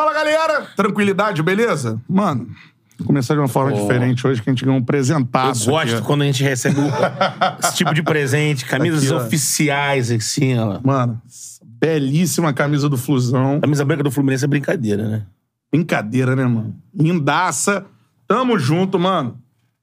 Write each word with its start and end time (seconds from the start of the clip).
Fala, 0.00 0.14
galera! 0.14 0.66
Tranquilidade, 0.74 1.42
beleza? 1.42 2.00
Mano, 2.08 2.48
vou 2.96 3.06
começar 3.06 3.34
de 3.34 3.40
uma 3.40 3.48
forma 3.48 3.70
diferente 3.74 4.26
hoje, 4.26 4.40
que 4.40 4.48
a 4.48 4.52
gente 4.52 4.64
ganhou 4.64 4.78
um 4.78 4.80
Eu 4.80 4.86
presentaço. 4.86 5.68
gosto 5.70 5.96
aqui. 5.96 6.06
quando 6.06 6.22
a 6.22 6.24
gente 6.24 6.42
recebe 6.42 6.76
esse 7.62 7.76
tipo 7.76 7.92
de 7.92 8.02
presente, 8.02 8.64
camisas 8.64 9.12
Aqui, 9.12 9.26
oficiais, 9.26 10.10
assim, 10.10 10.58
ó. 10.58 10.80
Mano, 10.82 11.20
belíssima 11.62 12.50
camisa 12.54 12.88
do 12.88 12.96
Flusão. 12.96 13.60
Camisa 13.60 13.84
branca 13.84 14.02
do 14.02 14.10
Fluminense 14.10 14.42
é 14.42 14.48
brincadeira, 14.48 15.06
né? 15.06 15.22
Brincadeira, 15.70 16.34
né, 16.34 16.46
mano? 16.46 16.74
Lindaça. 16.94 17.84
Tamo 18.26 18.58
junto, 18.58 18.98
mano. 18.98 19.36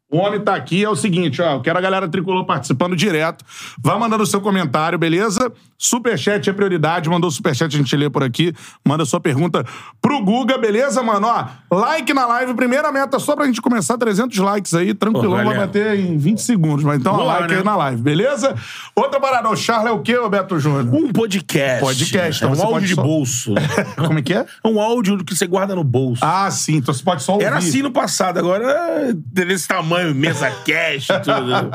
O 0.10 0.18
homem 0.18 0.40
tá 0.40 0.56
aqui, 0.56 0.84
é 0.84 0.90
o 0.90 0.96
seguinte, 0.96 1.44
ó. 1.44 1.58
Eu 1.58 1.62
quero 1.62 1.78
a 1.78 1.82
galera 1.82 2.08
tricolor 2.08 2.44
participando 2.44 2.96
direto. 2.96 3.46
Vai 3.80 4.00
mandando 4.00 4.24
o 4.24 4.28
seu 4.28 4.42
comentário, 4.42 4.98
beleza? 4.98 5.52
Superchat 5.78 6.50
é 6.50 6.54
prioridade. 6.54 7.10
Mandou 7.10 7.30
superchat, 7.30 7.74
a 7.76 7.78
gente 7.78 7.96
lê 7.96 8.10
por 8.10 8.24
aqui. 8.24 8.54
Manda 8.86 9.06
sua 9.06 9.20
pergunta 9.20 9.64
pro 10.02 10.20
Guga, 10.24 10.58
beleza, 10.58 11.04
mano? 11.04 11.28
Ó, 11.28 11.76
like 11.76 12.14
na 12.14 12.26
live. 12.26 12.54
Primeira 12.56 12.92
meta 12.92 13.20
só 13.20 13.36
pra 13.36 13.46
gente 13.46 13.62
começar 13.62 13.98
300 13.98 14.38
likes 14.40 14.74
aí. 14.74 14.94
Tranquilão, 14.94 15.38
Pô, 15.40 15.46
vai 15.46 15.58
bater 15.58 16.00
em 16.00 16.18
20 16.18 16.42
segundos. 16.42 16.84
Mas 16.84 17.00
então, 17.00 17.16
lá, 17.18 17.40
like 17.40 17.54
né? 17.54 17.60
aí 17.60 17.64
na 17.64 17.76
live, 17.76 18.02
beleza? 18.02 18.56
Outra 18.96 19.20
parada. 19.20 19.50
O 19.50 19.56
Charles 19.56 19.88
é 19.90 19.92
o 19.92 20.00
quê, 20.02 20.16
Roberto 20.16 20.60
Júnior? 20.60 20.84
Um 20.94 21.12
podcast. 21.12 21.80
Podcast, 21.82 22.44
É 22.44 22.48
então 22.48 22.52
um 22.52 22.56
você 22.56 22.64
áudio 22.74 22.88
de 22.88 22.96
só- 22.96 23.04
bolso. 23.04 23.54
Como 23.98 24.18
é 24.20 24.22
que 24.24 24.34
é? 24.34 24.46
É 24.64 24.68
um 24.68 24.82
áudio 24.82 25.24
que 25.24 25.36
você 25.36 25.46
guarda 25.46 25.76
no 25.76 25.84
bolso. 25.84 26.26
Ah, 26.26 26.50
sim. 26.50 26.78
Então 26.78 26.94
você 26.94 27.04
pode 27.04 27.22
só 27.22 27.34
ouvir. 27.34 27.46
Era 27.46 27.58
assim 27.58 27.82
no 27.84 27.92
passado, 27.92 28.40
agora 28.40 28.64
é 28.66 29.14
desse 29.14 29.68
tamanho, 29.68 30.14
mesa 30.16 30.50
cash 30.66 31.08
tudo. 31.24 31.70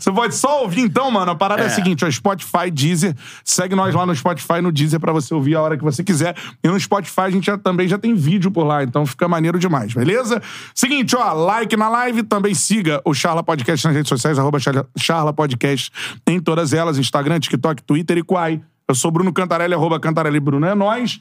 Você 0.00 0.10
pode 0.10 0.34
só 0.34 0.62
ouvir, 0.62 0.80
então, 0.80 1.08
mano. 1.10 1.30
A 1.30 1.34
parada 1.36 1.62
é, 1.62 1.66
a 1.66 1.68
É. 1.68 1.70
seguinte: 1.70 2.04
ó, 2.04 2.10
Spotify, 2.10 2.70
Deezer. 2.72 3.14
Segue 3.44 3.74
nós 3.74 3.94
lá 3.94 4.06
no 4.06 4.14
Spotify 4.14 4.60
no 4.62 4.72
Deezer 4.72 4.98
pra 4.98 5.12
você 5.12 5.34
ouvir 5.34 5.54
a 5.54 5.60
hora 5.62 5.76
que 5.76 5.84
você 5.84 6.02
quiser. 6.02 6.34
E 6.62 6.68
no 6.68 6.80
Spotify 6.80 7.20
a 7.20 7.30
gente 7.30 7.44
já, 7.46 7.58
também 7.58 7.86
já 7.86 7.98
tem 7.98 8.14
vídeo 8.14 8.50
por 8.50 8.64
lá, 8.64 8.82
então 8.82 9.04
fica 9.04 9.28
maneiro 9.28 9.58
demais, 9.58 9.92
beleza? 9.92 10.40
Seguinte, 10.74 11.14
ó, 11.14 11.32
like 11.34 11.76
na 11.76 11.88
live, 11.88 12.22
também 12.22 12.54
siga 12.54 13.00
o 13.04 13.12
Charla 13.12 13.42
Podcast 13.42 13.86
nas 13.86 13.94
redes 13.94 14.08
sociais, 14.08 14.38
arroba 14.38 14.58
Charla- 14.98 15.32
Podcast 15.34 15.92
em 16.26 16.40
todas 16.40 16.72
elas: 16.72 16.96
Instagram, 16.98 17.38
TikTok, 17.38 17.82
Twitter 17.82 18.18
e 18.18 18.22
Quai. 18.22 18.60
Eu 18.88 18.94
sou 18.94 19.10
Bruno 19.10 19.32
Cantarelli, 19.32 19.74
arroba 19.74 20.00
Cantarelli 20.00 20.40
Bruno 20.40 20.66
é 20.66 20.74
nós. 20.74 21.20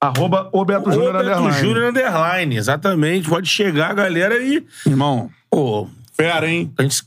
Arroba 0.00 0.48
o 0.52 0.64
Beto 0.64 0.92
Júnior 0.92 1.16
Underline. 1.16 1.52
Júnior 1.52 1.88
Underline, 1.90 2.56
exatamente. 2.56 3.28
Pode 3.28 3.48
chegar, 3.48 3.94
galera, 3.94 4.38
e. 4.42 4.64
Irmão, 4.86 5.30
Pô, 5.50 5.88
fera, 6.16 6.48
hein? 6.48 6.72
a 6.78 6.82
gente, 6.82 7.02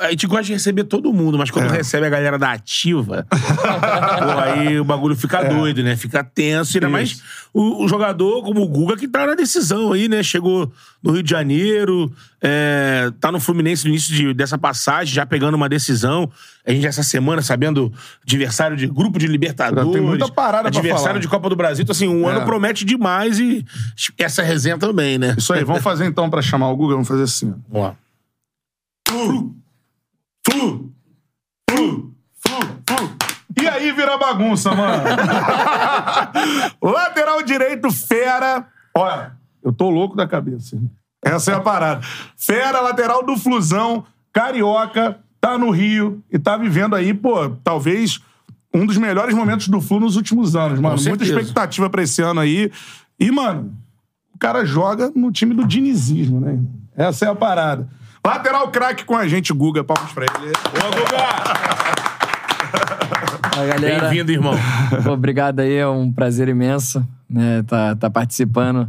a 0.00 0.10
gente 0.10 0.26
gosta 0.26 0.44
de 0.44 0.52
receber 0.54 0.84
todo 0.84 1.12
mundo, 1.12 1.38
mas 1.38 1.50
quando 1.50 1.72
É. 1.72 1.76
recebe 1.78 2.06
a 2.06 2.10
galera 2.10 2.38
da 2.38 2.52
ativa, 2.52 3.24
pô, 3.30 4.40
aí 4.42 4.80
o 4.80 4.84
bagulho 4.84 5.14
fica 5.16 5.42
doido, 5.44 5.82
né? 5.82 5.96
Fica 5.96 6.24
tenso. 6.24 6.76
Ainda 6.76 6.88
mais 6.88 7.20
É. 7.34 7.38
O, 7.54 7.84
o 7.84 7.88
jogador 7.88 8.42
como 8.42 8.60
o 8.62 8.68
Guga, 8.68 8.96
que 8.96 9.08
tá 9.08 9.26
na 9.26 9.34
decisão 9.34 9.92
aí, 9.92 10.06
né? 10.08 10.22
Chegou 10.22 10.70
no 11.02 11.12
Rio 11.12 11.22
de 11.22 11.30
Janeiro, 11.30 12.12
é, 12.42 13.10
tá 13.20 13.32
no 13.32 13.40
Fluminense 13.40 13.84
no 13.84 13.90
início 13.90 14.14
de- 14.14 14.34
dessa 14.34 14.58
passagem, 14.58 15.14
já 15.14 15.24
pegando 15.24 15.54
uma 15.54 15.68
decisão. 15.68 16.30
A 16.66 16.70
gente 16.72 16.86
essa 16.86 17.02
semana 17.02 17.40
sabendo 17.40 17.90
adversário 18.22 18.76
de 18.76 18.86
grupo 18.86 19.18
de 19.18 19.26
Libertadores. 19.26 19.90
Tem 19.92 20.00
muita 20.02 20.28
parada 20.28 20.70
pra 20.70 20.78
Adversário 20.80 21.20
de 21.20 21.26
Copa 21.26 21.48
do 21.48 21.56
Brasil. 21.56 21.82
Então, 21.84 21.92
assim, 21.92 22.06
um 22.06 22.28
É. 22.28 22.32
ano 22.34 22.44
promete 22.44 22.84
demais 22.84 23.38
e 23.40 23.64
essa 24.18 24.42
resenha 24.42 24.76
também, 24.76 25.16
né? 25.16 25.34
Isso 25.38 25.52
aí, 25.52 25.64
vamos 25.64 25.82
fazer 25.82 26.04
então 26.04 26.28
pra 26.28 26.42
chamar 26.42 26.68
o 26.70 26.76
Google, 26.76 26.96
vamos 26.96 27.08
fazer 27.08 27.22
assim. 27.22 27.54
Vamos 27.68 27.88
lá. 27.88 27.94
Flu, 29.08 29.54
flu, 30.46 30.92
flu, 31.70 32.14
flu, 32.40 32.60
flu. 32.88 33.10
E 33.60 33.66
aí 33.66 33.90
vira 33.92 34.16
bagunça, 34.18 34.74
mano. 34.74 35.02
Lateral 36.82 37.42
direito, 37.42 37.90
fera. 37.90 38.66
Olha, 38.94 39.32
eu 39.62 39.72
tô 39.72 39.90
louco 39.90 40.16
da 40.16 40.26
cabeça. 40.26 40.76
hein? 40.76 40.90
Essa 41.24 41.52
é 41.52 41.54
a 41.54 41.60
parada. 41.60 42.00
Fera, 42.36 42.80
lateral 42.80 43.24
do 43.24 43.36
Flusão, 43.36 44.04
carioca, 44.32 45.18
tá 45.40 45.58
no 45.58 45.70
Rio 45.70 46.22
e 46.30 46.38
tá 46.38 46.56
vivendo 46.56 46.94
aí, 46.94 47.12
pô, 47.12 47.50
talvez 47.64 48.20
um 48.72 48.86
dos 48.86 48.96
melhores 48.96 49.34
momentos 49.34 49.68
do 49.68 49.80
Flu 49.80 49.98
nos 49.98 50.14
últimos 50.16 50.54
anos, 50.54 50.78
mano. 50.78 50.96
Muita 51.08 51.24
expectativa 51.24 51.90
pra 51.90 52.02
esse 52.02 52.22
ano 52.22 52.40
aí. 52.40 52.70
E, 53.18 53.30
mano, 53.32 53.72
o 54.34 54.38
cara 54.38 54.64
joga 54.64 55.10
no 55.14 55.32
time 55.32 55.54
do 55.54 55.66
dinizismo, 55.66 56.40
né? 56.40 56.60
Essa 56.96 57.26
é 57.26 57.28
a 57.28 57.34
parada. 57.34 57.88
Lateral 58.28 58.68
craque 58.68 59.06
com 59.06 59.16
a 59.16 59.26
gente, 59.26 59.54
Guga. 59.54 59.82
Palmas 59.82 60.12
pra 60.12 60.26
ele. 60.26 60.52
Boa, 60.70 60.90
Guga! 60.90 61.18
Bem-vindo, 63.80 64.30
irmão. 64.30 64.52
Pô, 65.02 65.12
Obrigado 65.12 65.60
aí, 65.60 65.76
é 65.76 65.88
um 65.88 66.12
prazer 66.12 66.46
imenso, 66.46 67.02
né, 67.28 67.62
tá, 67.66 67.96
tá 67.96 68.10
participando, 68.10 68.86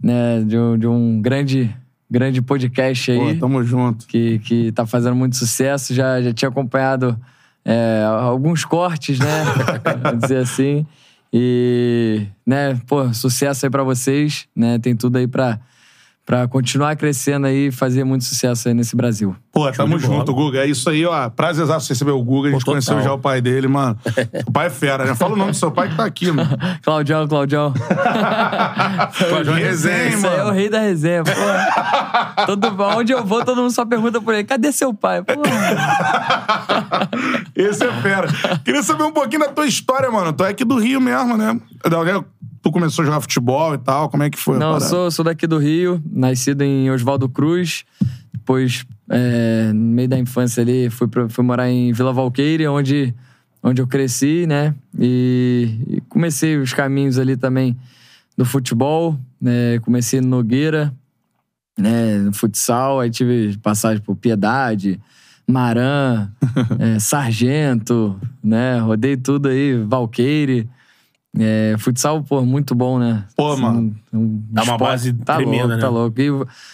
né, 0.00 0.42
de 0.46 0.58
um, 0.58 0.78
de 0.78 0.86
um 0.86 1.22
grande, 1.22 1.74
grande 2.08 2.42
podcast 2.42 3.10
aí, 3.10 3.34
Pô, 3.34 3.40
tamo 3.40 3.64
junto. 3.64 4.06
que, 4.06 4.40
que 4.40 4.70
tá 4.72 4.84
fazendo 4.84 5.16
muito 5.16 5.36
sucesso, 5.36 5.94
já, 5.94 6.20
já 6.20 6.34
tinha 6.34 6.50
acompanhado 6.50 7.18
é, 7.64 8.04
alguns 8.04 8.64
cortes, 8.64 9.18
né, 9.18 9.44
vamos 10.04 10.20
dizer 10.20 10.38
assim, 10.38 10.86
e, 11.32 12.26
né, 12.46 12.78
pô, 12.86 13.12
sucesso 13.14 13.64
aí 13.64 13.70
pra 13.70 13.82
vocês, 13.82 14.46
né, 14.54 14.78
tem 14.78 14.94
tudo 14.94 15.16
aí 15.16 15.26
pra, 15.26 15.58
pra 16.26 16.48
continuar 16.48 16.96
crescendo 16.96 17.46
aí 17.46 17.68
e 17.68 17.70
fazer 17.70 18.02
muito 18.02 18.24
sucesso 18.24 18.66
aí 18.66 18.74
nesse 18.74 18.96
Brasil. 18.96 19.36
Pô, 19.52 19.70
tamo 19.70 19.96
junto, 19.96 20.34
Guga. 20.34 20.58
É 20.64 20.66
isso 20.66 20.90
aí, 20.90 21.06
ó. 21.06 21.30
Prazerzaço 21.30 21.88
receber 21.88 22.10
o 22.10 22.22
Guga. 22.22 22.48
A 22.48 22.52
gente 22.52 22.64
Pô, 22.64 22.72
conheceu 22.72 23.00
já 23.00 23.12
o 23.12 23.18
pai 23.18 23.40
dele, 23.40 23.68
mano. 23.68 23.96
o 24.44 24.50
pai 24.50 24.66
é 24.66 24.70
fera, 24.70 25.04
né? 25.04 25.14
Fala 25.14 25.34
o 25.34 25.36
nome 25.36 25.52
do 25.52 25.56
seu 25.56 25.70
pai 25.70 25.88
que 25.88 25.94
tá 25.94 26.04
aqui, 26.04 26.32
mano. 26.32 26.50
Claudião, 26.82 27.28
Claudião. 27.28 27.72
Claudião 29.28 29.54
Resenha, 29.54 30.08
Isso 30.08 30.26
aí 30.26 30.32
é 30.32 30.42
o 30.42 30.46
mano. 30.46 30.56
rei 30.56 30.68
da 30.68 30.80
resenha, 30.80 31.22
pô. 31.22 31.30
Todo, 32.44 32.82
onde 32.96 33.12
eu 33.12 33.24
vou, 33.24 33.44
todo 33.44 33.62
mundo 33.62 33.70
só 33.70 33.86
pergunta 33.86 34.20
por 34.20 34.34
ele: 34.34 34.42
cadê 34.44 34.72
seu 34.72 34.92
pai? 34.92 35.22
Pô, 35.22 35.32
Esse 37.54 37.84
é 37.84 37.92
fera. 38.02 38.26
Queria 38.64 38.82
saber 38.82 39.04
um 39.04 39.12
pouquinho 39.12 39.42
da 39.42 39.48
tua 39.48 39.66
história, 39.66 40.10
mano. 40.10 40.32
Tu 40.32 40.44
é 40.44 40.48
aqui 40.48 40.64
do 40.64 40.76
Rio 40.76 41.00
mesmo, 41.00 41.36
né? 41.36 41.58
Tu 42.66 42.72
começou 42.72 43.02
a 43.02 43.06
jogar 43.06 43.20
futebol 43.20 43.74
e 43.74 43.78
tal. 43.78 44.08
Como 44.08 44.24
é 44.24 44.28
que 44.30 44.36
foi? 44.36 44.58
não, 44.58 44.74
eu 44.74 44.80
sou, 44.80 45.08
sou 45.10 45.24
daqui 45.24 45.46
do 45.46 45.56
Rio, 45.56 46.02
nascido 46.10 46.62
em 46.62 46.90
Oswaldo 46.90 47.28
Cruz. 47.28 47.84
Depois, 48.32 48.84
é, 49.08 49.70
no 49.72 49.80
meio 49.92 50.08
da 50.08 50.18
infância 50.18 50.62
ali, 50.62 50.90
fui, 50.90 51.06
pro- 51.06 51.28
fui 51.30 51.44
morar 51.44 51.70
em 51.70 51.92
Vila 51.92 52.12
Valqueire, 52.12 52.66
onde, 52.66 53.14
onde 53.62 53.80
eu 53.80 53.86
cresci, 53.86 54.46
né? 54.48 54.74
E, 54.98 55.78
e 55.86 56.00
comecei 56.08 56.56
os 56.56 56.72
caminhos 56.72 57.18
ali 57.20 57.36
também 57.36 57.76
do 58.36 58.44
futebol. 58.44 59.16
Né? 59.40 59.78
Comecei 59.82 60.20
no 60.20 60.26
Nogueira, 60.26 60.92
né? 61.78 62.18
no 62.18 62.32
futsal. 62.32 62.98
Aí 62.98 63.10
tive 63.10 63.56
passagem 63.58 64.02
por 64.02 64.16
Piedade, 64.16 65.00
Maran, 65.46 66.30
é, 66.80 66.98
Sargento, 66.98 68.20
né? 68.42 68.78
Rodei 68.80 69.16
tudo 69.16 69.48
aí, 69.50 69.80
Valqueire. 69.84 70.68
É, 71.38 71.76
futsal, 71.78 72.22
pô, 72.22 72.40
muito 72.42 72.74
bom, 72.74 72.98
né? 72.98 73.24
Pô, 73.36 73.56
mano. 73.56 73.94
Um 74.12 74.42
Dá 74.50 74.62
uma 74.62 74.78
base 74.78 75.12
tá 75.12 75.36
tremenda, 75.36 75.66
louco, 75.66 75.74
né? 75.74 75.80
Tá 75.80 75.88
louco. 75.88 76.20
E 76.20 76.28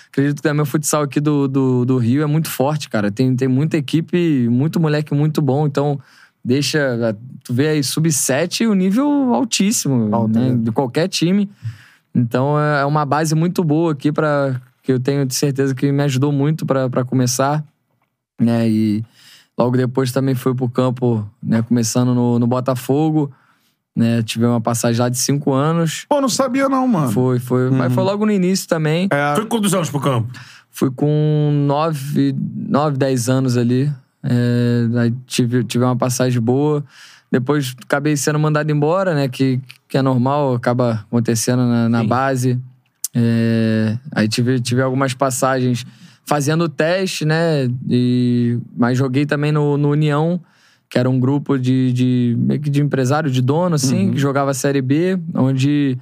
acredito 0.08 0.36
que 0.36 0.42
também 0.42 0.62
o 0.62 0.66
futsal 0.66 1.02
aqui 1.02 1.20
do, 1.20 1.48
do, 1.48 1.84
do 1.84 1.98
Rio 1.98 2.22
é 2.22 2.26
muito 2.26 2.48
forte, 2.48 2.88
cara. 2.88 3.10
Tem, 3.10 3.34
tem 3.34 3.48
muita 3.48 3.76
equipe, 3.76 4.48
muito 4.48 4.78
moleque 4.78 5.12
muito 5.12 5.42
bom. 5.42 5.66
Então, 5.66 5.98
deixa. 6.44 7.16
Tu 7.42 7.52
vê 7.52 7.68
aí, 7.68 7.82
sub-7, 7.82 8.68
o 8.70 8.74
nível 8.74 9.34
altíssimo, 9.34 10.14
Alto, 10.14 10.38
né? 10.38 10.50
né? 10.50 10.58
De 10.62 10.70
qualquer 10.70 11.08
time. 11.08 11.50
Então, 12.14 12.58
é 12.58 12.84
uma 12.84 13.04
base 13.04 13.34
muito 13.34 13.64
boa 13.64 13.92
aqui 13.92 14.12
para 14.12 14.60
que 14.82 14.92
eu 14.92 15.00
tenho 15.00 15.26
de 15.26 15.34
certeza 15.34 15.74
que 15.74 15.90
me 15.90 16.02
ajudou 16.04 16.30
muito 16.30 16.64
para 16.64 17.04
começar. 17.04 17.64
Né? 18.40 18.68
E 18.68 19.04
logo 19.58 19.76
depois 19.76 20.12
também 20.12 20.36
fui 20.36 20.54
pro 20.54 20.68
campo, 20.68 21.28
né? 21.42 21.62
Começando 21.62 22.14
no, 22.14 22.38
no 22.38 22.46
Botafogo. 22.46 23.32
Né? 23.94 24.22
Tive 24.22 24.46
uma 24.46 24.60
passagem 24.60 25.00
lá 25.00 25.08
de 25.08 25.18
cinco 25.18 25.52
anos. 25.52 26.06
Pô, 26.08 26.20
não 26.20 26.28
sabia 26.28 26.68
não, 26.68 26.86
mano. 26.88 27.10
Foi, 27.12 27.38
foi. 27.38 27.70
Mas 27.70 27.92
foi 27.92 28.02
logo 28.02 28.24
no 28.24 28.32
início 28.32 28.66
também. 28.68 29.08
É, 29.10 29.34
Foi 29.34 29.46
quantos 29.46 29.74
anos 29.74 29.90
pro 29.90 30.00
campo? 30.00 30.32
Fui 30.70 30.90
com 30.90 31.50
nove, 31.66 32.34
nove, 32.56 32.96
dez 32.96 33.28
anos 33.28 33.56
ali. 33.56 33.92
É, 34.22 34.88
aí 34.98 35.14
tive, 35.26 35.62
tive 35.64 35.84
uma 35.84 35.96
passagem 35.96 36.40
boa. 36.40 36.82
Depois 37.30 37.74
acabei 37.84 38.16
sendo 38.16 38.38
mandado 38.38 38.70
embora, 38.70 39.14
né? 39.14 39.28
Que, 39.28 39.60
que 39.88 39.98
é 39.98 40.02
normal, 40.02 40.54
acaba 40.54 41.04
acontecendo 41.08 41.64
na, 41.66 41.88
na 41.88 42.04
base. 42.04 42.58
É, 43.14 43.98
aí 44.12 44.28
tive, 44.28 44.58
tive 44.60 44.80
algumas 44.80 45.12
passagens 45.12 45.84
fazendo 46.24 46.68
teste, 46.68 47.24
né? 47.24 47.68
E, 47.88 48.58
mas 48.76 48.96
joguei 48.96 49.26
também 49.26 49.52
no, 49.52 49.76
no 49.76 49.90
União, 49.90 50.40
que 50.92 50.98
era 50.98 51.08
um 51.08 51.18
grupo 51.18 51.58
de, 51.58 51.90
de, 51.90 52.36
de 52.60 52.82
empresário, 52.82 53.30
de 53.30 53.40
dono, 53.40 53.76
assim, 53.76 54.10
que 54.12 54.18
jogava 54.18 54.50
a 54.50 54.54
Série 54.54 54.82
B, 54.82 55.18
onde 55.34 55.96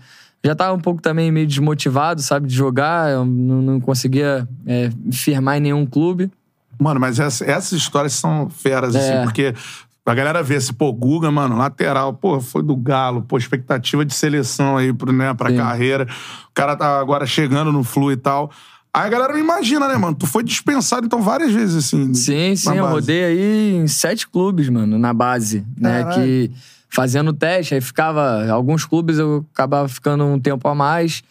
já 0.44 0.52
tava 0.52 0.74
um 0.74 0.80
pouco 0.80 1.00
também 1.00 1.30
meio 1.30 1.46
desmotivado, 1.46 2.20
sabe, 2.20 2.48
de 2.48 2.54
jogar, 2.56 3.08
eu 3.08 3.24
não, 3.24 3.62
não 3.62 3.80
conseguia 3.80 4.48
é, 4.66 4.90
firmar 5.12 5.58
em 5.58 5.60
nenhum 5.60 5.86
clube. 5.86 6.28
Mano, 6.76 6.98
mas 6.98 7.20
essa- 7.20 7.44
essas 7.44 7.70
histórias 7.78 8.14
são 8.14 8.50
feras, 8.50 8.96
assim, 8.96 9.12
É. 9.12 9.22
porque 9.22 9.54
Pra 10.02 10.14
galera 10.14 10.42
ver 10.42 10.60
se, 10.62 10.72
pô, 10.72 10.90
Guga, 10.92 11.30
mano, 11.30 11.56
lateral, 11.58 12.12
pô, 12.14 12.40
foi 12.40 12.62
do 12.62 12.74
Galo, 12.74 13.20
pô, 13.22 13.36
expectativa 13.36 14.02
de 14.04 14.14
seleção 14.14 14.76
aí 14.78 14.92
pro, 14.94 15.12
né, 15.12 15.32
pra 15.34 15.50
Sim. 15.50 15.56
carreira. 15.58 16.04
O 16.48 16.52
cara 16.54 16.74
tá 16.74 16.98
agora 16.98 17.26
chegando 17.26 17.70
no 17.70 17.84
Flu 17.84 18.10
e 18.10 18.16
tal. 18.16 18.50
Aí 18.92 19.06
a 19.06 19.08
galera 19.08 19.32
não 19.32 19.40
imagina, 19.40 19.86
né, 19.86 19.96
mano? 19.96 20.16
Tu 20.16 20.26
foi 20.26 20.42
dispensado, 20.42 21.06
então, 21.06 21.22
várias 21.22 21.52
vezes, 21.52 21.76
assim. 21.86 22.12
Sim, 22.12 22.56
sim, 22.56 22.70
eu 22.76 22.82
base. 22.82 22.94
rodei 22.94 23.24
aí 23.24 23.74
em 23.76 23.86
sete 23.86 24.26
clubes, 24.28 24.68
mano, 24.68 24.98
na 24.98 25.14
base, 25.14 25.64
né? 25.78 26.02
Caralho. 26.02 26.22
Que 26.22 26.50
fazendo 26.88 27.32
teste, 27.32 27.74
aí 27.74 27.80
ficava. 27.80 28.50
Alguns 28.50 28.84
clubes 28.84 29.18
eu 29.18 29.46
acabava 29.54 29.88
ficando 29.88 30.24
um 30.24 30.40
tempo 30.40 30.66
a 30.66 30.74
mais, 30.74 31.22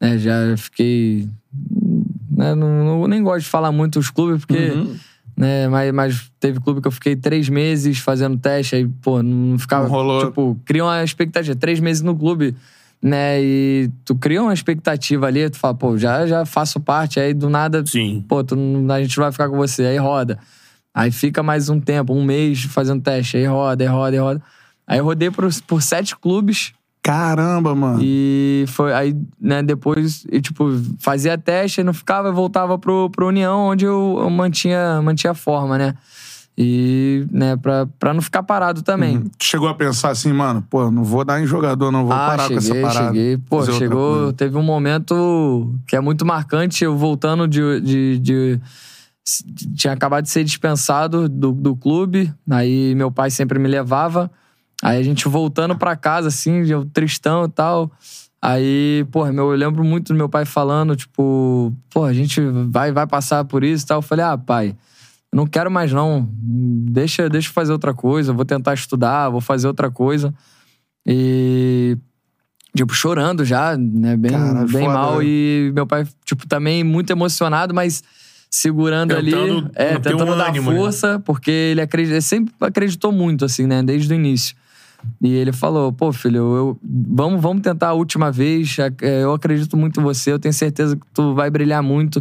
né? 0.00 0.18
Já 0.18 0.56
fiquei. 0.56 1.28
Né, 2.36 2.52
não, 2.54 2.84
não- 2.84 3.06
nem 3.06 3.22
gosto 3.22 3.44
de 3.44 3.48
falar 3.50 3.70
muito 3.70 3.98
os 3.98 4.10
clubes, 4.10 4.44
porque. 4.44 4.70
Uhum. 4.70 4.96
Né, 5.36 5.66
mas, 5.68 5.92
mas 5.92 6.30
teve 6.38 6.60
clube 6.60 6.80
que 6.80 6.86
eu 6.86 6.92
fiquei 6.92 7.16
três 7.16 7.48
meses 7.48 7.98
fazendo 7.98 8.38
teste, 8.38 8.76
aí, 8.76 8.88
pô, 9.02 9.20
não 9.20 9.58
ficava. 9.58 9.84
Não 9.84 9.90
rolou. 9.90 10.26
Tipo, 10.26 10.56
cria 10.64 10.84
uma 10.84 11.02
expectativa. 11.02 11.56
Três 11.56 11.80
meses 11.80 12.02
no 12.02 12.14
clube, 12.16 12.54
né? 13.04 13.38
E 13.38 13.90
tu 14.02 14.14
cria 14.14 14.40
uma 14.40 14.54
expectativa 14.54 15.26
ali, 15.26 15.50
tu 15.50 15.58
fala, 15.58 15.74
pô, 15.74 15.98
já, 15.98 16.26
já 16.26 16.46
faço 16.46 16.80
parte, 16.80 17.20
aí 17.20 17.34
do 17.34 17.50
nada 17.50 17.84
Sim. 17.84 18.24
pô, 18.26 18.42
tu 18.42 18.56
a 18.90 19.02
gente 19.02 19.14
vai 19.18 19.30
ficar 19.30 19.50
com 19.50 19.58
você. 19.58 19.84
Aí 19.84 19.98
roda. 19.98 20.38
Aí 20.94 21.10
fica 21.10 21.42
mais 21.42 21.68
um 21.68 21.78
tempo, 21.78 22.14
um 22.14 22.24
mês 22.24 22.62
fazendo 22.62 23.02
teste. 23.02 23.36
Aí 23.36 23.44
roda, 23.44 23.84
aí 23.84 23.90
roda, 23.90 24.16
aí 24.16 24.20
roda. 24.20 24.42
Aí 24.86 24.98
eu 25.00 25.04
rodei 25.04 25.30
por, 25.30 25.46
por 25.66 25.82
sete 25.82 26.16
clubes 26.16 26.72
Caramba, 27.02 27.74
mano. 27.74 28.00
e 28.02 28.64
foi 28.68 28.94
aí, 28.94 29.14
né, 29.38 29.62
depois, 29.62 30.24
eu, 30.30 30.40
tipo, 30.40 30.70
fazia 30.98 31.36
teste, 31.36 31.82
não 31.82 31.92
ficava, 31.92 32.28
eu 32.28 32.34
voltava 32.34 32.78
pro, 32.78 33.10
pro 33.10 33.28
União, 33.28 33.66
onde 33.66 33.84
eu, 33.84 34.18
eu 34.18 34.30
mantinha, 34.30 35.02
mantinha 35.02 35.32
a 35.32 35.34
forma, 35.34 35.76
né? 35.76 35.94
E, 36.56 37.26
né, 37.32 37.56
pra, 37.56 37.86
pra 37.98 38.14
não 38.14 38.22
ficar 38.22 38.44
parado 38.44 38.82
também. 38.82 39.22
Tu 39.38 39.44
chegou 39.44 39.68
a 39.68 39.74
pensar 39.74 40.10
assim, 40.10 40.32
mano, 40.32 40.64
pô, 40.70 40.88
não 40.88 41.02
vou 41.02 41.24
dar 41.24 41.42
em 41.42 41.46
jogador, 41.46 41.90
não 41.90 42.04
vou 42.04 42.12
ah, 42.12 42.26
parar 42.26 42.42
cheguei, 42.44 42.56
com 42.56 42.62
essa 42.62 42.74
parada. 42.94 43.06
cheguei. 43.08 43.38
Pô, 43.38 43.64
chegou. 43.64 44.32
Teve 44.32 44.56
um 44.56 44.62
momento 44.62 45.74
que 45.86 45.96
é 45.96 46.00
muito 46.00 46.24
marcante, 46.24 46.84
eu 46.84 46.96
voltando 46.96 47.48
de. 47.48 47.80
de, 47.80 48.18
de- 48.18 48.60
tinha 49.74 49.94
acabado 49.94 50.24
de 50.24 50.30
ser 50.30 50.44
dispensado 50.44 51.28
do, 51.30 51.50
do 51.50 51.74
clube, 51.74 52.30
aí 52.48 52.94
meu 52.94 53.10
pai 53.10 53.30
sempre 53.30 53.58
me 53.58 53.66
levava. 53.66 54.30
Aí 54.82 54.98
a 54.98 55.02
gente 55.02 55.26
voltando 55.28 55.76
pra 55.76 55.96
casa, 55.96 56.28
assim, 56.28 56.66
eu 56.70 56.84
tristão 56.84 57.46
e 57.46 57.48
tal. 57.48 57.90
Aí, 58.40 59.06
porra, 59.10 59.32
meu, 59.32 59.50
eu 59.50 59.56
lembro 59.56 59.82
muito 59.82 60.12
do 60.12 60.16
meu 60.16 60.28
pai 60.28 60.44
falando, 60.44 60.94
tipo, 60.94 61.72
pô, 61.88 62.04
a 62.04 62.12
gente 62.12 62.38
vai, 62.68 62.92
vai 62.92 63.06
passar 63.06 63.42
por 63.46 63.64
isso 63.64 63.84
e 63.84 63.88
tal. 63.88 63.98
Eu 63.98 64.02
falei, 64.02 64.22
ah, 64.22 64.36
pai, 64.36 64.76
não 65.34 65.46
quero 65.46 65.70
mais 65.70 65.92
não. 65.92 66.28
Deixa, 66.40 67.28
deixa 67.28 67.48
eu 67.48 67.52
fazer 67.52 67.72
outra 67.72 67.92
coisa, 67.92 68.32
vou 68.32 68.44
tentar 68.44 68.72
estudar, 68.74 69.28
vou 69.28 69.40
fazer 69.40 69.66
outra 69.66 69.90
coisa. 69.90 70.32
E. 71.06 71.96
Tipo, 72.76 72.92
chorando 72.92 73.44
já, 73.44 73.76
né? 73.76 74.16
Bem, 74.16 74.32
Caralho, 74.32 74.68
bem 74.68 74.86
foda, 74.86 74.98
mal. 74.98 75.18
né? 75.18 75.24
E 75.24 75.72
meu 75.74 75.86
pai, 75.86 76.06
tipo, 76.24 76.46
também 76.48 76.82
muito 76.82 77.10
emocionado, 77.10 77.72
mas 77.72 78.02
segurando 78.50 79.12
ali. 79.14 79.30
Tentando 79.30 79.70
É, 79.76 79.90
ter 79.90 79.96
um 80.14 80.18
tentando 80.18 80.36
dar 80.36 80.48
ânimo, 80.48 80.70
né? 80.72 80.76
força, 80.78 81.20
porque 81.24 81.50
ele, 81.50 81.80
acredita, 81.80 82.14
ele 82.14 82.20
sempre 82.22 82.52
acreditou 82.60 83.12
muito, 83.12 83.44
assim, 83.44 83.66
né? 83.66 83.80
Desde 83.82 84.12
o 84.12 84.16
início. 84.16 84.56
E 85.22 85.32
ele 85.34 85.52
falou: 85.52 85.92
pô, 85.92 86.12
filho, 86.12 86.38
eu, 86.38 86.78
vamos, 86.82 87.40
vamos 87.40 87.62
tentar 87.62 87.88
a 87.88 87.92
última 87.92 88.32
vez. 88.32 88.76
é, 89.02 89.22
Eu 89.22 89.32
acredito 89.34 89.76
muito 89.76 90.00
em 90.00 90.02
você, 90.02 90.32
eu 90.32 90.38
tenho 90.40 90.52
certeza 90.54 90.96
que 90.96 91.02
tu 91.14 91.32
vai 91.34 91.50
brilhar 91.50 91.82
muito. 91.82 92.20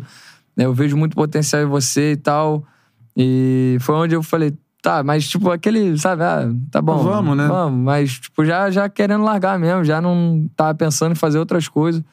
né, 0.56 0.66
Eu 0.66 0.74
vejo 0.74 0.96
muito 0.96 1.16
potencial 1.16 1.64
em 1.64 1.68
você 1.68 2.12
e 2.12 2.18
tal. 2.18 2.64
E 3.16 3.78
foi 3.82 3.96
onde 3.96 4.16
eu 4.16 4.24
falei, 4.24 4.54
tá, 4.82 5.04
mas 5.04 5.28
tipo, 5.28 5.50
aquele, 5.52 5.98
sabe, 5.98 6.24
ah, 6.24 6.50
tá 6.72 6.82
bom. 6.82 6.98
Vamos, 6.98 7.38
né? 7.38 7.48
Vamos, 7.48 7.80
mas 7.84 8.14
tipo, 8.20 8.44
já, 8.44 8.70
já 8.72 8.90
querendo 8.90 9.24
largar 9.24 9.58
mesmo, 9.60 9.84
já 9.84 10.02
não 10.02 10.50
tava 10.56 10.74
pensando 10.76 11.12
em 11.12 11.16
fazer 11.16 11.38
outras 11.40 11.68
coisas. 11.68 12.04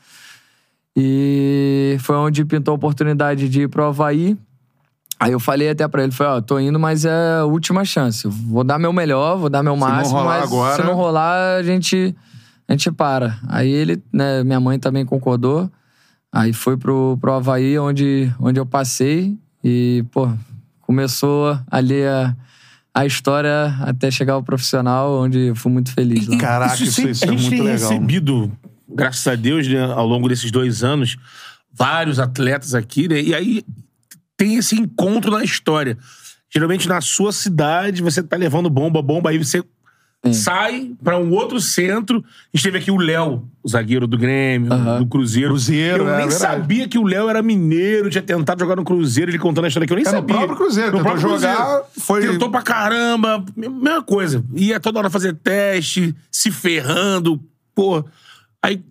E 0.97 1.97
foi 2.01 2.17
onde 2.17 2.45
pintou 2.45 2.73
a 2.73 2.75
oportunidade 2.75 3.49
de 3.49 3.63
ir 3.63 3.69
pro 3.69 3.85
Havaí. 3.85 4.37
Aí 5.19 5.33
eu 5.33 5.41
falei 5.41 5.69
até 5.69 5.87
pra 5.87 6.03
ele, 6.03 6.13
falei, 6.13 6.33
ó, 6.39 6.41
tô 6.41 6.59
indo, 6.59 6.79
mas 6.81 7.05
é 7.05 7.39
a 7.41 7.45
última 7.45 7.85
chance. 7.85 8.27
Vou 8.27 8.65
dar 8.65 8.79
meu 8.79 8.93
melhor, 8.93 9.37
vou 9.37 9.51
dar 9.51 9.63
meu 9.63 9.77
não 9.77 9.81
máximo, 9.87 10.19
rolar 10.19 10.39
mas 10.41 10.45
agora- 10.45 10.77
se 10.77 10.83
não 10.83 10.95
rolar, 10.95 11.57
a 11.59 11.63
gente, 11.63 12.15
a 12.67 12.73
gente 12.73 12.91
para. 12.91 13.39
Aí 13.47 13.69
ele, 13.71 14.03
né, 14.13 14.43
minha 14.43 14.59
mãe 14.59 14.79
também 14.79 15.05
concordou. 15.05 15.71
Aí 16.33 16.53
foi 16.53 16.77
pro, 16.77 17.19
pro 17.21 17.33
Havaí, 17.35 17.79
onde, 17.79 18.33
onde 18.41 18.59
eu 18.59 18.65
passei. 18.65 19.37
E, 19.63 20.05
pô, 20.11 20.31
começou 20.91 21.57
ali 21.71 22.03
a, 22.03 22.35
a 22.93 23.07
história 23.07 23.77
até 23.83 24.11
chegar 24.11 24.33
ao 24.33 24.43
profissional, 24.43 25.21
onde 25.21 25.53
fui 25.55 25.71
muito 25.71 25.93
feliz 25.93 26.27
lá. 26.27 26.37
Caraca, 26.37 26.75
isso, 26.83 27.09
isso 27.09 27.25
a 27.25 27.29
é 27.29 27.31
gente 27.31 27.43
muito 27.43 27.51
tem 27.51 27.63
legal. 27.63 27.91
recebido, 27.91 28.53
graças 28.89 29.25
a 29.29 29.37
Deus, 29.37 29.69
né, 29.69 29.85
ao 29.85 30.05
longo 30.05 30.29
desses 30.29 30.51
dois 30.51 30.83
anos, 30.83 31.17
vários 31.73 32.19
atletas 32.19 32.75
aqui, 32.75 33.07
né? 33.07 33.23
E 33.23 33.33
aí 33.33 33.63
tem 34.37 34.57
esse 34.57 34.75
encontro 34.75 35.31
na 35.31 35.45
história. 35.45 35.97
Geralmente 36.53 36.89
na 36.89 37.01
sua 37.01 37.31
cidade, 37.31 38.03
você 38.03 38.21
tá 38.21 38.37
levando 38.37 38.69
bomba, 38.69 39.01
bomba, 39.01 39.31
aí 39.31 39.39
você 39.39 39.63
Sim. 40.23 40.33
sai 40.35 40.91
pra 41.03 41.17
um 41.19 41.31
outro 41.33 41.59
centro. 41.61 42.19
A 42.53 42.57
gente 42.57 42.65
teve 42.65 42.79
aqui 42.79 42.91
o 42.91 42.99
Léo, 42.99 43.49
o 43.63 43.69
zagueiro 43.69 44.07
do 44.07 44.19
Grêmio, 44.19 44.69
do 44.99 45.07
Cruzeiro. 45.07 45.49
Cruzeiro, 45.51 46.05
Eu 46.05 46.09
é 46.11 46.19
nem 46.19 46.29
verdade. 46.29 46.41
sabia 46.41 46.87
que 46.87 46.99
o 46.99 47.05
Léo 47.05 47.29
era 47.31 47.43
mineiro, 47.43 48.11
tinha 48.11 48.21
tentado 48.21 48.61
jogar 48.61 48.77
no 48.77 48.85
Cruzeiro, 48.85 49.31
ele 49.31 49.39
contando 49.39 49.65
a 49.65 49.69
história 49.69 49.87
que 49.87 49.93
eu 49.93 49.97
nem 49.97 50.05
É 50.07 50.11
no 50.11 50.17
sabia. 50.17 50.37
próprio 50.37 50.57
Cruzeiro, 50.59 50.91
tentou 50.91 51.03
próprio 51.05 51.23
jogar, 51.39 51.83
foi- 51.99 52.21
Tentou 52.27 52.51
pra 52.51 52.61
caramba, 52.63 53.43
mesma 53.57 54.03
coisa. 54.03 54.45
Ia 54.55 54.79
toda 54.79 54.99
hora 54.99 55.09
fazer 55.09 55.35
teste, 55.37 56.15
se 56.31 56.51
ferrando, 56.51 57.41
pô. 57.75 58.05
Aí 58.63 58.83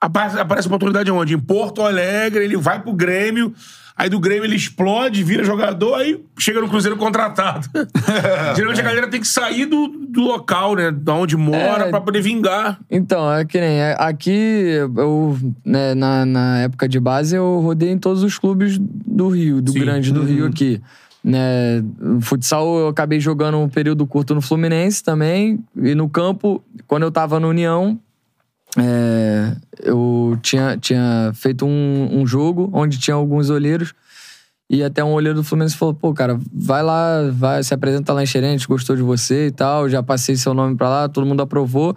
aparece, 0.00 0.38
aparece 0.40 0.66
uma 0.66 0.76
oportunidade 0.76 1.08
onde? 1.10 1.34
Em 1.34 1.38
Porto 1.38 1.82
Alegre, 1.82 2.42
ele 2.44 2.56
vai 2.56 2.82
pro 2.82 2.92
Grêmio, 2.92 3.54
aí 3.96 4.08
do 4.08 4.18
Grêmio 4.18 4.44
ele 4.44 4.56
explode, 4.56 5.22
vira 5.22 5.44
jogador, 5.44 5.94
aí 5.94 6.20
chega 6.38 6.60
no 6.60 6.68
Cruzeiro 6.68 6.96
contratado. 6.96 7.68
Geralmente 8.56 8.80
a 8.80 8.84
galera 8.84 9.08
tem 9.08 9.20
que 9.20 9.26
sair 9.28 9.66
do, 9.66 9.86
do 9.88 10.20
local, 10.22 10.74
né? 10.74 10.90
Da 10.90 11.14
onde 11.14 11.36
mora, 11.36 11.84
É. 11.86 11.90
pra 11.90 12.00
poder 12.00 12.20
vingar. 12.20 12.78
Então, 12.90 13.32
é 13.32 13.44
que 13.44 13.60
nem. 13.60 13.80
é, 13.80 13.96
Aqui, 13.98 14.30
eu, 14.96 15.36
né, 15.64 15.94
na, 15.94 16.24
na 16.26 16.58
época 16.62 16.88
de 16.88 16.98
base, 16.98 17.36
eu 17.36 17.60
rodei 17.60 17.90
em 17.90 17.98
todos 17.98 18.22
os 18.22 18.38
clubes 18.38 18.78
do 18.80 19.28
Rio, 19.28 19.62
do 19.62 19.72
Sim. 19.72 19.80
grande 19.80 20.12
do 20.12 20.22
Rio 20.24 20.46
aqui. 20.46 20.80
Né, 21.22 21.82
futsal, 22.20 22.76
eu 22.80 22.88
acabei 22.88 23.18
jogando 23.18 23.56
um 23.58 23.66
período 23.68 24.06
curto 24.06 24.34
no 24.34 24.42
Fluminense 24.42 25.02
também. 25.02 25.58
E 25.74 25.94
no 25.94 26.06
campo, 26.08 26.62
quando 26.86 27.04
eu 27.04 27.10
tava 27.10 27.40
no 27.40 27.48
União, 27.48 27.98
é, 28.78 29.52
eu 29.82 30.38
tinha, 30.42 30.76
tinha 30.76 31.32
feito 31.34 31.64
um, 31.64 32.08
um 32.20 32.26
jogo 32.26 32.70
onde 32.72 32.98
tinha 32.98 33.14
alguns 33.14 33.50
olheiros. 33.50 33.94
E 34.68 34.82
até 34.82 35.04
um 35.04 35.12
olheiro 35.12 35.36
do 35.36 35.44
Fluminense 35.44 35.76
falou: 35.76 35.94
pô, 35.94 36.12
cara, 36.14 36.38
vai 36.52 36.82
lá, 36.82 37.30
vai, 37.32 37.62
se 37.62 37.74
apresenta 37.74 38.12
lá 38.12 38.22
em 38.22 38.26
Xerente, 38.26 38.66
gostou 38.66 38.96
de 38.96 39.02
você 39.02 39.48
e 39.48 39.50
tal. 39.50 39.88
Já 39.88 40.02
passei 40.02 40.36
seu 40.36 40.54
nome 40.54 40.74
pra 40.76 40.88
lá, 40.88 41.08
todo 41.08 41.26
mundo 41.26 41.42
aprovou. 41.42 41.96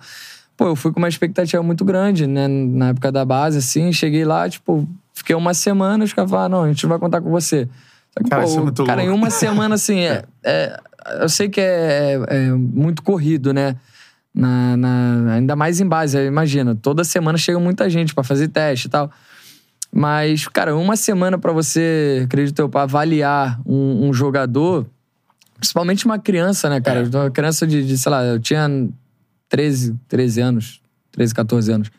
Pô, 0.55 0.65
eu 0.67 0.75
fui 0.75 0.91
com 0.91 0.99
uma 0.99 1.07
expectativa 1.07 1.63
muito 1.63 1.85
grande, 1.85 2.27
né? 2.27 2.47
Na 2.47 2.89
época 2.89 3.11
da 3.11 3.23
base, 3.23 3.59
assim. 3.59 3.91
Cheguei 3.93 4.25
lá, 4.25 4.49
tipo, 4.49 4.87
fiquei 5.13 5.35
uma 5.35 5.53
semana, 5.53 6.03
os 6.03 6.11
caras 6.13 6.29
falaram: 6.29 6.57
não, 6.57 6.63
a 6.65 6.67
gente 6.67 6.83
não 6.83 6.89
vai 6.89 6.99
contar 6.99 7.21
com 7.21 7.29
você. 7.31 7.67
Só 8.11 8.23
que, 8.23 8.29
Cara, 8.29 8.41
pô, 8.43 8.49
isso 8.49 8.59
é 8.59 8.61
muito 8.61 8.83
cara, 8.85 9.01
em 9.01 9.07
louco. 9.07 9.17
uma 9.23 9.29
semana, 9.29 9.75
assim, 9.75 9.99
é, 10.01 10.23
é- 10.43 10.79
eu 11.21 11.29
sei 11.29 11.47
que 11.47 11.61
é, 11.61 12.19
é 12.27 12.49
muito 12.51 13.01
corrido, 13.01 13.53
né? 13.53 13.75
Na, 14.39 14.77
na- 14.77 15.33
ainda 15.33 15.55
mais 15.55 15.79
em 15.81 15.87
base, 15.87 16.17
imagina. 16.25 16.75
Toda 16.75 17.03
semana 17.03 17.37
chega 17.39 17.59
muita 17.59 17.89
gente 17.89 18.13
pra 18.13 18.23
fazer 18.23 18.47
teste 18.49 18.85
e 18.87 18.89
tal. 18.91 19.09
Mas, 19.91 20.47
cara, 20.47 20.75
uma 20.75 20.95
semana 20.95 21.39
pra 21.39 21.51
você, 21.51 22.21
acredito 22.25 22.59
eu, 22.59 22.69
pra 22.69 22.83
avaliar 22.83 23.59
um, 23.65 24.07
um 24.09 24.13
jogador, 24.13 24.85
principalmente 25.57 26.05
uma 26.05 26.19
criança, 26.19 26.69
né, 26.69 26.79
cara? 26.79 27.03
Uma 27.11 27.31
criança 27.31 27.65
de, 27.65 27.83
de, 27.87 27.97
sei 27.97 28.11
lá, 28.11 28.23
eu 28.23 28.39
tinha 28.39 28.69
13, 29.49 29.95
13 30.07 30.41
anos, 30.41 30.81
13, 31.11 31.33
14 31.33 31.71
anos. 31.71 31.89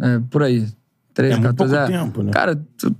É, 0.00 0.20
por 0.30 0.42
aí. 0.42 0.66
13, 1.12 1.34
É 1.34 1.36
muito 1.36 1.48
14 1.56 1.74
pouco 1.76 1.92
é. 1.92 1.98
tempo, 1.98 2.22
né? 2.22 2.32
Cara, 2.32 2.56
tu- 2.78 2.96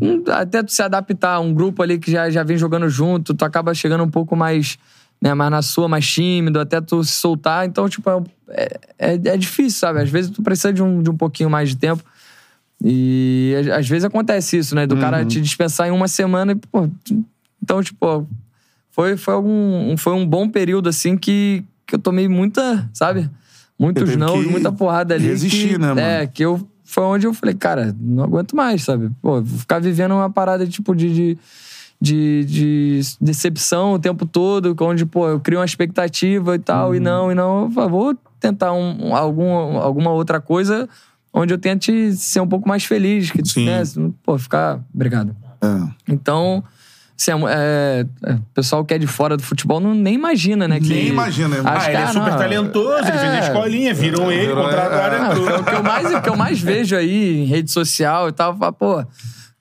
hum, 0.00 0.22
até 0.28 0.62
tu 0.62 0.72
se 0.72 0.80
adaptar 0.80 1.34
a 1.34 1.40
um 1.40 1.52
grupo 1.52 1.82
ali 1.82 1.98
que 1.98 2.10
já, 2.10 2.30
já 2.30 2.42
vem 2.44 2.56
jogando 2.56 2.88
junto, 2.88 3.34
tu 3.34 3.44
acaba 3.44 3.74
chegando 3.74 4.04
um 4.04 4.10
pouco 4.10 4.36
mais, 4.36 4.78
né, 5.20 5.34
mais 5.34 5.50
na 5.50 5.62
sua, 5.62 5.88
mais 5.88 6.06
tímido, 6.06 6.60
até 6.60 6.80
tu 6.80 7.02
se 7.04 7.12
soltar. 7.12 7.66
Então, 7.66 7.88
tipo, 7.88 8.08
é, 8.48 8.78
é, 8.98 9.14
é 9.14 9.36
difícil, 9.36 9.78
sabe? 9.78 10.00
Às 10.00 10.08
vezes 10.10 10.30
tu 10.30 10.42
precisa 10.42 10.72
de 10.72 10.82
um, 10.82 11.02
de 11.02 11.10
um 11.10 11.16
pouquinho 11.16 11.50
mais 11.50 11.68
de 11.70 11.76
tempo. 11.76 12.02
E 12.82 13.54
às- 13.76 13.88
vezes 13.88 14.04
acontece 14.04 14.56
isso, 14.56 14.74
né? 14.74 14.86
Do 14.86 14.96
cara 14.96 15.24
te 15.24 15.40
dispensar 15.40 15.88
em 15.88 15.90
uma 15.90 16.06
semana 16.08 16.52
e, 16.52 16.54
pô. 16.54 16.88
Então, 17.62 17.82
tipo, 17.82 18.26
foi, 18.90 19.16
foi, 19.16 19.34
algum, 19.34 19.96
foi 19.96 20.12
um 20.12 20.26
bom 20.26 20.48
período, 20.48 20.88
assim, 20.88 21.16
que, 21.16 21.64
que 21.86 21.96
eu 21.96 21.98
tomei 21.98 22.28
muita, 22.28 22.88
sabe? 22.92 23.28
Muitos 23.78 24.16
não, 24.16 24.42
muita 24.42 24.72
porrada 24.72 25.14
ali. 25.14 25.26
resistir, 25.26 25.70
que, 25.70 25.78
né, 25.78 25.88
mano? 25.88 26.00
É, 26.00 26.26
que 26.26 26.44
eu. 26.44 26.66
Foi 26.84 27.04
onde 27.04 27.26
eu 27.26 27.34
falei, 27.34 27.54
cara, 27.54 27.94
não 28.00 28.24
aguento 28.24 28.56
mais, 28.56 28.82
sabe? 28.82 29.10
Pô, 29.20 29.42
vou 29.42 29.58
ficar 29.58 29.78
vivendo 29.78 30.12
uma 30.14 30.30
parada 30.30 30.66
tipo 30.66 30.96
de, 30.96 31.12
de, 31.14 31.38
de, 32.00 32.44
de 32.44 33.00
decepção 33.20 33.94
o 33.94 33.98
tempo 33.98 34.24
todo, 34.24 34.76
onde, 34.80 35.04
pô, 35.04 35.28
eu 35.28 35.40
crio 35.40 35.58
uma 35.58 35.64
expectativa 35.64 36.54
e 36.54 36.58
tal, 36.58 36.94
e 36.94 37.00
não, 37.00 37.32
e 37.32 37.34
não. 37.34 37.64
Eu 37.64 37.70
falo, 37.70 37.88
vou 37.88 38.18
tentar 38.38 38.72
um, 38.72 39.14
algum, 39.14 39.78
alguma 39.78 40.10
outra 40.10 40.40
coisa 40.40 40.88
onde 41.32 41.52
eu 41.52 41.58
tente 41.58 42.12
ser 42.14 42.40
um 42.40 42.46
pouco 42.46 42.68
mais 42.68 42.84
feliz. 42.84 43.30
Que, 43.30 43.44
Sim. 43.44 43.66
né, 43.66 43.82
pô, 44.22 44.38
ficar. 44.38 44.80
Obrigado. 44.94 45.34
É. 45.60 46.12
Então, 46.12 46.62
assim, 47.18 47.32
é, 47.48 48.06
é, 48.24 48.32
o 48.34 48.42
pessoal 48.54 48.84
que 48.84 48.94
é 48.94 48.98
de 48.98 49.06
fora 49.06 49.36
do 49.36 49.42
futebol 49.42 49.80
não, 49.80 49.94
nem 49.94 50.14
imagina, 50.14 50.68
né? 50.68 50.80
Que, 50.80 50.88
Nem 50.88 51.08
imagina. 51.08 51.56
Acho 51.56 51.68
Ah, 51.68 51.80
que, 51.80 51.90
ele 51.90 51.96
é 51.96 52.02
ah, 52.02 52.12
super 52.12 52.30
não, 52.30 52.38
talentoso, 52.38 53.08
ele 53.08 53.18
fez 53.18 53.22
a 53.22 53.36
é. 53.36 53.40
escolinha, 53.40 53.94
viram 53.94 54.32
ele, 54.32 54.54
contrataram 54.54 55.16
é. 55.16 55.20
Ah, 55.20 55.32
ele. 55.32 55.40
o, 55.40 55.64
que 55.64 55.74
eu 55.74 55.82
mais, 55.82 56.14
o 56.14 56.20
que 56.22 56.28
eu 56.28 56.36
mais 56.36 56.60
vejo 56.60 56.96
aí 56.96 57.42
em 57.42 57.44
rede 57.44 57.70
social 57.70 58.28
e 58.28 58.32
tal, 58.32 58.56
pô, 58.72 59.04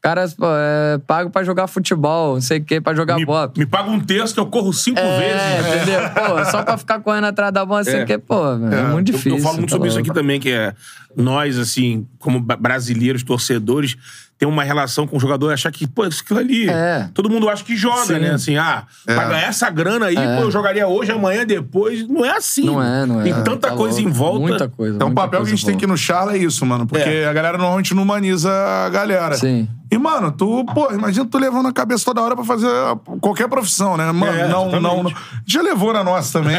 caras 0.01 0.33
pô, 0.33 0.45
é, 0.47 0.97
pago 1.05 1.29
pra 1.29 1.43
jogar 1.43 1.67
futebol, 1.67 2.35
não 2.35 2.41
sei 2.41 2.59
o 2.59 2.63
quê, 2.63 2.79
pra 2.79 2.93
jogar 2.93 3.15
Me, 3.15 3.25
bola. 3.25 3.51
me 3.57 3.65
paga 3.65 3.89
um 3.89 3.99
terço 3.99 4.33
que 4.33 4.39
eu 4.39 4.45
corro 4.45 4.71
cinco 4.71 4.99
É, 4.99 5.19
vezes. 5.19 5.75
entendeu? 5.83 6.09
Pô, 6.13 6.45
só 6.45 6.63
pra 6.63 6.77
ficar 6.77 6.99
correndo 7.01 7.25
atrás 7.25 7.51
da 7.51 7.65
bola, 7.65 7.81
assim, 7.81 7.97
É. 7.97 8.05
que, 8.05 8.17
pô, 8.17 8.53
é, 8.53 8.83
muito 8.91 9.11
Eu- 9.11 9.15
difícil. 9.15 9.37
Eu, 9.37 9.43
falo 9.43 9.57
muito 9.57 9.69
tá 9.69 9.75
sobre 9.75 9.89
isso 9.89 9.99
aqui 9.99 10.13
também, 10.13 10.39
que 10.39 10.51
é 10.51 10.73
nós, 11.15 11.57
assim, 11.57 12.05
como 12.19 12.39
brasileiros, 12.39 13.23
torcedores, 13.23 13.97
tem 14.37 14.47
uma 14.47 14.63
relação 14.63 15.07
com 15.07 15.17
o 15.17 15.19
jogador 15.19 15.49
e 15.49 15.53
achar 15.55 15.71
que, 15.71 15.87
pô, 15.87 16.05
isso 16.05 16.21
aquilo 16.23 16.37
ali. 16.39 16.69
É. 16.69 17.09
Todo 17.11 17.27
mundo 17.27 17.49
acha 17.49 17.63
que 17.63 17.75
joga, 17.75 18.05
Sim. 18.05 18.19
né? 18.19 18.29
Assim, 18.31 18.55
ah, 18.55 18.83
É. 19.07 19.15
pra 19.15 19.25
ganhar 19.25 19.47
essa 19.47 19.67
grana 19.71 20.05
aí, 20.05 20.15
É. 20.15 20.35
pô, 20.37 20.43
eu 20.43 20.51
jogaria 20.51 20.87
hoje, 20.87 21.11
amanhã, 21.11 21.43
depois. 21.43 22.07
Não 22.07 22.23
é 22.23 22.37
assim. 22.37 22.63
Não 22.65 22.81
é, 22.83 23.03
não 23.03 23.19
é. 23.21 23.23
Tem 23.23 23.33
tanta 23.33 23.69
Tá 23.69 23.75
coisa 23.75 23.95
louco. 23.99 24.09
em 24.09 24.13
volta. 24.13 24.39
Muita 24.47 24.69
coisa. 24.69 24.95
Então 24.95 25.07
o 25.07 25.09
muita 25.09 25.21
papel 25.23 25.41
que 25.41 25.47
a 25.47 25.49
gente 25.49 25.65
tem 25.65 25.73
aqui 25.75 25.87
no 25.87 25.97
Charla 25.97 26.33
é 26.33 26.37
isso, 26.37 26.63
mano. 26.67 26.85
Porque 26.85 27.09
É. 27.09 27.27
a 27.27 27.33
galera 27.33 27.57
normalmente 27.57 27.95
não 27.95 28.03
humaniza 28.03 28.51
a 28.51 28.89
galera. 28.89 29.33
Sim. 29.35 29.67
E, 29.89 29.97
mano, 29.97 30.31
tu, 30.31 30.65
pô, 30.73 30.91
imagina 30.91 31.25
tu 31.25 31.37
levando 31.37 31.67
a 31.67 31.71
cabeça 31.73 32.03
toda 32.05 32.21
hora 32.21 32.35
pra 32.35 32.43
fazer 32.43 32.67
qualquer 33.21 33.47
profissão, 33.47 33.95
né? 33.95 34.11
Mano, 34.11 34.37
É, 34.37 34.47
não, 34.47 34.69
não, 34.79 35.03
não. 35.03 35.13
Já 35.45 35.61
levou 35.61 35.93
na 35.93 36.03
nossa 36.03 36.39
também. 36.39 36.57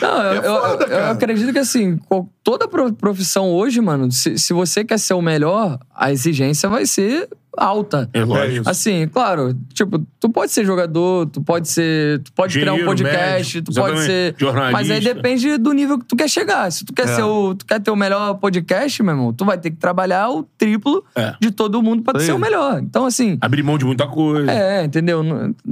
Não, 0.00 0.22
eu, 0.22 0.32
É 0.32 0.36
eu- 0.46 0.60
foda, 0.60 0.84
eu 0.84 0.88
cara. 0.88 1.10
acredito 1.10 1.52
que, 1.52 1.58
assim, 1.58 1.98
toda 2.42 2.68
pro- 2.68 2.92
profissão 2.92 3.50
hoje, 3.50 3.80
mano, 3.80 4.10
se, 4.12 4.38
se 4.38 4.52
você 4.52 4.84
quer 4.84 4.98
ser 4.98 5.14
o 5.14 5.22
melhor, 5.22 5.78
a 5.94 6.12
exigência 6.12 6.68
vai 6.68 6.86
ser 6.86 7.28
alta. 7.56 8.08
É 8.12 8.24
lógico. 8.24 8.68
Assim, 8.68 9.08
claro, 9.08 9.54
tipo, 9.72 9.98
tu 10.20 10.28
pode 10.30 10.52
ser 10.52 10.64
jogador, 10.64 11.26
tu 11.26 11.40
pode 11.42 11.68
ser. 11.68 12.20
Tu 12.22 12.32
pode 12.32 12.58
criar 12.58 12.74
um 12.74 12.84
podcast, 12.84 13.56
médico, 13.56 13.72
tu 13.72 13.80
pode 13.80 14.00
ser. 14.00 14.34
Jornalista. 14.38 14.72
Mas 14.72 14.90
aí 14.90 15.00
depende 15.00 15.56
do 15.58 15.72
nível 15.72 15.98
que 15.98 16.04
tu 16.04 16.14
quer 16.16 16.28
chegar. 16.28 16.70
Se 16.70 16.84
tu 16.84 16.92
quer 16.92 17.08
É. 17.08 17.14
ser 17.16 17.22
o. 17.22 17.54
Tu 17.54 17.66
quer 17.66 17.80
ter 17.80 17.90
o 17.90 17.96
melhor 17.96 18.34
podcast, 18.34 19.02
meu 19.02 19.14
irmão, 19.14 19.32
tu 19.32 19.44
vai 19.44 19.58
ter 19.58 19.70
que 19.70 19.76
trabalhar 19.76 20.28
o 20.30 20.42
triplo 20.56 21.04
É. 21.16 21.34
de 21.40 21.50
todo 21.50 21.82
mundo 21.82 22.02
pra 22.02 22.12
tu 22.14 22.18
Isso 22.18 22.26
ser 22.26 22.32
o 22.32 22.38
melhor. 22.38 22.80
Então, 22.80 23.06
assim. 23.06 23.38
Abrir 23.40 23.62
mão 23.62 23.78
de 23.78 23.84
muita 23.84 24.06
coisa. 24.06 24.50
É, 24.50 24.84
entendeu? 24.84 25.22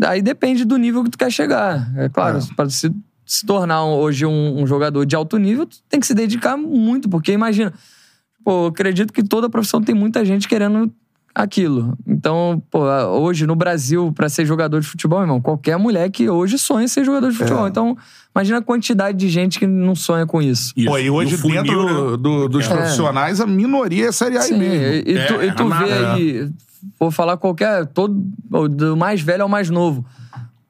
Aí 0.07 0.23
depende 0.23 0.65
do 0.65 0.77
nível 0.77 1.05
que 1.05 1.11
tu 1.11 1.19
quer 1.19 1.31
chegar. 1.31 1.91
É 1.97 2.09
claro, 2.09 2.39
É. 2.39 2.55
pra 2.55 2.69
se, 2.69 2.91
se 3.25 3.45
tornar 3.47 3.85
hoje 3.85 4.25
um, 4.27 4.63
um 4.63 4.67
jogador 4.67 5.05
de 5.05 5.15
alto 5.15 5.37
nível, 5.37 5.67
tu 5.67 5.77
tem 5.89 6.01
que 6.01 6.07
se 6.07 6.15
dedicar 6.15 6.57
muito, 6.57 7.09
porque 7.09 7.33
imagina, 7.33 7.73
pô, 8.45 8.67
acredito 8.67 9.13
que 9.13 9.23
toda 9.23 9.49
profissão 9.51 9.81
tem 9.83 9.95
muita 9.95 10.25
gente 10.25 10.49
querendo 10.49 10.93
aquilo. 11.37 11.97
Então, 12.07 12.63
pô, 12.71 12.81
hoje 12.81 13.47
no 13.47 13.55
Brasil, 13.55 14.11
pra 14.13 14.27
ser 14.29 14.47
jogador 14.47 14.81
de 14.81 14.87
futebol, 14.87 15.21
irmão, 15.21 15.39
qualquer 15.39 15.77
mulher 15.77 16.11
que 16.11 16.31
hoje 16.31 16.59
sonha 16.59 16.89
ser 16.89 17.05
jogador 17.05 17.31
de 17.31 17.37
futebol. 17.37 17.67
É. 17.67 17.69
Então, 17.69 17.95
imagina 18.35 18.59
a 18.59 18.63
quantidade 18.63 19.19
de 19.19 19.29
gente 19.29 19.59
que 19.59 19.67
não 19.67 19.95
sonha 19.95 20.25
com 20.27 20.41
isso. 20.41 20.73
Isso. 20.75 20.89
Pô, 20.89 20.97
e 20.99 21.11
hoje 21.11 21.37
funil, 21.37 21.63
dentro 21.63 21.87
do- 21.87 22.17
do- 22.17 22.49
dos 22.49 22.65
É. 22.65 22.69
profissionais, 22.75 23.39
a 23.41 23.47
minoria 23.47 24.09
é 24.09 24.13
Série 24.13 24.39
A 24.39 24.41
Sim, 24.41 24.55
e 24.55 24.59
B. 24.59 25.03
e, 25.07 25.13
e 25.13 25.27
tu, 25.27 25.35
É, 25.35 25.47
e 25.47 25.53
tu 25.53 25.65
nada, 25.69 25.85
vê 25.87 25.93
aí, 26.07 26.51
vou 26.99 27.11
falar 27.11 27.37
qualquer, 27.37 27.85
todo, 27.87 28.15
do 28.71 28.97
mais 28.97 29.21
velho 29.21 29.43
ao 29.43 29.49
mais 29.49 29.69
novo. 29.69 30.07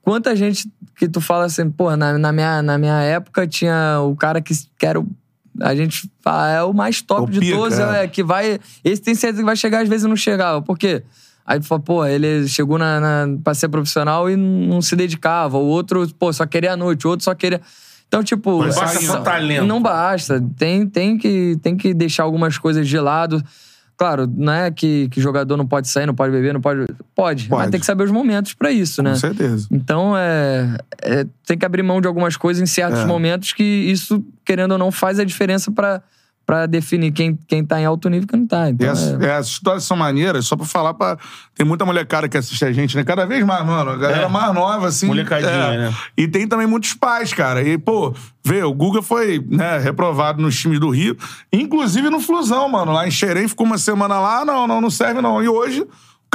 Quanta 0.03 0.35
gente 0.35 0.69
que 0.97 1.09
tu 1.09 1.21
fala 1.21 1.45
assim, 1.45 1.71
pô, 1.71 1.97
na, 1.97 2.19
na 2.19 2.33
minha, 2.33 2.61
na 2.61 2.77
minha 2.77 3.01
época 3.03 3.47
tinha 3.47 4.01
o 4.01 4.17
cara 4.17 4.41
que, 4.41 4.53
que 4.79 4.85
era 4.87 4.99
o. 4.99 5.07
A 5.61 5.75
gente 5.75 6.11
fala, 6.23 6.51
é 6.51 6.63
o 6.63 6.73
mais 6.73 7.01
top 7.03 7.23
O 7.23 7.33
de 7.33 7.41
pica, 7.41 7.57
todos, 7.57 7.79
é. 7.79 8.05
é, 8.05 8.09
que 8.09 8.23
vai. 8.23 8.59
Esse 8.85 9.03
tem 9.03 9.15
certeza 9.15 9.43
que 9.43 9.47
vai 9.47 9.57
chegar, 9.57 9.83
às 9.83 9.89
vezes 9.89 10.07
não 10.07 10.17
chegava. 10.17 10.61
Por 10.63 10.79
quê? 10.79 11.03
Aí 11.47 11.61
tu 11.61 11.67
fala, 11.67 11.81
pô, 11.81 12.05
ele 12.05 12.49
chegou 12.49 12.77
na, 12.77 13.01
na, 13.01 13.39
pra 13.43 13.55
ser 13.55 13.69
profissional 13.69 14.29
e 14.29 14.37
não 14.37 14.83
se 14.83 14.97
dedicava. 14.97 15.57
O 15.57 15.67
outro, 15.67 16.07
pô, 16.19 16.33
só 16.33 16.45
queria 16.45 16.73
a 16.73 16.77
noite, 16.77 17.07
o 17.07 17.11
outro 17.11 17.25
só 17.25 17.35
queria. 17.35 17.61
Então, 18.09 18.23
tipo. 18.23 18.65
Não 18.65 18.75
basta 18.75 19.01
só 19.03 19.21
talento. 19.21 19.65
Não 19.65 19.83
basta. 19.83 20.43
Tem, 20.57 20.87
tem, 20.87 21.17
que, 21.19 21.57
tem 21.63 21.77
que 21.77 21.95
deixar 21.95 22.25
algumas 22.25 22.59
coisas 22.59 22.87
de 22.87 22.99
lado. 22.99 23.43
Claro, 23.97 24.31
não 24.37 24.53
é 24.53 24.71
que, 24.71 25.09
que 25.09 25.21
jogador 25.23 25.57
não 25.57 25.67
pode 25.67 25.89
sair, 25.89 26.05
não 26.07 26.15
pode 26.15 26.31
beber, 26.31 26.53
não 26.53 26.61
pode. 26.61 26.81
Pode, 27.15 27.49
Pode. 27.49 27.49
mas 27.49 27.71
tem 27.71 27.81
que 27.81 27.87
saber 27.87 28.05
os 28.05 28.11
momentos 28.11 28.53
pra 28.53 28.71
isso, 28.71 29.03
né? 29.03 29.11
Com 29.13 29.17
certeza. 29.17 29.67
Então, 29.71 30.15
é, 30.17 30.77
é, 31.03 31.27
tem 31.47 31.57
que 31.57 31.65
abrir 31.65 31.83
mão 31.83 32.01
de 32.01 32.07
algumas 32.07 32.37
coisas 32.37 32.63
em 32.63 32.67
certos 32.67 33.01
É. 33.01 33.07
momentos 33.07 33.55
que 33.55 33.63
isso, 33.65 34.23
querendo 34.45 34.73
ou 34.73 34.79
não, 34.79 34.93
faz 34.93 35.19
a 35.19 35.25
diferença 35.25 35.71
pra, 35.71 36.03
pra 36.47 36.65
definir 36.67 37.11
quem, 37.11 37.37
quem 37.49 37.65
tá 37.65 37.81
em 37.81 37.85
alto 37.85 38.09
nível 38.09 38.25
e 38.25 38.29
quem 38.29 38.41
não 38.41 38.47
tá. 38.47 38.71
Então, 38.71 38.89
as, 38.89 39.03
é- 39.21 39.27
é, 39.27 39.35
as 39.35 39.47
histórias 39.49 39.83
são 39.83 39.97
maneiras, 39.97 40.47
só 40.47 40.55
pra 40.57 40.65
falar 40.65 40.95
pra. 40.95 41.19
Tem 41.57 41.67
muita 41.67 41.85
molecada 41.85 42.29
que 42.29 42.37
assiste 42.37 42.65
a 42.65 42.73
gente, 42.73 42.97
né? 42.97 43.03
Cada 43.03 43.27
vez 43.27 43.45
mais, 43.45 43.67
mano. 43.67 43.91
A 43.91 43.97
galera 43.97 44.27
É. 44.27 44.29
mais 44.29 44.55
nova, 44.55 44.87
assim. 44.87 45.07
Molecadinha, 45.09 45.51
é. 45.51 45.79
né? 45.79 45.95
E 46.17 46.29
tem 46.29 46.47
também 46.47 46.67
muitos 46.67 46.95
pais, 46.95 47.33
cara. 47.35 47.63
E, 47.67 47.77
pô, 47.77 48.15
vê, 48.45 48.63
o 48.63 48.73
Guga 48.73 49.03
foi 49.03 49.45
né, 49.51 49.79
reprovado 49.79 50.41
nos 50.41 50.57
times 50.57 50.79
do 50.79 50.89
Rio, 50.91 51.17
inclusive 51.53 52.09
no 52.11 52.21
Flusão, 52.21 52.69
mano. 52.69 52.93
Lá 52.93 53.07
em 53.09 53.11
Xerém, 53.11 53.49
ficou 53.49 53.67
uma 53.67 53.79
semana 53.79 54.21
lá, 54.21 54.45
não, 54.45 54.67
não, 54.69 54.81
não 54.81 54.91
serve, 54.91 55.21
não. 55.21 55.43
E 55.43 55.49
hoje. 55.49 55.85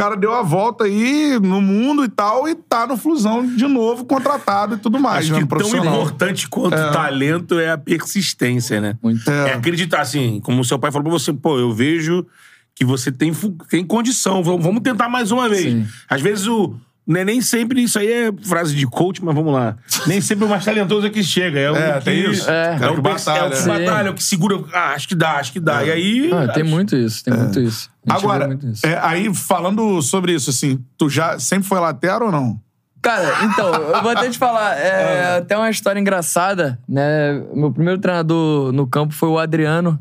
O 0.01 0.03
cara 0.03 0.15
deu 0.17 0.34
a 0.34 0.41
volta 0.41 0.86
aí 0.86 1.39
no 1.39 1.62
mundo 1.62 2.03
e 2.03 2.10
tal, 2.10 2.50
e 2.50 2.55
tá 2.55 2.88
no 2.88 2.98
Flusão 2.98 3.46
de 3.46 3.67
novo, 3.67 4.03
contratado 4.03 4.74
e 4.74 4.77
tudo 4.79 5.00
mais, 5.00 5.25
Acho 5.25 5.34
né? 5.34 5.41
que 5.41 5.48
tão 5.48 5.77
importante 5.77 6.50
quanto 6.50 6.74
o 6.74 6.91
talento 6.91 7.60
é 7.60 7.70
a 7.70 7.77
persistência, 7.77 8.81
né? 8.81 8.98
Muito. 9.03 9.29
É. 9.29 9.50
É 9.50 9.53
acreditar, 9.53 10.01
assim, 10.01 10.39
como 10.39 10.60
o 10.62 10.65
seu 10.65 10.79
pai 10.79 10.91
falou 10.91 11.03
pra 11.03 11.20
você, 11.20 11.31
pô, 11.31 11.60
eu 11.60 11.72
vejo 11.72 12.25
que 12.74 12.84
você 12.84 13.12
tem, 13.12 13.31
tem 13.70 13.86
condição, 13.86 14.41
vamos 14.41 14.65
vamos 14.65 14.81
tentar 14.81 15.08
mais 15.08 15.31
uma 15.31 15.48
vez. 15.48 15.72
Sim. 15.72 15.86
Às 16.10 16.20
vezes 16.20 16.48
o. 16.48 16.74
Né, 17.08 17.25
nem 17.25 17.41
sempre 17.41 17.81
isso 17.81 17.98
aí 17.98 18.08
é 18.12 18.31
frase 18.43 18.75
de 18.75 18.86
coach, 18.86 19.24
mas 19.25 19.34
vamos 19.34 19.51
lá. 19.51 19.75
Nem 20.05 20.22
sempre 20.22 20.46
o 20.46 20.48
mais 20.48 20.63
talentoso 20.63 21.08
é 21.08 21.10
que 21.10 21.24
chega. 21.24 21.60
É, 21.60 21.72
o 21.72 21.75
É, 21.75 21.98
que, 21.98 22.05
tem 22.05 22.29
isso. 22.31 22.50
É. 22.50 22.75
É, 22.75 22.79
Cara 22.79 22.91
o 22.91 22.96
que 22.96 23.01
que 23.01 23.10
batalha, 23.10 23.39
é 23.39 23.48
o 23.48 23.51
que 23.51 23.67
batalha, 23.67 24.08
é 24.08 24.12
o 24.12 24.13
que 24.13 24.24
segura. 24.24 24.63
Ah, 24.72 24.93
acho 24.93 25.08
que 25.08 25.15
dá, 25.15 25.31
acho 25.38 25.51
que 25.51 25.60
dá. 25.60 25.84
E 25.84 25.91
aí. 25.91 26.31
Ah, 26.31 26.48
tem 26.53 26.62
acho- 26.62 26.72
muito 26.72 26.96
isso, 26.96 27.24
tem 27.24 27.34
muito 27.34 27.60
isso. 27.60 27.89
Agora, 28.08 28.48
muito 28.48 28.67
isso. 28.67 28.86
é, 28.86 29.00
aí 29.01 29.34
falando 29.34 30.01
sobre 30.01 30.34
isso, 30.34 30.51
assim, 30.51 30.79
tu 30.98 31.10
já 31.10 31.38
sempre 31.39 31.67
foi 31.67 31.79
lateral 31.79 32.27
ou 32.27 32.31
não? 32.31 32.60
Cara, 33.01 33.46
então, 33.46 33.74
eu 33.74 34.01
vou 34.03 34.12
até 34.12 34.29
te 34.29 34.38
falar, 34.38 34.77
é, 34.79 35.38
até 35.38 35.58
uma 35.58 35.72
história 35.72 36.00
engraçada, 36.00 36.77
né? 36.88 37.41
Meu 37.53 37.72
primeiro 37.72 38.00
treinador 38.00 38.72
no 38.72 38.86
campo 38.86 39.12
foi 39.13 39.27
o 39.27 39.39
Adriano. 39.39 39.98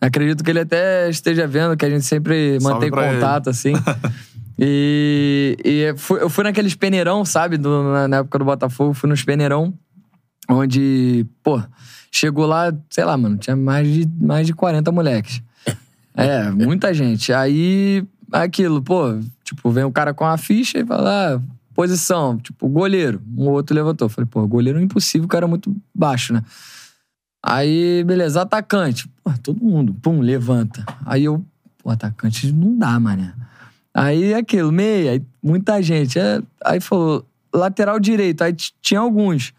Acredito 0.00 0.44
que 0.44 0.50
ele 0.50 0.60
até 0.60 1.10
esteja 1.10 1.44
vendo, 1.46 1.76
que 1.76 1.84
a 1.84 1.90
gente 1.90 2.04
sempre 2.04 2.60
Salve 2.60 2.88
mantém 2.88 2.90
contato, 2.90 3.50
assim. 3.50 3.72
E, 4.58 5.56
e 5.64 5.94
fui- 5.98 6.20
eu 6.22 6.30
fui 6.30 6.44
naqueles 6.44 6.74
peneirão, 6.74 7.24
sabe? 7.24 7.56
Do- 7.58 7.82
na, 7.82 8.08
na 8.08 8.16
época 8.18 8.38
do 8.38 8.44
Botafogo, 8.44 8.94
fui 8.94 9.08
nos 9.08 9.22
peneirão, 9.22 9.74
onde, 10.48 11.26
pô, 11.42 11.60
chegou 12.10 12.46
lá, 12.46 12.72
sei 12.88 13.04
lá, 13.04 13.16
mano, 13.16 13.36
tinha 13.36 13.54
mais 13.56 13.86
de, 13.86 14.08
mais 14.20 14.46
de 14.46 14.52
40 14.54 14.90
moleques. 14.92 15.42
É, 16.18 16.50
muita 16.50 16.94
gente. 16.94 17.30
Aí, 17.30 18.02
aquilo, 18.32 18.80
pô, 18.80 19.20
tipo, 19.44 19.70
vem 19.70 19.84
um 19.84 19.92
cara 19.92 20.14
com 20.14 20.24
a 20.24 20.38
ficha 20.38 20.78
e 20.78 20.86
fala, 20.86 21.34
ah, 21.36 21.40
posição, 21.74 22.38
tipo, 22.38 22.66
goleiro. 22.70 23.20
Um 23.36 23.50
outro 23.50 23.76
levantou. 23.76 24.08
Falei, 24.08 24.26
pô, 24.26 24.48
goleiro 24.48 24.78
é 24.78 24.82
impossível, 24.82 25.26
o 25.26 25.28
cara 25.28 25.44
é 25.44 25.46
muito 25.46 25.76
baixo, 25.94 26.32
né? 26.32 26.42
Aí, 27.44 28.02
beleza, 28.04 28.40
atacante. 28.40 29.06
Pô, 29.22 29.30
todo 29.42 29.62
mundo, 29.62 29.92
pum, 30.00 30.20
levanta. 30.20 30.86
Aí 31.04 31.24
eu, 31.24 31.44
pô, 31.82 31.90
atacante 31.90 32.50
não 32.50 32.78
dá, 32.78 32.98
mané. 32.98 33.34
Aí 33.96 34.34
aquilo, 34.34 34.70
meia, 34.70 35.12
aí 35.12 35.22
muita 35.42 35.82
gente. 35.82 36.18
É, 36.18 36.42
aí 36.62 36.80
falou, 36.80 37.26
lateral 37.54 37.98
direito, 37.98 38.42
aí 38.42 38.52
tinha 38.82 39.00
alguns. 39.00 39.54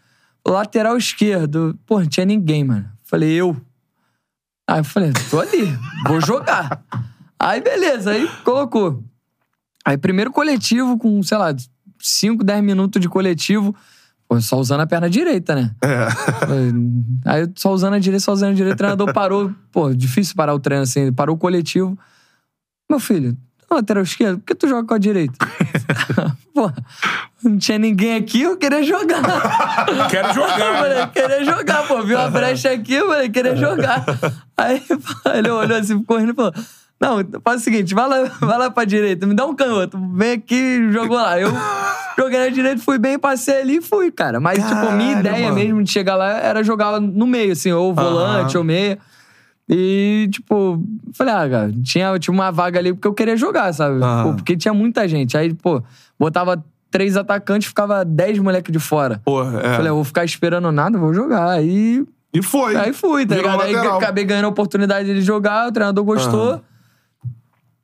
Lateral 0.46 0.96
esquerdo, 0.96 1.76
pô, 1.84 1.98
não 1.98 2.06
tinha 2.06 2.24
ninguém, 2.24 2.62
mano. 2.62 2.88
Falei, 3.02 3.32
eu. 3.32 3.56
Aí 4.70 4.78
eu 4.78 4.84
falei, 4.84 5.12
tô 5.28 5.40
ali, 5.40 5.76
vou 6.06 6.20
jogar. 6.20 6.84
Aí 7.36 7.60
beleza, 7.60 8.12
aí 8.12 8.28
colocou. 8.44 9.02
Aí 9.84 9.98
primeiro 9.98 10.30
coletivo 10.30 10.96
com, 10.96 11.20
sei 11.20 11.36
lá, 11.36 11.52
5, 11.98 12.44
10 12.44 12.62
minutos 12.62 13.02
de 13.02 13.08
coletivo. 13.08 13.74
Pô, 14.28 14.40
só 14.40 14.56
usando 14.56 14.82
a 14.82 14.86
perna 14.86 15.10
direita, 15.10 15.56
né? 15.56 15.74
É. 15.82 16.06
Aí 17.24 17.40
eu 17.40 17.52
só 17.56 17.72
usando 17.72 17.94
a 17.94 17.98
direita, 17.98 18.24
só 18.24 18.32
usando 18.32 18.50
a 18.50 18.54
direita, 18.54 18.74
o 18.74 18.78
treinador 18.78 19.12
parou. 19.12 19.52
Pô, 19.72 19.92
difícil 19.92 20.36
parar 20.36 20.54
o 20.54 20.60
treino 20.60 20.84
assim, 20.84 21.12
parou 21.12 21.34
o 21.34 21.38
coletivo. 21.38 21.98
Meu 22.88 23.00
filho, 23.00 23.36
é 23.70 23.74
lateral 23.74 24.02
esquerdo, 24.02 24.38
por 24.38 24.46
que 24.46 24.54
tu 24.54 24.68
joga 24.68 24.86
com 24.86 24.94
a 24.94 24.98
direita? 24.98 25.34
Pô, 26.54 26.70
não 27.44 27.56
tinha 27.58 27.78
ninguém 27.78 28.16
aqui, 28.16 28.42
eu 28.42 28.56
queria 28.56 28.82
jogar. 28.82 29.22
Quero 30.10 30.32
jogar. 30.34 30.78
falei, 30.78 30.94
né? 30.98 31.10
queria 31.12 31.44
jogar, 31.44 31.86
pô. 31.86 32.02
Viu 32.02 32.18
uma 32.18 32.30
brecha 32.30 32.70
aqui, 32.72 32.94
eu 32.94 33.06
falei, 33.06 33.28
queria 33.28 33.54
jogar. 33.54 34.04
Aí 34.56 34.82
ele 35.36 35.50
olhou 35.50 35.78
assim, 35.78 36.00
ficou 36.00 36.18
rindo 36.18 36.32
e 36.32 36.34
falou: 36.34 36.52
Não, 37.00 37.18
faz 37.44 37.60
o 37.60 37.64
seguinte, 37.64 37.94
vai 37.94 38.08
lá, 38.08 38.24
vai 38.40 38.58
lá 38.58 38.70
pra 38.70 38.84
direita, 38.84 39.24
me 39.24 39.34
dá 39.34 39.46
um 39.46 39.54
canhoto, 39.54 39.96
vem 40.14 40.32
aqui, 40.32 40.90
jogou 40.90 41.16
lá. 41.16 41.38
Eu 41.38 41.52
joguei 42.18 42.40
na 42.40 42.48
direita, 42.48 42.82
fui 42.82 42.98
bem, 42.98 43.16
passei 43.20 43.60
ali 43.60 43.76
e 43.76 43.80
fui, 43.80 44.10
cara. 44.10 44.40
Mas, 44.40 44.58
tipo, 44.58 44.74
a 44.74 44.90
minha 44.90 45.14
Caralho, 45.14 45.20
ideia 45.20 45.44
mano. 45.44 45.54
mesmo 45.54 45.84
de 45.84 45.92
chegar 45.92 46.16
lá 46.16 46.38
era 46.38 46.64
jogar 46.64 47.00
no 47.00 47.26
meio, 47.26 47.52
assim, 47.52 47.70
ou 47.70 47.94
volante, 47.94 48.56
Aham. 48.56 48.58
ou 48.58 48.64
meia. 48.64 48.98
E, 49.68 50.28
tipo, 50.32 50.82
falei, 51.12 51.34
ah, 51.34 51.48
cara, 51.48 51.72
tinha, 51.84 52.18
tinha 52.18 52.32
uma 52.32 52.50
vaga 52.50 52.78
ali 52.78 52.94
porque 52.94 53.06
eu 53.06 53.12
queria 53.12 53.36
jogar, 53.36 53.72
sabe? 53.74 54.02
Aham. 54.02 54.22
Pô, 54.30 54.34
porque 54.36 54.56
tinha 54.56 54.72
muita 54.72 55.06
gente. 55.06 55.36
Aí, 55.36 55.52
pô, 55.52 55.82
botava 56.18 56.64
três 56.90 57.16
atacantes, 57.18 57.68
ficava 57.68 58.02
dez 58.04 58.38
moleques 58.38 58.72
de 58.72 58.78
fora. 58.78 59.20
Porra, 59.24 59.60
é. 59.60 59.76
Falei, 59.76 59.90
eu 59.90 59.94
vou 59.96 60.04
ficar 60.04 60.24
esperando 60.24 60.72
nada, 60.72 60.96
vou 60.96 61.12
jogar. 61.12 61.50
Aí, 61.50 62.02
E 62.32 62.42
foi. 62.42 62.76
aí 62.76 62.94
fui, 62.94 63.26
tá 63.26 63.36
ligado? 63.36 63.60
Aí 63.62 63.74
acabei 63.76 64.24
ganhando 64.24 64.46
a 64.46 64.48
oportunidade 64.48 65.12
de 65.12 65.20
jogar, 65.20 65.68
o 65.68 65.72
treinador 65.72 66.02
gostou. 66.04 66.62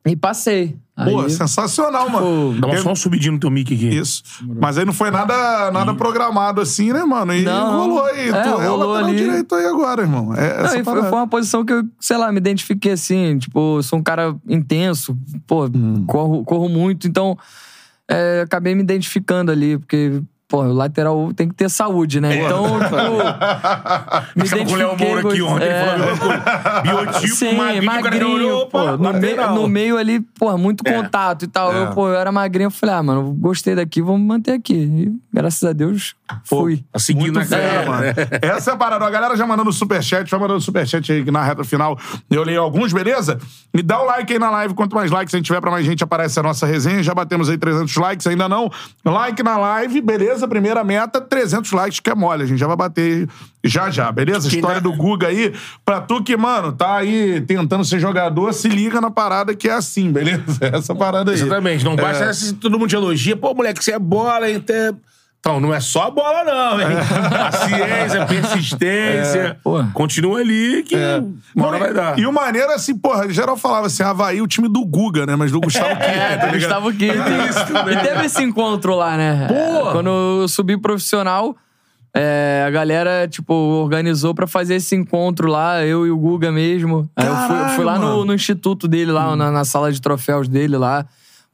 E 0.06 0.16
passei. 0.16 0.76
Pô, 0.96 1.22
Aí, 1.22 1.30
sensacional, 1.30 2.08
mano. 2.08 2.60
Dá 2.60 2.68
uma- 2.68 2.76
só 2.78 2.92
um 2.92 2.94
subidinho 2.94 3.32
no 3.32 3.40
teu 3.40 3.50
mic 3.50 3.74
aqui. 3.74 3.88
Isso. 3.88 4.22
Mas 4.60 4.78
aí 4.78 4.84
não 4.84 4.92
foi 4.92 5.10
nada, 5.10 5.68
nada 5.72 5.92
programado 5.94 6.60
assim, 6.60 6.92
né, 6.92 7.02
mano? 7.04 7.34
E 7.34 7.42
Não. 7.42 7.78
rolou 7.80 8.04
aí. 8.04 8.28
É, 8.28 8.32
tu 8.32 8.36
é 8.60 8.66
rolou 8.68 8.92
lateral 8.92 9.08
ali. 9.10 9.16
direito 9.16 9.54
aí 9.56 9.66
agora, 9.66 10.02
irmão. 10.02 10.32
É 10.34 10.56
Não, 10.58 10.64
essa 10.66 10.84
foi, 10.84 11.00
foi 11.02 11.10
uma 11.12 11.26
posição 11.26 11.64
que 11.64 11.72
eu, 11.72 11.82
sei 11.98 12.16
lá, 12.16 12.30
me 12.30 12.38
identifiquei 12.38 12.92
assim. 12.92 13.36
Tipo, 13.38 13.82
sou 13.82 13.98
um 13.98 14.02
cara 14.04 14.36
intenso, 14.48 15.18
pô, 15.48 15.64
Hum. 15.66 16.04
corro, 16.06 16.44
corro 16.44 16.68
muito, 16.68 17.08
então 17.08 17.36
é, 18.08 18.42
acabei 18.44 18.74
me 18.76 18.82
identificando 18.82 19.50
ali, 19.50 19.76
porque, 19.78 20.22
pô, 20.48 20.62
o 20.62 20.72
lateral 20.72 21.32
tem 21.34 21.48
que 21.48 21.54
ter 21.54 21.68
saúde, 21.68 22.20
né? 22.20 22.36
Então, 22.36 22.78
tipo, 22.84 22.96
me 24.36 24.48
Tava 24.48 24.64
com 24.64 24.72
o 24.72 24.76
Léo. 24.76 24.96
Moura 24.98 25.28
aqui 25.28 25.42
ontem, 25.42 25.64
é, 25.66 25.84
falou 25.84 26.12
a 26.12 26.16
coisa. 26.18 26.80
Biotipo, 26.82 27.34
Sim, 27.34 27.56
magrinho, 27.84 28.20
já 28.20 28.26
olhou, 28.28 28.66
pô, 28.66 28.96
no, 28.96 29.12
meio, 29.14 29.50
no 29.54 29.68
meio 29.68 29.96
ali, 29.98 30.20
pô, 30.20 30.56
muito 30.56 30.86
É. 30.86 30.92
contato 30.92 31.44
e 31.44 31.48
tal. 31.48 31.72
É. 31.72 31.82
Eu, 31.82 31.90
pô, 31.92 32.08
eu 32.08 32.14
era 32.14 32.30
magrinho, 32.30 32.66
eu 32.66 32.70
falei, 32.70 32.94
ah, 32.94 33.02
mano, 33.02 33.32
gostei 33.34 33.74
daqui, 33.74 34.00
vamos 34.02 34.26
manter 34.26 34.52
aqui. 34.52 34.74
E, 34.74 35.12
graças 35.32 35.62
a 35.68 35.72
Deus, 35.72 36.14
fui. 36.44 36.84
Tá 36.92 36.98
seguindo 36.98 37.40
fera, 37.44 37.84
cara. 37.84 37.90
mano. 37.90 38.04
Essa 38.42 38.70
é 38.70 38.74
a 38.74 38.76
parada. 38.76 39.04
A 39.04 39.10
galera 39.10 39.36
já 39.36 39.46
mandando 39.46 39.72
superchat, 39.72 40.30
vai 40.30 40.40
mandando 40.40 40.60
superchat 40.60 41.10
aí 41.12 41.24
que 41.24 41.30
na 41.30 41.42
reta 41.42 41.64
final 41.64 41.98
eu 42.30 42.42
leio 42.42 42.60
alguns, 42.60 42.92
beleza? 42.92 43.38
Me 43.72 43.82
dá 43.82 44.00
o 44.00 44.04
like 44.04 44.32
aí 44.32 44.38
na 44.38 44.50
live. 44.50 44.74
Quanto 44.74 44.94
mais 44.94 45.10
likes 45.10 45.34
a 45.34 45.38
gente 45.38 45.46
tiver, 45.46 45.60
pra 45.60 45.70
mais 45.70 45.84
gente 45.84 46.02
aparece 46.04 46.38
a 46.38 46.42
nossa 46.42 46.66
resenha. 46.66 47.02
Já 47.02 47.14
batemos 47.14 47.48
aí 47.48 47.58
300 47.58 47.96
likes, 47.96 48.26
ainda 48.26 48.48
não. 48.48 48.70
Like 49.04 49.42
na 49.42 49.56
live, 49.56 50.00
beleza? 50.00 50.33
Primeira 50.48 50.82
meta, 50.84 51.20
300 51.20 51.70
likes, 51.72 52.00
que 52.00 52.10
é 52.10 52.14
mole. 52.14 52.42
A 52.42 52.46
gente 52.46 52.58
já 52.58 52.66
vai 52.66 52.76
bater 52.76 53.28
já 53.62 53.90
já, 53.90 54.10
beleza? 54.12 54.48
Quem 54.48 54.58
História 54.58 54.80
do 54.80 54.92
Guga 54.92 55.28
aí. 55.28 55.52
Pra 55.84 56.00
tu 56.00 56.22
que, 56.22 56.36
mano, 56.36 56.72
tá 56.72 56.96
aí 56.96 57.40
tentando 57.40 57.84
ser 57.84 57.98
jogador, 58.00 58.52
se 58.52 58.68
liga 58.68 59.00
na 59.00 59.10
parada 59.10 59.54
que 59.54 59.68
é 59.68 59.72
assim, 59.72 60.10
beleza? 60.12 60.42
Essa 60.60 60.94
parada 60.94 61.30
aí. 61.30 61.36
Exatamente. 61.38 61.84
Não 61.84 61.96
basta 61.96 62.24
É. 62.24 62.32
se 62.32 62.54
todo 62.54 62.78
mundo 62.78 62.88
te 62.90 62.96
elogia. 62.96 63.36
Pô, 63.36 63.54
moleque, 63.54 63.82
você 63.82 63.92
é 63.92 63.98
bola, 63.98 64.48
hein? 64.50 64.56
Até... 64.56 64.92
Então, 65.44 65.60
não 65.60 65.74
é 65.74 65.78
só 65.78 66.10
bola, 66.10 66.42
não, 66.42 66.80
hein? 66.80 66.96
Paciência, 67.28 68.24
persistência. 68.24 69.58
Porra. 69.62 69.90
Continua 69.92 70.40
ali 70.40 70.82
que 70.82 70.96
uma 71.54 71.66
hora 71.66 71.78
vai 71.78 71.92
dar. 71.92 72.18
E 72.18 72.26
o 72.26 72.32
maneiro, 72.32 72.72
assim, 72.72 72.96
porra, 72.96 73.28
geral 73.28 73.54
falava 73.54 73.88
assim, 73.88 74.02
Havaí, 74.02 74.40
o 74.40 74.46
time 74.46 74.70
do 74.70 74.82
Guga, 74.86 75.26
né? 75.26 75.36
Mas 75.36 75.52
do 75.52 75.60
Gustavo 75.60 75.96
Kirchner, 75.96 76.16
É, 76.32 76.36
tá? 76.38 76.46
Gustavo 76.46 76.90
Kirchner. 76.94 77.92
E 77.92 77.96
teve 78.02 78.24
esse 78.24 78.42
encontro 78.42 78.94
lá, 78.94 79.18
né? 79.18 79.46
Pô! 79.46 79.90
Quando 79.92 80.08
eu 80.08 80.48
subi 80.48 80.78
profissional, 80.78 81.54
é, 82.14 82.64
a 82.66 82.70
galera, 82.70 83.28
tipo, 83.28 83.52
organizou 83.52 84.34
pra 84.34 84.46
fazer 84.46 84.76
esse 84.76 84.96
encontro 84.96 85.46
lá, 85.46 85.84
eu 85.84 86.06
e 86.06 86.10
o 86.10 86.16
Guga 86.16 86.50
mesmo. 86.50 87.06
Aí 87.14 87.26
eu 87.26 87.36
fui, 87.36 87.48
Caralho, 87.48 87.74
fui 87.74 87.84
lá 87.84 87.98
no, 87.98 88.24
no 88.24 88.32
instituto 88.32 88.88
dele, 88.88 89.12
lá 89.12 89.36
na, 89.36 89.50
na 89.50 89.64
sala 89.66 89.92
de 89.92 90.00
troféus 90.00 90.48
dele 90.48 90.78
lá. 90.78 91.04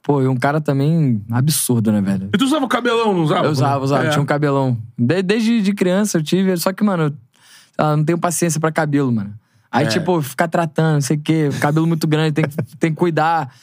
Pô, 0.03 0.21
e 0.21 0.27
um 0.27 0.35
cara 0.35 0.59
também 0.59 1.21
absurdo, 1.31 1.91
né, 1.91 2.01
velho? 2.01 2.29
E 2.33 2.37
tu 2.37 2.43
usava 2.45 2.67
cabelão, 2.67 3.13
não 3.13 3.21
usava? 3.23 3.45
Eu 3.45 3.51
usava, 3.51 3.83
usava, 3.83 4.05
É. 4.05 4.09
tinha 4.09 4.21
um 4.21 4.25
cabelão. 4.25 4.77
De- 4.97 5.21
desde 5.21 5.61
de 5.61 5.73
criança 5.73 6.17
eu 6.17 6.23
tive, 6.23 6.55
só 6.57 6.73
que, 6.73 6.83
mano, 6.83 7.03
eu 7.03 7.09
sei 7.09 7.85
lá, 7.85 7.95
não 7.97 8.03
tenho 8.03 8.17
paciência 8.17 8.59
pra 8.59 8.71
cabelo, 8.71 9.11
mano. 9.11 9.33
Aí, 9.71 9.85
É. 9.85 9.89
tipo, 9.89 10.19
ficar 10.21 10.47
tratando, 10.47 10.95
não 10.95 11.01
sei 11.01 11.17
o 11.17 11.21
quê, 11.21 11.49
cabelo 11.59 11.85
muito 11.85 12.07
grande, 12.07 12.31
tem, 12.33 12.45
que- 12.45 12.55
tem 12.79 12.91
que 12.91 12.97
cuidar. 12.97 13.53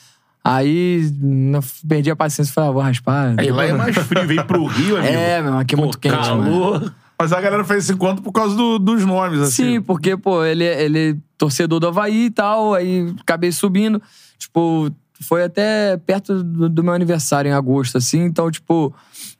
Aí, 0.43 1.11
não, 1.21 1.59
perdi 1.87 2.09
a 2.09 2.15
paciência, 2.15 2.53
falei, 2.53 2.69
ah, 2.69 2.73
vou 2.73 2.81
raspar. 2.81 3.35
Aí 3.37 3.51
lá 3.51 3.65
é 3.65 3.73
mais 3.73 3.95
frio, 3.97 4.25
vem 4.25 4.41
pro 4.43 4.65
Rio, 4.65 4.95
amigo. 4.97 5.13
É, 5.13 5.41
meu, 5.41 5.57
aqui 5.57 5.75
é 5.75 5.77
muito 5.77 5.99
quente, 5.99 6.15
mano. 6.15 6.43
calor. 6.43 6.93
Mas 7.21 7.33
a 7.33 7.41
galera 7.41 7.65
fez 7.65 7.83
esse 7.83 7.91
encontro 7.93 8.23
por 8.23 8.31
causa 8.31 8.55
do- 8.55 8.79
dos 8.79 9.05
nomes, 9.05 9.41
assim. 9.41 9.73
Sim, 9.73 9.81
porque, 9.81 10.15
pô, 10.15 10.43
ele, 10.45 10.63
ele 10.63 11.11
é 11.11 11.15
torcedor 11.37 11.81
do 11.81 11.87
Havaí 11.89 12.27
e 12.27 12.29
tal, 12.31 12.73
aí 12.73 13.13
acabei 13.19 13.51
subindo. 13.51 14.01
Tipo, 14.37 14.89
foi 15.21 15.43
até 15.43 15.97
perto 15.97 16.43
do, 16.43 16.69
do 16.69 16.83
meu 16.83 16.93
aniversário, 16.93 17.49
em 17.49 17.53
agosto, 17.53 17.97
assim. 17.97 18.23
Então, 18.23 18.49
tipo, 18.49 18.93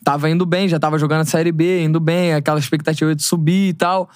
tava 0.03 0.29
indo 0.29 0.45
bem, 0.45 0.67
já 0.67 0.79
tava 0.79 0.97
jogando 0.99 1.21
a 1.21 1.25
Série 1.25 1.51
B, 1.51 1.83
indo 1.83 1.99
bem, 1.99 2.33
aquela 2.33 2.59
expectativa 2.59 3.15
de 3.15 3.23
subir 3.23 3.69
e 3.69 3.73
tal. 3.73 4.09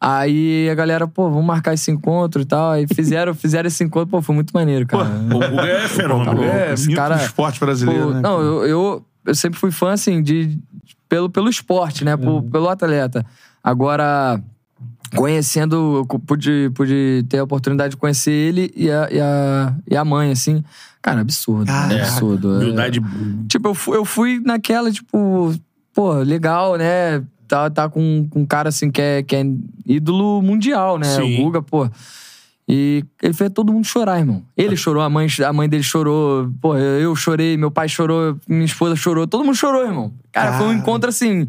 Aí 0.00 0.68
a 0.68 0.74
galera, 0.74 1.06
pô, 1.06 1.30
vamos 1.30 1.46
marcar 1.46 1.72
esse 1.72 1.90
encontro 1.90 2.42
e 2.42 2.44
tal. 2.44 2.72
Aí 2.72 2.86
fizeram, 2.86 3.32
fizeram 3.34 3.66
esse 3.68 3.82
encontro, 3.82 4.08
pô, 4.08 4.20
foi 4.20 4.34
muito 4.34 4.50
maneiro, 4.52 4.86
cara. 4.86 5.04
O 5.04 5.38
Guga 5.38 5.66
é 5.66 5.86
fenômeno. 5.88 6.42
É, 6.44 6.72
esse 6.74 6.92
cara- 6.94 7.16
esporte 7.16 7.58
brasileiro, 7.60 8.08
Pô, 8.08 8.10
né? 8.12 8.20
Não, 8.20 8.40
eu, 8.40 8.66
eu, 8.66 9.06
eu 9.26 9.34
sempre 9.34 9.58
fui 9.58 9.70
fã, 9.70 9.92
assim, 9.92 10.22
de, 10.22 10.58
pelo, 11.08 11.30
pelo 11.30 11.48
esporte, 11.48 12.04
né? 12.04 12.16
Por- 12.16 12.42
pelo 12.42 12.68
atleta. 12.68 13.24
Agora, 13.62 14.42
conhecendo, 15.16 16.06
eu 16.10 16.18
pude, 16.20 16.70
pude 16.74 17.24
ter 17.28 17.38
a 17.38 17.44
oportunidade 17.44 17.92
de 17.92 17.96
conhecer 17.96 18.32
ele 18.32 18.72
e 18.76 18.90
a, 18.90 19.08
e 19.10 19.20
a, 19.20 19.74
e 19.90 19.96
a 19.96 20.04
mãe, 20.04 20.30
assim. 20.30 20.62
Cara, 21.02 21.20
absurdo. 21.20 21.70
Absurdo. 21.70 22.54
é. 22.54 22.64
Humildade. 22.64 23.00
Tipo, 23.48 23.68
eu 23.68 23.74
fui, 23.74 23.96
eu 23.96 24.04
fui 24.04 24.40
naquela, 24.44 24.90
tipo, 24.90 25.54
pô, 25.92 26.14
legal, 26.14 26.76
né? 26.76 27.22
Tá, 27.46 27.68
tá 27.68 27.88
com, 27.88 28.26
com 28.30 28.40
um 28.40 28.46
cara, 28.46 28.70
assim, 28.70 28.90
que 28.90 29.00
é, 29.00 29.22
que 29.22 29.36
é 29.36 29.44
ídolo 29.86 30.40
mundial, 30.40 30.98
né? 30.98 31.06
Sim. 31.06 31.40
O 31.40 31.44
Guga, 31.44 31.62
pô. 31.62 31.88
E 32.66 33.04
ele 33.22 33.34
fez 33.34 33.50
todo 33.50 33.72
mundo 33.72 33.86
chorar, 33.86 34.18
irmão. 34.18 34.42
Ele 34.56 34.76
chorou, 34.76 35.02
a 35.02 35.10
mãe, 35.10 35.26
a 35.46 35.52
mãe 35.52 35.68
dele 35.68 35.82
chorou, 35.82 36.50
pô, 36.60 36.76
eu 36.78 37.14
chorei, 37.14 37.58
meu 37.58 37.70
pai 37.70 37.88
chorou, 37.88 38.38
minha 38.48 38.64
esposa 38.64 38.96
chorou, 38.96 39.26
todo 39.26 39.44
mundo 39.44 39.54
chorou, 39.54 39.84
irmão. 39.84 40.12
Cara, 40.32 40.56
foi 40.56 40.68
um 40.68 40.72
encontro 40.72 41.10
assim. 41.10 41.46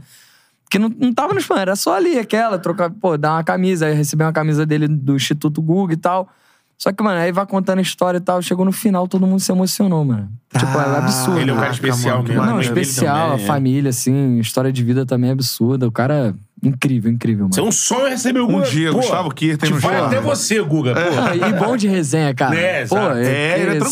Que 0.75 0.79
não, 0.79 0.89
não 0.89 1.13
tava 1.13 1.33
nos 1.33 1.45
planos, 1.45 1.61
era 1.61 1.75
só 1.77 1.95
ali, 1.95 2.19
aquela, 2.19 2.59
trocar, 2.59 2.89
pô, 2.89 3.17
dar 3.17 3.31
uma 3.31 3.43
camisa. 3.45 3.85
Aí 3.85 3.93
eu 3.93 3.95
recebi 3.95 4.23
uma 4.23 4.33
camisa 4.33 4.65
dele 4.65 4.89
do 4.89 5.15
Instituto 5.15 5.61
Guga 5.61 5.93
e 5.93 5.97
tal. 5.97 6.27
Só 6.77 6.91
que, 6.91 7.01
mano, 7.01 7.17
aí 7.17 7.31
vai 7.31 7.45
contando 7.45 7.79
a 7.79 7.81
história 7.81 8.17
e 8.17 8.21
tal. 8.21 8.41
Chegou 8.41 8.65
no 8.65 8.73
final, 8.73 9.07
todo 9.07 9.25
mundo 9.25 9.39
se 9.39 9.49
emocionou, 9.49 10.03
mano. 10.03 10.29
tipo, 10.51 10.77
é 10.77 10.97
absurdo. 10.97 11.39
Ele 11.39 11.49
é 11.49 11.53
um 11.53 11.57
cara 11.57 11.71
especial 11.71 12.17
mano, 12.17 12.27
que 12.27 12.35
mesmo. 12.35 12.45
Não, 12.45 12.59
especial, 12.59 13.29
também, 13.29 13.39
a 13.39 13.43
é. 13.45 13.47
família, 13.47 13.89
assim, 13.89 14.37
história 14.39 14.69
de 14.69 14.83
vida 14.83 15.05
também 15.05 15.29
é 15.29 15.33
absurda. 15.33 15.87
O 15.87 15.91
cara, 15.93 16.35
incrível, 16.67 17.11
incrível, 17.11 17.47
Isso 17.49 17.59
é 17.59 17.61
mano. 17.61 17.69
um 17.69 17.71
sonho 17.71 18.09
receber 18.09 18.39
o 18.39 18.45
Um 18.45 18.53
Guga. 18.53 18.65
dia, 18.67 18.91
Pô, 18.91 18.97
Gustavo 18.97 19.29
Kirten 19.31 19.69
te 19.69 19.73
no 19.73 19.79
vai 19.79 19.99
até 19.99 20.19
você, 20.19 20.61
Guga. 20.61 20.93
Pô. 20.95 20.99
Ah, 21.01 21.35
e 21.49 21.53
bom 21.53 21.77
de 21.77 21.87
resenha, 21.87 22.33
cara. 22.33 22.55
É, 22.55 22.85
Pô, 22.85 22.97
exato. 22.97 23.17
É, 23.17 23.59
ele 23.59 23.75
é 23.75 23.79
tranquilaço, 23.79 23.91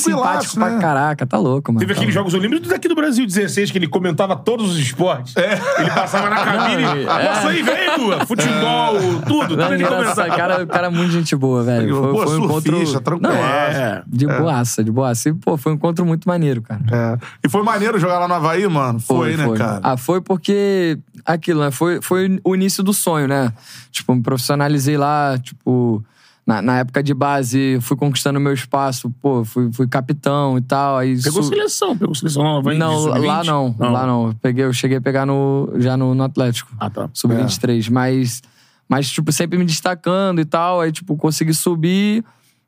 simpático 0.49 0.59
né? 0.59 0.69
pra 0.71 0.79
caraca, 0.79 1.25
tá 1.25 1.38
louco, 1.38 1.71
mano. 1.71 1.79
Teve 1.79 1.93
Tá 1.93 1.99
aqueles 1.99 2.15
louco. 2.15 2.29
Jogos 2.31 2.45
Olímpicos 2.45 2.69
daqui 2.69 2.88
do 2.88 2.95
Brasil 2.95 3.25
16, 3.25 3.71
que 3.71 3.77
ele 3.77 3.88
comentava 3.88 4.36
todos 4.36 4.71
os 4.71 4.77
esportes. 4.79 5.33
Ele 5.36 5.89
passava 5.91 6.29
na 6.29 6.38
cabine. 6.43 6.81
Não, 6.83 6.97
e. 6.97 7.03
é. 7.03 7.05
Nossa, 7.05 7.47
aí 7.49 7.62
vem, 7.63 7.97
Guga. 7.99 8.25
Futebol, 8.25 8.93
tudo. 9.27 9.55
Não, 9.57 9.63
Tudo 9.65 9.73
ele 9.73 9.83
engraçado, 9.83 10.15
comentava. 10.15 10.36
cara, 10.38 10.63
o 10.63 10.67
cara 10.67 10.88
é 10.88 10.89
muito 10.89 11.12
gente 11.12 11.36
boa, 11.36 11.63
velho. 11.63 11.95
Foi, 11.95 12.12
Pô, 12.12 12.23
foi 12.27 12.39
um 12.39 12.45
encontro. 12.45 12.71
surfista, 12.77 13.01
tranquilaço. 13.01 13.38
Não, 13.38 13.43
É. 13.45 14.03
de 14.07 14.27
boaça, 14.27 14.83
de 14.83 14.91
boaça. 14.91 15.29
E, 15.29 15.33
pô, 15.33 15.57
foi 15.57 15.71
um 15.71 15.75
encontro 15.75 16.05
muito 16.05 16.27
maneiro, 16.27 16.62
cara. 16.62 16.81
É. 16.91 17.17
E 17.45 17.49
foi 17.49 17.62
maneiro 17.63 17.99
jogar 17.99 18.19
lá 18.19 18.27
no 18.27 18.33
Havaí, 18.33 18.67
mano? 18.67 18.99
Foi, 18.99 19.36
né, 19.38 19.47
cara? 19.57 19.79
Ah, 19.83 19.97
foi 19.97 20.21
porque 20.21 20.97
aquilo, 21.25 21.62
né? 21.62 21.71
Foi, 21.71 22.01
foi 22.01 22.39
o 22.43 22.55
início 22.63 22.84
do 22.84 22.93
sonho, 22.93 23.28
né? 23.28 23.52
Tipo, 23.91 24.15
me 24.15 24.21
profissionalizei 24.21 24.97
lá, 24.97 25.38
tipo, 25.38 26.04
na, 26.45 26.62
na 26.62 26.80
época 26.80 27.02
de 27.04 27.13
base, 27.13 27.78
fui 27.82 27.95
conquistando 27.95 28.39
meu 28.39 28.54
espaço, 28.54 29.10
pô, 29.21 29.45
fui, 29.45 29.71
fui 29.71 29.88
capitão 29.88 30.58
e 30.58 30.62
tal. 30.62 30.97
Aí 30.97 31.21
Pegou 31.21 31.43
su- 31.43 31.49
seleção, 31.49 31.97
pegou 31.97 32.13
seleção 32.15 32.43
nova 32.43 32.73
em 32.73 32.78
Não, 32.78 32.97
sub-20? 33.04 33.26
lá 33.26 33.43
não, 33.43 33.76
lá 33.80 34.06
não. 34.08 34.28
Eu 34.28 34.36
Peguei, 34.41 34.65
eu 34.65 34.73
cheguei 34.73 34.97
a 34.97 35.02
pegar 35.02 35.26
no, 35.26 35.71
já 35.78 35.95
no, 35.95 36.13
no 36.15 36.23
Atlético. 36.23 36.71
Ah, 36.80 36.89
tá. 36.89 37.10
Sub-23. 37.13 37.89
Mas, 37.89 38.41
mas, 38.89 39.10
tipo, 39.10 39.32
sempre 39.32 39.58
me 39.58 39.65
destacando 39.65 40.41
e 40.41 40.45
tal. 40.45 40.82
Aí, 40.82 40.91
tipo, 40.91 41.15
consegui 41.15 41.54
subir, 41.54 42.23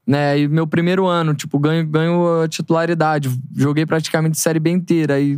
né? 0.08 0.40
E 0.40 0.48
meu 0.48 0.66
primeiro 0.68 1.06
ano, 1.06 1.34
tipo, 1.34 1.60
ganho, 1.60 1.86
ganho 1.86 2.42
a 2.44 2.48
titularidade. 2.48 3.30
Joguei 3.56 3.86
praticamente 3.86 4.38
Série 4.40 4.60
B 4.60 4.70
inteira. 4.70 5.16
Aí, 5.16 5.38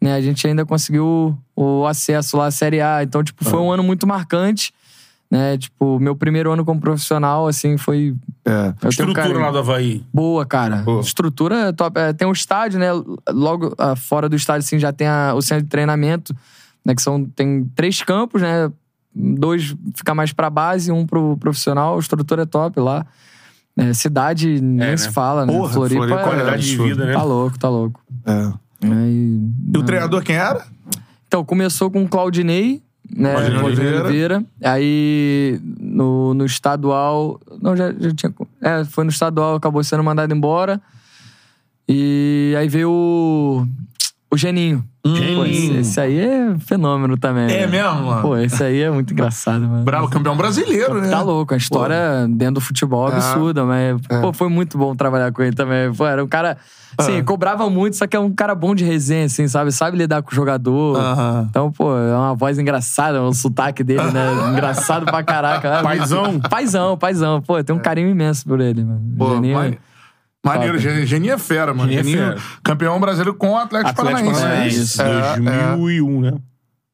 né, 0.00 0.14
a 0.14 0.20
gente 0.20 0.46
ainda 0.46 0.64
conseguiu 0.64 1.36
o 1.54 1.86
acesso 1.86 2.36
lá 2.36 2.46
à 2.46 2.50
Série 2.50 2.80
A. 2.80 3.02
Então, 3.02 3.22
tipo, 3.22 3.44
foi 3.44 3.58
um 3.58 3.70
ano 3.70 3.82
muito 3.82 4.06
marcante. 4.06 4.72
Né? 5.30 5.56
Tipo, 5.58 6.00
meu 6.00 6.16
primeiro 6.16 6.50
ano 6.50 6.64
como 6.64 6.80
profissional, 6.80 7.46
assim, 7.46 7.76
foi... 7.76 8.16
É. 8.44 8.50
Eu 8.68 8.74
tenho 8.74 8.90
Estrutura 8.90 9.22
carinho. 9.22 9.40
lá 9.40 9.50
do 9.52 9.58
Havaí. 9.58 10.04
Boa, 10.12 10.44
cara. 10.44 10.78
Boa. 10.78 11.00
Estrutura 11.02 11.68
é 11.68 11.72
top. 11.72 12.00
É, 12.00 12.12
tem 12.12 12.26
um 12.26 12.32
estádio, 12.32 12.80
né? 12.80 12.88
Logo 13.28 13.72
ah, 13.78 13.94
fora 13.94 14.28
do 14.28 14.34
estádio, 14.34 14.66
assim, 14.66 14.78
já 14.78 14.92
tem 14.92 15.06
a- 15.06 15.32
o 15.36 15.40
centro 15.40 15.62
de 15.62 15.68
treinamento, 15.70 16.34
né? 16.84 16.96
Que 16.96 17.00
são, 17.02 17.24
tem 17.24 17.64
três 17.76 18.02
campos, 18.02 18.42
né? 18.42 18.72
Dois 19.14 19.72
fica 19.94 20.14
mais 20.16 20.32
pra 20.32 20.50
base, 20.50 20.90
um 20.90 21.06
pro 21.06 21.36
profissional. 21.36 21.94
A 21.96 22.00
estrutura 22.00 22.42
é 22.42 22.46
top 22.46 22.80
lá. 22.80 23.06
É, 23.76 23.92
cidade 23.94 24.60
nem 24.60 24.90
né? 24.90 24.96
se 24.96 25.10
fala, 25.12 25.46
né? 25.46 25.52
Porra, 25.52 25.72
Floripa, 25.72 26.06
Floripa, 26.08 26.20
é- 26.20 26.24
Qualidade 26.24 26.62
de 26.62 26.76
vida, 26.76 27.04
né? 27.06 27.12
Tá 27.12 27.22
louco, 27.22 27.56
tá 27.56 27.68
louco. 27.68 28.00
É. 28.26 28.52
Aí, 28.82 29.40
E 29.74 29.78
o 29.78 29.82
treinador 29.82 30.22
quem 30.22 30.36
era? 30.36 30.66
Então, 31.26 31.44
começou 31.44 31.90
com 31.90 32.02
o 32.02 32.08
Claudinei, 32.08 32.82
né? 33.14 33.32
Claudinei 33.32 33.60
Claudinei 33.60 33.92
Oliveira. 33.94 34.44
Aí, 34.62 35.60
no, 35.78 36.34
no 36.34 36.44
estadual... 36.44 37.40
Não, 37.60 37.76
já, 37.76 37.92
já 37.92 38.14
tinha... 38.14 38.34
É, 38.60 38.84
foi 38.84 39.04
no 39.04 39.10
estadual, 39.10 39.54
acabou 39.54 39.82
sendo 39.84 40.02
mandado 40.02 40.34
embora. 40.34 40.80
E 41.88 42.54
aí 42.58 42.68
veio 42.68 42.90
o... 42.90 43.66
O 44.32 44.36
Geninho. 44.36 44.84
Pô, 45.02 45.44
esse, 45.44 45.72
esse 45.78 46.00
aí 46.00 46.20
é 46.20 46.54
fenômeno 46.60 47.16
também. 47.16 47.44
É 47.50 47.60
né? 47.60 47.66
mesmo, 47.66 48.02
mano? 48.04 48.22
Pô, 48.22 48.36
esse 48.36 48.62
aí 48.62 48.80
é 48.82 48.90
muito 48.90 49.12
engraçado, 49.12 49.62
mano. 49.66 49.82
Bravo, 49.82 50.08
campeão 50.08 50.36
brasileiro, 50.36 51.00
né? 51.00 51.08
Tá 51.08 51.20
louco, 51.22 51.52
a 51.52 51.56
história 51.56 52.28
dentro 52.28 52.54
do 52.54 52.60
futebol 52.60 53.08
é 53.10 53.14
absurda, 53.14 53.64
mas 53.64 54.00
pô, 54.20 54.32
foi 54.32 54.48
muito 54.48 54.78
bom 54.78 54.94
trabalhar 54.94 55.32
com 55.32 55.42
ele 55.42 55.56
também. 55.56 55.92
Pô, 55.92 56.06
era 56.06 56.22
um 56.22 56.28
cara, 56.28 56.58
assim, 56.96 57.24
cobrava 57.24 57.68
muito, 57.68 57.96
só 57.96 58.06
que 58.06 58.14
é 58.14 58.20
um 58.20 58.30
cara 58.32 58.54
bom 58.54 58.72
de 58.74 58.84
resenha, 58.84 59.24
assim, 59.24 59.48
sabe? 59.48 59.72
Sabe 59.72 59.96
lidar 59.96 60.22
com 60.22 60.30
o 60.30 60.34
jogador. 60.34 60.96
Então, 61.48 61.72
pô, 61.72 61.96
é 61.96 62.14
uma 62.14 62.34
voz 62.34 62.56
engraçada, 62.58 63.20
o 63.22 63.32
sotaque 63.32 63.82
dele, 63.82 64.04
né? 64.12 64.26
Engraçado 64.52 65.06
pra 65.06 65.24
caraca. 65.24 65.66
É 65.78 65.82
Paizão? 65.82 66.38
Paizão, 66.38 66.96
paizão. 66.96 67.40
Pô, 67.42 67.64
tem 67.64 67.74
um 67.74 67.80
carinho 67.80 68.08
imenso 68.08 68.44
por 68.46 68.60
ele, 68.60 68.84
mano. 68.84 69.00
Pô, 69.18 69.30
Geninho- 69.34 69.56
mane- 69.56 69.78
Maneiro, 70.44 70.74
Top. 70.80 70.88
Gen- 70.88 71.06
Geninho 71.06 71.34
é 71.34 71.38
fera, 71.38 71.74
mano. 71.74 71.92
Geninho 71.92 72.00
é 72.00 72.18
Geninho, 72.22 72.38
fera. 72.40 72.58
campeão 72.64 72.98
brasileiro 73.00 73.34
com 73.34 73.50
o 73.52 73.56
Atlético, 73.58 74.00
Atlético 74.00 74.32
Paranaense. 74.32 74.96
Paranaense, 74.96 75.48
É, 75.50 75.64
é. 75.64 75.76
2001, 75.76 76.20
né? 76.20 76.32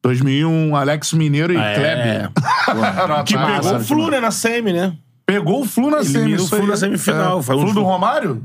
2001, 0.02 0.76
Alex 0.76 1.12
Mineiro 1.12 1.52
e 1.52 1.56
É. 1.56 1.74
Kleber. 1.74 2.30
Era 3.02 3.22
Que 3.24 3.36
pegou 3.36 3.76
o 3.76 3.80
Flu, 3.80 4.10
né, 4.10 4.20
na 4.20 4.30
semi, 4.30 4.72
né? 4.72 4.92
Pegou 5.24 5.62
o 5.62 5.64
Flu 5.66 5.90
na 5.90 6.02
semi. 6.04 6.18
Elimina 6.18 6.36
o 6.40 6.44
isso 6.44 6.48
Flu 6.54 6.62
aí. 6.64 6.68
na 6.70 6.76
semifinal. 6.76 7.38
É. 7.40 7.42
Foi 7.42 7.56
um 7.56 7.60
Flu 7.62 7.74
do 7.74 7.82
Romário? 7.82 8.42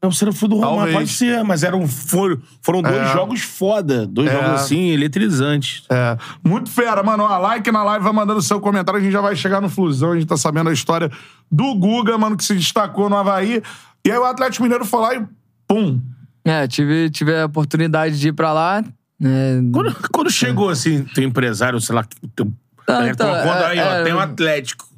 Não, 0.00 0.12
será 0.12 0.32
Flu 0.32 0.46
do 0.48 0.54
Romário, 0.56 0.76
Talvez. 0.76 0.96
pode 0.96 1.10
ser, 1.10 1.42
mas 1.42 1.64
eram, 1.64 1.86
foram, 1.88 2.38
foram 2.62 2.82
dois 2.82 2.94
É. 2.96 3.12
jogos 3.12 3.40
foda. 3.42 4.06
Dois 4.06 4.28
É. 4.28 4.32
jogos, 4.32 4.50
assim, 4.62 4.90
eletrizantes. 4.90 5.82
É. 5.90 6.16
Muito 6.44 6.70
fera, 6.70 7.02
mano. 7.02 7.24
Ó, 7.24 7.38
like 7.38 7.70
na 7.72 7.82
live, 7.82 8.04
vai 8.04 8.12
mandando 8.12 8.40
seu 8.40 8.60
comentário. 8.60 9.00
A 9.00 9.02
gente 9.02 9.12
já 9.12 9.20
vai 9.20 9.34
chegar 9.34 9.60
no 9.60 9.68
Flusão. 9.68 10.12
A 10.12 10.14
gente 10.14 10.26
tá 10.26 10.36
sabendo 10.36 10.70
a 10.70 10.72
história 10.72 11.10
do 11.50 11.74
Guga, 11.74 12.16
mano, 12.16 12.36
que 12.36 12.44
se 12.44 12.54
destacou 12.54 13.10
no 13.10 13.16
Havaí. 13.16 13.60
E 14.08 14.10
aí 14.10 14.16
o 14.16 14.24
Atlético 14.24 14.62
Mineiro 14.62 14.86
foi 14.86 15.00
lá 15.02 15.14
e 15.16 15.26
pum. 15.66 16.00
É, 16.42 16.66
tive, 16.66 17.10
tive 17.10 17.36
a 17.36 17.44
oportunidade 17.44 18.18
de 18.18 18.28
ir 18.28 18.32
pra 18.32 18.54
lá. 18.54 18.82
Né? 19.20 19.60
Quando, 19.70 19.94
quando 20.10 20.30
chegou, 20.30 20.70
assim, 20.70 21.04
teu 21.04 21.22
empresário, 21.24 21.78
sei 21.78 21.94
lá, 21.94 22.06
teu, 22.34 22.50
Ah, 22.86 23.06
é, 23.06 23.10
então, 23.10 23.28
colocou 23.28 23.52
é, 23.52 23.66
aí, 23.66 23.78
ó, 23.78 23.92
é, 23.96 24.04
tem 24.04 24.14
um 24.14 24.18
Atlético. 24.18 24.88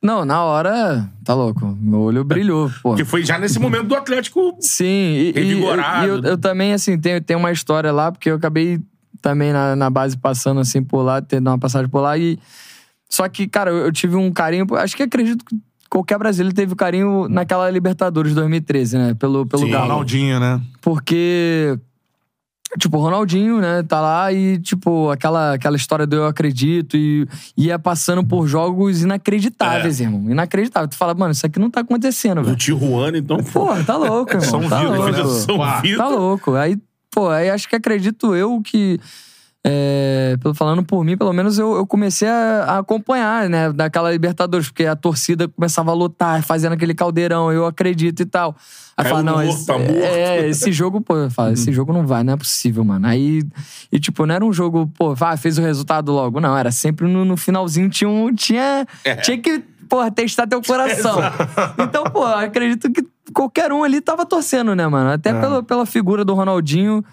Não, 0.00 0.24
na 0.24 0.44
hora, 0.44 1.10
tá 1.24 1.34
louco. 1.34 1.66
Meu 1.80 1.98
olho 1.98 2.22
brilhou, 2.22 2.70
pô. 2.80 2.94
Que 2.94 3.04
foi 3.04 3.24
já 3.24 3.40
nesse 3.40 3.58
momento 3.58 3.88
do 3.88 3.96
Atlético. 3.96 4.56
Sim, 4.60 4.84
e, 4.84 5.30
e- 5.30 5.32
Revigorado. 5.32 6.06
e 6.06 6.08
eu, 6.08 6.22
eu 6.22 6.38
também, 6.38 6.72
assim, 6.72 6.96
tenho, 6.96 7.20
tenho 7.20 7.40
uma 7.40 7.50
história 7.50 7.90
lá, 7.90 8.12
porque 8.12 8.30
eu 8.30 8.36
acabei 8.36 8.80
também 9.20 9.52
na, 9.52 9.74
na 9.74 9.90
base 9.90 10.16
passando, 10.16 10.60
assim, 10.60 10.80
por 10.80 11.02
lá, 11.02 11.20
tendo 11.20 11.50
uma 11.50 11.58
passagem 11.58 11.88
por 11.88 12.02
lá. 12.02 12.16
E... 12.16 12.38
Só 13.08 13.28
que, 13.28 13.48
cara, 13.48 13.72
eu, 13.72 13.78
eu 13.78 13.92
tive 13.92 14.14
um 14.14 14.32
carinho, 14.32 14.64
acho 14.76 14.96
que 14.96 15.02
acredito 15.02 15.44
que 15.44 15.58
qualquer 15.90 16.18
brasileiro 16.18 16.54
teve 16.54 16.74
carinho 16.76 17.28
naquela 17.28 17.68
Libertadores 17.68 18.32
2013, 18.34 18.96
né? 18.96 19.14
Pelo, 19.14 19.44
pelo 19.44 19.64
Sim, 19.64 19.70
Galo. 19.70 19.88
Ronaldinho, 19.88 20.38
né? 20.40 20.60
Porque, 20.80 21.76
tipo, 22.78 22.96
o 22.96 23.00
Ronaldinho, 23.00 23.60
né, 23.60 23.82
tá 23.82 24.00
lá 24.00 24.32
e, 24.32 24.58
tipo, 24.60 25.10
aquela, 25.10 25.54
aquela 25.54 25.76
história 25.76 26.06
do 26.06 26.14
eu 26.16 26.26
acredito 26.26 26.96
e 26.96 27.26
ia 27.56 27.78
passando 27.78 28.24
por 28.24 28.46
jogos 28.46 29.02
inacreditáveis, 29.02 30.00
É. 30.00 30.04
irmão. 30.04 30.30
Inacreditável. 30.30 30.88
Tu 30.88 30.96
fala, 30.96 31.12
mano, 31.14 31.32
isso 31.32 31.44
aqui 31.44 31.58
não 31.58 31.70
tá 31.70 31.80
acontecendo, 31.80 32.40
Do 32.40 32.44
velho. 32.44 32.56
Tijuana, 32.56 33.18
então. 33.18 33.38
Porra, 33.42 33.82
tá 33.82 33.96
louco, 33.96 34.30
irmão. 34.30 34.48
São 34.48 34.68
tá 34.68 34.78
Vitor, 34.80 34.96
louco. 34.96 35.10
né? 35.12 35.24
São. 35.24 35.58
Tá 35.96 36.08
louco. 36.08 36.54
Aí, 36.54 36.78
pô, 37.10 37.28
aí 37.28 37.50
acho 37.50 37.68
que 37.68 37.74
acredito 37.76 38.34
eu 38.34 38.60
que. 38.62 38.98
É, 39.62 40.36
falando 40.54 40.82
por 40.82 41.04
mim, 41.04 41.18
pelo 41.18 41.34
menos 41.34 41.58
eu, 41.58 41.74
eu 41.74 41.86
comecei 41.86 42.26
a, 42.26 42.64
a 42.64 42.78
acompanhar, 42.78 43.48
né, 43.50 43.70
daquela 43.70 44.10
Libertadores, 44.10 44.68
porque 44.68 44.86
a 44.86 44.96
torcida 44.96 45.48
começava 45.48 45.90
a 45.90 45.94
lutar, 45.94 46.42
fazendo 46.42 46.72
aquele 46.72 46.94
caldeirão, 46.94 47.52
eu 47.52 47.66
acredito 47.66 48.20
e 48.22 48.24
tal. 48.24 48.56
Aí 48.96 49.04
fala, 49.04 49.22
não, 49.22 49.34
morto, 49.34 49.48
esse, 49.50 49.66
tá 49.66 49.78
morto. 49.78 49.92
é, 49.92 50.48
esse 50.48 50.72
jogo, 50.72 51.02
pô, 51.02 51.16
eu 51.16 51.30
falo, 51.30 51.52
esse 51.52 51.70
jogo 51.72 51.92
não 51.92 52.06
vai, 52.06 52.24
não 52.24 52.32
é 52.32 52.36
possível, 52.38 52.82
mano. 52.84 53.06
Aí, 53.06 53.42
e 53.92 54.00
tipo, 54.00 54.24
não 54.24 54.34
era 54.34 54.44
um 54.44 54.52
jogo, 54.52 54.90
pô, 54.96 55.14
vai, 55.14 55.36
fez 55.36 55.58
o 55.58 55.62
resultado 55.62 56.10
logo, 56.10 56.40
não, 56.40 56.56
era 56.56 56.70
sempre 56.70 57.06
no, 57.06 57.24
no 57.24 57.36
finalzinho 57.36 57.90
tinha 57.90 58.08
um, 58.08 58.34
tinha, 58.34 58.86
tinha 59.22 59.36
que, 59.36 59.62
porra, 59.90 60.10
testar 60.10 60.46
teu 60.46 60.62
coração. 60.62 61.18
Então, 61.78 62.04
pô, 62.04 62.24
acredito 62.24 62.90
que 62.90 63.06
qualquer 63.34 63.72
um 63.72 63.84
ali 63.84 64.00
tava 64.00 64.24
torcendo, 64.24 64.74
né, 64.74 64.86
mano? 64.86 65.10
Até 65.10 65.32
pela, 65.32 65.62
pela 65.62 65.84
figura 65.84 66.24
do 66.24 66.34
Ronaldinho, 66.34 67.04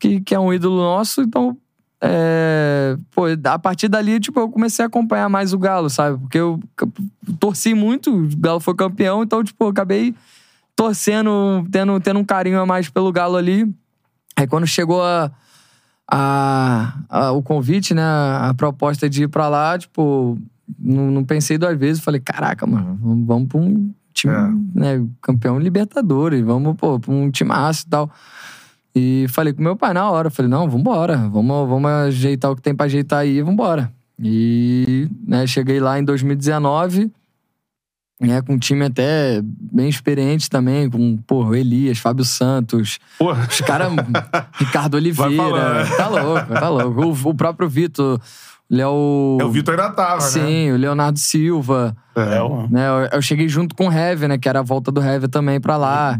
que, 0.00 0.20
que 0.20 0.34
é 0.34 0.40
um 0.40 0.52
ídolo 0.52 0.76
nosso, 0.76 1.22
então. 1.22 1.56
É, 2.00 2.96
pô, 3.12 3.22
a 3.44 3.58
partir 3.58 3.88
dali, 3.88 4.20
tipo, 4.20 4.38
eu 4.40 4.50
comecei 4.50 4.84
a 4.84 4.88
acompanhar 4.88 5.28
mais 5.28 5.52
o 5.52 5.58
Galo, 5.58 5.88
sabe? 5.88 6.18
Porque 6.18 6.38
eu 6.38 6.60
torci 7.40 7.72
muito, 7.74 8.14
o 8.14 8.28
Galo 8.36 8.60
foi 8.60 8.74
campeão, 8.74 9.22
então, 9.22 9.42
tipo, 9.42 9.64
eu 9.64 9.68
acabei 9.68 10.14
torcendo, 10.76 11.66
tendo, 11.70 11.98
tendo 12.00 12.18
um 12.20 12.24
carinho 12.24 12.60
a 12.60 12.66
mais 12.66 12.88
pelo 12.90 13.10
Galo 13.12 13.36
ali. 13.36 13.72
Aí 14.36 14.46
quando 14.46 14.66
chegou 14.66 15.02
a, 15.02 15.30
a- 16.10 16.94
a- 17.08 17.32
o 17.32 17.42
convite, 17.42 17.94
né, 17.94 18.02
a, 18.02 18.50
a 18.50 18.54
proposta 18.54 19.08
de 19.08 19.22
ir 19.24 19.28
pra 19.28 19.48
lá, 19.48 19.78
tipo, 19.78 20.36
não, 20.78 21.10
não 21.10 21.24
pensei 21.24 21.56
duas 21.56 21.78
vezes. 21.78 22.02
Falei, 22.02 22.20
caraca, 22.20 22.66
mano, 22.66 22.98
vamos, 23.00 23.26
vamos 23.26 23.48
pra 23.48 23.58
um 23.60 23.94
time, 24.12 24.34
É. 24.34 24.50
né, 24.98 25.06
campeão 25.22 25.58
Libertadores, 25.58 26.44
vamos, 26.44 26.76
pô, 26.76 26.98
pra 27.00 27.12
um 27.12 27.30
timaço 27.30 27.84
e 27.86 27.90
tal. 27.90 28.10
E 28.94 29.26
falei 29.28 29.52
com 29.52 29.62
meu 29.62 29.74
pai 29.76 29.92
na 29.92 30.08
hora, 30.08 30.30
falei, 30.30 30.48
não, 30.48 30.68
vambora, 30.68 31.16
vamos, 31.28 31.68
vamos 31.68 31.90
ajeitar 31.90 32.50
o 32.50 32.56
que 32.56 32.62
tem 32.62 32.74
pra 32.74 32.86
ajeitar 32.86 33.20
aí, 33.20 33.42
vambora. 33.42 33.92
E, 34.22 35.08
né, 35.26 35.46
cheguei 35.46 35.80
lá 35.80 35.98
em 35.98 36.04
2019, 36.04 37.10
né, 38.20 38.40
com 38.42 38.54
um 38.54 38.58
time 38.58 38.84
até 38.84 39.40
bem 39.42 39.88
experiente 39.88 40.48
também, 40.48 40.88
com, 40.88 41.18
o 41.28 41.54
Elias, 41.56 41.98
Fábio 41.98 42.24
Santos, 42.24 43.00
Porra. 43.18 43.48
os 43.50 43.60
caras, 43.62 43.92
Ricardo 44.54 44.94
Oliveira, 44.94 45.84
tá 45.96 46.08
louco, 46.08 46.52
tá 46.52 46.68
louco. 46.68 47.04
O, 47.04 47.30
o 47.30 47.34
próprio 47.34 47.68
Vitor, 47.68 48.20
Léo... 48.70 49.38
É, 49.40 49.44
o 49.44 49.50
Vitor 49.50 49.74
ainda 49.74 49.90
tava, 49.92 50.22
né? 50.22 50.28
Sim, 50.28 50.70
o 50.70 50.76
Leonardo 50.76 51.18
Silva, 51.18 51.96
É, 52.14 52.68
né? 52.70 52.88
Eu, 52.88 53.08
eu 53.14 53.22
cheguei 53.22 53.48
junto 53.48 53.74
com 53.74 53.88
o 53.88 53.92
Heavy, 53.92 54.28
né? 54.28 54.38
Que 54.38 54.48
era 54.48 54.60
a 54.60 54.62
volta 54.62 54.92
do 54.92 55.02
Heavy 55.02 55.26
também 55.26 55.60
pra 55.60 55.76
lá. 55.76 56.18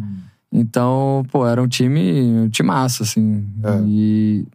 Então, 0.56 1.26
pô, 1.32 1.44
era 1.44 1.60
um 1.60 1.66
time, 1.66 2.22
um 2.22 2.48
timaço, 2.48 3.02
assim. 3.02 3.44
E 3.88 4.46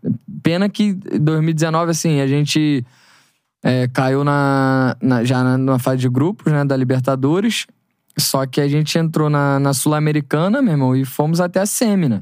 pena 0.41 0.69
que 0.69 0.97
em 1.12 1.19
2019, 1.19 1.91
assim, 1.91 2.21
a 2.21 2.27
gente 2.27 2.85
é, 3.62 3.85
caiu 3.89 4.23
na, 4.23 4.95
na- 5.01 5.25
já 5.25 5.43
na, 5.43 5.57
na 5.57 5.77
fase 5.77 5.97
de 5.97 6.07
grupos, 6.07 6.53
né? 6.53 6.63
Da 6.63 6.77
Libertadores. 6.77 7.67
Só 8.17 8.45
que 8.45 8.62
a 8.62 8.67
gente 8.67 8.97
entrou 8.97 9.29
na, 9.29 9.59
na 9.59 9.73
Sul-Americana, 9.73 10.62
meu 10.62 10.71
irmão, 10.73 10.95
e 10.95 11.03
fomos 11.03 11.41
até 11.41 11.59
a 11.59 11.65
Semi, 11.65 12.07
né? 12.07 12.21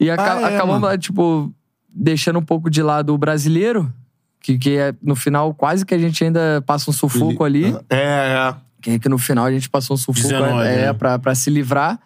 E 0.00 0.10
aca- 0.10 0.38
Ah, 0.38 0.50
é, 0.50 0.56
acabamos, 0.56 0.80
mano. 0.82 0.98
tipo, 0.98 1.52
deixando 1.88 2.40
um 2.40 2.44
pouco 2.44 2.68
de 2.68 2.82
lado 2.82 3.14
o 3.14 3.18
brasileiro, 3.18 3.92
que, 4.40 4.58
que 4.58 4.76
é, 4.76 4.92
no 5.00 5.14
final 5.14 5.54
quase 5.54 5.86
que 5.86 5.94
a 5.94 5.98
gente 5.98 6.22
ainda 6.24 6.60
passa 6.66 6.90
um 6.90 6.92
sufoco 6.92 7.44
ali. 7.44 7.66
É, 7.88 7.96
é. 8.50 8.54
Que, 8.80 8.98
que 8.98 9.08
no 9.08 9.18
final 9.18 9.44
a 9.44 9.52
gente 9.52 9.70
passou 9.70 9.94
um 9.94 9.96
sufoco 9.96 10.26
19, 10.28 10.66
é, 10.66 10.86
né? 10.86 10.92
pra, 10.92 11.16
pra 11.16 11.32
se 11.36 11.48
livrar. 11.48 12.00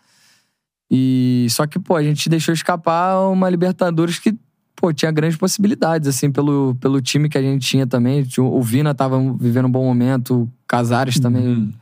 E 0.90 1.46
só 1.50 1.66
que, 1.66 1.78
pô, 1.78 1.96
a 1.96 2.02
gente 2.02 2.28
deixou 2.28 2.54
escapar 2.54 3.18
uma 3.28 3.48
Libertadores 3.50 4.18
que, 4.18 4.34
pô, 4.74 4.92
tinha 4.92 5.10
grandes 5.10 5.36
possibilidades, 5.36 6.08
assim, 6.08 6.30
pelo, 6.30 6.76
pelo 6.80 7.00
time 7.00 7.28
que 7.28 7.36
a 7.36 7.42
gente 7.42 7.66
tinha 7.66 7.86
também. 7.86 8.26
O 8.38 8.62
Vina 8.62 8.94
tava 8.94 9.18
vivendo 9.38 9.66
um 9.66 9.70
bom 9.70 9.84
momento, 9.84 10.42
o 10.42 10.50
Casares 10.68 11.18
também. 11.18 11.74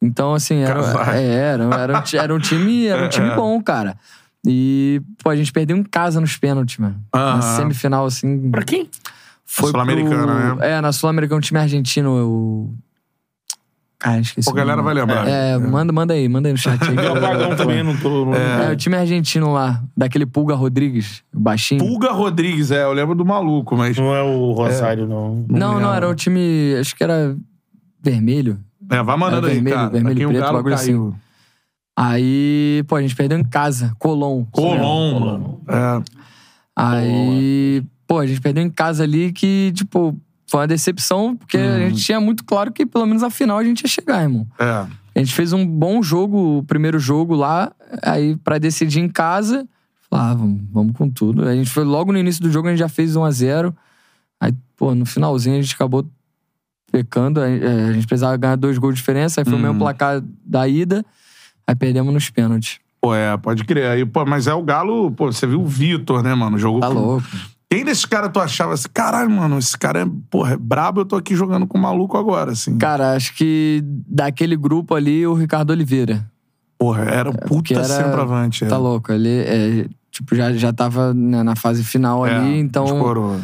Então, 0.00 0.34
assim, 0.34 0.56
era, 0.56 0.74
Casares. 0.74 1.14
é, 1.20 1.24
era, 1.34 1.64
era, 1.74 1.98
um, 1.98 2.18
era 2.18 2.34
um 2.34 2.38
time, 2.38 2.86
era 2.86 3.04
um 3.04 3.08
time 3.08 3.30
bom, 3.36 3.62
cara. 3.62 3.96
E, 4.46 5.00
pô, 5.22 5.30
a 5.30 5.36
gente 5.36 5.52
perdeu 5.52 5.76
em 5.76 5.84
casa 5.84 6.20
nos 6.20 6.36
pênaltis, 6.36 6.76
mano. 6.78 7.00
Na 7.14 7.20
Aham. 7.38 7.42
semifinal, 7.56 8.04
assim. 8.04 8.50
Pra 8.50 8.64
quem? 8.64 8.90
Foi 9.46 9.70
Sul-Americana, 9.70 10.26
pro- 10.54 10.56
né? 10.56 10.68
É, 10.72 10.80
na 10.80 10.90
Sul-Americana, 10.92 11.38
um 11.38 11.40
time 11.40 11.60
argentino, 11.60 12.10
o. 12.26 12.74
Cara, 14.02 14.18
esqueci. 14.20 14.50
Pô, 14.50 14.50
a 14.50 14.56
galera 14.56 14.80
o 14.80 14.84
nome. 14.84 14.94
vai 14.94 15.06
lembrar. 15.06 15.28
É, 15.28 15.56
Manda, 15.56 15.92
manda 15.92 16.12
aí, 16.12 16.28
manda 16.28 16.48
aí 16.48 16.52
no 16.52 16.58
chat 16.58 16.82
aí. 16.82 16.96
Eu 16.98 17.14
apagão 17.14 17.54
também, 17.54 17.84
não 17.84 17.96
tô. 17.96 18.24
Não... 18.24 18.34
É, 18.34 18.72
o 18.72 18.76
time 18.76 18.96
argentino 18.96 19.52
lá, 19.52 19.80
daquele 19.96 20.26
Pulga 20.26 20.56
Rodrigues, 20.56 21.22
o 21.32 21.38
baixinho. 21.38 21.78
Pulga 21.78 22.10
Rodrigues, 22.10 22.72
é. 22.72 22.82
Eu 22.82 22.92
lembro 22.92 23.14
do 23.14 23.24
maluco, 23.24 23.76
mas... 23.76 23.96
Não 23.96 24.12
é 24.12 24.20
o 24.20 24.50
Rosário, 24.50 25.06
não. 25.06 25.46
não, 25.48 25.56
não, 25.56 25.76
lembro. 25.76 25.92
era 25.92 26.08
um 26.08 26.14
time, 26.16 26.74
acho 26.80 26.96
que 26.96 27.04
era 27.04 27.36
vermelho. 28.02 28.58
É, 28.90 29.00
vai 29.04 29.16
mandando 29.16 29.46
É, 29.46 29.50
aí, 29.50 29.54
vermelho, 29.54 29.76
cara. 29.76 29.90
vermelho 29.90 30.14
Aqui 30.14 30.22
e 30.22 30.26
o 30.26 30.28
preto, 30.30 30.52
bagulho 30.52 30.76
caiu. 30.76 31.14
Aí, 31.96 32.84
pô, 32.88 32.96
a 32.96 33.02
gente 33.02 33.14
perdeu 33.14 33.38
em 33.38 33.44
casa, 33.44 33.94
Colom. 34.00 34.44
Colom. 34.50 35.60
É. 35.68 36.02
Aí, 36.74 37.84
pô, 38.04 38.18
a 38.18 38.26
gente 38.26 38.40
perdeu 38.40 38.64
em 38.64 38.70
casa 38.70 39.04
ali 39.04 39.30
que, 39.30 39.70
tipo, 39.76 40.16
foi 40.52 40.60
uma 40.60 40.66
decepção, 40.66 41.34
porque 41.36 41.56
Uhum. 41.56 41.74
a 41.74 41.78
gente 41.88 42.02
tinha 42.04 42.20
muito 42.20 42.44
claro 42.44 42.70
que 42.70 42.84
pelo 42.86 43.06
menos 43.06 43.22
a 43.22 43.30
final 43.30 43.58
a 43.58 43.64
gente 43.64 43.80
ia 43.82 43.88
chegar, 43.88 44.22
irmão. 44.22 44.46
É. 44.58 44.64
A 45.14 45.18
gente 45.18 45.32
fez 45.34 45.52
um 45.52 45.66
bom 45.66 46.02
jogo, 46.02 46.58
o 46.58 46.62
primeiro 46.62 46.98
jogo 46.98 47.34
lá, 47.34 47.72
aí 48.02 48.36
pra 48.36 48.58
decidir 48.58 49.00
em 49.00 49.08
casa, 49.08 49.66
falei, 50.10 50.26
ah, 50.26 50.34
vamos, 50.34 50.60
vamos 50.70 50.92
com 50.96 51.08
tudo. 51.10 51.48
A 51.48 51.54
gente 51.54 51.70
foi 51.70 51.84
logo 51.84 52.12
no 52.12 52.18
início 52.18 52.42
do 52.42 52.50
jogo, 52.50 52.68
a 52.68 52.70
gente 52.70 52.78
já 52.80 52.88
fez 52.88 53.16
1 53.16 53.24
a 53.24 53.30
0 53.30 53.74
Aí, 54.40 54.52
pô, 54.76 54.94
no 54.94 55.06
finalzinho 55.06 55.58
a 55.58 55.62
gente 55.62 55.74
acabou 55.74 56.04
pecando, 56.90 57.40
a, 57.40 57.48
é, 57.48 57.88
a 57.88 57.92
gente 57.92 58.06
precisava 58.06 58.36
ganhar 58.36 58.56
dois 58.56 58.76
gols 58.78 58.94
de 58.94 59.00
diferença, 59.00 59.40
aí 59.40 59.44
foi 59.44 59.54
o 59.54 59.56
Uhum. 59.56 59.62
mesmo 59.62 59.78
placar 59.78 60.22
da 60.44 60.68
ida, 60.68 61.04
aí 61.66 61.74
perdemos 61.74 62.12
nos 62.12 62.28
pênaltis. 62.28 62.78
Pô, 63.00 63.14
é, 63.14 63.36
pode 63.36 63.64
crer. 63.64 63.86
Aí, 63.90 64.04
pô, 64.04 64.24
mas 64.26 64.46
é 64.46 64.54
o 64.54 64.62
Galo, 64.62 65.10
pô, 65.12 65.32
você 65.32 65.46
viu 65.46 65.60
o 65.62 65.66
Vitor, 65.66 66.22
né, 66.22 66.34
mano? 66.34 66.58
Jogou 66.58 66.80
Tá 66.80 66.88
com- 66.88 66.94
louco. 66.94 67.26
Quem 67.74 67.84
desses 67.86 68.04
caras 68.04 68.30
tu 68.30 68.38
achava 68.38 68.74
assim, 68.74 68.88
caralho, 68.92 69.30
mano, 69.30 69.58
esse 69.58 69.78
cara 69.78 70.00
é, 70.02 70.06
porra, 70.30 70.52
é 70.52 70.56
brabo, 70.58 71.00
eu 71.00 71.04
tô 71.06 71.16
aqui 71.16 71.34
jogando 71.34 71.66
com 71.66 71.78
o 71.78 71.80
maluco 71.80 72.18
agora, 72.18 72.52
assim. 72.52 72.76
Cara, 72.76 73.14
acho 73.14 73.34
que 73.34 73.82
daquele 74.06 74.56
grupo 74.56 74.94
ali, 74.94 75.26
o 75.26 75.32
Ricardo 75.32 75.70
Oliveira. 75.70 76.22
Porra, 76.78 77.04
era 77.04 77.30
um 77.30 77.32
porque 77.32 77.72
puta 77.74 77.86
era- 77.86 78.04
centroavante. 78.04 78.66
Tá 78.66 78.74
é. 78.74 78.78
louco. 78.78 79.10
Ele 79.10 79.30
é, 79.30 79.86
tipo, 80.10 80.34
já, 80.36 80.52
já 80.52 80.70
tava 80.70 81.14
né, 81.14 81.42
na 81.42 81.56
fase 81.56 81.82
final 81.82 82.26
É, 82.26 82.34
ali, 82.36 82.58
então. 82.58 82.84
escorou. 82.84 83.40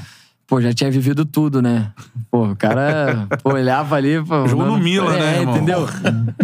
Pô, 0.46 0.60
já 0.60 0.72
tinha 0.74 0.90
vivido 0.90 1.24
tudo, 1.24 1.62
né? 1.62 1.90
Pô, 2.30 2.48
o 2.48 2.56
cara 2.56 3.26
pô, 3.42 3.54
olhava 3.54 3.96
ali. 3.96 4.22
Pô, 4.22 4.46
Jogou 4.46 4.66
no 4.66 4.76
Milan, 4.78 5.14
é, 5.14 5.18
né, 5.20 5.38
irmão? 5.40 5.56
entendeu? 5.56 5.86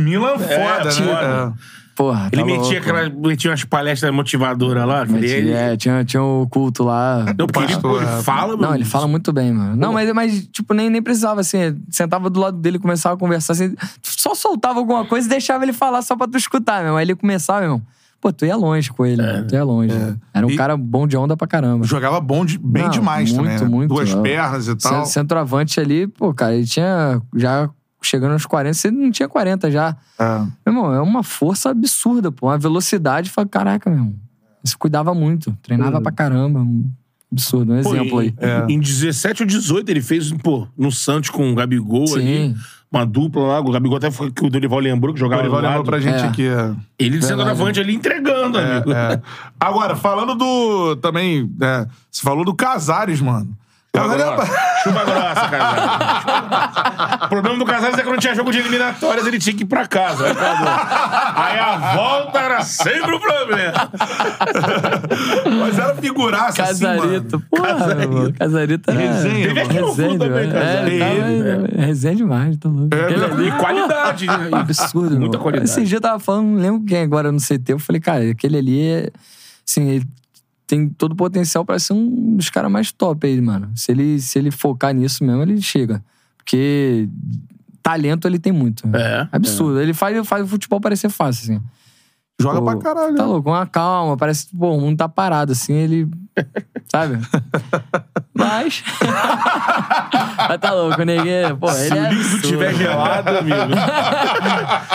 Milan 0.01 0.39
foda, 0.39 0.53
É, 0.53 0.85
né? 0.85 0.91
foda. 0.91 1.55
É. 1.95 1.97
Porra, 1.97 2.29
Ele 2.33 2.41
tá 2.43 2.47
metia, 2.47 2.61
louco. 2.63 2.77
aquela, 2.77 3.09
metia 3.09 3.51
umas 3.53 3.65
palestras 3.65 4.13
motivadoras 4.13 4.85
lá. 4.87 5.05
Metia, 5.05 5.37
ele, 5.37 5.53
é, 5.53 5.77
tinha, 5.77 6.05
tinha 6.05 6.23
o 6.23 6.47
culto 6.51 6.83
lá. 6.83 7.25
Não, 7.39 7.47
porque 7.47 7.73
ele, 7.73 7.81
pô, 7.81 7.97
ele 7.99 8.05
é. 8.07 8.23
fala, 8.23 8.57
Não, 8.57 8.75
ele 8.75 8.85
fala 8.85 9.07
muito 9.07 9.33
bem, 9.33 9.53
mano. 9.53 9.77
Não, 9.77 9.93
mas, 9.93 10.13
mas 10.13 10.47
tipo, 10.49 10.75
nem, 10.75 10.91
nem 10.91 11.01
precisava, 11.01 11.41
assim. 11.41 11.59
Sentava 11.89 12.29
do 12.29 12.41
lado 12.41 12.57
dele, 12.59 12.79
começava 12.81 13.15
a 13.15 13.19
conversar, 13.19 13.53
assim. 13.53 13.75
Só 14.03 14.35
soltava 14.35 14.79
alguma 14.81 15.05
coisa 15.05 15.27
e 15.27 15.31
deixava 15.31 15.65
ele 15.65 15.73
falar 15.73 16.03
só 16.03 16.17
pra 16.17 16.27
tu 16.27 16.37
escutar, 16.37 16.83
meu. 16.83 16.97
Aí 16.97 17.05
ele 17.05 17.15
começava, 17.15 17.61
meu. 17.61 17.81
Pô, 18.21 18.33
tu 18.33 18.45
ia 18.47 18.57
longe 18.57 18.91
com 18.91 19.05
ele, 19.07 19.21
mano. 19.23 19.47
Tu 19.47 19.55
ia 19.55 19.63
longe. 19.63 19.95
Era 20.33 20.47
um 20.47 20.51
E- 20.51 20.57
cara 20.57 20.77
bom 20.77 21.07
de 21.07 21.17
onda 21.17 21.37
pra 21.37 21.47
caramba. 21.47 21.85
Jogava 21.87 22.19
bom 22.21 22.45
de- 22.45 22.59
bem 22.59 22.85
Não, 22.85 22.91
demais 22.91 23.31
muito, 23.33 23.45
também. 23.51 23.61
né? 23.61 23.69
muito, 23.69 23.89
Duas 23.95 24.11
é. 24.11 24.21
pernas 24.21 24.67
e 24.67 24.75
tal. 24.75 24.93
Cent- 25.05 25.13
Centroavante 25.13 25.79
ali, 25.79 26.07
pô, 26.07 26.33
cara, 26.35 26.55
ele 26.55 26.67
tinha 26.67 27.21
já 27.37 27.69
chegando 28.07 28.33
aos 28.33 28.47
40, 28.47 28.75
você 28.75 28.91
não 28.91 29.11
tinha 29.11 29.29
40 29.29 29.71
já. 29.71 29.97
É. 30.19 30.39
Meu 30.39 30.51
irmão, 30.67 30.93
é 30.95 31.01
uma 31.01 31.23
força 31.23 31.71
absurda, 31.71 32.31
pô. 32.31 32.47
Uma 32.49 32.59
velocidade, 32.59 33.31
fala, 33.31 33.49
caraca, 33.49 33.89
meu 33.91 33.99
irmão. 33.99 34.15
Se 34.65 34.77
cuidava 34.77 35.13
muito, 35.15 35.57
treinava 35.63 36.01
pra 36.01 36.11
caramba. 36.11 36.67
Absurdo, 37.31 37.73
um 37.73 37.83
Pô, 37.83 37.95
exemplo 37.95 38.23
em, 38.23 38.27
aí. 38.27 38.35
É. 38.39 38.73
Em 38.73 38.79
17 38.79 39.43
ou 39.43 39.47
18 39.47 39.89
ele 39.91 40.01
fez, 40.01 40.33
pô, 40.33 40.69
no 40.79 40.91
Santos 40.93 41.31
com 41.31 41.51
o 41.51 41.55
Gabigol 41.55 42.07
Sim. 42.07 42.19
ali. 42.19 42.55
Uma 42.91 43.05
dupla 43.05 43.43
lá. 43.43 43.61
O 43.61 43.73
Gabigol 43.73 43.97
até 43.97 44.09
foi 44.09 44.31
que 44.31 44.47
o 44.47 44.49
Dorival 44.49 44.79
lembrou 44.79 45.13
que 45.13 45.19
O 45.19 45.21
jogava 45.21 45.43
Dorival 45.43 45.61
do 45.61 45.67
lembrou 45.67 45.85
pra 45.85 45.99
gente 45.99 46.23
É. 46.23 46.27
aqui. 46.29 46.47
É. 46.47 46.73
Ele 46.97 47.19
de 47.19 47.25
centroavante 47.27 47.81
ali 47.81 47.93
entregando, 47.93 48.57
amigo. 48.57 48.93
É. 48.93 49.21
Agora, 49.59 49.97
falando 49.97 50.37
do. 50.37 50.95
Também. 50.97 51.51
é, 51.61 51.87
você 52.09 52.23
falou 52.23 52.45
do 52.45 52.55
Casares, 52.55 53.21
mano. 53.21 53.51
Casares 53.95 54.25
é- 54.25 54.55
Chupa 54.85 55.05
grossa, 55.05 55.49
Casares. 55.49 57.25
o 57.25 57.29
problema 57.29 57.59
do 57.59 57.65
Casares 57.65 57.97
é 57.99 58.03
que 58.03 58.11
não 58.11 58.19
tinha 58.19 58.35
jogo 58.35 58.51
de 58.51 58.59
eliminatórias, 58.59 59.27
ele 59.27 59.39
tinha 59.39 59.57
que 59.57 59.63
ir 59.63 59.67
pra 59.67 59.87
casa. 59.87 60.27
Aí, 60.27 60.33
Aí 61.37 61.59
a 61.59 61.95
volta 61.95 62.39
era 62.41 62.61
sempre 62.63 63.15
o 63.15 63.21
problema. 63.21 63.73
Mas 65.61 65.79
era 65.79 65.95
figuraça, 65.97 66.63
assim, 66.65 66.85
Casarito, 66.85 67.37
mano. 67.39 67.47
porra, 67.51 67.75
Casarito. 67.75 68.13
mano. 68.13 68.33
Casarito 68.35 68.91
era... 68.91 69.01
Resenha, 69.01 69.47
Teve 69.49 69.61
aqui 69.61 69.79
no 69.81 69.87
resenha 69.89 70.09
Flu 70.11 70.19
também. 70.19 70.51
Casarito. 70.51 71.05
É, 71.05 71.83
é, 71.83 71.87
resenha 71.87 72.17
demais, 72.17 72.57
tá 72.59 72.69
louco. 72.69 72.95
Aquele 72.95 73.25
ali, 73.25 73.49
E 73.49 73.53
qualidade, 73.53 74.27
né? 74.27 74.49
absurdo, 74.53 75.19
Muita 75.19 75.37
meu. 75.37 75.41
qualidade. 75.41 75.71
Esse 75.71 75.85
dia 75.85 75.97
eu 75.99 76.03
tava 76.03 76.19
falando, 76.19 76.47
não 76.49 76.61
lembro 76.61 76.85
quem 76.87 77.03
agora 77.03 77.31
no 77.33 77.39
CT, 77.39 77.63
eu 77.73 77.79
falei, 77.79 78.01
cara, 78.01 78.31
aquele 78.31 78.59
ali 78.59 78.87
é. 78.87 79.11
Assim, 79.67 79.89
ele 79.89 80.07
tem 80.67 80.89
todo 80.89 81.13
o 81.13 81.17
potencial 81.17 81.65
pra 81.65 81.79
ser 81.79 81.93
um 81.93 82.37
dos 82.37 82.51
caras 82.51 82.71
mais 82.71 82.91
top 82.93 83.27
aí, 83.27 83.41
mano. 83.41 83.71
Se 83.75 83.93
ele, 83.93 84.21
se 84.21 84.39
ele 84.39 84.51
focar 84.51 84.95
nisso 84.95 85.25
mesmo, 85.25 85.43
ele 85.43 85.61
chega. 85.61 86.03
Porque 86.37 87.09
talento 87.83 88.27
ele 88.27 88.39
tem 88.39 88.53
muito. 88.53 88.89
É, 88.97 89.29
Absurdo. 89.31 89.81
Ele 89.81 89.93
faz, 89.93 90.27
faz 90.27 90.45
o 90.45 90.49
futebol 90.49 90.81
parecer 90.81 91.11
fácil, 91.11 91.55
assim. 91.55 91.65
Joga 92.41 92.59
Pô, 92.59 92.65
pra 92.65 92.79
caralho. 92.79 93.15
Tá 93.15 93.25
louco, 93.25 93.45
com 93.45 93.51
uma 93.51 93.67
calma, 93.67 94.17
parece 94.17 94.49
que 94.49 94.57
pô, 94.57 94.75
o 94.75 94.81
mundo 94.81 94.97
tá 94.97 95.09
parado, 95.09 95.53
assim, 95.53 95.73
ele. 95.73 96.09
Sabe? 96.91 97.19
Mas. 98.35 98.83
Mas 100.49 100.59
tá 100.59 100.73
louco, 100.73 101.03
ninguém. 101.05 101.55
Pô, 101.57 101.71
ele 101.71 101.89
Se 101.89 101.97
é 101.97 102.09
o 102.09 102.13
líquido 102.13 102.43
tiver 102.43 102.75
gelado, 102.75 103.39
amigo. 103.39 103.57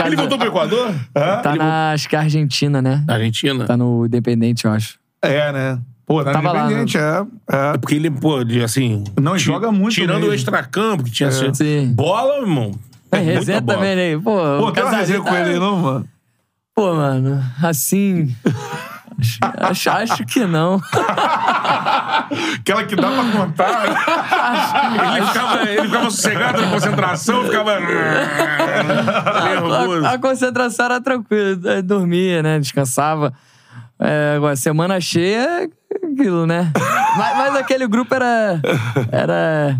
ele 0.05 0.15
voltou 0.17 0.37
pro 0.37 0.47
Equador? 0.47 0.93
Tá 1.13 1.55
na, 1.55 1.91
acho 1.93 2.09
que 2.09 2.15
é 2.15 2.19
Argentina, 2.19 2.81
né? 2.81 3.05
Argentina. 3.07 3.65
Tá 3.65 3.77
no 3.77 4.05
Independente, 4.05 4.65
eu 4.65 4.71
acho. 4.71 4.99
É, 5.21 5.51
né? 5.51 5.79
Pô, 6.05 6.23
tá 6.23 6.31
Tava 6.31 6.51
lá, 6.51 6.65
independente, 6.65 6.97
é. 6.97 7.23
é. 7.51 7.77
Porque 7.77 7.93
ele, 7.93 8.09
pô, 8.09 8.43
de, 8.43 8.63
assim. 8.63 9.03
Não, 9.21 9.37
joga 9.37 9.71
muito 9.71 9.93
Tirando 9.93 10.21
mesmo. 10.21 10.31
o 10.31 10.33
extracampo, 10.33 11.03
que 11.03 11.11
tinha 11.11 11.29
assim, 11.29 11.53
Sim. 11.53 11.93
bola, 11.93 12.39
irmão. 12.39 12.71
É, 13.11 13.17
resenha 13.19 13.61
bola. 13.61 13.77
também, 13.77 13.95
né? 13.95 14.17
Pô, 14.17 14.31
Pô, 14.31 14.67
o 14.67 14.71
tem 14.71 14.83
uma 14.83 14.91
resenha 14.91 15.21
Casares 15.21 15.21
com 15.21 15.35
ele 15.35 15.55
aí, 15.55 15.59
não, 15.59 15.77
mano? 15.77 16.09
Pô, 16.73 16.95
mano, 16.95 17.43
assim. 17.61 18.35
acho, 19.19 19.39
acho, 19.43 19.89
acho 19.89 20.25
que 20.25 20.45
não. 20.45 20.81
Aquela 22.59 22.83
que 22.85 22.95
dá 22.95 23.09
pra 23.11 23.31
contar. 23.31 23.85
Ele 25.15 25.25
ficava, 25.25 25.63
ele 25.63 25.81
ficava 25.83 26.09
sossegado 26.09 26.61
na 26.61 26.69
concentração, 26.69 27.43
ficava. 27.45 27.79
nervoso. 29.43 30.05
A, 30.05 30.11
a 30.11 30.17
concentração 30.19 30.85
era 30.85 31.01
tranquila, 31.01 31.81
dormia, 31.83 32.41
né? 32.43 32.59
Descansava. 32.59 33.33
É, 33.99 34.35
agora, 34.37 34.55
semana 34.55 35.01
cheia, 35.01 35.69
é 35.91 36.07
aquilo, 36.07 36.45
né? 36.45 36.71
mas, 37.17 37.37
mas 37.37 37.55
aquele 37.57 37.85
grupo 37.87 38.15
era. 38.15 38.61
Era. 39.11 39.79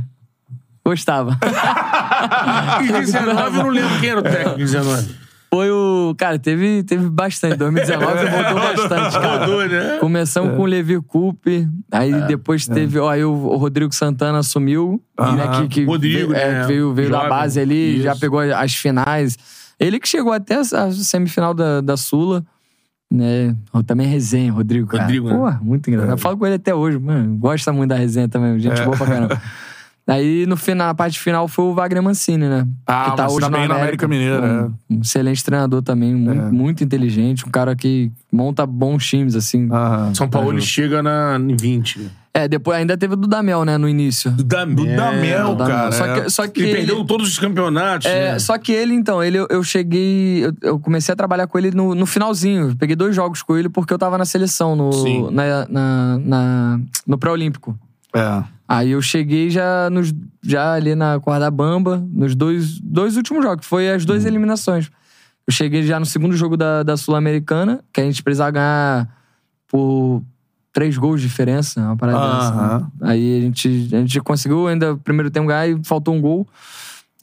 Gostava. 0.86 1.38
Em 2.82 2.92
19, 2.92 3.58
eu 3.58 3.64
não 3.64 3.70
lembro 3.70 4.00
quem 4.00 4.10
era 4.10 4.20
o 4.20 4.24
técnico 4.24 4.60
em 4.60 4.66
19. 4.66 5.16
Foi 5.52 5.72
o. 5.72 6.14
Cara, 6.18 6.38
teve, 6.38 6.84
teve 6.84 7.10
bastante. 7.10 7.56
2019 7.56 8.26
rodou 8.28 8.56
bastante, 8.56 9.14
cara. 9.14 9.40
Rodou, 9.40 9.68
né? 9.68 9.98
Começamos 10.00 10.56
com 10.56 10.64
o 10.64 10.66
Levi 10.66 11.02
Coupe, 11.02 11.68
aí 11.92 12.12
depois 12.28 12.68
teve, 12.68 13.00
ó, 13.00 13.10
aí 13.10 13.24
o 13.24 13.32
o 13.32 13.56
Rodrigo 13.58 13.94
Santana 13.94 14.40
assumiu, 14.40 15.02
né, 15.18 15.62
que, 15.62 15.68
que 15.68 15.86
Rodrigo, 15.86 16.34
veio, 16.34 16.36
é, 16.36 16.52
né? 16.52 16.68
veio, 16.68 16.94
veio 16.94 17.10
da 17.10 17.28
base 17.28 17.60
ali, 17.60 17.96
Isso. 17.96 18.04
já 18.04 18.16
pegou 18.16 18.40
as 18.40 18.76
finais. 18.76 19.38
Ele 19.80 20.00
que 20.00 20.08
chegou 20.08 20.34
até 20.34 20.56
a 20.56 20.60
a 20.60 20.92
semifinal 20.92 21.54
da, 21.54 21.82
da 21.82 21.98
Sula, 21.98 22.44
né? 23.12 23.56
Também 23.86 24.08
é 24.08 24.10
resenha, 24.10 24.52
Rodrigo, 24.52 24.88
cara. 24.88 25.04
Rodrigo, 25.04 25.30
né? 25.30 25.36
Pô, 25.36 25.66
muito 25.66 25.90
engraçado. 25.90 26.12
Eu 26.12 26.18
falo 26.18 26.38
com 26.38 26.46
ele 26.46 26.56
até 26.56 26.74
hoje, 26.74 27.00
mano. 27.00 27.36
Gosta 27.38 27.74
muito 27.74 27.90
da 27.90 27.96
resenha 27.96 28.30
também, 28.30 28.60
gente 28.60 28.82
boa 28.84 28.96
pra 28.96 29.08
caramba. 29.08 29.42
Aí, 30.10 30.46
no 30.48 30.58
final, 30.58 30.88
na 30.88 30.94
parte 30.96 31.20
final, 31.20 31.48
foi 31.48 31.66
o 31.66 31.74
Wagner 31.74 32.02
Mancini, 32.02 32.48
né? 32.48 32.68
Ah, 32.88 33.16
mas 33.18 33.38
tá 33.38 33.50
bem 33.50 33.68
na 33.68 33.76
América 33.76 34.08
Mineira, 34.08 34.46
é. 34.46 34.64
Pô, 34.64 34.72
Um 34.90 35.02
excelente 35.02 35.44
treinador 35.44 35.82
também, 35.84 36.16
muito, 36.16 36.42
muito 36.54 36.84
inteligente, 36.84 37.46
um 37.46 37.52
cara 37.52 37.76
que 37.76 38.12
monta 38.32 38.66
bons 38.66 39.06
times, 39.06 39.36
assim. 39.36 39.70
Aham. 39.72 40.14
São 40.16 40.28
Paulo 40.28 40.52
ele 40.52 40.62
chega 40.62 41.04
na, 41.04 41.38
em 41.40 41.56
20. 41.56 42.10
É, 42.34 42.48
depois 42.48 42.78
ainda 42.78 42.96
teve 42.96 43.14
o 43.14 43.18
Dudamel, 43.18 43.66
né, 43.66 43.78
no 43.78 43.90
início. 43.90 44.32
Dudamel. 44.32 44.76
Dudamel, 44.76 45.48
Dudamel. 45.50 45.76
cara. 45.76 45.92
Só 45.92 46.06
é. 46.06 46.22
que, 46.22 46.30
só 46.30 46.48
que 46.48 46.62
Ele 46.62 46.72
perdeu 46.74 47.04
todos 47.06 47.28
os 47.28 47.40
campeonatos. 47.40 48.08
É, 48.08 48.34
né? 48.34 48.40
só 48.40 48.58
que 48.58 48.72
ele, 48.72 48.94
então, 48.94 49.24
ele, 49.24 49.38
eu 49.50 49.64
cheguei. 49.64 50.46
Eu, 50.46 50.54
eu 50.62 50.80
comecei 50.80 51.12
a 51.12 51.16
trabalhar 51.16 51.48
com 51.48 51.58
ele 51.58 51.72
no, 51.72 51.94
no 51.96 52.06
finalzinho. 52.06 52.76
Peguei 52.78 52.96
dois 52.96 53.16
jogos 53.16 53.42
com 53.42 53.58
ele 53.58 53.68
porque 53.68 53.94
eu 53.94 53.98
tava 53.98 54.18
na 54.18 54.26
seleção, 54.26 54.76
no, 54.76 55.30
na, 55.32 55.68
na, 55.68 56.18
na- 56.20 56.80
no 57.06 57.18
pré-olímpico. 57.18 57.78
É. 58.16 58.44
Aí 58.72 58.92
eu 58.92 59.02
cheguei 59.02 59.50
já, 59.50 59.90
nos, 59.90 60.14
já 60.44 60.74
ali 60.74 60.94
na 60.94 61.20
Corda 61.20 61.50
Bamba, 61.50 62.06
nos 62.14 62.36
dois, 62.36 62.80
dois 62.80 63.18
últimos 63.18 63.44
jogos, 63.44 63.62
que 63.62 63.66
foi 63.66 63.90
as 63.90 64.06
duas 64.06 64.26
eliminações. 64.26 64.92
Eu 65.48 65.52
cheguei 65.52 65.82
já 65.82 66.00
no 66.00 66.06
segundo 66.06 66.36
jogo 66.38 66.56
da, 66.56 66.84
da 66.84 66.96
Sul-Americana, 66.96 67.80
que 67.92 68.00
a 68.00 68.04
gente 68.04 68.22
precisava 68.22 68.52
ganhar 68.52 69.10
por 69.68 70.22
três 70.72 70.96
gols 71.00 71.20
de 71.20 71.28
diferença, 71.28 71.82
uma 71.82 71.98
parada 71.98 72.20
dessa. 72.20 72.80
né? 72.80 72.88
Aí 73.02 73.40
a 73.40 73.42
gente, 73.42 73.90
a 73.92 73.98
gente 74.02 74.22
conseguiu 74.22 74.68
ainda 74.68 74.94
o 74.94 74.98
primeiro 75.00 75.32
tempo 75.32 75.48
ganhar 75.48 75.68
e 75.68 75.80
faltou 75.84 76.14
um 76.14 76.22
gol. 76.22 76.48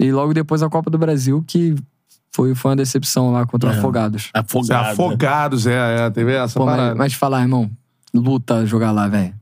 E 0.00 0.10
logo 0.10 0.34
depois 0.34 0.64
a 0.64 0.68
Copa 0.68 0.90
do 0.90 0.98
Brasil, 0.98 1.44
que 1.46 1.76
foi, 2.34 2.56
foi 2.56 2.70
uma 2.72 2.76
decepção 2.76 3.30
lá 3.30 3.46
contra 3.46 3.70
o 3.70 3.72
É. 3.72 3.78
Afogados. 3.78 4.30
Afogado. 4.34 4.88
Afogados, 4.90 5.66
é, 5.66 6.06
é. 6.06 6.10
Teve 6.10 6.32
essa 6.32 6.58
Pô, 6.58 6.66
parada. 6.66 6.88
mas, 6.88 6.98
mas 6.98 7.12
te 7.12 7.18
falar, 7.18 7.42
irmão, 7.42 7.70
luta 8.12 8.66
jogar 8.66 8.90
lá, 8.90 9.06
velho. 9.06 9.32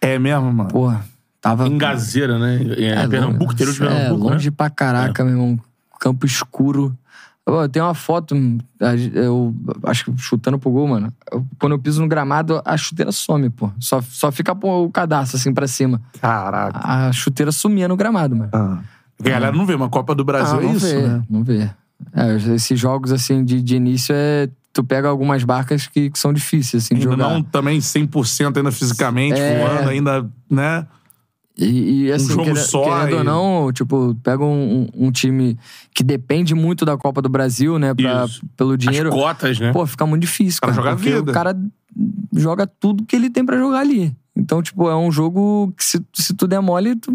É 0.00 0.18
mesmo, 0.18 0.50
mano? 0.50 0.70
Porra, 0.70 1.04
tava. 1.40 1.66
Em 1.66 1.76
Gazeira, 1.78 2.38
né? 2.38 2.60
É, 2.78 3.06
Pernambuco, 3.08 3.52
interior 3.52 3.74
de 3.74 3.82
É, 3.82 3.86
Pernambuco, 3.88 4.28
longe 4.30 4.50
né? 4.50 4.54
pra 4.56 4.70
caraca, 4.70 5.24
meu 5.24 5.32
irmão. 5.34 5.58
Campo 5.98 6.24
escuro. 6.26 6.96
Pô, 7.44 7.68
Tem 7.68 7.82
uma 7.82 7.94
foto, 7.94 8.34
eu 9.14 9.54
acho 9.84 10.04
que 10.04 10.18
chutando 10.18 10.58
pro 10.58 10.70
gol, 10.70 10.86
mano. 10.86 11.12
Eu- 11.32 11.44
quando 11.58 11.72
eu 11.72 11.78
piso 11.78 12.00
no 12.00 12.08
gramado, 12.08 12.60
a 12.64 12.76
chuteira 12.76 13.10
some, 13.12 13.50
pô. 13.50 13.70
Só, 13.80 14.00
só 14.02 14.30
fica 14.30 14.54
pô, 14.54 14.84
o 14.84 14.90
cadastro 14.90 15.36
assim 15.36 15.52
pra 15.52 15.66
cima. 15.66 16.00
Caraca. 16.20 16.78
A 16.82 17.12
chuteira 17.12 17.50
sumia 17.50 17.88
no 17.88 17.96
gramado, 17.96 18.36
mano. 18.36 18.50
Ah. 18.52 18.78
A 19.18 19.28
galera 19.28 19.54
não 19.56 19.66
vê, 19.66 19.74
uma 19.74 19.88
Copa 19.88 20.14
do 20.14 20.24
Brasil 20.24 20.58
Ah, 20.58 20.62
é 20.62 20.66
não 20.66 20.74
isso, 20.76 20.86
vê, 20.86 21.06
né? 21.08 21.22
Não 21.28 21.42
vê. 21.44 21.68
É, 22.14 22.36
esses 22.54 22.78
jogos, 22.78 23.12
assim, 23.12 23.44
de, 23.44 23.60
de 23.62 23.76
início 23.76 24.14
é. 24.16 24.48
Tu 24.72 24.84
pega 24.84 25.08
algumas 25.08 25.42
barcas 25.42 25.88
que, 25.88 26.08
que 26.10 26.18
são 26.18 26.32
difíceis, 26.32 26.84
assim, 26.84 26.94
de 26.94 27.02
Ainda 27.08 27.24
jogar. 27.24 27.34
não 27.34 27.42
também 27.42 27.80
100% 27.80 28.56
ainda 28.56 28.70
fisicamente, 28.70 29.38
É. 29.40 29.58
voando, 29.66 29.90
ainda, 29.90 30.30
né? 30.48 30.86
E, 31.58 32.06
e, 32.06 32.12
assim, 32.12 32.28
jogo 32.28 32.44
querendo, 32.44 32.58
só 32.64 32.82
querendo 32.84 33.10
e- 33.10 33.14
ou 33.18 33.24
não, 33.24 33.72
tipo, 33.72 34.14
pega 34.22 34.42
um, 34.44 34.88
um- 34.96 35.06
um 35.08 35.12
time 35.12 35.58
que 35.94 36.02
depende 36.02 36.54
muito 36.54 36.84
da 36.84 36.96
Copa 36.96 37.20
do 37.20 37.28
Brasil, 37.28 37.78
né? 37.78 37.92
Pra, 37.92 38.24
Isso. 38.24 38.40
pelo 38.56 38.72
As 38.72 38.78
dinheiro. 38.78 39.10
cotas, 39.10 39.58
né? 39.58 39.72
Pô, 39.72 39.84
fica 39.86 40.06
muito 40.06 40.22
difícil, 40.22 40.60
Cara, 40.60 40.72
cara. 40.72 40.82
joga 40.84 40.94
a 40.94 40.96
porque 40.96 41.10
vida. 41.14 41.30
o 41.30 41.34
cara 41.34 41.56
joga 42.32 42.66
tudo 42.66 43.04
que 43.04 43.14
ele 43.14 43.28
tem 43.28 43.44
pra 43.44 43.58
jogar 43.58 43.80
ali. 43.80 44.14
Então, 44.34 44.62
tipo, 44.62 44.88
é 44.88 44.96
um 44.96 45.10
jogo 45.12 45.74
que 45.76 45.84
se, 45.84 46.00
se 46.14 46.32
tu 46.34 46.46
der 46.46 46.60
mole, 46.62 46.94
tu 46.96 47.12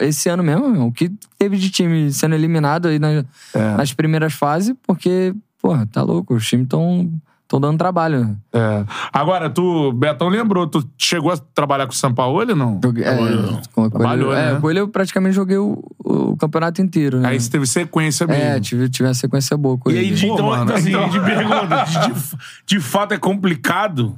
esse 0.00 0.28
ano 0.28 0.42
mesmo, 0.42 0.86
o 0.86 0.90
que 0.92 1.12
teve 1.38 1.56
de 1.56 1.70
time 1.70 2.10
sendo 2.12 2.34
eliminado 2.34 2.88
aí 2.88 2.98
nas, 2.98 3.24
É. 3.54 3.76
nas 3.76 3.92
primeiras 3.92 4.32
fases, 4.32 4.74
porque, 4.84 5.34
porra, 5.60 5.86
tá 5.86 6.02
louco, 6.02 6.34
os 6.34 6.48
times 6.48 6.66
tão, 6.68 7.12
tão 7.52 7.60
dando 7.60 7.76
trabalho. 7.78 8.36
É. 8.52 8.84
Agora, 9.12 9.50
tu, 9.50 9.92
Betão 9.92 10.28
lembrou, 10.28 10.66
tu 10.66 10.82
chegou 10.96 11.30
a 11.30 11.36
trabalhar 11.36 11.86
com 11.86 11.92
o 11.92 11.96
São 11.96 12.12
Paulo 12.14 12.40
ou 12.40 12.56
não? 12.56 12.80
Joguei, 12.82 13.04
é, 13.04 13.14
com, 13.74 13.82
com 13.84 13.90
Trabalhou, 13.90 14.32
ele, 14.32 14.40
é, 14.40 14.52
né? 14.54 14.60
com 14.60 14.70
ele 14.70 14.80
eu 14.80 14.88
praticamente 14.88 15.34
joguei 15.34 15.58
o, 15.58 15.82
o 15.98 16.36
campeonato 16.36 16.80
inteiro, 16.80 17.20
né? 17.20 17.28
Aí 17.28 17.38
você 17.40 17.50
teve 17.50 17.66
sequência 17.66 18.26
mesmo. 18.26 18.42
É, 18.42 18.58
tive, 18.60 18.88
tive 18.88 19.06
uma 19.08 19.14
sequência 19.14 19.56
boa 19.56 19.76
com 19.76 19.90
E 19.90 19.94
ele. 19.96 20.06
aí, 20.06 20.10
de, 20.14 20.26
Pô, 20.26 20.34
então, 20.34 20.46
mano, 20.46 20.64
então, 20.64 20.76
assim, 20.76 20.88
então- 20.88 21.08
de 21.08 21.20
pergunta, 21.20 21.84
de, 21.84 22.14
de- 22.14 22.36
de 22.66 22.80
fato 22.80 23.12
é 23.14 23.18
complicado. 23.18 24.14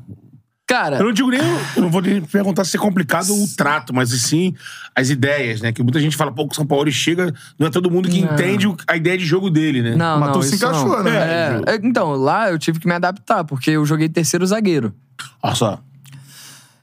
Cara, 0.66 0.96
Eu 0.98 1.04
não 1.04 1.12
digo 1.12 1.30
nem. 1.30 1.40
Eu 1.76 1.82
não 1.82 1.90
vou 1.90 2.00
nem 2.00 2.22
perguntar 2.22 2.64
se 2.64 2.76
é 2.76 2.80
complicado 2.80 3.30
o 3.34 3.46
trato, 3.54 3.94
mas 3.94 4.08
sim 4.10 4.54
as 4.94 5.10
ideias, 5.10 5.60
né? 5.60 5.72
Que 5.72 5.82
muita 5.82 6.00
gente 6.00 6.16
fala, 6.16 6.32
pô, 6.32 6.46
que 6.48 6.52
o 6.52 6.56
São 6.56 6.66
Paulo 6.66 6.90
chega, 6.90 7.34
não 7.58 7.66
é 7.66 7.70
todo 7.70 7.90
mundo 7.90 8.08
que 8.08 8.22
Não. 8.22 8.32
entende 8.32 8.66
a 8.86 8.96
ideia 8.96 9.18
de 9.18 9.26
jogo 9.26 9.50
dele, 9.50 9.82
né? 9.82 9.94
Não, 9.94 10.18
Mas 10.20 10.28
não, 10.30 10.40
tu 10.40 10.42
se 10.42 10.54
encaixou, 10.56 10.88
não. 10.96 11.02
né? 11.04 11.16
É, 11.66 11.72
é, 11.74 11.80
então, 11.82 12.12
lá 12.12 12.50
eu 12.50 12.58
tive 12.58 12.78
que 12.80 12.86
me 12.86 12.94
adaptar, 12.94 13.44
porque 13.44 13.72
eu 13.72 13.84
joguei 13.84 14.08
terceiro 14.08 14.46
zagueiro. 14.46 14.94
Olha 15.42 15.54
só. 15.54 15.80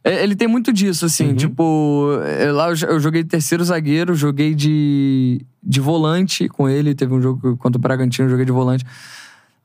É, 0.04 0.24
Ele 0.24 0.36
tem 0.36 0.48
muito 0.48 0.72
disso, 0.72 1.06
assim, 1.06 1.30
Uhum. 1.30 1.36
tipo, 1.36 2.10
é, 2.26 2.52
lá 2.52 2.70
eu 2.70 2.76
jo- 2.76 2.86
eu 2.88 3.00
joguei 3.00 3.24
terceiro 3.24 3.64
zagueiro, 3.64 4.14
joguei 4.16 4.54
de, 4.54 5.44
de 5.64 5.80
volante 5.80 6.48
com 6.50 6.68
ele, 6.70 6.94
teve 6.94 7.14
um 7.14 7.22
jogo 7.22 7.56
contra 7.58 7.78
o 7.80 7.82
Bragantino, 7.82 8.26
eu 8.28 8.32
joguei 8.32 8.46
de 8.46 8.52
volante. 8.52 8.86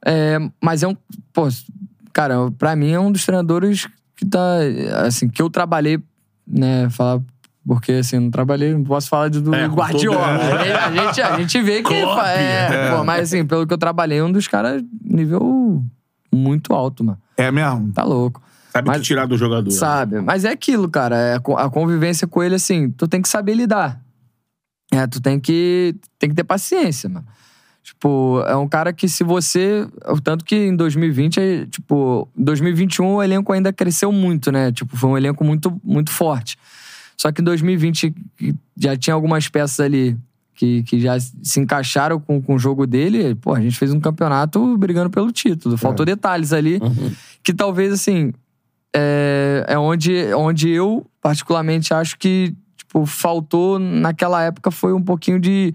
É, 0.05 0.39
mas 0.63 0.83
é 0.83 0.89
um, 0.89 0.97
pô, 1.33 1.49
cara, 2.13 2.51
pra 2.59 2.75
mim 2.77 2.93
é 2.93 3.01
um 3.01 3.11
dos 3.13 3.25
treinadores 3.25 3.89
que 4.17 4.25
tá, 4.27 4.41
assim, 5.05 5.29
que 5.29 5.41
eu 5.43 5.51
trabalhei, 5.51 5.99
né, 6.47 6.89
falar... 6.91 7.21
Porque, 7.69 7.91
assim, 7.95 8.21
não 8.21 8.31
trabalhei, 8.31 8.73
não 8.73 8.85
posso 8.85 9.09
falar 9.09 9.29
de, 9.29 9.41
do 9.41 9.53
É, 9.53 9.67
Guardiola. 9.67 10.39
todo- 10.39 10.57
A, 10.57 10.93
gente, 11.07 11.21
a 11.21 11.37
gente 11.41 11.61
vê 11.63 11.83
que. 11.83 12.01
Klopp, 12.01 12.21
é, 12.25 12.93
Pô, 12.97 13.03
mas, 13.03 13.23
assim, 13.25 13.45
pelo 13.45 13.67
que 13.67 13.75
eu 13.75 13.79
trabalhei, 13.79 14.19
é 14.19 14.23
um 14.23 14.31
dos 14.31 14.47
caras 14.47 14.85
nível 15.05 15.85
muito 16.33 16.73
alto, 16.73 17.03
mano. 17.03 17.19
É 17.37 17.51
mesmo? 17.51 17.93
Tá 17.93 18.05
louco. 18.05 18.41
Sabe 18.73 18.89
o 18.89 18.93
Mas- 18.93 19.01
que 19.01 19.07
tirar 19.09 19.27
do 19.27 19.37
jogador. 19.37 19.69
né? 19.69 19.77
Sabe? 19.77 20.21
Mas 20.21 20.45
é 20.45 20.51
aquilo, 20.53 20.89
cara. 20.89 21.17
É 21.17 21.35
a 21.57 21.69
convivência 21.69 22.29
com 22.29 22.41
ele, 22.41 22.55
assim, 22.55 22.89
tu 22.89 23.09
tem 23.09 23.21
que 23.21 23.29
saber 23.29 23.55
lidar. 23.55 24.01
É, 24.93 25.05
tu 25.09 25.21
tem 25.21 25.41
que, 25.41 25.97
tem 26.21 26.29
que 26.31 26.37
ter 26.37 26.45
paciência, 26.45 27.09
mano. 27.09 27.27
Tipo, 27.87 28.43
é 28.49 28.57
um 28.57 28.67
cara 28.67 28.93
que 28.93 29.09
se 29.09 29.23
você. 29.23 29.87
Tanto 30.25 30.45
que 30.45 30.57
em 30.57 30.75
2020, 30.75 31.39
é, 31.39 31.67
tipo, 31.67 32.29
em 32.37 32.43
2021 32.43 33.07
o 33.07 33.23
elenco 33.23 33.53
ainda 33.53 33.73
cresceu 33.73 34.11
muito, 34.11 34.51
né? 34.51 34.73
Tipo, 34.73 34.97
foi 34.97 35.09
um 35.09 35.17
elenco 35.17 35.45
muito, 35.45 35.81
muito 35.85 36.11
forte. 36.11 36.59
Só 37.17 37.31
que 37.31 37.41
em 37.41 37.45
2020 37.45 38.13
que 38.37 38.57
já 38.77 38.97
tinha 38.97 39.15
algumas 39.15 39.49
peças 39.49 39.79
ali 39.79 40.19
que, 40.53 40.83
que 40.83 40.99
já 40.99 41.17
se 41.21 41.61
encaixaram 41.61 42.19
com, 42.19 42.43
com 42.43 42.57
o 42.57 42.59
jogo 42.59 42.89
dele. 42.89 43.37
Pô, 43.37 43.55
a 43.55 43.61
gente 43.61 43.79
fez 43.79 43.93
um 43.93 44.01
campeonato 44.01 44.77
brigando 44.77 45.09
pelo 45.09 45.31
título. 45.31 45.79
Faltou 45.79 46.05
detalhes 46.05 46.53
ali. 46.53 46.81
Que 47.45 47.55
talvez, 47.55 47.93
assim, 47.93 48.33
é, 48.93 49.65
é 49.69 49.79
onde, 49.79 50.35
onde 50.35 50.71
eu, 50.71 51.07
particularmente, 51.23 51.95
acho 51.95 52.19
que 52.19 52.53
tipo, 52.77 53.07
faltou 53.07 53.79
naquela 53.79 54.43
época 54.43 54.73
foi 54.73 54.93
um 54.93 55.03
pouquinho 55.03 55.39
de. 55.39 55.73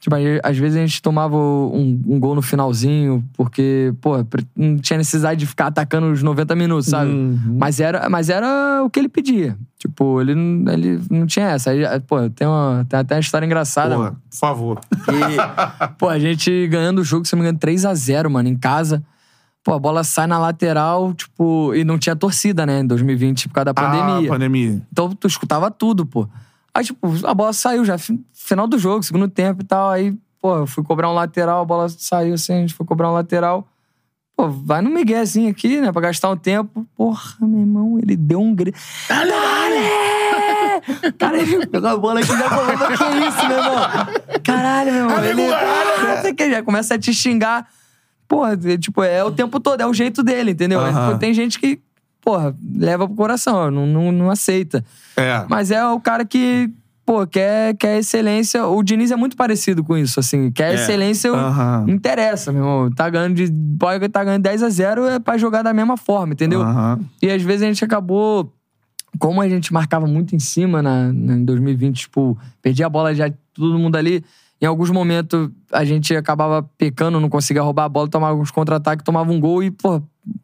Tipo, 0.00 0.14
aí, 0.14 0.38
às 0.44 0.56
vezes 0.56 0.76
a 0.76 0.80
gente 0.80 1.02
tomava 1.02 1.36
um, 1.36 2.00
um 2.06 2.20
gol 2.20 2.34
no 2.34 2.40
finalzinho, 2.40 3.24
porque, 3.36 3.92
pô, 4.00 4.12
não 4.56 4.78
tinha 4.78 4.96
necessidade 4.96 5.40
de 5.40 5.46
ficar 5.46 5.66
atacando 5.66 6.06
os 6.12 6.22
90 6.22 6.54
minutos, 6.54 6.86
sabe? 6.86 7.10
Uhum. 7.10 7.56
Mas, 7.58 7.80
era, 7.80 8.08
mas 8.08 8.30
era 8.30 8.80
o 8.84 8.88
que 8.88 9.00
ele 9.00 9.08
pedia. 9.08 9.56
Tipo, 9.76 10.20
ele, 10.20 10.36
não- 10.36 10.72
ele 10.72 11.00
não 11.10 11.26
tinha 11.26 11.46
essa. 11.46 11.70
Aí, 11.70 11.82
pô, 12.06 12.30
tem, 12.30 12.46
uma, 12.46 12.86
tem 12.88 13.00
até 13.00 13.16
uma 13.16 13.20
história 13.20 13.44
engraçada. 13.44 13.94
Porra, 13.96 14.04
mano. 14.10 14.22
por 14.30 14.36
favor. 14.36 14.80
E, 15.08 15.92
pô, 15.98 16.08
a 16.08 16.18
gente 16.18 16.68
ganhando 16.68 17.00
o 17.00 17.04
jogo, 17.04 17.24
se 17.26 17.34
não 17.34 17.42
me 17.42 17.48
engano, 17.48 17.58
3x0, 17.58 18.28
mano, 18.30 18.48
em 18.48 18.56
casa. 18.56 19.02
Pô, 19.64 19.74
a 19.74 19.78
bola 19.80 20.04
sai 20.04 20.28
na 20.28 20.38
lateral, 20.38 21.12
tipo, 21.12 21.74
e 21.74 21.82
não 21.82 21.98
tinha 21.98 22.14
torcida, 22.14 22.64
né, 22.64 22.80
em 22.80 22.86
2020, 22.86 23.48
por 23.48 23.54
causa 23.54 23.64
da 23.66 23.74
pandemia. 23.74 24.28
Ah, 24.28 24.32
pandemia. 24.32 24.80
Então 24.92 25.10
tu 25.10 25.26
escutava 25.26 25.70
tudo, 25.72 26.06
pô. 26.06 26.28
Aí, 26.78 26.84
tipo, 26.84 27.08
a 27.26 27.34
bola 27.34 27.52
saiu 27.52 27.84
já, 27.84 27.98
fi- 27.98 28.20
final 28.32 28.66
do 28.68 28.78
jogo, 28.78 29.02
segundo 29.02 29.26
tempo 29.28 29.62
e 29.62 29.64
tal. 29.64 29.90
Aí, 29.90 30.14
pô, 30.40 30.56
eu 30.58 30.66
fui 30.66 30.84
cobrar 30.84 31.10
um 31.10 31.14
lateral, 31.14 31.60
a 31.62 31.64
bola 31.64 31.88
saiu 31.88 32.34
assim, 32.34 32.52
a 32.52 32.60
gente 32.60 32.74
foi 32.74 32.86
cobrar 32.86 33.10
um 33.10 33.14
lateral. 33.14 33.66
Pô, 34.36 34.48
vai 34.48 34.80
no 34.80 34.88
miguezinho 34.90 35.50
aqui, 35.50 35.80
né, 35.80 35.90
pra 35.90 36.00
gastar 36.02 36.30
um 36.30 36.36
tempo. 36.36 36.86
Porra, 36.96 37.34
meu 37.40 37.58
irmão, 37.60 37.98
ele 38.00 38.14
deu 38.16 38.40
um 38.40 38.54
grito. 38.54 38.78
Cara, 41.18 41.36
ele 41.38 41.66
pegou 41.66 41.88
a 41.90 41.96
bola 41.96 42.20
aqui 42.20 42.28
falou, 42.28 42.66
"Mas 42.66 42.98
que 42.98 43.04
isso, 43.04 43.48
meu 43.48 43.58
irmão? 43.58 43.76
Caralho, 44.44 44.92
meu 44.92 45.02
irmão. 45.08 45.24
Ele, 45.24 45.42
não 46.06 46.22
sei 46.22 46.30
o 46.32 46.34
que, 46.36 46.50
já 46.50 46.62
começa 46.62 46.94
a 46.94 46.98
te 46.98 47.12
xingar. 47.12 47.66
Porra, 48.28 48.58
é, 48.64 48.76
tipo, 48.78 49.02
é 49.02 49.24
o 49.24 49.30
tempo 49.30 49.58
todo, 49.58 49.80
é 49.80 49.86
o 49.86 49.94
jeito 49.94 50.22
dele, 50.22 50.52
entendeu? 50.52 50.80
Aham. 50.80 51.18
Tem 51.18 51.32
gente 51.34 51.58
que, 51.58 51.80
porra, 52.28 52.54
leva 52.76 53.06
pro 53.06 53.16
coração, 53.16 53.70
não, 53.70 53.86
não, 53.86 54.12
não 54.12 54.30
aceita. 54.30 54.84
É. 55.16 55.46
Mas 55.48 55.70
é 55.70 55.82
o 55.86 55.98
cara 55.98 56.26
que, 56.26 56.70
pô, 57.06 57.26
quer, 57.26 57.74
quer 57.76 57.98
excelência. 57.98 58.66
O 58.66 58.82
Diniz 58.82 59.10
é 59.10 59.16
muito 59.16 59.34
parecido 59.34 59.82
com 59.82 59.96
isso, 59.96 60.20
assim. 60.20 60.50
Quer 60.50 60.72
É. 60.72 60.74
excelência, 60.74 61.32
não 61.32 61.88
interessa, 61.88 62.52
meu 62.52 62.60
irmão. 62.62 62.90
Tá 62.90 63.08
ganhando 63.08 63.34
de. 63.34 63.50
Pode 63.78 64.06
tá 64.10 64.22
ganhando 64.22 64.42
10 64.42 64.62
a 64.62 64.68
0 64.68 65.06
é 65.06 65.18
pra 65.18 65.38
jogar 65.38 65.62
da 65.62 65.72
mesma 65.72 65.96
forma, 65.96 66.34
entendeu? 66.34 66.60
Aham. 66.60 67.00
E 67.22 67.30
às 67.30 67.40
vezes 67.40 67.62
a 67.62 67.66
gente 67.66 67.82
acabou. 67.82 68.52
Como 69.18 69.40
a 69.40 69.48
gente 69.48 69.72
marcava 69.72 70.06
muito 70.06 70.36
em 70.36 70.38
cima 70.38 70.82
na, 70.82 71.10
na- 71.10 71.34
em 71.34 71.44
2020, 71.46 72.00
tipo, 72.00 72.36
perdia 72.60 72.84
a 72.84 72.90
bola 72.90 73.14
já 73.14 73.32
todo 73.54 73.78
mundo 73.78 73.96
ali. 73.96 74.22
Em 74.60 74.66
alguns 74.66 74.90
momentos 74.90 75.48
a 75.72 75.82
gente 75.84 76.14
acabava 76.14 76.62
pecando, 76.76 77.18
não 77.18 77.28
conseguia 77.30 77.62
roubar 77.62 77.84
a 77.84 77.88
bola, 77.88 78.06
tomava 78.08 78.38
uns 78.38 78.50
contra-ataques, 78.50 79.02
tomava 79.04 79.32
um 79.32 79.40
gol 79.40 79.62
e, 79.62 79.70
pô, 79.70 80.02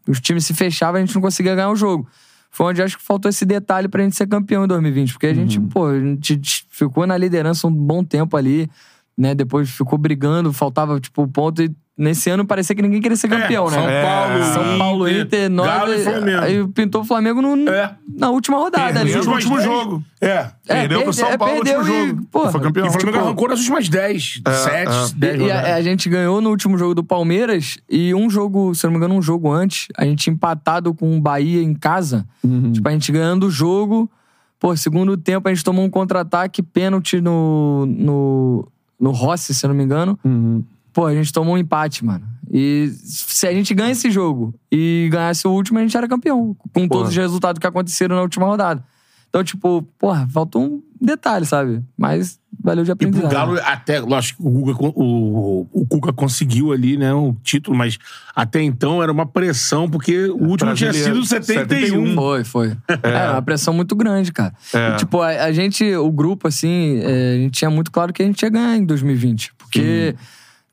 os 0.08 0.20
times 0.20 0.46
se 0.46 0.54
fechavam 0.54 1.00
e 1.00 1.02
a 1.02 1.06
gente 1.06 1.14
não 1.14 1.22
conseguia 1.22 1.54
ganhar 1.54 1.70
o 1.70 1.76
jogo. 1.76 2.08
Foi 2.50 2.66
onde 2.66 2.82
acho 2.82 2.96
que 2.96 3.02
faltou 3.02 3.28
esse 3.28 3.44
detalhe 3.44 3.88
pra 3.88 4.02
gente 4.02 4.14
ser 4.14 4.28
campeão 4.28 4.64
em 4.64 4.68
2020. 4.68 5.12
Porque 5.12 5.26
a 5.26 5.34
gente, 5.34 5.58
pô, 5.60 5.86
a 5.86 5.98
gente 5.98 6.40
ficou 6.70 7.06
na 7.06 7.16
liderança 7.16 7.66
um 7.66 7.72
bom 7.72 8.04
tempo 8.04 8.36
ali, 8.36 8.70
né? 9.18 9.34
Depois 9.34 9.68
ficou 9.70 9.98
brigando, 9.98 10.52
faltava, 10.52 11.00
tipo, 11.00 11.22
o 11.22 11.28
ponto. 11.28 11.62
E 11.62 11.74
nesse 11.96 12.28
ano 12.28 12.44
parecia 12.44 12.74
que 12.74 12.82
ninguém 12.82 13.00
queria 13.00 13.16
ser 13.16 13.28
campeão, 13.28 13.66
né? 13.70 13.76
São 13.76 13.88
É. 13.88 14.02
Paulo, 14.02 14.44
São 14.44 14.78
Paulo, 14.78 15.08
Inter, 15.08 15.48
nós. 15.50 15.66
Galo 15.66 15.94
e 15.94 15.98
Flamengo. 15.98 16.42
Aí 16.42 16.68
pintou 16.68 17.02
o 17.02 17.04
Flamengo 17.04 17.40
no, 17.40 17.68
É. 17.70 17.94
na 18.16 18.30
última 18.30 18.58
rodada 18.58 19.00
ali. 19.00 19.12
Perdeu 19.12 19.24
no 19.24 19.32
último 19.36 19.60
jogo. 19.60 20.02
É. 20.20 20.26
É, 20.66 20.80
Perdeu 20.80 21.02
pro 21.02 21.12
São 21.12 21.28
é, 21.28 21.36
Paulo 21.38 21.54
no 21.56 21.62
perdeu 21.62 21.80
último 21.80 21.96
e, 21.96 22.08
jogo. 22.08 22.26
porra, 22.32 22.52
Foi 22.52 22.60
campeão. 22.60 22.86
E 22.86 22.88
o 22.88 22.92
Flamengo 22.92 23.12
Tipo, 23.12 23.24
arrancou 23.26 23.48
nas 23.48 23.58
últimas 23.60 23.88
10, 23.88 24.40
É, 24.46 24.52
7, 24.52 24.92
é. 24.92 25.14
10 25.14 25.40
E 25.40 25.50
a, 25.52 25.74
a 25.76 25.82
gente 25.82 26.08
ganhou 26.08 26.40
no 26.40 26.50
último 26.50 26.76
jogo 26.76 26.94
do 26.94 27.04
Palmeiras 27.04 27.78
e 27.88 28.12
um 28.14 28.28
jogo, 28.28 28.74
se 28.74 28.84
eu 28.84 28.88
não 28.90 28.92
me 28.92 28.98
engano, 28.98 29.14
um 29.18 29.22
jogo 29.22 29.52
antes, 29.52 29.88
a 29.96 30.04
gente 30.04 30.28
empatado 30.30 30.92
com 30.94 31.16
o 31.16 31.20
Bahia 31.20 31.62
em 31.62 31.74
casa. 31.74 32.26
Uhum. 32.42 32.72
Tipo, 32.72 32.88
a 32.88 32.92
gente 32.92 33.12
ganhando 33.12 33.46
o 33.46 33.50
jogo. 33.50 34.10
Pô, 34.58 34.74
segundo 34.76 35.16
tempo 35.16 35.46
a 35.46 35.52
gente 35.52 35.62
tomou 35.62 35.84
um 35.84 35.90
contra-ataque, 35.90 36.62
pênalti 36.62 37.20
no, 37.20 37.84
no, 37.86 38.68
no 38.98 39.10
Rossi, 39.10 39.52
se 39.54 39.64
eu 39.64 39.68
não 39.68 39.76
me 39.76 39.84
engano. 39.84 40.18
Uhum. 40.24 40.64
Pô, 40.94 41.06
a 41.06 41.14
gente 41.14 41.32
tomou 41.32 41.54
um 41.54 41.58
empate, 41.58 42.04
mano. 42.04 42.24
E 42.50 42.88
se 43.02 43.48
a 43.48 43.52
gente 43.52 43.74
ganha 43.74 43.90
esse 43.90 44.10
jogo 44.12 44.54
e 44.70 45.08
ganhasse 45.10 45.46
o 45.46 45.50
último, 45.50 45.80
a 45.80 45.82
gente 45.82 45.96
era 45.96 46.06
campeão. 46.06 46.56
Com 46.72 46.86
todos 46.86 47.10
os 47.10 47.16
resultados 47.16 47.58
que 47.58 47.66
aconteceram 47.66 48.14
na 48.14 48.22
última 48.22 48.46
rodada. 48.46 48.82
Então, 49.28 49.42
tipo, 49.42 49.82
porra, 49.98 50.28
faltou 50.32 50.62
um 50.62 50.82
detalhe, 51.00 51.44
sabe? 51.44 51.82
Mas 51.98 52.38
valeu 52.62 52.84
de 52.84 52.92
E 52.92 52.94
pro 52.94 53.08
aprendizado. 53.08 53.32
Galo, 53.32 53.60
até, 53.64 53.98
lógico 53.98 54.40
que 54.40 54.48
o, 54.48 54.52
Guga, 54.52 54.92
o, 54.94 55.66
o 55.72 55.86
Cuca 55.86 56.12
conseguiu 56.12 56.70
ali, 56.70 56.96
né, 56.96 57.12
o 57.12 57.34
título, 57.42 57.76
mas 57.76 57.98
até 58.36 58.62
então 58.62 59.02
era 59.02 59.10
uma 59.10 59.26
pressão, 59.26 59.90
porque 59.90 60.26
o 60.28 60.44
último 60.44 60.72
tinha 60.74 60.92
sido 60.92 61.24
71. 61.26 62.14
Foi, 62.14 62.44
foi. 62.44 62.76
É, 63.02 63.30
uma 63.32 63.42
pressão 63.42 63.74
muito 63.74 63.96
grande, 63.96 64.30
cara. 64.30 64.54
É. 64.72 64.90
E, 64.92 64.96
tipo, 64.98 65.20
a, 65.20 65.30
a 65.30 65.52
gente, 65.52 65.84
o 65.96 66.12
grupo, 66.12 66.46
assim, 66.46 67.00
é, 67.02 67.34
a 67.34 67.36
gente 67.38 67.58
tinha 67.58 67.70
muito 67.70 67.90
claro 67.90 68.12
que 68.12 68.22
a 68.22 68.26
gente 68.26 68.40
ia 68.40 68.48
ganhar 68.48 68.76
em 68.76 68.84
2020. 68.84 69.52
Porque 69.58 70.14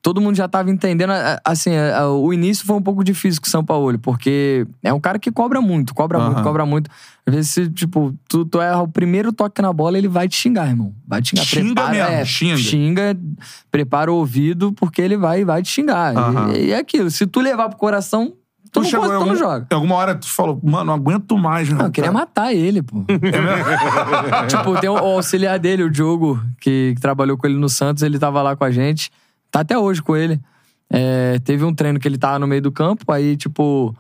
todo 0.02 0.20
mundo 0.22 0.36
já 0.36 0.48
tava 0.48 0.70
entendendo. 0.72 1.12
Assim, 1.46 1.72
o 2.20 2.34
início 2.34 2.66
foi 2.66 2.76
um 2.76 2.82
pouco 2.82 3.04
difícil 3.04 3.42
com 3.42 3.48
o 3.48 3.50
São 3.52 3.64
Paulo, 3.64 3.98
porque 4.00 4.66
é 4.84 4.92
um 4.94 5.00
cara 5.00 5.20
que 5.20 5.32
cobra 5.32 5.62
muito, 5.62 5.94
cobra 5.94 6.18
Aham. 6.18 6.28
muito, 6.32 6.44
cobra 6.44 6.66
muito. 6.66 6.90
Às 7.26 7.36
vezes, 7.36 7.52
se, 7.52 7.70
tipo, 7.70 8.14
tu, 8.28 8.44
tu 8.46 8.60
erra 8.60 8.82
o 8.82 8.88
primeiro 8.88 9.32
toque 9.32 9.62
na 9.62 9.72
bola, 9.72 9.98
ele 9.98 10.08
vai 10.08 10.28
te 10.28 10.36
xingar, 10.36 10.68
irmão. 10.68 10.94
Vai 11.08 11.22
te 11.22 11.30
xingar. 11.30 11.44
Xinga 11.46 11.74
prepara, 11.76 11.92
mesmo, 11.92 12.10
é, 12.12 12.26
xinga. 12.26 12.58
Xinga, 12.58 13.18
prepara 13.70 14.12
o 14.12 14.16
ouvido, 14.16 14.74
porque 14.74 15.02
ele 15.02 15.16
vai, 15.18 15.46
vai 15.46 15.62
te 15.62 15.70
xingar. 15.70 16.18
Aham. 16.18 16.52
E, 16.54 16.66
e 16.68 16.72
é 16.72 16.78
aquilo, 16.80 17.12
se 17.12 17.28
tu 17.28 17.40
levar 17.40 17.70
pro 17.70 17.78
coração, 17.78 18.34
tu, 18.72 18.80
não, 18.82 18.90
chegou 18.90 19.06
pode, 19.06 19.16
em 19.16 19.20
tu 19.20 19.26
não 19.26 19.32
algum- 19.34 19.40
joga. 19.40 19.68
Em 19.72 19.76
alguma 19.76 19.96
hora 19.96 20.16
tu 20.16 20.28
falou, 20.28 20.60
mano, 20.64 20.86
não 20.86 20.94
aguento 20.96 21.38
mais, 21.38 21.70
né? 21.70 21.78
Não, 21.78 21.86
eu 21.86 21.92
queria 21.92 22.12
matar 22.12 22.52
ele, 22.54 22.82
pô. 22.82 23.04
tipo, 24.48 24.80
tem 24.80 24.90
o, 24.90 24.94
o 24.94 24.98
auxiliar 24.98 25.60
dele, 25.60 25.84
o 25.84 25.90
Diogo, 25.92 26.42
que, 26.60 26.94
que 26.96 27.02
trabalhou 27.02 27.38
com 27.38 27.46
ele 27.48 27.58
no 27.58 27.70
Santos, 27.70 28.04
ele 28.04 28.18
tava 28.18 28.42
lá 28.42 28.56
com 28.56 28.64
a 28.64 28.72
gente. 28.72 29.12
Tá 29.52 29.60
até 29.60 29.78
hoje 29.78 30.02
com 30.02 30.16
ele. 30.16 30.40
É, 30.90 31.40
teve 31.40 31.64
um 31.64 31.74
treino 31.74 32.00
que 32.00 32.08
ele 32.08 32.18
tava 32.18 32.40
no 32.40 32.48
meio 32.48 32.62
do 32.62 32.72
campo, 32.72 33.12
aí, 33.12 33.38
tipo, 33.38 33.96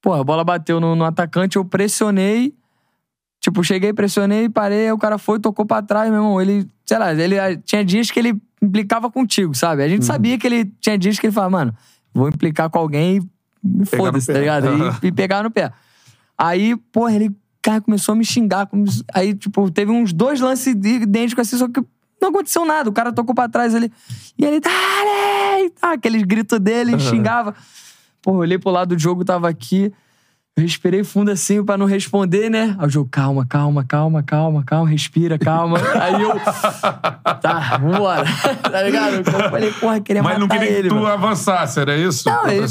pô, 0.00 0.14
a 0.14 0.22
bola 0.24 0.44
bateu 0.44 0.80
no, 0.80 0.94
no 0.94 1.04
atacante, 1.04 1.56
eu 1.56 1.64
pressionei. 1.64 2.54
Tipo, 3.40 3.64
cheguei, 3.64 3.92
pressionei, 3.92 4.48
parei, 4.48 4.86
aí 4.86 4.92
o 4.92 4.98
cara 4.98 5.18
foi, 5.18 5.40
tocou 5.40 5.66
pra 5.66 5.82
trás, 5.82 6.08
meu 6.10 6.20
irmão. 6.20 6.40
Ele, 6.40 6.66
sei 6.86 6.96
lá, 6.98 7.12
ele 7.12 7.38
ah, 7.38 7.56
tinha 7.56 7.84
dias 7.84 8.10
que 8.10 8.20
ele 8.20 8.40
implicava 8.62 9.10
contigo, 9.10 9.52
sabe? 9.54 9.82
A 9.82 9.88
gente 9.88 10.04
sabia 10.04 10.38
que 10.38 10.46
ele 10.46 10.66
tinha 10.80 10.96
dias 10.96 11.18
que 11.18 11.26
ele 11.26 11.32
falava, 11.34 11.50
mano, 11.50 11.74
vou 12.14 12.28
implicar 12.28 12.70
com 12.70 12.78
alguém 12.78 13.18
e 13.80 13.84
foda-se, 13.86 14.32
tá 14.32 14.38
ligado? 14.38 14.68
E, 15.02 15.08
e 15.08 15.12
pegar 15.12 15.42
no 15.42 15.50
pé. 15.50 15.72
Aí, 16.38 16.76
porra, 16.92 17.14
ele 17.14 17.34
cara, 17.60 17.80
começou 17.80 18.12
a 18.12 18.16
me 18.16 18.24
xingar. 18.24 18.66
come- 18.66 18.88
Aí, 19.12 19.34
tipo, 19.34 19.70
teve 19.70 19.90
uns 19.90 20.12
dois 20.12 20.40
lances 20.40 20.68
idênticos 20.74 21.46
assim, 21.46 21.56
só 21.58 21.68
que 21.68 21.82
não 22.22 22.30
aconteceu 22.30 22.64
nada. 22.64 22.88
O 22.88 22.92
cara 22.92 23.12
tocou 23.12 23.34
pra 23.34 23.48
trás 23.48 23.74
ali. 23.74 23.92
E 24.38 24.44
ele, 24.44 24.60
dale! 24.60 25.70
Tá, 25.80 25.92
aqueles 25.92 26.22
gritos 26.22 26.58
dele, 26.58 26.98
xingava. 26.98 27.54
Porra, 28.22 28.36
eu 28.36 28.40
olhei 28.40 28.58
pro 28.58 28.70
lado 28.70 28.94
do 28.94 28.98
jogo, 28.98 29.24
tava 29.24 29.48
aqui. 29.48 29.92
Eu 30.54 30.62
respirei 30.62 31.02
fundo 31.02 31.30
assim 31.30 31.64
pra 31.64 31.78
não 31.78 31.86
responder, 31.86 32.50
né? 32.50 32.76
Aí 32.78 32.86
o 32.86 32.90
jogo, 32.90 33.08
calma, 33.10 33.46
calma, 33.46 33.84
calma, 33.84 34.22
calma, 34.22 34.62
calma, 34.62 34.88
respira, 34.88 35.38
calma. 35.38 35.78
Aí 35.98 36.20
eu. 36.20 36.38
Tá, 37.40 37.78
vambora. 37.78 38.24
tá 38.70 38.82
ligado? 38.82 39.14
Eu 39.14 39.24
falei, 39.24 39.72
porra, 39.72 40.00
queria 40.00 40.22
Mas 40.22 40.34
matar 40.34 40.40
não 40.40 40.48
queria 40.48 40.70
ele. 40.70 40.82
que 40.82 40.88
tu 40.90 40.94
mano. 40.96 41.06
avançasse, 41.06 41.80
era 41.80 41.96
isso? 41.96 42.28
Não, 42.28 42.46
ele. 42.46 42.66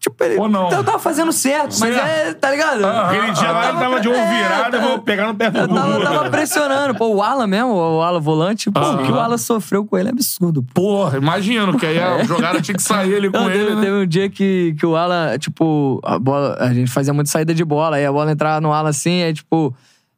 Tipo, 0.00 0.24
ele, 0.24 0.38
Ou 0.38 0.48
não? 0.48 0.66
Então 0.66 0.78
eu 0.78 0.84
tava 0.84 0.98
fazendo 0.98 1.30
certo, 1.30 1.78
mas 1.78 1.94
é, 1.94 2.32
tá 2.34 2.50
ligado? 2.50 2.84
Aquele 2.84 3.30
dia 3.32 3.52
lá 3.52 3.68
ele 3.68 3.78
tava 3.78 4.00
de 4.00 4.08
É, 4.08 4.34
virado, 4.34 4.76
eu 4.76 4.82
vou 4.82 4.98
pegar 5.00 5.26
no 5.28 5.34
pé 5.34 5.50
do 5.50 5.58
Eu 5.58 5.68
tava, 5.68 5.92
eu 5.92 6.02
tava 6.02 6.30
pressionando. 6.30 6.94
Pô, 6.94 7.08
o 7.14 7.22
Alan 7.22 7.46
mesmo, 7.46 7.72
o 7.74 8.02
Alan 8.02 8.18
volante, 8.20 8.70
pô, 8.70 8.80
o 8.80 9.04
que 9.04 9.12
o 9.12 9.20
Alan 9.20 9.36
sofreu 9.38 9.84
com 9.84 9.96
ele 9.98 10.08
é 10.08 10.12
absurdo. 10.12 10.62
pô. 10.62 10.80
Porra, 10.80 11.18
imagino 11.18 11.78
que 11.78 11.84
aí 11.86 12.00
a 12.00 12.24
jogada 12.24 12.60
tinha 12.62 12.74
que 12.74 12.82
sair 12.82 13.12
ele 13.12 13.30
com 13.30 13.38
Não, 13.38 13.50
ele, 13.50 13.66
teve, 13.76 13.80
né? 13.80 13.92
um 13.92 14.06
dia 14.06 14.28
que, 14.30 14.74
que 14.78 14.86
o 14.86 14.96
Alan, 14.96 15.38
tipo, 15.38 16.00
a 16.02 16.18
bola, 16.18 16.56
a 16.58 16.72
gente 16.72 16.90
fazia 16.90 17.12
muito 17.12 17.28
saída 17.28 17.54
de 17.54 17.64
bola, 17.64 17.96
aí 17.96 18.06
a 18.06 18.10
bola 18.12 18.32
entrava 18.32 18.60
no 18.60 18.72
Alan 18.72 18.88
assim, 18.88 19.22
aí, 19.22 19.34
tipo, 19.34 19.74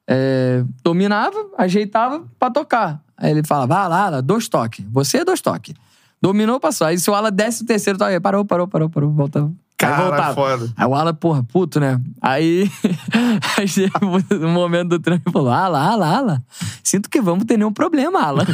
é, 0.09 0.63
dominava, 0.85 1.37
ajeitava 1.59 2.23
pra 2.39 2.51
tocar. 2.51 3.01
Aí 3.17 3.31
ele 3.33 3.43
falava, 3.45 3.75
vai 3.75 3.89
lá, 3.89 4.07
Alan, 4.07 4.23
dois 4.23 4.49
toques. 4.49 4.85
Você 4.91 5.19
é 5.19 5.25
dois 5.25 5.41
toques. 5.41 5.75
Dominou, 6.21 6.61
passou. 6.61 6.87
Aí 6.87 6.99
se 6.99 7.11
o 7.11 7.15
Alan 7.15 7.33
desce 7.33 7.65
o 7.65 7.67
terceiro 7.67 7.99
toque, 7.99 8.13
aí 8.13 8.21
parou, 8.21 8.45
parou, 8.45 8.69
parou, 8.69 8.89
parou, 8.89 9.11
volta. 9.11 9.51
Aí 9.85 9.91
Cara, 9.91 10.03
voltava. 10.05 10.35
foda. 10.35 10.73
Aí 10.77 10.87
o 10.87 10.95
Alan, 10.95 11.15
porra, 11.15 11.43
puto, 11.43 11.81
né? 11.81 12.01
Aí, 12.21 12.71
aí 13.59 13.67
chega 13.67 13.93
no 14.39 14.49
momento 14.49 14.91
do 14.91 14.99
treino 15.01 15.23
e 15.27 15.31
falou: 15.33 15.51
Alan, 15.51 15.81
Alan, 15.81 16.17
Alan, 16.17 16.43
sinto 16.83 17.11
que 17.11 17.21
vamos 17.21 17.45
ter 17.45 17.57
nenhum 17.57 17.73
problema, 17.73 18.23
Alan. 18.23 18.45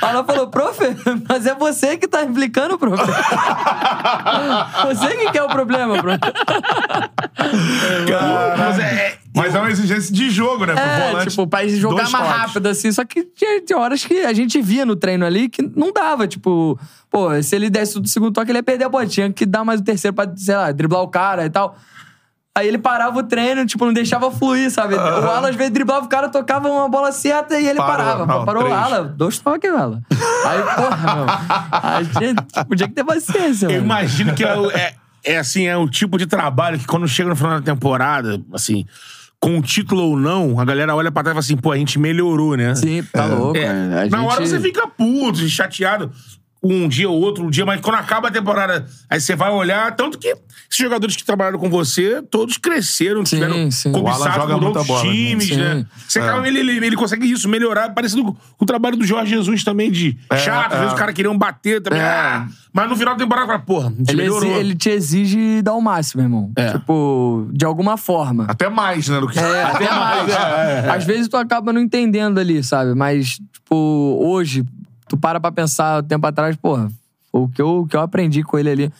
Alan 0.00 0.24
falou, 0.24 0.48
prof, 0.48 0.78
mas 1.28 1.46
é 1.46 1.54
você 1.54 1.96
que 1.96 2.06
tá 2.08 2.22
implicando, 2.22 2.78
prof. 2.78 3.02
Você 4.86 5.08
que 5.16 5.30
quer 5.30 5.42
o 5.42 5.48
problema, 5.48 5.98
prof. 6.00 6.18
Mas 8.58 8.78
é, 8.78 9.18
mas 9.34 9.54
é 9.54 9.58
uma 9.58 9.70
exigência 9.70 10.12
de 10.14 10.30
jogo, 10.30 10.64
né? 10.66 10.74
Pro 10.74 10.82
É, 10.84 11.10
volante. 11.10 11.30
tipo, 11.30 11.46
pra 11.46 11.66
jogar 11.68 12.08
mais 12.10 12.10
toques. 12.10 12.28
rápido, 12.28 12.66
assim. 12.68 12.92
Só 12.92 13.04
que 13.04 13.22
tinha, 13.24 13.78
horas 13.78 14.04
que 14.04 14.20
a 14.24 14.32
gente 14.32 14.60
via 14.60 14.84
no 14.84 14.94
treino 14.96 15.24
ali 15.24 15.48
que 15.48 15.62
não 15.74 15.92
dava. 15.92 16.26
Tipo, 16.28 16.78
pô, 17.10 17.40
se 17.42 17.54
ele 17.56 17.70
desse 17.70 17.98
o 17.98 18.06
segundo 18.06 18.32
toque, 18.32 18.50
ele 18.50 18.58
ia 18.58 18.62
perder 18.62 18.84
a 18.84 18.88
bola. 18.88 19.06
Tinha 19.06 19.32
que 19.32 19.46
dar 19.46 19.64
mais 19.64 19.80
o 19.80 19.84
terceiro 19.84 20.14
pra, 20.14 20.30
sei 20.36 20.54
lá, 20.56 20.70
driblar 20.72 21.02
o 21.02 21.08
cara 21.08 21.44
e 21.46 21.50
tal. 21.50 21.76
Aí 22.54 22.68
ele 22.68 22.76
parava 22.76 23.18
o 23.18 23.22
treino, 23.22 23.64
tipo, 23.64 23.82
não 23.86 23.94
deixava 23.94 24.30
fluir, 24.30 24.70
sabe? 24.70 24.94
O 24.94 24.98
Alan, 25.00 25.48
às 25.48 25.56
vezes, 25.56 25.72
driblava 25.72 26.04
o 26.04 26.08
cara, 26.08 26.28
tocava 26.28 26.68
uma 26.68 26.86
bola 26.86 27.10
certa 27.10 27.58
e 27.58 27.66
ele 27.66 27.78
Parou, 27.78 27.96
parava. 27.96 28.26
não, 28.26 28.44
Parou 28.44 28.62
o 28.62 28.66
três. 28.66 28.78
Alan, 28.78 29.06
dois 29.16 29.38
toques, 29.38 29.70
Alan. 29.72 30.02
Aí, 30.44 30.62
porra, 30.62 31.14
meu. 31.16 31.26
A 31.72 32.02
gente 32.02 32.64
podia 32.68 32.86
que 32.88 32.92
ter 32.94 33.04
paciência, 33.04 33.64
Eu 33.64 33.70
mano. 33.72 33.84
imagino 33.86 34.34
que 34.34 34.44
é, 34.44 34.54
o- 34.54 34.70
é, 34.70 34.94
é, 35.24 35.38
assim, 35.38 35.66
é 35.66 35.74
o 35.78 35.88
tipo 35.88 36.18
de 36.18 36.26
trabalho 36.26 36.78
que 36.78 36.86
quando 36.86 37.08
chega 37.08 37.30
no 37.30 37.36
final 37.36 37.58
da 37.58 37.62
temporada, 37.62 38.38
assim, 38.52 38.84
com 39.42 39.58
o 39.58 39.62
título 39.62 40.02
ou 40.02 40.16
não, 40.16 40.60
a 40.60 40.64
galera 40.64 40.94
olha 40.94 41.10
pra 41.10 41.20
trás 41.24 41.32
e 41.32 41.34
fala 41.34 41.40
assim, 41.40 41.56
pô, 41.56 41.72
a 41.72 41.76
gente 41.76 41.98
melhorou, 41.98 42.56
né? 42.56 42.76
Sim, 42.76 43.02
tá 43.12 43.26
louco. 43.26 43.56
É, 43.58 43.62
é. 43.62 44.02
A 44.04 44.06
Na 44.08 44.22
hora 44.24 44.36
gente- 44.46 44.50
você 44.50 44.60
fica 44.60 44.86
puto, 44.86 45.38
chateado 45.48 46.12
um 46.62 46.86
dia 46.88 47.10
ou 47.10 47.20
outro, 47.20 47.44
um 47.44 47.50
dia, 47.50 47.66
mas 47.66 47.80
quando 47.80 47.96
acaba 47.96 48.28
a 48.28 48.30
temporada, 48.30 48.86
aí 49.10 49.20
você 49.20 49.34
vai 49.34 49.50
olhar, 49.50 49.96
tanto 49.96 50.16
que 50.16 50.28
esses 50.28 50.78
jogadores 50.78 51.16
que 51.16 51.24
trabalharam 51.24 51.58
com 51.58 51.68
você, 51.68 52.22
todos 52.22 52.56
cresceram, 52.56 53.26
Sim, 53.26 53.36
tiveram 53.36 53.68
cobiçados 53.92 54.44
por 54.54 54.64
outros 54.64 54.86
bola, 54.86 55.02
né? 55.04 55.10
times, 55.10 55.48
Sim. 55.48 55.56
né? 55.56 55.86
Você 56.06 56.20
É. 56.20 56.22
acaba, 56.22 56.46
ele, 56.46 56.60
ele, 56.60 56.86
ele 56.86 56.96
consegue 56.96 57.28
isso, 57.30 57.48
melhorar, 57.48 57.90
parecido 57.90 58.22
com 58.24 58.36
o 58.60 58.64
trabalho 58.64 58.96
do 58.96 59.04
Jorge 59.04 59.30
Jesus 59.34 59.64
também, 59.64 59.90
de 59.90 60.16
chato, 60.44 60.68
às 60.68 60.74
é. 60.74 60.78
vezes 60.78 60.92
os 60.92 60.98
caras 60.98 61.14
queriam 61.14 61.36
bater 61.36 61.82
também, 61.82 61.98
É. 62.00 62.04
ah, 62.04 62.46
mas 62.72 62.88
no 62.88 62.96
final 62.96 63.14
da 63.14 63.24
temporada, 63.24 63.46
fala, 63.48 63.58
porra, 63.58 63.92
Ele, 64.08 64.16
melhorou. 64.16 64.48
exi- 64.50 64.58
ele 64.60 64.74
te 64.76 64.88
exige 64.88 65.62
dar 65.62 65.74
o 65.74 65.80
máximo, 65.80 66.22
irmão. 66.22 66.52
É. 66.56 66.72
Tipo, 66.72 67.48
de 67.52 67.64
alguma 67.64 67.96
forma. 67.96 68.46
Até 68.48 68.68
mais, 68.68 69.08
né? 69.08 69.18
Do 69.20 69.26
que... 69.28 69.38
É, 69.38 69.62
até 69.64 69.90
mais. 69.90 70.28
é. 70.30 70.90
Às 70.90 71.04
vezes 71.04 71.26
tu 71.28 71.36
acaba 71.36 71.72
não 71.72 71.80
entendendo 71.80 72.38
ali, 72.38 72.62
sabe? 72.62 72.94
Mas, 72.94 73.40
tipo, 73.52 74.18
hoje, 74.22 74.64
tu 75.12 75.16
para 75.18 75.38
pra 75.38 75.52
pensar 75.52 76.02
tempo 76.04 76.26
atrás, 76.26 76.56
porra, 76.56 76.90
o 77.30 77.46
que 77.48 77.60
eu, 77.60 77.80
o 77.80 77.86
que 77.86 77.94
eu 77.94 78.00
aprendi 78.00 78.42
com 78.42 78.58
ele 78.58 78.70
ali. 78.70 78.92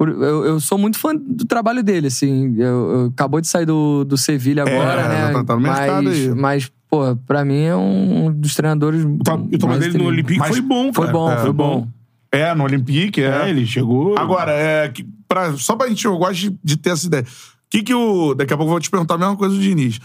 Eu, 0.00 0.44
eu 0.46 0.60
sou 0.60 0.78
muito 0.78 0.98
fã 0.98 1.14
do 1.14 1.44
trabalho 1.44 1.82
dele, 1.82 2.06
assim. 2.06 2.54
Eu, 2.58 2.90
eu- 2.90 3.06
acabou 3.14 3.38
de 3.40 3.46
sair 3.46 3.66
do, 3.66 4.02
do 4.04 4.16
Sevilha 4.16 4.62
agora, 4.62 5.02
É, 5.02 5.08
né? 5.08 5.32
tá- 5.32 5.44
tá 5.44 5.54
no 5.54 5.60
mercado 5.60 6.04
mas, 6.04 6.18
aí. 6.18 6.34
mas, 6.34 6.72
pô, 6.90 7.14
pra 7.26 7.44
mim 7.44 7.60
é 7.60 7.76
um 7.76 8.32
dos 8.32 8.54
treinadores. 8.54 9.04
O 9.04 9.18
tra- 9.18 9.34
o 9.36 9.46
trabalho 9.58 9.80
mais 9.80 9.92
dele 9.92 9.98
no. 10.02 10.08
Olympique 10.08 10.38
Mas 10.40 10.48
foi 10.48 10.60
bom, 10.62 10.92
Foi 10.92 11.06
cara. 11.06 11.12
bom, 11.18 11.30
É, 11.30 11.36
foi 11.36 11.52
bom. 11.52 11.86
É, 12.32 12.54
no 12.54 12.64
Olympique, 12.64 13.20
é. 13.22 13.42
É, 13.44 13.50
ele 13.50 13.66
chegou. 13.66 14.18
Agora, 14.18 14.50
é, 14.52 14.88
que, 14.88 15.06
pra, 15.28 15.52
só 15.58 15.76
pra 15.76 15.86
gente, 15.88 16.04
eu 16.06 16.16
gosto 16.16 16.34
de, 16.50 16.58
de 16.64 16.76
ter 16.78 16.90
essa 16.90 17.06
ideia. 17.06 17.24
Que 17.70 17.82
que 17.82 17.94
o, 17.94 18.34
daqui 18.34 18.52
a 18.54 18.56
pouco 18.56 18.70
eu 18.70 18.72
vou 18.72 18.80
te 18.80 18.90
perguntar 18.90 19.14
a 19.14 19.18
mesma 19.18 19.36
coisa 19.36 19.54
do 19.54 19.60
Diniz. 19.60 20.00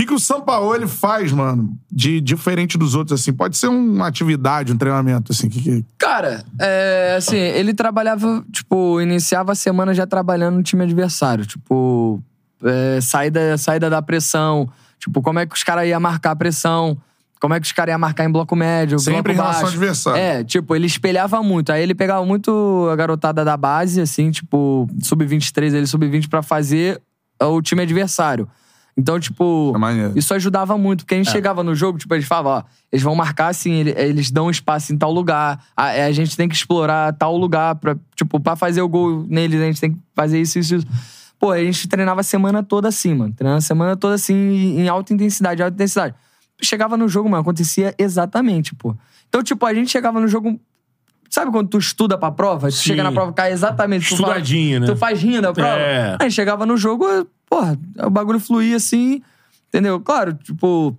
O 0.00 0.02
que, 0.02 0.06
que 0.06 0.14
o 0.14 0.18
Sampaoli 0.18 0.88
faz, 0.88 1.30
mano, 1.30 1.76
de 1.92 2.22
diferente 2.22 2.78
dos 2.78 2.94
outros, 2.94 3.20
assim? 3.20 3.34
Pode 3.34 3.58
ser 3.58 3.66
uma 3.66 4.06
atividade, 4.06 4.72
um 4.72 4.78
treinamento, 4.78 5.30
assim. 5.30 5.46
Que, 5.46 5.60
que... 5.60 5.84
Cara, 5.98 6.42
é, 6.58 7.16
assim, 7.18 7.36
ele 7.36 7.74
trabalhava, 7.74 8.42
tipo, 8.50 8.98
iniciava 8.98 9.52
a 9.52 9.54
semana 9.54 9.92
já 9.92 10.06
trabalhando 10.06 10.56
no 10.56 10.62
time 10.62 10.84
adversário. 10.84 11.44
Tipo, 11.44 12.18
é, 12.64 12.98
saída, 13.02 13.58
saída 13.58 13.90
da 13.90 14.00
pressão. 14.00 14.70
Tipo, 14.98 15.20
como 15.20 15.38
é 15.38 15.44
que 15.44 15.54
os 15.54 15.62
caras 15.62 15.86
iam 15.86 16.00
marcar 16.00 16.30
a 16.30 16.36
pressão. 16.36 16.96
Como 17.38 17.52
é 17.52 17.60
que 17.60 17.66
os 17.66 17.72
caras 17.72 17.92
iam 17.92 17.98
marcar 17.98 18.24
em 18.24 18.30
bloco 18.30 18.56
médio, 18.56 18.98
Sempre 18.98 19.34
bloco 19.34 19.50
em 19.50 19.52
baixo. 19.52 19.66
adversário. 19.66 20.18
É, 20.18 20.42
tipo, 20.42 20.74
ele 20.74 20.86
espelhava 20.86 21.42
muito. 21.42 21.72
Aí 21.72 21.82
ele 21.82 21.94
pegava 21.94 22.24
muito 22.24 22.88
a 22.90 22.96
garotada 22.96 23.44
da 23.44 23.54
base, 23.54 24.00
assim, 24.00 24.30
tipo, 24.30 24.88
sub-23, 25.02 25.74
ele 25.74 25.86
sub-20 25.86 26.26
pra 26.26 26.42
fazer 26.42 27.02
o 27.38 27.60
time 27.60 27.82
adversário. 27.82 28.48
Então, 29.00 29.18
tipo, 29.18 29.72
É 30.14 30.18
isso 30.18 30.34
ajudava 30.34 30.76
muito, 30.76 31.04
porque 31.04 31.14
a 31.14 31.16
gente 31.16 31.28
É. 31.28 31.32
chegava 31.32 31.64
no 31.64 31.74
jogo, 31.74 31.96
tipo, 31.98 32.14
eles 32.14 32.26
falavam, 32.26 32.52
ó, 32.52 32.62
eles 32.92 33.02
vão 33.02 33.14
marcar 33.14 33.48
assim, 33.48 33.72
ele- 33.72 33.94
eles 33.96 34.30
dão 34.30 34.50
espaço 34.50 34.92
em 34.92 34.98
tal 34.98 35.10
lugar, 35.10 35.64
a, 35.74 35.86
a 35.86 36.12
gente 36.12 36.36
tem 36.36 36.46
que 36.46 36.54
explorar 36.54 37.14
tal 37.14 37.34
lugar 37.34 37.76
pra, 37.76 37.96
tipo, 38.14 38.38
pra 38.38 38.56
fazer 38.56 38.82
o 38.82 38.88
gol 38.88 39.24
neles, 39.26 39.58
a 39.58 39.64
gente 39.64 39.80
tem 39.80 39.92
que 39.92 39.98
fazer 40.14 40.38
isso, 40.38 40.58
isso, 40.58 40.74
isso. 40.76 40.86
Pô, 41.38 41.50
a 41.52 41.64
gente 41.64 41.88
treinava 41.88 42.20
a 42.20 42.22
semana 42.22 42.62
toda 42.62 42.88
assim, 42.88 43.14
mano. 43.14 43.32
Treinava 43.32 43.56
a 43.56 43.62
semana 43.62 43.96
toda 43.96 44.14
assim, 44.14 44.34
em 44.78 44.86
alta 44.88 45.14
intensidade, 45.14 45.62
alta 45.62 45.74
intensidade. 45.74 46.14
Chegava 46.60 46.94
no 46.98 47.08
jogo, 47.08 47.26
mano, 47.30 47.40
acontecia 47.40 47.94
exatamente, 47.98 48.74
pô. 48.74 48.94
Então, 49.30 49.42
tipo, 49.42 49.64
a 49.64 49.72
gente 49.72 49.90
chegava 49.90 50.20
no 50.20 50.28
jogo. 50.28 50.60
Sabe 51.30 51.52
quando 51.52 51.68
tu 51.68 51.78
estuda 51.78 52.18
pra 52.18 52.30
prova? 52.32 52.66
Tu 52.68 52.74
Sim. 52.74 52.82
chega 52.90 53.04
na 53.04 53.12
prova, 53.12 53.32
cai 53.32 53.52
exatamente. 53.52 54.08
tu 54.08 54.16
fala- 54.16 54.32
Estudadinho, 54.38 54.80
né? 54.80 54.86
Tu 54.86 54.96
faz 54.96 55.22
rindo 55.22 55.46
a 55.48 55.52
prova? 55.52 55.78
É. 55.78 56.16
Aí 56.20 56.30
chegava 56.30 56.66
no 56.66 56.76
jogo, 56.76 57.06
porra, 57.48 57.78
o 58.04 58.10
bagulho 58.10 58.40
fluía 58.40 58.76
assim, 58.76 59.22
entendeu? 59.68 60.00
Claro, 60.00 60.34
tipo, 60.34 60.96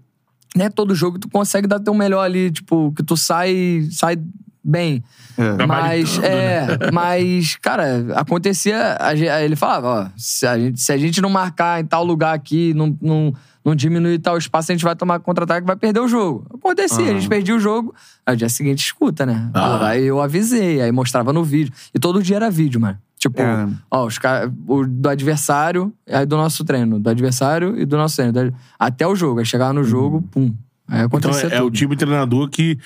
né, 0.55 0.69
todo 0.69 0.95
jogo 0.95 1.19
tu 1.19 1.29
consegue 1.29 1.67
dar 1.67 1.79
teu 1.81 1.93
melhor 1.93 2.21
ali, 2.23 2.49
tipo, 2.49 2.93
que 2.95 3.03
tu 3.03 3.17
sai, 3.17 3.87
sai 3.91 4.17
bem. 4.63 5.03
É. 5.37 5.65
Mas, 5.65 6.17
é, 6.19 6.67
mas, 6.93 7.55
cara, 7.61 8.05
acontecia. 8.15 8.93
a 8.99 9.07
aí 9.09 9.45
ele 9.45 9.55
falava, 9.55 9.87
ó, 9.87 10.07
se 10.17 10.45
a 10.47 10.57
gente, 10.57 10.79
se 10.79 10.91
a 10.91 10.97
gente 10.97 11.21
não 11.21 11.29
marcar 11.29 11.81
em 11.81 11.85
tal 11.85 12.03
lugar 12.03 12.33
aqui, 12.33 12.73
não, 12.73 12.95
não, 13.01 13.33
não 13.63 13.75
diminuir 13.75 14.19
tal 14.19 14.37
espaço, 14.37 14.71
a 14.71 14.75
gente 14.75 14.83
vai 14.83 14.95
tomar 14.95 15.19
contra-ataque 15.19 15.65
e 15.65 15.67
vai 15.67 15.75
perder 15.75 15.99
o 15.99 16.07
jogo. 16.07 16.45
Acontecia, 16.53 17.11
a 17.11 17.13
gente 17.13 17.27
perdia 17.29 17.55
o 17.55 17.59
jogo. 17.59 17.93
Aí 18.25 18.33
o 18.33 18.37
dia 18.37 18.49
seguinte 18.49 18.79
escuta, 18.79 19.25
né? 19.25 19.49
Pô, 19.53 19.59
aí 19.85 20.05
eu 20.05 20.21
avisei, 20.21 20.81
aí 20.81 20.91
mostrava 20.91 21.31
no 21.33 21.43
vídeo. 21.43 21.73
E 21.93 21.99
todo 21.99 22.21
dia 22.21 22.35
era 22.37 22.49
vídeo, 22.51 22.79
mano. 22.79 22.97
Tipo, 23.17 23.39
É. 23.39 23.67
ó, 23.91 24.05
os 24.07 24.17
caras. 24.17 24.51
O 24.67 24.83
do 24.85 25.07
adversário, 25.07 25.93
aí 26.09 26.25
do 26.25 26.35
nosso 26.37 26.63
treino. 26.65 26.99
Do 26.99 27.07
adversário 27.07 27.79
e 27.79 27.85
do 27.85 27.95
nosso 27.95 28.15
treino. 28.15 28.33
Da- 28.33 28.51
Até 28.79 29.05
o 29.05 29.15
jogo. 29.15 29.39
Aí 29.39 29.45
chegava 29.45 29.71
no 29.73 29.83
jogo, 29.83 30.23
pum. 30.31 30.53
Aí 30.87 31.03
Então 31.05 31.19
acontecia 31.19 31.49
é, 31.49 31.57
é 31.57 31.61
o 31.61 31.65
tudo. 31.65 31.75
tipo 31.77 31.95
de 31.95 31.99
treinador 31.99 32.49
que 32.49 32.79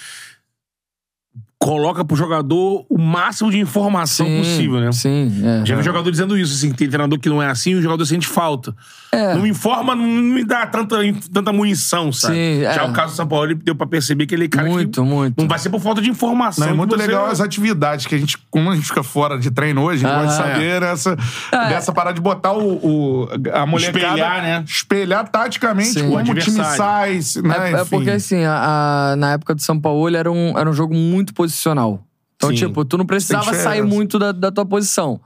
coloca 1.60 2.04
pro 2.06 2.16
jogador 2.16 2.86
o 2.90 2.98
máximo 2.98 3.50
de 3.50 3.58
informação 3.60 4.26
sim, 4.28 4.38
possível, 4.40 4.80
né? 4.80 4.92
Sim, 4.92 5.32
é. 5.44 5.66
Já 5.66 5.76
vi 5.76 5.84
jogador 5.84 6.12
dizendo 6.12 6.38
isso, 6.38 6.54
assim, 6.54 6.70
que 6.72 6.78
tem 6.78 6.88
treinador 6.90 7.18
que 7.20 7.30
não 7.30 7.42
é 7.42 7.48
assim 7.50 7.72
e 7.72 7.76
o 7.76 7.82
jogador 7.82 8.06
sente 8.06 8.28
falta. 8.28 8.76
É. 9.12 9.34
Não 9.34 9.42
me 9.42 9.50
informa, 9.50 9.96
não 9.96 10.06
me 10.06 10.44
dá 10.44 10.68
tanta, 10.68 10.98
tanta 11.34 11.54
munição, 11.54 12.12
sabe? 12.12 12.36
Sim, 12.36 12.62
Já 12.62 12.84
é. 12.84 12.84
o 12.84 12.92
caso 12.92 13.14
do 13.14 13.16
São 13.16 13.28
Paulo, 13.28 13.46
ele 13.46 13.56
deu 13.56 13.74
pra 13.76 13.88
perceber 13.88 14.26
que 14.28 14.36
ele 14.36 14.46
é 14.46 14.48
cara 14.50 14.68
Muito, 14.68 15.02
que 15.02 15.08
muito. 15.10 15.42
não 15.42 15.48
vai 15.48 15.58
ser 15.58 15.70
por 15.70 15.80
falta 15.80 16.02
de 16.02 16.10
informação. 16.10 16.66
Não, 16.66 16.74
é 16.74 16.76
muito 16.76 16.96
você- 16.96 17.08
legal 17.08 17.26
as 17.28 17.40
atividades 17.40 18.06
que 18.06 18.14
a 18.14 18.18
gente, 18.18 18.38
como 18.52 18.70
a 18.70 18.76
gente 18.76 18.86
fica 18.88 19.02
fora 19.02 19.40
de 19.40 19.50
treino 19.50 19.82
hoje, 19.82 20.06
a 20.06 20.10
gente 20.10 20.18
Ah, 20.18 20.20
pode 20.22 20.34
saber 20.36 20.84
essa, 20.84 21.18
É. 21.52 21.70
dessa 21.70 21.94
parada 21.94 22.14
de 22.16 22.22
botar 22.22 22.52
o, 22.54 22.74
o- 22.76 23.30
a 23.54 23.66
molecada. 23.66 23.98
Espelhar, 24.08 24.42
né? 24.44 24.64
Espelhar 24.68 25.28
taticamente 25.30 25.90
Sim. 25.94 26.10
como 26.10 26.18
O 26.18 26.32
o 26.32 26.36
time 26.36 26.64
sai, 26.64 27.20
né? 27.44 27.72
É, 27.72 27.82
é 27.82 27.86
porque, 27.86 28.10
assim, 28.12 28.44
a- 28.44 29.12
a- 29.14 29.16
na 29.16 29.32
época 29.32 29.56
do 29.56 29.62
São 29.62 29.80
Paulo 29.80 30.14
era 30.16 30.30
um, 30.32 30.58
era 30.60 30.70
um 30.70 30.74
jogo 30.74 30.94
muito 30.94 31.34
posicional. 31.56 32.06
Então, 32.36 32.50
Sim. 32.50 32.56
tipo, 32.56 32.84
tu 32.84 32.98
não 32.98 33.06
precisava 33.06 33.46
sair 33.46 33.56
diferença. 33.56 33.86
muito 33.86 34.20
da, 34.20 34.32
da 34.32 34.52
tua 34.52 34.66
posição. 34.66 35.20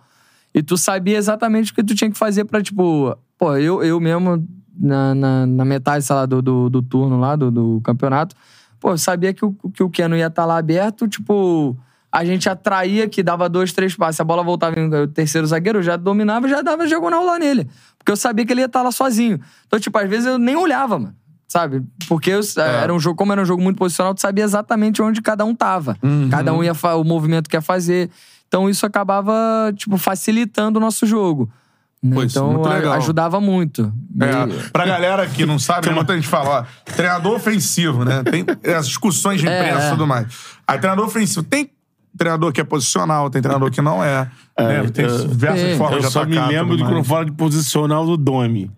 E 0.54 0.62
tu 0.62 0.78
sabia 0.78 1.18
exatamente 1.18 1.72
o 1.72 1.76
que 1.76 1.84
tu 1.84 1.96
tinha 1.96 2.10
que 2.10 2.18
fazer 2.18 2.46
pra, 2.46 2.62
tipo... 2.62 3.18
Pô, 3.38 3.56
eu, 3.56 3.84
eu 3.84 4.00
mesmo, 4.00 4.46
na, 4.78 5.16
na, 5.16 5.46
na 5.46 5.66
metade, 5.66 6.04
sei 6.04 6.16
lá, 6.16 6.26
do, 6.26 6.42
do, 6.42 6.70
do 6.70 6.82
turno 6.82 7.20
lá, 7.20 7.36
do, 7.36 7.50
do 7.50 7.82
campeonato, 7.84 8.36
pô, 8.80 8.92
eu 8.92 8.98
sabia 8.98 9.34
que 9.34 9.46
o, 9.46 9.54
que 9.74 9.82
o 9.82 9.90
Keno 9.90 10.16
ia 10.16 10.28
estar 10.28 10.46
lá 10.46 10.58
aberto, 10.58 11.08
tipo... 11.08 11.78
A 12.12 12.26
gente 12.26 12.50
atraía 12.50 13.08
que 13.08 13.22
dava 13.22 13.48
dois, 13.48 13.72
três 13.72 13.96
passes. 13.96 14.20
A 14.20 14.24
bola 14.24 14.42
voltava 14.42 14.80
em 14.80 14.92
o 14.92 15.08
terceiro 15.08 15.46
zagueiro, 15.46 15.78
eu 15.78 15.84
já 15.84 15.96
dominava 15.96 16.48
e 16.48 16.50
já 16.50 16.64
dava 16.64 16.88
diagonal 16.88 17.24
lá 17.24 17.38
nele. 17.38 17.70
Porque 18.00 18.12
eu 18.12 18.18
sabia 18.18 18.44
que 18.44 18.52
ele 18.52 18.62
ia 18.62 18.66
estar 18.66 18.82
lá 18.82 18.92
sozinho. 18.92 19.40
Então, 19.68 19.80
tipo, 19.80 19.96
às 19.96 20.10
vezes 20.10 20.26
eu 20.26 20.40
nem 20.40 20.56
olhava, 20.56 20.98
mano. 20.98 21.16
Sabe? 21.52 21.82
Porque 22.08 22.30
eu- 22.30 22.42
era 22.58 22.94
um 22.94 23.00
jogo, 23.00 23.16
como 23.18 23.32
era 23.32 23.42
um 23.42 23.46
jogo 23.46 23.62
muito 23.62 23.78
posicional, 23.78 24.14
tu 24.14 24.22
sabia 24.22 24.44
exatamente 24.44 25.02
onde 25.02 25.20
cada 25.20 25.44
um 25.44 25.56
tava. 25.56 25.98
Cada 26.30 26.54
um 26.54 26.64
ia 26.64 26.74
o 26.96 27.04
movimento 27.04 27.50
que 27.50 27.58
ia 27.58 27.62
fazer. 27.62 28.10
Então 28.48 28.70
isso 28.70 28.86
acabava, 28.86 29.34
tipo, 29.76 29.98
facilitando 29.98 30.78
o 30.78 30.82
nosso 30.82 31.06
jogo. 31.08 31.50
né? 32.02 32.16
Pô, 32.16 32.22
é 32.22 32.26
então 32.26 32.52
muito 32.54 32.70
legal. 32.70 32.94
ajudava 32.94 33.42
muito. 33.42 33.92
É, 34.22 34.66
E- 34.68 34.70
pra 34.70 34.86
galera 34.86 35.28
que 35.28 35.46
não 35.46 35.60
sabe, 35.60 35.88
né, 35.90 35.94
muita 35.96 36.16
gente 36.16 36.28
fala, 36.30 36.62
ó, 36.62 36.92
treinador 36.96 37.34
ofensivo, 37.36 38.06
né? 38.06 38.24
Tem 38.24 38.46
as 38.74 38.88
discussões 38.88 39.42
de 39.42 39.46
imprensa 39.48 39.80
É, 39.80 39.84
e 39.84 39.88
é. 39.88 39.90
tudo 39.90 40.08
mais. 40.08 40.28
Aí, 40.66 40.78
treinador 40.80 41.06
ofensivo, 41.06 41.44
tem 41.44 41.70
treinador 42.18 42.54
que 42.54 42.62
é 42.62 42.64
posicional, 42.64 43.30
tem 43.30 43.42
treinador 43.42 43.70
que 43.70 43.82
não 43.82 44.02
é. 44.04 44.30
né? 44.58 44.90
Tem 44.94 45.04
eu- 45.06 45.28
diversas 45.28 45.62
Tem. 45.62 45.78
formas 45.78 45.98
Eu 45.98 46.08
de 46.08 46.14
só 46.14 46.26
me 46.26 46.38
atacar. 46.38 46.50
lembro 46.54 46.78
de 46.78 46.84
tudo 46.84 46.94
quando 46.94 47.04
fala 47.04 47.26
de 47.26 47.32
posicional 47.34 48.06
do 48.06 48.16
Domi. 48.16 48.72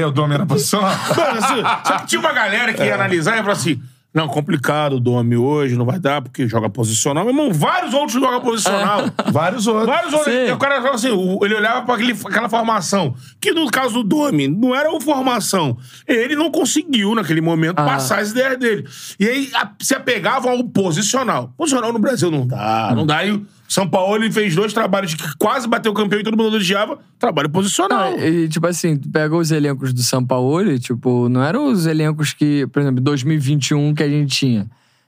É, 0.00 0.06
o 0.06 0.10
Domi 0.10 0.34
era 0.34 0.46
posicional. 0.46 0.90
Mano, 1.16 1.38
assim, 1.44 1.62
só 1.86 1.98
que 1.98 2.06
tinha 2.06 2.20
uma 2.20 2.32
galera 2.32 2.72
que 2.72 2.82
ia 2.82 2.94
analisar 2.94 3.32
e 3.34 3.36
ia 3.36 3.42
falar 3.42 3.54
assim: 3.54 3.80
não, 4.14 4.28
complicado 4.28 4.94
o 4.94 5.00
Domi 5.00 5.36
hoje, 5.36 5.76
não 5.76 5.84
vai 5.84 5.98
dar 5.98 6.22
porque 6.22 6.48
joga 6.48 6.70
posicional. 6.70 7.22
Meu 7.24 7.34
irmão, 7.34 7.52
vários 7.52 7.92
outros 7.92 8.12
jogam 8.14 8.40
posicional. 8.40 9.00
Vários 9.30 9.66
outros. 9.66 9.86
Vários 9.86 10.12
outros. 10.14 10.32
Sim. 10.32 10.46
E 10.48 10.52
O 10.52 10.56
cara 10.58 10.76
falava 10.76 10.94
assim, 10.94 11.08
ele 11.42 11.54
olhava 11.54 11.82
pra 11.82 11.94
aquele, 11.96 12.12
aquela 12.12 12.48
formação, 12.48 13.14
que 13.38 13.52
no 13.52 13.70
caso 13.70 13.94
do 13.94 14.02
Domi, 14.04 14.48
não 14.48 14.74
era 14.74 14.90
uma 14.90 15.00
formação. 15.02 15.76
Ele 16.08 16.34
não 16.34 16.50
conseguiu, 16.50 17.14
naquele 17.14 17.42
momento, 17.42 17.78
Ah. 17.78 17.84
passar 17.84 18.20
as 18.20 18.30
ideias 18.30 18.58
dele. 18.58 18.86
E 19.20 19.28
aí 19.28 19.50
a- 19.54 19.70
se 19.82 19.94
apegavam 19.94 20.50
ao 20.50 20.64
posicional. 20.64 21.52
Posicional 21.56 21.92
no 21.92 21.98
Brasil 21.98 22.30
não 22.30 22.46
dá, 22.46 22.92
não 22.96 23.04
dá. 23.04 23.22
E 23.22 23.38
São 23.68 23.88
Paulo 23.88 24.16
ele 24.16 24.30
fez 24.30 24.54
dois 24.54 24.72
trabalhos 24.72 25.10
de 25.10 25.16
que 25.16 25.36
quase 25.38 25.66
bateu 25.68 25.92
o 25.92 25.94
campeão 25.94 26.20
e 26.20 26.22
todo 26.24 26.36
mundo 26.36 26.48
elogiava. 26.50 26.98
Trabalho 27.18 27.50
posicional. 27.50 28.18
E, 28.18 28.48
tipo 28.48 28.66
assim, 28.66 28.96
tu 28.96 29.08
pega 29.08 29.34
os 29.36 29.50
elencos 29.50 29.92
do 29.92 30.02
São 30.02 30.24
Paulo, 30.24 30.70
e, 30.70 30.78
tipo, 30.78 31.28
não 31.28 31.42
eram 31.42 31.66
os 31.70 31.86
elencos 31.86 32.32
que, 32.32 32.66
por 32.68 32.80
exemplo, 32.80 33.00
2021 33.02 33.94
que 33.94 34.02
a 34.02 34.08
gente 34.08 34.34
tinha. 34.36 34.66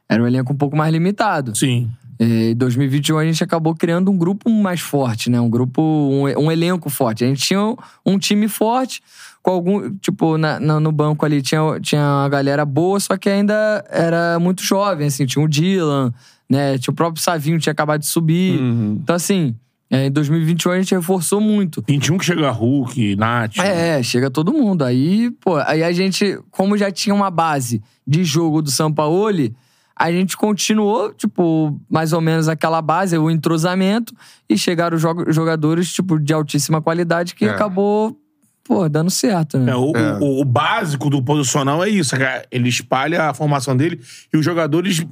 Era 0.09 0.23
um 0.23 0.27
elenco 0.27 0.53
um 0.53 0.57
pouco 0.57 0.77
mais 0.77 0.93
limitado. 0.93 1.55
Sim. 1.57 1.89
Em 2.21 2.53
2021 2.57 3.17
a 3.19 3.25
gente 3.25 3.45
acabou 3.45 3.77
criando 3.77 4.11
um 4.11 4.17
grupo 4.17 4.51
mais 4.51 4.81
forte, 4.81 5.31
né? 5.31 5.41
Um 5.41 5.49
grupo, 5.49 5.81
um, 5.81 6.25
um 6.47 6.51
elenco 6.51 6.91
forte. 6.91 7.23
A 7.25 7.29
gente 7.29 7.43
tinha 7.43 7.63
um, 7.63 7.77
um 8.05 8.19
time 8.19 8.49
forte, 8.49 9.01
com 9.41 9.53
algum. 9.53 9.95
Tipo, 9.99 10.37
na- 10.37 10.59
na- 10.59 10.81
no 10.81 10.91
banco 10.91 11.25
ali 11.25 11.41
tinha, 11.41 11.61
tinha 11.81 12.01
uma 12.03 12.29
galera 12.29 12.65
boa, 12.65 12.99
só 12.99 13.17
que 13.17 13.29
ainda 13.29 13.85
era 13.89 14.37
muito 14.41 14.65
jovem, 14.65 15.07
assim. 15.07 15.27
Tinha 15.27 15.45
o 15.45 15.49
Dylan, 15.49 16.13
né? 16.49 16.77
O 16.89 16.93
próprio 16.93 17.23
Savinho, 17.23 17.59
tinha 17.59 17.73
acabado 17.73 18.01
de 18.01 18.07
subir. 18.07 18.59
Então, 18.61 19.15
assim, 19.17 19.55
é, 19.91 20.07
em 20.07 20.11
2021 20.11 20.73
a 20.73 20.79
gente 20.81 20.95
reforçou 20.95 21.41
muito. 21.41 21.83
21 21.87 22.19
que 22.19 22.25
chega 22.25 22.51
Hulk, 22.51 23.17
Nath. 23.17 23.59
É, 23.59 24.03
chega 24.03 24.31
todo 24.31 24.53
mundo. 24.53 24.85
Aí, 24.85 25.31
pô, 25.41 25.57
aí 25.57 25.83
a 25.83 25.93
gente, 25.93 26.39
como 26.51 26.77
já 26.77 26.91
tinha 26.91 27.15
uma 27.15 27.31
base 27.31 27.83
de 28.07 28.25
jogo 28.25 28.63
do 28.63 28.71
Sampaoli, 28.71 29.55
a 30.01 30.13
gente 30.13 30.37
continuou, 30.37 31.13
tipo, 31.13 31.79
mais 31.91 32.13
ou 32.13 32.21
menos 32.21 32.49
aquela 32.49 32.81
base, 32.81 33.19
o 33.19 33.31
entrosamento, 33.31 34.15
e 34.49 34.57
chegaram 34.57 34.97
jo- 34.97 35.25
jogadores, 35.33 35.93
tipo, 35.93 36.19
de 36.21 36.33
altíssima 36.33 36.81
qualidade 36.81 37.35
que 37.35 37.45
É. 37.45 37.51
acabou, 37.51 38.17
pô, 38.63 38.89
dando 38.89 39.11
certo, 39.11 39.59
né? 39.59 39.73
É, 39.73 39.75
o, 39.77 39.93
É. 39.97 40.19
o- 40.21 40.41
o 40.41 40.45
básico 40.45 41.11
do 41.11 41.21
posicional 41.21 41.83
é 41.83 41.89
isso. 41.89 42.15
é 42.15 42.19
que 42.43 42.49
Ele 42.53 42.69
espalha 42.69 43.25
a 43.25 43.35
formação 43.35 43.77
dele 43.77 44.01
e 44.33 44.37
os 44.37 44.45
jogadores 44.45 45.05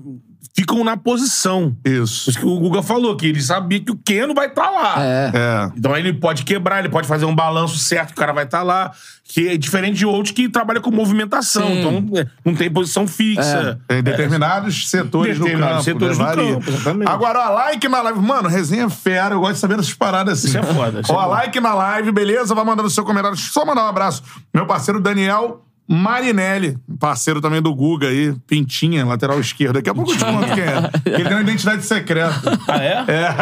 ficam 0.55 0.84
na 0.84 0.97
posição. 0.97 1.76
Isso. 1.84 2.30
Isso 2.30 2.38
que 2.38 2.47
o 2.47 2.59
Guga 2.59 2.82
falou, 2.82 3.16
que 3.16 3.26
ele 3.26 3.40
sabia 3.40 3.80
que 3.80 3.90
o 3.90 3.97
Keno 3.97 4.34
vai 4.34 4.47
estar 4.49 4.70
lá. 4.70 4.94
É. 4.99 5.30
É. 5.34 5.70
Então 5.76 5.92
aí 5.92 6.03
ele 6.03 6.12
pode 6.12 6.44
quebrar, 6.44 6.80
ele 6.80 6.88
pode 6.88 7.07
fazer 7.09 7.24
um 7.24 7.34
balanço 7.34 7.78
certo 7.78 8.09
que 8.09 8.14
o 8.14 8.16
cara 8.16 8.32
vai 8.32 8.44
estar 8.44 8.62
lá. 8.62 8.92
Que 9.28 9.49
é 9.49 9.57
diferente 9.57 9.97
de 9.97 10.07
outros 10.07 10.32
que 10.32 10.49
trabalham 10.49 10.80
com 10.80 10.90
movimentação. 10.90 11.66
Sim. 11.66 11.78
Então 11.80 12.18
é, 12.20 12.26
não 12.44 12.55
tem 12.55 12.70
posição 12.70 13.09
fixa. 13.09 13.80
Tem 13.88 14.01
determinados 14.01 14.88
setores 14.88 15.36
Determinados 15.38 15.84
do 15.84 15.99
campo. 15.99 16.14
setores 16.14 16.18
né? 16.18 16.30
do 16.30 16.55
campo, 16.55 16.70
exatamente. 16.70 17.09
Agora, 17.11 17.51
ó, 17.51 17.53
like 17.53 17.88
na 17.88 18.03
live. 18.03 18.20
Mano, 18.20 18.49
resenha 18.49 18.88
fera. 18.88 19.34
Eu 19.34 19.40
gosto 19.40 19.55
de 19.55 19.59
saber 19.59 19.76
dessas 19.76 19.94
paradas 19.94 20.38
assim. 20.38 20.49
Isso 20.49 20.59
é 20.59 20.62
foda, 20.62 21.01
isso 21.01 21.12
é 21.12 21.14
ó, 21.14 21.26
like 21.26 21.59
na 21.59 21.74
live, 21.74 22.12
beleza? 22.12 22.55
Vai 22.55 22.64
mandando 22.64 22.88
seu 22.88 23.05
comentário. 23.05 23.36
Deixa 23.36 23.51
eu 23.51 23.53
só 23.53 23.66
mandar 23.66 23.84
um 23.84 23.88
abraço. 23.88 24.22
Meu 24.55 24.64
parceiro 24.64 25.01
Daniel 25.01 25.65
Marinelli, 25.89 26.76
parceiro 26.99 27.41
também 27.41 27.62
do 27.62 27.72
Guga 27.74 28.09
aí, 28.09 28.34
Pintinha, 28.47 29.05
lateral 29.05 29.39
esquerdo. 29.39 29.74
Daqui 29.74 29.89
a 29.89 29.95
pouco 29.95 30.11
eu 30.12 30.16
te 30.16 30.24
conto 30.24 30.47
quem 30.53 30.64
é. 30.64 30.91
Ele 31.14 31.24
tem 31.24 31.32
uma 31.32 31.41
identidade 31.43 31.82
secreta. 31.84 32.59
Ah, 32.66 32.82
é? 32.82 33.05
É. 33.07 33.34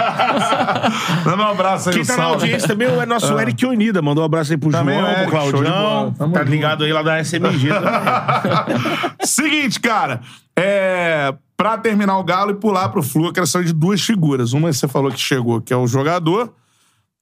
Dando 1.24 1.42
um 1.42 1.46
abraço 1.46 1.88
aí, 1.88 1.94
Quem 1.96 2.04
tá 2.04 2.16
na 2.16 2.22
salve. 2.24 2.42
audiência 2.42 2.68
também 2.68 2.88
é 2.88 3.06
nosso 3.06 3.38
Eric 3.38 3.64
Onida. 3.64 4.02
Mandou 4.02 4.22
um 4.22 4.26
abraço 4.26 4.52
aí 4.52 4.58
pro 4.58 4.70
Também 4.70 4.98
João, 4.98 5.10
Eric, 5.10 5.30
pro 5.30 5.40
show 5.40 5.46
de 5.46 5.52
bola. 5.52 5.64
Claudião. 5.72 6.14
Tamo 6.18 6.32
Tá 6.34 6.40
junto. 6.40 6.50
ligado 6.50 6.84
aí 6.84 6.92
lá 6.92 7.02
da 7.02 7.18
SMG 7.24 7.68
também. 7.68 9.16
Seguinte, 9.24 9.80
cara. 9.80 10.20
É. 10.56 11.34
Pra 11.56 11.78
terminar 11.78 12.18
o 12.18 12.24
Galo 12.24 12.50
e 12.50 12.54
pular 12.54 12.88
pro 12.88 13.02
Flu, 13.02 13.26
eu 13.26 13.32
quero 13.32 13.46
saber 13.46 13.66
de 13.66 13.72
duas 13.72 14.00
figuras. 14.02 14.52
Uma 14.52 14.72
você 14.72 14.88
falou 14.88 15.10
que 15.10 15.20
chegou, 15.20 15.60
que 15.60 15.72
é 15.72 15.76
o 15.76 15.86
jogador. 15.86 16.52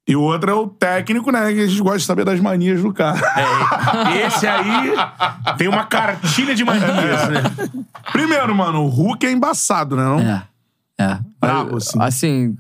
E 0.07 0.17
o 0.17 0.21
outro 0.21 0.51
é 0.51 0.55
o 0.55 0.67
técnico, 0.67 1.31
né? 1.31 1.53
Que 1.53 1.61
a 1.61 1.67
gente 1.67 1.81
gosta 1.81 1.99
de 1.99 2.05
saber 2.05 2.25
das 2.25 2.41
manias 2.41 2.83
do 2.83 2.93
cara. 2.93 3.21
É, 4.13 4.27
esse 4.27 4.47
aí 4.47 4.93
tem 5.57 5.69
uma 5.69 5.85
cartilha 5.85 6.55
de 6.55 6.65
manias, 6.65 7.29
né? 7.29 7.43
Primeiro, 8.11 8.53
mano, 8.55 8.83
o 8.85 8.89
Hulk 8.89 9.25
é 9.25 9.31
embaçado, 9.31 9.95
né? 9.97 10.03
Não? 10.03 10.19
É. 10.21 10.43
É. 10.99 11.19
Brabo, 11.41 11.77
assim. 11.77 11.99
Assim, 12.01 12.57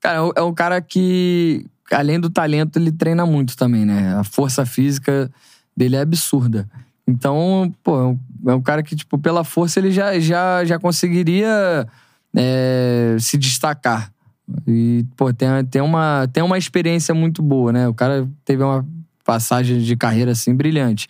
cara, 0.00 0.16
é 0.16 0.20
um- 0.22 0.32
é 0.36 0.42
um 0.42 0.52
cara 0.52 0.80
que, 0.82 1.64
além 1.92 2.18
do 2.18 2.28
talento, 2.28 2.78
ele 2.78 2.90
treina 2.90 3.24
muito 3.24 3.56
também, 3.56 3.84
né? 3.84 4.16
A 4.18 4.24
força 4.24 4.66
física 4.66 5.30
dele 5.76 5.94
é 5.96 6.00
absurda. 6.00 6.68
Então, 7.06 7.72
pô, 7.82 7.96
é 8.00 8.04
um, 8.04 8.18
é 8.48 8.54
um 8.54 8.60
cara 8.62 8.82
que, 8.82 8.94
tipo, 8.96 9.16
pela 9.18 9.44
força 9.44 9.78
ele 9.78 9.90
já, 9.92 10.18
já, 10.18 10.64
já 10.64 10.78
conseguiria 10.80 11.86
é, 12.36 13.16
se 13.20 13.38
destacar. 13.38 14.10
E, 14.66 15.04
pô, 15.16 15.32
tem, 15.32 15.48
tem, 15.70 15.82
uma, 15.82 16.28
tem 16.32 16.42
uma 16.42 16.58
experiência 16.58 17.14
muito 17.14 17.42
boa, 17.42 17.72
né? 17.72 17.88
O 17.88 17.94
cara 17.94 18.28
teve 18.44 18.62
uma 18.62 18.84
passagem 19.24 19.78
de 19.78 19.96
carreira, 19.96 20.32
assim, 20.32 20.54
brilhante. 20.54 21.08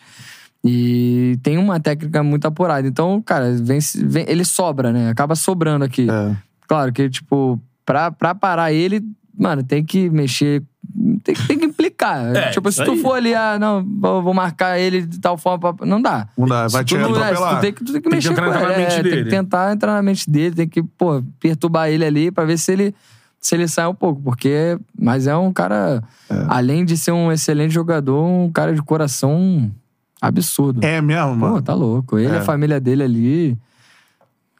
E 0.65 1.39
tem 1.43 1.59
uma 1.59 1.81
técnica 1.81 2.23
muito 2.23 2.47
apurada. 2.47 2.87
Então, 2.87 3.21
cara, 3.23 3.53
vem, 3.53 3.79
vem- 4.05 4.27
ele 4.29 4.45
sobra, 4.45 4.93
né? 4.93 5.11
Acaba 5.11 5.35
sobrando 5.35 5.85
aqui. 5.85 6.09
É. 6.09 6.37
Claro 6.69 6.93
que, 6.93 7.09
tipo, 7.11 7.61
pra, 7.85 8.11
pra 8.13 8.35
parar 8.35 8.73
ele, 8.73 9.03
mano, 9.37 9.63
tem 9.63 9.85
que 9.85 10.09
mexer 10.09 10.63
tem, 11.25 11.35
que- 11.35 11.47
tem 11.47 11.59
que 11.59 11.65
implicar. 11.65 11.83
É, 12.37 12.51
tipo, 12.51 12.71
se 12.71 12.85
tu 12.85 12.93
aí. 12.93 12.99
for 12.99 13.15
ali, 13.15 13.35
ah, 13.35 13.59
não, 13.59 13.85
vou 13.85 14.23
vou 14.23 14.35
marcar 14.35 14.79
ele 14.79 15.03
de 15.03 15.19
tal 15.21 15.37
forma, 15.39 15.73
pra- 15.75 15.87
não 15.87 16.01
dá. 16.01 16.29
Não 16.39 16.47
dá, 16.47 16.67
vai 16.69 16.85
te 16.85 16.95
tu, 16.95 17.01
não- 17.01 17.17
é, 17.17 17.23
atropelar. 17.25 17.57
tu 17.57 17.61
tem 17.61 17.73
que, 17.73 17.85
tu 17.85 17.93
tem 17.93 17.95
que 17.95 18.09
Tem 18.11 18.21
que 18.21 18.29
mexer 18.29 18.31
entrar 18.33 18.53
com 18.53 18.69
ele. 18.71 18.83
é, 18.83 19.03
Tem 19.03 19.25
que 19.25 19.31
tentar 19.31 19.73
entrar 19.73 19.95
na 19.95 20.03
mente 20.03 20.29
dele, 20.31 20.55
tem 20.55 20.69
que, 20.69 20.83
pô, 20.83 21.23
perturbar 21.41 21.89
ele 21.89 22.05
ali 22.05 22.31
pra 22.31 22.45
ver 22.45 22.59
se 22.59 22.73
ele, 22.73 22.95
se 23.43 23.55
ele 23.57 23.67
sai 23.69 23.87
um 23.89 23.95
pouco. 23.95 24.23
Porque, 24.23 24.79
mas 24.99 25.27
é 25.27 25.37
um 25.37 25.53
cara, 25.53 26.03
além 26.49 26.85
de 26.85 26.97
ser 26.97 27.11
um 27.13 27.31
excelente 27.33 27.75
jogador, 27.75 28.25
um 28.25 28.51
cara 28.51 28.73
de 28.73 28.81
coração 28.81 29.71
absurdo. 30.21 30.83
É 30.85 31.03
mesmo, 31.03 31.31
Pô, 31.33 31.37
mano. 31.37 31.63
tá 31.63 31.75
louco. 31.75 32.17
Ele 32.19 32.33
e 32.33 32.37
É. 32.37 32.39
a 32.39 32.43
família 32.43 32.81
dele 32.81 33.03
ali. 33.03 33.59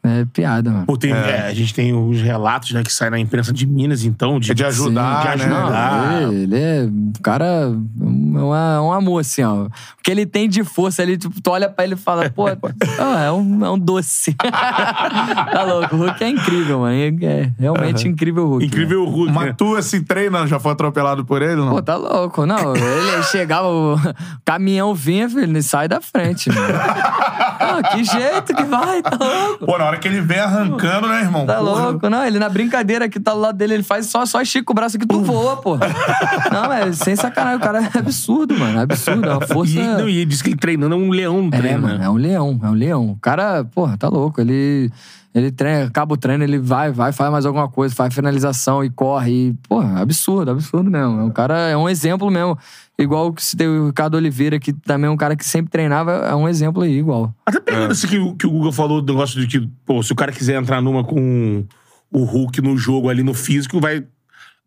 É 0.05 0.25
piada, 0.33 0.69
mano. 0.69 0.85
Pô, 0.85 0.97
tem, 0.97 1.11
é, 1.13 1.47
a 1.47 1.53
gente 1.53 1.73
tem 1.73 1.93
os 1.93 2.19
relatos, 2.21 2.71
né, 2.71 2.83
que 2.83 2.91
saem 2.91 3.09
na 3.11 3.19
imprensa 3.19 3.53
de 3.53 3.65
Minas, 3.65 4.03
então, 4.03 4.37
de, 4.37 4.51
É 4.51 4.53
de 4.53 4.65
ajudar, 4.65 5.37
de 5.37 5.45
né? 5.47 5.55
ajudar. 5.55 6.01
Não, 6.21 6.31
ele, 6.33 6.43
ele 6.43 6.59
é 6.59 6.83
um 6.83 7.13
cara, 7.23 7.69
um, 8.01 8.33
uma- 8.47 8.81
um 8.81 8.91
amor, 8.91 9.19
assim, 9.21 9.43
ó. 9.43 9.63
O 9.63 9.69
que 10.03 10.11
ele 10.11 10.25
tem 10.25 10.49
de 10.49 10.61
força 10.65 11.01
ali, 11.01 11.15
tipo, 11.17 11.39
tu 11.41 11.49
olha 11.51 11.69
pra 11.69 11.85
ele 11.85 11.93
e 11.93 11.97
fala, 11.97 12.29
pô, 12.29 12.47
ah, 12.99 13.21
é, 13.21 13.31
um, 13.31 13.65
é 13.65 13.69
um 13.69 13.79
doce. 13.79 14.35
tá 14.43 15.63
louco, 15.65 15.95
o 15.95 15.99
Hulk 15.99 16.21
é 16.23 16.27
incrível, 16.29 16.79
mano. 16.79 16.93
É 17.23 17.49
realmente 17.57 18.05
incrível 18.07 18.43
o 18.45 18.49
Hulk. 18.49 18.65
Incrível 18.65 19.03
o 19.03 19.09
Hulk, 19.09 19.27
né? 19.31 19.33
Mas 19.33 19.55
tu, 19.55 19.75
assim, 19.77 20.03
treina, 20.03 20.45
já 20.47 20.59
foi 20.59 20.73
atropelado 20.73 21.23
por 21.23 21.41
ele, 21.41 21.55
não? 21.55 21.69
Pô, 21.69 21.81
tá 21.81 21.95
louco. 21.95 22.45
Não, 22.45 22.75
ele 22.75 23.23
chegava, 23.23 23.67
o 23.69 23.95
caminhão 24.43 24.93
vinha, 24.93 25.29
filho, 25.29 25.43
ele 25.43 25.61
sai 25.63 25.87
da 25.87 26.01
frente, 26.01 26.49
mano. 26.51 26.73
Não, 26.73 27.81
que 27.91 28.03
jeito 28.03 28.53
que 28.53 28.63
vai, 28.63 29.01
tá 29.01 29.17
louco. 29.17 29.65
Pô, 29.65 29.77
na 29.77 29.85
hora 29.85 29.92
que 29.97 30.07
ele 30.07 30.21
vem 30.21 30.39
arrancando, 30.39 31.07
né, 31.07 31.21
irmão? 31.21 31.45
Tá 31.45 31.55
Porra. 31.57 31.89
louco, 31.89 32.09
não, 32.09 32.25
ele 32.25 32.39
na 32.39 32.49
brincadeira 32.49 33.07
que 33.09 33.19
tá 33.19 33.33
do 33.33 33.39
lado 33.39 33.57
dele, 33.57 33.75
ele 33.75 33.83
faz 33.83 34.07
só, 34.07 34.25
só 34.25 34.41
estica 34.41 34.71
o 34.71 34.75
braço 34.75 34.97
que 34.99 35.05
tu 35.05 35.21
voa, 35.21 35.57
pô. 35.57 35.77
Não, 36.51 36.71
é 36.71 36.91
sem 36.93 37.15
sacanagem, 37.15 37.57
o 37.57 37.61
cara 37.61 37.81
é 37.93 37.97
absurdo, 37.99 38.57
mano, 38.57 38.79
é 38.79 38.83
absurdo, 38.83 39.27
é 39.27 39.31
uma 39.31 39.47
força... 39.47 39.73
E, 39.73 39.79
não, 39.83 40.07
e 40.09 40.17
ele 40.17 40.25
disse 40.25 40.43
que 40.43 40.49
ele 40.49 40.57
treinando 40.57 40.95
é 40.95 40.97
um 40.97 41.09
leão 41.09 41.41
no 41.41 41.53
É, 41.53 41.57
treino, 41.57 41.81
mano, 41.83 41.97
né? 41.99 42.05
é 42.05 42.09
um 42.09 42.15
leão, 42.15 42.59
é 42.63 42.67
um 42.67 42.73
leão. 42.73 43.09
O 43.11 43.17
cara, 43.17 43.63
porra, 43.63 43.97
tá 43.97 44.07
louco, 44.09 44.39
ele... 44.41 44.91
Ele 45.35 45.51
treina, 45.51 45.85
acaba 45.87 46.13
o 46.13 46.17
treino, 46.17 46.43
ele 46.43 46.59
vai, 46.59 46.91
vai, 46.91 47.11
faz 47.11 47.31
mais 47.31 47.45
alguma 47.45 47.67
coisa, 47.67 47.95
faz 47.95 48.13
finalização 48.13 48.83
e 48.83 48.89
corre. 48.89 49.31
E, 49.49 49.53
porra, 49.67 49.99
absurdo, 49.99 50.51
absurdo 50.51 50.91
mesmo. 50.91 51.19
É 51.19 51.23
um 51.23 51.31
cara, 51.31 51.57
é 51.69 51.75
um 51.77 51.89
exemplo 51.89 52.29
mesmo. 52.29 52.57
Igual 52.99 53.33
que 53.33 53.43
se 53.43 53.57
tem 53.57 53.67
o 53.67 53.87
Ricardo 53.87 54.13
Oliveira, 54.15 54.59
que 54.59 54.71
também 54.71 55.07
é 55.07 55.11
um 55.11 55.17
cara 55.17 55.35
que 55.35 55.43
sempre 55.43 55.71
treinava, 55.71 56.11
é 56.11 56.35
um 56.35 56.47
exemplo 56.47 56.83
aí, 56.83 56.99
igual. 56.99 57.33
Até 57.45 57.59
pegando 57.59 57.91
isso 57.93 58.07
que, 58.07 58.19
o- 58.19 58.35
que 58.35 58.45
o 58.45 58.51
Google 58.51 58.71
falou 58.71 59.01
do 59.01 59.11
negócio 59.11 59.41
de 59.41 59.47
que, 59.47 59.67
pô, 59.85 60.03
se 60.03 60.11
o 60.13 60.15
cara 60.15 60.31
quiser 60.31 60.61
entrar 60.61 60.79
numa 60.81 61.03
com 61.03 61.65
o 62.11 62.23
Hulk 62.23 62.61
no 62.61 62.77
jogo 62.77 63.09
ali 63.09 63.23
no 63.23 63.33
físico, 63.33 63.79
vai, 63.79 64.05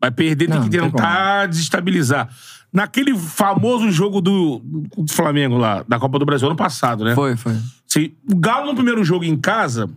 vai 0.00 0.10
perder, 0.10 0.48
Não, 0.48 0.60
tem 0.62 0.68
que 0.68 0.76
não 0.78 0.82
tem 0.82 0.90
tentar 0.90 1.46
desestabilizar. 1.46 2.28
Naquele 2.72 3.16
famoso 3.16 3.88
jogo 3.92 4.20
do, 4.20 4.60
do 4.98 5.12
Flamengo 5.12 5.56
lá, 5.56 5.84
da 5.86 6.00
Copa 6.00 6.18
do 6.18 6.26
Brasil 6.26 6.48
ano 6.48 6.56
passado, 6.56 7.04
né? 7.04 7.14
Foi, 7.14 7.36
foi. 7.36 7.54
Se, 7.86 8.12
o 8.28 8.34
Galo 8.36 8.66
no 8.66 8.74
primeiro 8.74 9.04
jogo 9.04 9.24
em 9.24 9.36
casa. 9.36 9.88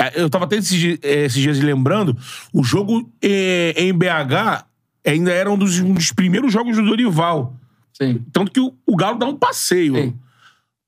É, 0.00 0.20
Eu 0.20 0.28
tava 0.30 0.44
até 0.44 0.56
esses, 0.56 0.98
eh, 1.02 1.24
esses 1.24 1.40
dias 1.40 1.58
lembrando, 1.60 2.16
o 2.52 2.62
jogo 2.62 3.10
eh, 3.22 3.74
em 3.76 3.92
BH 3.92 4.64
ainda 5.06 5.32
era 5.32 5.50
um 5.50 5.56
dos, 5.56 5.78
um 5.80 5.94
dos 5.94 6.12
primeiros 6.12 6.52
jogos 6.52 6.76
do 6.76 6.84
Dorival. 6.84 7.54
Sim. 7.92 8.22
Tanto 8.32 8.50
que 8.50 8.60
o, 8.60 8.74
o 8.86 8.96
Galo 8.96 9.18
dá 9.18 9.26
um 9.26 9.36
passeio. 9.36 9.94
Sim. 9.94 10.14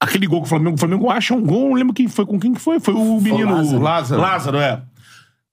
Aquele 0.00 0.26
gol 0.26 0.40
que 0.42 0.46
o 0.46 0.48
Flamengo, 0.48 0.76
o 0.76 0.78
Flamengo 0.78 1.10
acha 1.10 1.34
um 1.34 1.44
gol, 1.44 1.70
não 1.70 1.74
lembro 1.74 1.92
quem 1.94 2.06
foi, 2.06 2.24
com 2.24 2.38
quem 2.38 2.52
que 2.54 2.60
foi? 2.60 2.78
Foi 2.78 2.94
o 2.94 3.20
menino 3.20 3.54
Lázaro. 3.56 3.82
Lázaro. 3.82 4.20
Lázaro, 4.22 4.58
é. 4.58 4.82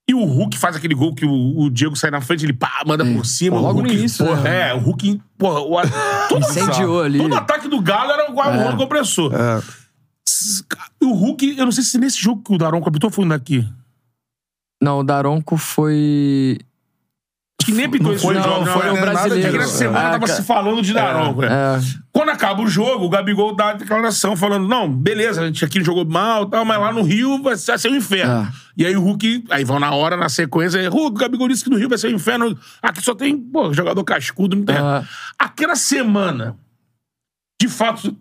E 0.07 0.13
o 0.13 0.23
Hulk 0.23 0.55
faz 0.57 0.75
aquele 0.75 0.93
gol 0.93 1.15
que 1.15 1.25
o, 1.25 1.61
o 1.61 1.69
Diego 1.71 1.95
sai 1.95 2.11
na 2.11 2.21
frente, 2.21 2.45
ele 2.45 2.53
pá, 2.53 2.83
manda 2.85 3.03
Sim. 3.03 3.15
por 3.15 3.25
cima. 3.25 3.55
Pô, 3.55 3.61
logo 3.63 3.79
Hulk, 3.79 3.91
no 3.91 3.97
início, 3.99 4.23
porra, 4.23 4.41
né? 4.41 4.69
É, 4.69 4.73
o 4.75 4.77
Hulk. 4.77 5.19
Porra, 5.35 5.59
o, 5.61 5.81
todo, 6.29 6.41
Incendiou 6.41 7.01
ali. 7.01 7.17
Todo 7.17 7.35
ataque 7.35 7.67
do 7.67 7.81
Galo 7.81 8.11
era 8.11 8.29
igual 8.29 8.53
É. 8.53 8.57
o 8.57 8.63
rolo 8.65 8.77
compressor. 8.77 9.33
É. 9.33 9.63
O 11.01 11.13
Hulk, 11.13 11.55
eu 11.57 11.65
não 11.65 11.71
sei 11.71 11.83
se 11.83 11.97
nesse 11.97 12.17
jogo 12.21 12.41
que 12.43 12.53
o 12.53 12.57
Daronco 12.57 12.87
apitou 12.89 13.09
foi 13.09 13.25
um 13.25 13.27
daqui. 13.29 13.67
Não, 14.81 14.99
o 14.99 15.03
Daronco 15.03 15.57
foi. 15.57 16.57
Acho 17.61 17.71
que 17.71 17.77
nem 17.77 17.85
apitou 17.85 18.13
esse 18.13 18.21
foi, 18.21 18.35
jogo. 18.35 18.47
não, 18.47 18.65
foi 18.65 18.87
é. 18.87 18.91
um 18.91 18.95
É 18.95 18.99
que 18.99 19.01
brasileiro. 19.05 19.57
nessa 19.57 19.77
semana 19.77 20.07
Ah, 20.07 20.11
tava 20.11 20.27
se 20.27 20.43
falando 20.43 20.81
de 20.81 20.93
Daronco. 20.93 21.43
é. 21.43 21.47
É, 21.47 21.79
Quando 22.11 22.29
acaba 22.29 22.61
o 22.61 22.67
jogo, 22.67 23.05
o 23.05 23.09
Gabigol 23.09 23.55
dá 23.55 23.69
a 23.69 23.73
declaração 23.73 24.35
falando: 24.35 24.67
não, 24.67 24.91
beleza, 24.91 25.41
a 25.41 25.45
gente 25.47 25.63
aqui 25.65 25.83
jogou 25.83 26.05
mal 26.05 26.43
e 26.43 26.49
tal, 26.49 26.65
mas 26.65 26.79
lá 26.79 26.91
no 26.91 27.01
Rio 27.01 27.41
vai 27.41 27.55
ser, 27.55 27.89
um 27.89 27.95
inferno. 27.95 28.51
E 28.77 28.85
aí 28.85 28.95
o 28.95 29.01
Hulk, 29.01 29.45
aí 29.49 29.63
vão 29.63 29.79
na 29.79 29.91
hora, 29.95 30.15
na 30.17 30.27
sequência, 30.29 30.87
Hulk, 30.89 31.15
o 31.15 31.19
Gabigol 31.19 31.47
disse 31.47 31.63
que 31.63 31.69
no 31.69 31.77
Rio 31.77 31.89
vai 31.89 31.97
ser 31.97 32.07
um 32.09 32.15
inferno. 32.15 32.55
Aqui 32.81 33.01
só 33.01 33.15
tem, 33.15 33.37
pô, 33.37 33.73
jogador 33.73 34.03
cascudo, 34.03 34.55
não 34.55 34.65
tem. 34.65 34.75
Aquela 35.39 35.75
semana, 35.77 36.55
de 37.59 37.67
fato, 37.69 38.15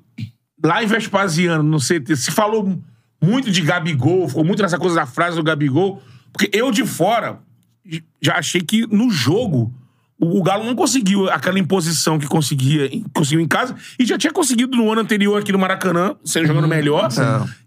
lá 0.64 0.82
em 0.82 0.86
Vespasiano, 0.86 1.62
no 1.62 1.78
CT, 1.78 2.16
se 2.16 2.30
falou 2.30 2.80
muito 3.20 3.50
de 3.50 3.60
Gabigol, 3.60 4.28
ficou 4.28 4.44
muito 4.44 4.62
nessa 4.62 4.78
coisa 4.78 4.96
da 4.96 5.06
frase 5.06 5.36
do 5.36 5.42
Gabigol, 5.42 6.02
porque 6.32 6.50
eu 6.52 6.72
de 6.72 6.84
fora 6.86 7.38
já 8.20 8.36
achei 8.36 8.62
que 8.62 8.86
no 8.86 9.10
jogo 9.10 9.72
o 10.18 10.42
Galo 10.42 10.64
não 10.64 10.74
conseguiu 10.74 11.28
aquela 11.28 11.58
imposição 11.58 12.18
que 12.18 12.26
conseguia 12.26 12.90
conseguiu 13.12 13.40
em 13.40 13.48
casa 13.48 13.74
e 13.98 14.06
já 14.06 14.16
tinha 14.16 14.32
conseguido 14.32 14.76
no 14.76 14.90
ano 14.90 15.02
anterior 15.02 15.38
aqui 15.38 15.52
no 15.52 15.58
Maracanã, 15.58 16.16
sendo 16.24 16.46
jogando 16.46 16.68
melhor. 16.68 17.08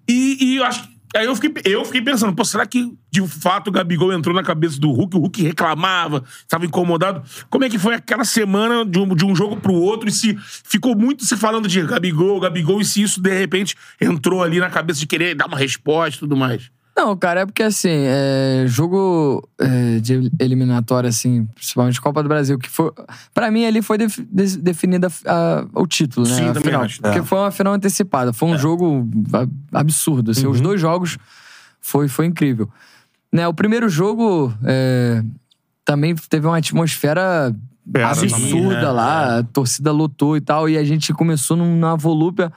E, 0.08 0.38
e 0.42 0.56
eu 0.58 0.64
acho 0.64 0.84
que. 0.84 0.97
Aí 1.16 1.26
eu 1.26 1.36
fiquei, 1.36 1.72
eu 1.72 1.86
fiquei 1.86 2.02
pensando, 2.02 2.36
pô, 2.36 2.44
será 2.44 2.66
que 2.66 2.94
de 3.10 3.26
fato 3.28 3.70
o 3.70 3.72
Gabigol 3.72 4.14
entrou 4.14 4.36
na 4.36 4.44
cabeça 4.44 4.80
do 4.80 4.92
Hulk? 4.92 5.16
O 5.16 5.20
Hulk 5.22 5.42
reclamava, 5.42 6.24
estava 6.40 6.66
incomodado. 6.66 7.24
Como 7.50 7.64
é 7.64 7.70
que 7.70 7.80
foi 7.80 7.96
aquela 7.96 8.26
semana 8.26 8.86
de 8.86 9.00
um, 9.00 9.16
de 9.16 9.26
um 9.26 9.36
jogo 9.36 9.58
pro 9.58 9.74
outro 9.74 10.10
e 10.10 10.12
se 10.12 10.38
ficou 10.40 10.96
muito 10.96 11.26
se 11.26 11.38
falando 11.38 11.68
de 11.68 11.82
Gabigol, 11.82 12.40
Gabigol, 12.40 12.82
e 12.82 12.86
se 12.86 13.02
isso 13.02 13.22
de 13.22 13.38
repente 13.38 13.76
entrou 14.00 14.44
ali 14.44 14.60
na 14.60 14.70
cabeça 14.70 15.00
de 15.00 15.08
querer 15.08 15.34
dar 15.34 15.48
uma 15.48 15.58
resposta 15.58 16.18
e 16.18 16.20
tudo 16.20 16.36
mais? 16.36 16.70
Não, 16.98 17.16
cara, 17.16 17.42
é 17.42 17.46
porque 17.46 17.62
assim, 17.62 17.92
é, 17.92 18.64
jogo 18.66 19.48
é, 19.60 20.00
de 20.00 20.32
eliminatória, 20.40 21.08
assim, 21.10 21.46
principalmente 21.54 22.02
Copa 22.02 22.24
do 22.24 22.28
Brasil, 22.30 22.58
que 22.58 22.68
foi. 22.68 22.92
Pra 23.36 23.52
mim, 23.52 23.66
ali 23.66 23.84
foi 23.84 24.00
def- 24.00 24.20
des- 24.32 24.56
definida 24.58 25.08
a- 25.28 25.64
o 25.76 25.86
título, 25.86 26.28
né? 26.28 26.34
Sim, 26.34 26.44
a 26.46 26.54
também 26.54 26.64
final. 26.64 26.82
acho. 26.82 27.00
Porque 27.02 27.22
foi 27.22 27.38
uma 27.38 27.52
final 27.52 27.74
antecipada. 27.74 28.34
Foi 28.34 28.50
um 28.50 28.58
jogo 28.58 29.08
a- 29.32 29.80
absurdo. 29.80 30.32
Assim, 30.32 30.48
Os 30.48 30.60
dois 30.60 30.82
jogos 30.82 31.20
foi, 31.80 32.08
foi 32.08 32.26
incrível. 32.26 32.68
Né, 33.32 33.48
o 33.48 33.54
primeiro 33.54 33.88
jogo 33.88 34.52
é, 34.64 35.24
também 35.86 36.16
teve 36.16 36.48
uma 36.48 36.58
atmosfera 36.58 37.56
Pera, 37.94 38.10
absurda 38.10 38.76
também, 38.82 38.92
lá. 38.94 39.38
A 39.38 39.44
torcida 39.44 39.92
lotou 39.92 40.36
e 40.36 40.42
tal. 40.42 40.68
E 40.68 40.76
a 40.78 40.84
gente 40.84 41.14
começou 41.14 41.56
numa 41.56 41.96
volúpia. 41.96 42.52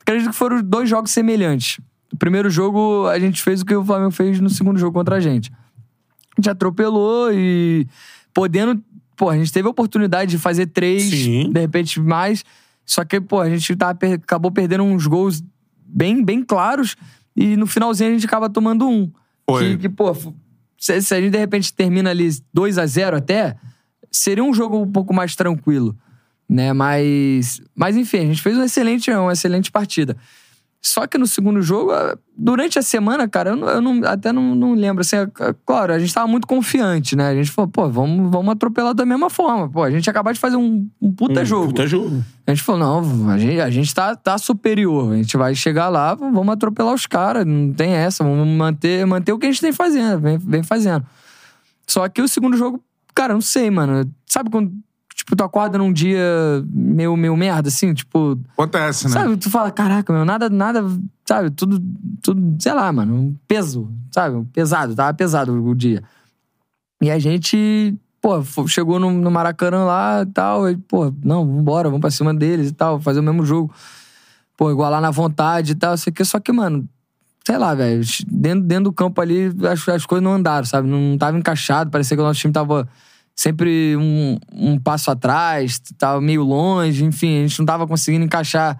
Acredito 0.00 0.30
que 0.30 0.36
foram 0.36 0.60
dois 0.62 0.88
jogos 0.90 1.12
semelhantes. 1.12 1.78
O 2.14 2.16
primeiro 2.16 2.48
jogo, 2.48 3.08
a 3.08 3.18
gente 3.18 3.42
fez 3.42 3.60
o 3.62 3.64
que 3.66 3.74
o 3.74 3.84
Flamengo 3.84 4.12
fez 4.12 4.38
no 4.38 4.48
segundo 4.48 4.78
jogo 4.78 4.92
contra 4.92 5.16
a 5.16 5.20
gente. 5.20 5.50
A 5.52 6.40
gente 6.40 6.48
atropelou 6.48 7.32
e 7.32 7.86
podendo. 8.32 8.80
Pô, 9.16 9.30
a 9.30 9.36
gente 9.36 9.52
teve 9.52 9.66
a 9.66 9.70
oportunidade 9.70 10.30
de 10.30 10.38
fazer 10.38 10.66
três, 10.66 11.02
Sim. 11.04 11.50
de 11.50 11.60
repente 11.60 12.00
mais. 12.00 12.44
Só 12.86 13.04
que, 13.04 13.20
pô, 13.20 13.40
a 13.40 13.48
gente 13.50 13.74
tá, 13.76 13.94
per- 13.94 14.14
acabou 14.14 14.50
perdendo 14.52 14.84
uns 14.84 15.06
gols 15.06 15.42
bem, 15.86 16.24
bem 16.24 16.42
claros. 16.44 16.96
E 17.36 17.56
no 17.56 17.66
finalzinho 17.66 18.10
a 18.10 18.12
gente 18.12 18.26
acaba 18.26 18.48
tomando 18.48 18.88
um. 18.88 19.10
Foi. 19.48 19.70
Que, 19.70 19.78
que, 19.82 19.88
pô, 19.88 20.14
se, 20.78 21.00
se 21.02 21.14
a 21.14 21.20
gente 21.20 21.32
de 21.32 21.38
repente 21.38 21.72
termina 21.72 22.10
ali 22.10 22.28
2 22.52 22.78
a 22.78 22.86
0 22.86 23.16
até, 23.16 23.56
seria 24.10 24.44
um 24.44 24.54
jogo 24.54 24.78
um 24.80 24.90
pouco 24.90 25.12
mais 25.12 25.34
tranquilo. 25.34 25.96
Né? 26.48 26.72
Mas. 26.72 27.60
Mas 27.74 27.96
enfim, 27.96 28.18
a 28.18 28.26
gente 28.26 28.42
fez 28.42 28.56
uma 28.56 28.66
excelente, 28.66 29.10
uma 29.10 29.32
excelente 29.32 29.70
partida. 29.72 30.16
Só 30.86 31.06
que 31.06 31.16
no 31.16 31.26
segundo 31.26 31.62
jogo, 31.62 31.92
ah, 31.92 32.14
durante 32.36 32.78
a 32.78 32.82
semana, 32.82 33.26
cara, 33.26 33.50
eu, 33.50 33.56
não- 33.56 33.68
eu 33.68 33.80
não- 33.80 34.06
até 34.06 34.30
não, 34.34 34.54
não 34.54 34.74
lembro. 34.74 35.00
Assim, 35.00 35.16
é- 35.16 35.22
é- 35.40 35.54
claro, 35.64 35.94
a 35.94 35.98
gente 35.98 36.12
tava 36.12 36.26
muito 36.26 36.46
confiante, 36.46 37.16
né? 37.16 37.28
A 37.28 37.34
gente 37.34 37.50
falou, 37.50 37.70
pô, 37.70 37.88
vamos, 37.88 38.30
vamos 38.30 38.52
atropelar 38.52 38.92
da 38.92 39.06
mesma 39.06 39.30
forma. 39.30 39.66
Pô, 39.70 39.82
a 39.82 39.90
gente 39.90 40.10
acabou 40.10 40.30
de 40.30 40.38
fazer 40.38 40.56
um, 40.56 40.86
um 41.00 41.10
puta 41.10 41.40
Um 41.40 41.44
jogo. 41.46 41.66
Puta 41.68 41.86
jogo. 41.86 42.22
A 42.46 42.50
gente 42.50 42.62
falou, 42.62 43.02
não, 43.02 43.30
a 43.30 43.38
gente, 43.38 43.60
a 43.62 43.70
gente 43.70 43.94
tá, 43.94 44.14
tá 44.14 44.36
superior. 44.36 45.14
A 45.14 45.16
gente 45.16 45.34
vai 45.38 45.54
chegar 45.54 45.88
lá, 45.88 46.14
vamos 46.14 46.50
atropelar 46.50 46.92
os 46.92 47.06
caras. 47.06 47.46
Não 47.46 47.72
tem 47.72 47.92
essa. 47.94 48.22
Vamos 48.22 48.46
manter, 48.46 49.06
manter 49.06 49.32
o 49.32 49.38
que 49.38 49.46
a 49.46 49.50
gente 49.50 49.62
tem 49.62 49.72
fazendo, 49.72 50.20
vem, 50.20 50.36
vem 50.36 50.62
fazendo. 50.62 51.06
Só 51.86 52.06
que 52.10 52.20
o 52.20 52.28
segundo 52.28 52.58
jogo, 52.58 52.78
cara, 53.14 53.32
não 53.32 53.40
sei, 53.40 53.70
mano. 53.70 54.06
Sabe 54.26 54.50
quando, 54.50 54.70
tipo, 55.14 55.36
tu 55.36 55.44
acorda 55.44 55.78
num 55.78 55.92
dia 55.92 56.20
meio, 56.68 57.16
meio 57.16 57.36
merda, 57.36 57.68
assim? 57.68 57.94
Tipo, 57.94 58.38
Acontece, 58.52 59.04
né? 59.04 59.12
sabe? 59.12 59.36
Tu 59.36 59.48
fala, 59.48 59.70
caraca, 59.70 60.12
meu, 60.12 60.24
nada, 60.24 60.50
nada, 60.50 60.84
sabe? 61.24 61.50
Tudo, 61.50 61.80
tudo, 62.20 62.56
sei 62.60 62.72
lá, 62.72 62.92
mano, 62.92 63.14
um 63.14 63.36
peso, 63.46 63.88
sabe? 64.10 64.44
Pesado, 64.52 64.94
tava 64.94 65.14
pesado 65.14 65.52
o 65.52 65.74
dia. 65.74 66.02
E 67.00 67.10
a 67.10 67.18
gente, 67.18 67.96
pô, 68.20 68.42
chegou 68.66 68.98
no, 68.98 69.10
no 69.12 69.30
Maracanã 69.30 69.84
lá 69.84 70.22
e 70.22 70.26
tal, 70.26 70.68
e, 70.68 70.76
pô, 70.76 71.14
não, 71.22 71.46
vambora, 71.46 71.88
vamos 71.88 72.00
pra 72.00 72.10
cima 72.10 72.34
deles 72.34 72.70
e 72.70 72.72
tal, 72.72 73.00
fazer 73.00 73.20
o 73.20 73.22
mesmo 73.22 73.44
jogo. 73.46 73.72
Pô, 74.56 74.70
igualar 74.70 75.00
na 75.00 75.10
vontade 75.10 75.72
e 75.72 75.74
tal, 75.74 75.96
sei 75.96 76.12
que, 76.12 76.24
só 76.24 76.40
que, 76.40 76.52
mano, 76.52 76.88
sei 77.46 77.58
lá, 77.58 77.74
velho, 77.74 78.02
dentro, 78.26 78.64
dentro 78.64 78.84
do 78.84 78.92
campo 78.92 79.20
ali, 79.20 79.52
as, 79.70 79.88
as 79.88 80.06
coisas 80.06 80.24
não 80.24 80.32
andaram, 80.32 80.64
sabe? 80.64 80.88
Não 80.88 81.16
tava 81.16 81.38
encaixado, 81.38 81.90
parecia 81.90 82.16
que 82.16 82.22
o 82.22 82.26
nosso 82.26 82.40
time 82.40 82.52
tava 82.52 82.88
sempre 83.34 83.96
um, 83.96 84.38
um 84.52 84.78
passo 84.78 85.10
atrás, 85.10 85.80
tava 85.98 86.20
meio 86.20 86.42
longe, 86.42 87.04
enfim, 87.04 87.38
a 87.38 87.46
gente 87.46 87.58
não 87.58 87.66
tava 87.66 87.86
conseguindo 87.86 88.24
encaixar 88.24 88.78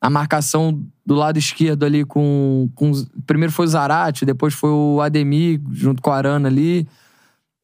a 0.00 0.08
marcação 0.10 0.80
do 1.04 1.14
lado 1.14 1.38
esquerdo 1.38 1.84
ali 1.84 2.04
com. 2.04 2.68
com 2.74 2.92
primeiro 3.26 3.52
foi 3.52 3.64
o 3.66 3.68
Zarate, 3.68 4.24
depois 4.24 4.54
foi 4.54 4.70
o 4.70 5.00
Ademir, 5.00 5.60
junto 5.72 6.02
com 6.02 6.10
o 6.10 6.12
Arana 6.12 6.48
ali. 6.48 6.86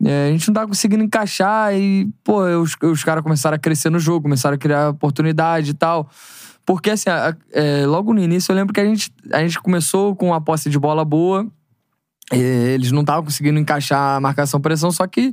É, 0.04 0.28
a 0.28 0.32
gente 0.32 0.48
não 0.48 0.54
tava 0.54 0.66
conseguindo 0.66 1.04
encaixar 1.04 1.74
e, 1.74 2.10
pô, 2.24 2.42
os, 2.60 2.74
os 2.82 3.04
caras 3.04 3.22
começaram 3.22 3.54
a 3.54 3.58
crescer 3.58 3.88
no 3.90 4.00
jogo, 4.00 4.22
começaram 4.22 4.56
a 4.56 4.58
criar 4.58 4.88
oportunidade 4.88 5.70
e 5.70 5.74
tal. 5.74 6.10
Porque, 6.66 6.90
assim, 6.90 7.08
a- 7.08 7.36
é, 7.52 7.86
logo 7.86 8.12
no 8.12 8.20
início 8.20 8.50
eu 8.50 8.56
lembro 8.56 8.72
que 8.72 8.80
a 8.80 8.84
gente, 8.84 9.12
a 9.32 9.40
gente 9.40 9.60
começou 9.60 10.16
com 10.16 10.28
uma 10.28 10.40
posse 10.40 10.68
de 10.68 10.78
bola 10.78 11.04
boa, 11.04 11.46
é, 12.32 12.36
eles 12.36 12.90
não 12.90 13.02
estavam 13.02 13.24
conseguindo 13.24 13.58
encaixar 13.60 14.16
a 14.16 14.20
marcação-pressão, 14.20 14.90
só 14.90 15.06
que 15.06 15.32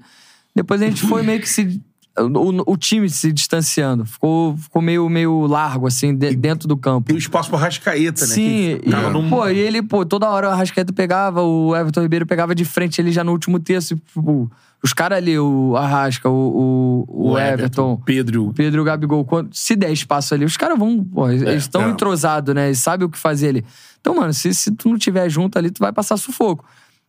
depois 0.62 0.82
a 0.82 0.86
gente 0.86 1.02
foi 1.02 1.22
meio 1.24 1.40
que 1.40 1.48
se. 1.50 1.82
O, 2.18 2.74
o 2.74 2.76
time 2.78 3.10
se 3.10 3.32
distanciando. 3.32 4.06
Ficou, 4.06 4.58
ficou 4.58 4.82
meio, 4.82 5.08
meio 5.08 5.46
largo, 5.48 5.88
assim, 5.88 6.14
de- 6.14 6.36
dentro 6.36 6.68
do 6.68 6.76
campo. 6.76 7.08
Tem 7.08 7.16
o 7.16 7.20
espaço 7.20 7.50
pra 7.50 7.58
Rascaeta, 7.60 8.22
né? 8.28 8.34
Sim, 8.34 8.80
e, 8.84 8.90
num- 9.14 9.30
pô, 9.30 9.48
e 9.48 9.58
ele, 9.58 9.82
pô, 9.82 10.06
toda 10.06 10.28
hora 10.30 10.50
o 10.50 10.52
Arrascaeta 10.52 10.92
pegava, 10.92 11.42
o 11.44 11.74
Everton 11.74 12.02
Ribeiro 12.02 12.26
pegava 12.26 12.54
de 12.54 12.66
frente 12.66 13.00
ali 13.00 13.12
já 13.14 13.24
no 13.24 13.32
último 13.32 13.58
terço. 13.58 13.94
e, 13.94 13.98
Tipo, 13.98 14.52
os 14.84 14.92
caras 14.92 15.18
ali, 15.20 15.38
o 15.40 15.76
Arrasca, 15.78 16.28
o, 16.30 17.06
o, 17.08 17.32
o 17.32 17.40
Everton, 17.40 18.02
Pedro. 18.06 18.48
o 18.48 18.54
Pedro 18.54 18.80
e 18.80 18.82
o 18.82 18.86
Gabigol, 18.86 19.24
quando, 19.24 19.54
se 19.54 19.76
der 19.76 19.92
espaço 19.92 20.34
ali, 20.34 20.44
os 20.44 20.58
caras 20.58 20.78
vão, 20.78 21.02
pô, 21.04 21.30
eles 21.30 21.64
estão 21.64 21.84
é. 21.84 21.90
entrosados, 21.90 22.54
né? 22.54 22.68
Eles 22.68 22.80
sabem 22.80 23.06
o 23.08 23.10
que 23.10 23.18
fazer 23.18 23.50
ali. 23.50 23.66
Então, 24.02 24.16
mano, 24.16 24.34
se, 24.34 24.54
se 24.54 24.72
tu 24.72 24.90
não 24.90 24.98
tiver 24.98 25.30
junto 25.30 25.58
ali, 25.58 25.70
tu 25.72 25.80
vai 25.80 25.94
passar 25.94 26.18
sufoco. 26.18 26.66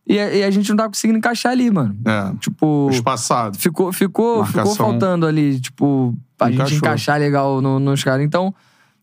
E, 0.07 0.17
a- 0.19 0.33
e 0.33 0.43
a 0.43 0.51
gente 0.51 0.69
não 0.69 0.77
tá 0.77 0.87
conseguindo 0.87 1.17
encaixar 1.19 1.51
ali, 1.51 1.69
mano. 1.69 1.95
É. 2.05 2.35
Tipo. 2.39 2.89
Espaçado. 2.91 3.57
Ficou, 3.57 3.93
ficou, 3.93 4.39
Marcação. 4.39 4.71
ficou 4.73 4.87
faltando 4.87 5.25
ali, 5.25 5.59
tipo, 5.59 6.17
pra 6.37 6.47
gente 6.47 6.55
Encaixou. 6.57 6.77
encaixar 6.79 7.19
legal 7.19 7.61
no- 7.61 7.79
nos 7.79 8.03
caras. 8.03 8.25
Então, 8.25 8.53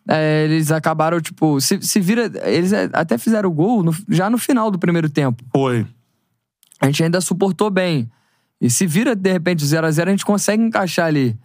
é, 0.09 0.44
eles 0.44 0.70
acabaram, 0.72 1.20
tipo, 1.20 1.61
se, 1.61 1.80
se 1.82 2.01
vira. 2.01 2.30
Eles 2.44 2.72
é, 2.72 2.88
até 2.92 3.16
fizeram 3.16 3.49
o 3.49 3.53
gol 3.53 3.82
no- 3.82 3.94
já 4.09 4.28
no 4.28 4.38
final 4.38 4.70
do 4.70 4.78
primeiro 4.78 5.09
tempo. 5.09 5.42
Foi. 5.53 5.86
A 6.80 6.86
gente 6.86 7.03
ainda 7.05 7.20
suportou 7.20 7.70
bem. 7.70 8.11
E 8.61 8.68
se 8.68 8.86
vira, 8.86 9.14
de 9.14 9.30
repente, 9.32 9.64
0x0, 9.64 10.09
a, 10.09 10.11
gente 10.11 10.24
consegue 10.24 10.62
encaixar 10.62 11.07
ali. 11.07 11.36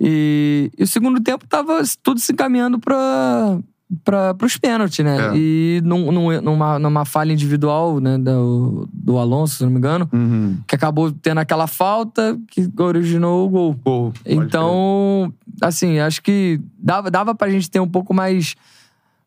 E, 0.00 0.70
e 0.78 0.82
o 0.82 0.86
segundo 0.86 1.20
tempo 1.20 1.46
tava 1.46 1.80
tudo 2.02 2.18
se 2.20 2.32
encaminhando 2.32 2.78
pra, 2.78 3.58
pra, 4.04 4.34
pros 4.34 4.56
pênaltis, 4.56 5.04
né? 5.04 5.16
É. 5.28 5.36
E 5.36 5.80
num, 5.84 6.10
num- 6.12 6.40
numa, 6.40 6.78
numa 6.78 7.04
falha 7.04 7.32
individual, 7.32 7.98
né, 8.00 8.16
do, 8.18 8.88
do 8.92 9.18
Alonso, 9.18 9.56
se 9.56 9.64
não 9.64 9.70
me 9.70 9.78
engano, 9.78 10.08
Uhum. 10.12 10.58
que 10.66 10.74
acabou 10.74 11.10
tendo 11.10 11.38
aquela 11.38 11.66
falta 11.66 12.38
que 12.50 12.70
originou 12.80 13.46
o 13.46 13.74
gol. 13.74 14.12
Então, 14.24 15.32
assim, 15.60 15.98
acho 15.98 16.22
que 16.22 16.60
dava, 16.78 17.10
dava 17.10 17.34
pra 17.34 17.50
gente 17.50 17.70
ter 17.70 17.80
um 17.80 17.88
pouco 17.88 18.14
mais, 18.14 18.54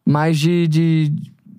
mais 0.06 0.38
de, 0.40 0.68
de, 0.68 1.14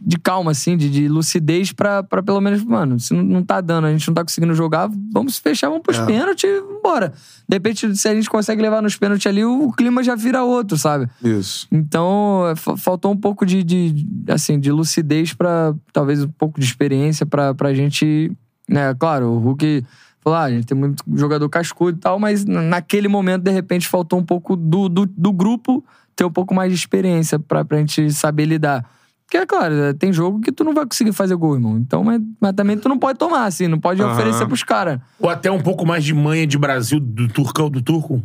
de 0.06 0.18
calma, 0.18 0.50
assim, 0.50 0.76
de, 0.76 0.90
de 0.90 1.08
lucidez 1.08 1.72
pra, 1.72 2.02
pra 2.02 2.22
pelo 2.22 2.40
menos, 2.40 2.62
mano, 2.62 3.00
se 3.00 3.14
não, 3.14 3.22
não 3.22 3.42
tá 3.42 3.60
dando, 3.60 3.86
a 3.86 3.92
gente 3.92 4.06
não 4.08 4.14
tá 4.14 4.22
conseguindo 4.22 4.54
jogar, 4.54 4.90
vamos 5.12 5.38
fechar, 5.38 5.68
vamos 5.68 5.82
pros 5.82 5.98
É. 5.98 6.04
pênaltis 6.04 6.44
e 6.44 6.60
vambora. 6.60 7.12
De 7.48 7.56
repente, 7.56 7.96
se 7.96 8.08
a 8.08 8.14
gente 8.14 8.28
consegue 8.28 8.60
levar 8.60 8.82
nos 8.82 8.96
pênaltis 8.96 9.26
ali, 9.26 9.44
o 9.44 9.72
clima 9.72 10.02
já 10.02 10.14
vira 10.14 10.42
outro, 10.44 10.76
sabe? 10.76 11.08
Isso. 11.22 11.66
Então, 11.72 12.46
é, 12.50 12.54
fa- 12.54 12.76
faltou 12.76 13.12
um 13.12 13.16
pouco 13.16 13.46
de, 13.46 13.62
de, 13.62 14.06
assim, 14.28 14.58
de 14.60 14.70
lucidez 14.70 15.32
para 15.32 15.74
talvez 15.92 16.22
um 16.22 16.28
pouco 16.28 16.60
de 16.60 16.66
experiência 16.66 17.24
pra, 17.24 17.54
pra 17.54 17.72
gente, 17.72 18.30
né, 18.68 18.94
claro, 18.94 19.26
o 19.28 19.38
Hulk 19.38 19.84
falou, 20.20 20.38
ah, 20.38 20.42
a 20.44 20.50
gente 20.50 20.66
tem 20.66 20.76
muito 20.76 21.02
jogador 21.14 21.48
cascudo 21.48 21.96
e 21.98 22.00
tal, 22.00 22.18
mas 22.18 22.44
na- 22.44 22.62
naquele 22.62 23.08
momento, 23.08 23.42
de 23.42 23.50
repente, 23.50 23.86
faltou 23.88 24.18
um 24.18 24.24
pouco 24.24 24.56
do, 24.56 24.88
do, 24.88 25.06
do 25.06 25.32
grupo 25.32 25.84
ter 26.16 26.24
um 26.24 26.30
pouco 26.30 26.54
mais 26.54 26.70
de 26.72 26.78
experiência 26.78 27.38
pra, 27.38 27.64
pra 27.64 27.78
gente 27.78 28.10
saber 28.12 28.44
lidar. 28.46 28.84
Porque, 29.26 29.38
é 29.38 29.46
claro, 29.46 29.74
é, 29.74 29.92
tem 29.92 30.12
jogo 30.12 30.40
que 30.40 30.52
tu 30.52 30.62
não 30.64 30.74
vai 30.74 30.84
conseguir 30.86 31.12
fazer 31.12 31.34
gol, 31.34 31.54
irmão. 31.54 31.76
Então, 31.78 32.04
mas, 32.04 32.20
mas 32.40 32.52
também 32.52 32.76
tu 32.76 32.88
não 32.88 32.98
pode 32.98 33.18
tomar, 33.18 33.46
assim, 33.46 33.66
não 33.66 33.80
pode 33.80 34.00
Aham. 34.02 34.12
oferecer 34.12 34.46
pros 34.46 34.62
caras. 34.62 35.00
Ou 35.18 35.28
até 35.30 35.50
um 35.50 35.60
pouco 35.60 35.84
mais 35.86 36.04
de 36.04 36.12
manha 36.14 36.46
de 36.46 36.58
Brasil, 36.58 37.00
do 37.00 37.26
turcão 37.28 37.68
do 37.70 37.80
turco. 37.82 38.22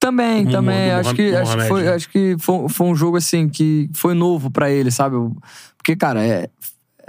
Também, 0.00 0.46
também. 0.48 0.90
Do 0.90 0.96
acho 0.98 1.14
que, 1.14 1.34
acho 1.34 1.56
que, 1.56 1.62
foi, 1.68 1.88
acho 1.88 2.08
que 2.10 2.36
foi, 2.38 2.68
foi 2.68 2.86
um 2.88 2.94
jogo, 2.94 3.16
assim, 3.16 3.48
que 3.48 3.88
foi 3.94 4.14
novo 4.14 4.50
pra 4.50 4.70
ele, 4.70 4.90
sabe? 4.90 5.16
Porque, 5.76 5.94
cara, 5.94 6.24
é, 6.24 6.48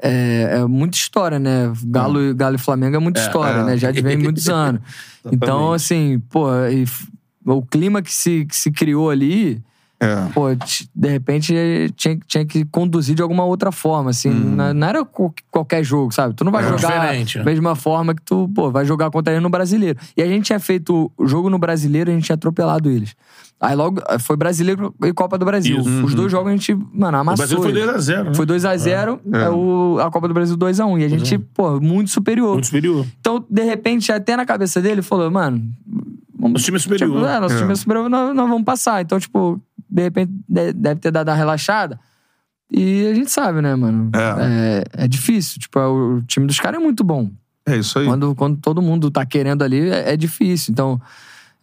é, 0.01 0.57
é 0.59 0.65
muita 0.67 0.97
história, 0.97 1.39
né? 1.39 1.71
Galo, 1.85 2.21
e- 2.21 2.33
Galo 2.33 2.55
e 2.55 2.59
Flamengo 2.59 2.95
é 2.95 2.99
muita 2.99 3.19
história, 3.19 3.59
é. 3.59 3.63
né? 3.63 3.77
Já 3.77 3.91
vem 3.91 4.17
muitos 4.17 4.47
anos. 4.49 4.81
então, 5.31 5.71
assim, 5.73 6.19
pô, 6.29 6.47
e 6.67 6.83
f- 6.83 7.07
o 7.45 7.61
clima 7.63 8.01
que 8.01 8.11
se, 8.13 8.45
que 8.45 8.55
se 8.55 8.69
criou 8.71 9.09
ali, 9.09 9.59
É. 10.03 10.29
pô, 10.33 10.47
de 10.95 11.07
repente 11.07 11.53
tinha, 11.95 12.17
tinha 12.27 12.45
que 12.45 12.65
conduzir 12.65 13.15
de 13.15 13.21
alguma 13.21 13.43
outra 13.45 13.71
forma, 13.71 14.09
assim. 14.09 14.29
Não, 14.29 14.73
não 14.73 14.87
era 14.87 15.05
qual- 15.05 15.33
qualquer 15.49 15.83
jogo, 15.83 16.11
sabe? 16.13 16.33
Tu 16.33 16.43
não 16.43 16.51
vai 16.51 16.63
É. 16.63 16.67
jogar 16.69 17.13
né? 17.13 17.23
da 17.35 17.43
mesma 17.43 17.75
forma 17.75 18.13
que 18.13 18.21
tu, 18.21 18.49
pô, 18.53 18.69
vai 18.71 18.85
jogar 18.85 19.09
contra 19.11 19.33
ele 19.33 19.41
no 19.41 19.49
brasileiro. 19.49 19.97
E 20.17 20.21
a 20.21 20.27
gente 20.27 20.45
tinha 20.45 20.59
feito 20.59 21.11
o 21.17 21.27
jogo 21.27 21.49
no 21.49 21.57
brasileiro, 21.57 22.11
a 22.11 22.13
gente 22.13 22.25
tinha 22.25 22.35
atropelado 22.35 22.89
eles. 22.89 23.15
Aí 23.61 23.75
logo 23.75 24.01
foi 24.19 24.35
brasileiro 24.35 24.93
e 25.05 25.13
Copa 25.13 25.37
do 25.37 25.45
Brasil. 25.45 25.79
Isso. 25.79 26.05
Os 26.05 26.13
dois 26.13 26.29
jogos 26.29 26.49
a 26.49 26.51
gente, 26.51 26.75
mano, 26.93 27.17
O 27.17 27.21
amassou. 27.21 27.37
Brasil 27.37 27.61
foi 27.61 27.71
eles. 27.71 27.85
2x0, 27.85 28.23
né? 28.25 28.33
Foi 28.33 28.45
2x0, 28.45 29.19
É. 29.31 29.49
o, 29.49 29.99
a 30.01 30.11
Copa 30.11 30.27
do 30.27 30.33
Brasil 30.33 30.57
2x1. 30.57 30.99
E 30.99 31.05
a 31.05 31.07
gente, 31.07 31.37
pô, 31.37 31.79
muito 31.79 32.09
superior. 32.11 32.53
Muito 32.53 32.65
superior. 32.65 33.05
Então, 33.21 33.45
de 33.49 33.63
repente, 33.63 34.11
até 34.11 34.35
na 34.35 34.45
cabeça 34.45 34.81
dele, 34.81 35.01
falou, 35.01 35.31
mano. 35.31 35.61
Vamos, 36.37 36.53
Nosso 36.55 36.65
time 36.65 36.75
é 36.75 36.79
superior. 36.81 37.09
Tipo, 37.13 37.25
é, 37.25 37.39
nosso 37.39 37.55
É. 37.55 37.59
time 37.59 37.71
é 37.71 37.75
superior, 37.75 38.09
nós, 38.09 38.35
nós 38.35 38.49
vamos 38.49 38.65
passar. 38.65 39.01
Então, 39.01 39.17
tipo, 39.17 39.61
de 39.93 40.01
repente, 40.01 40.31
de- 40.49 40.73
deve 40.73 40.99
ter 40.99 41.11
dado 41.11 41.29
uma 41.29 41.35
relaxada. 41.35 41.99
E 42.71 43.05
a 43.07 43.13
gente 43.13 43.29
sabe, 43.31 43.61
né, 43.61 43.75
mano? 43.75 44.09
É. 44.15 44.83
É, 44.99 45.03
é 45.03 45.07
difícil. 45.07 45.59
Tipo, 45.59 45.77
é, 45.79 45.87
o 45.87 46.21
time 46.27 46.47
dos 46.47 46.59
caras 46.59 46.79
é 46.81 46.83
muito 46.83 47.03
bom. 47.03 47.29
É 47.67 47.77
isso 47.77 47.99
aí. 47.99 48.05
Quando, 48.05 48.33
quando 48.35 48.57
todo 48.59 48.81
mundo 48.81 49.11
tá 49.11 49.23
querendo 49.25 49.63
ali, 49.63 49.89
é, 49.89 50.13
é 50.13 50.17
difícil. 50.17 50.71
Então, 50.71 50.99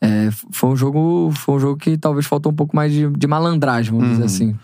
é, 0.00 0.30
foi 0.52 0.70
um 0.70 0.76
jogo 0.76 1.32
foi 1.34 1.56
um 1.56 1.58
jogo 1.60 1.76
que 1.76 1.98
talvez 1.98 2.24
faltou 2.26 2.52
um 2.52 2.54
pouco 2.54 2.74
mais 2.76 2.92
de, 2.92 3.08
de 3.10 3.26
malandragem, 3.26 3.90
vamos 3.92 4.06
Uhum. 4.06 4.12
dizer 4.12 4.24
assim. 4.26 4.56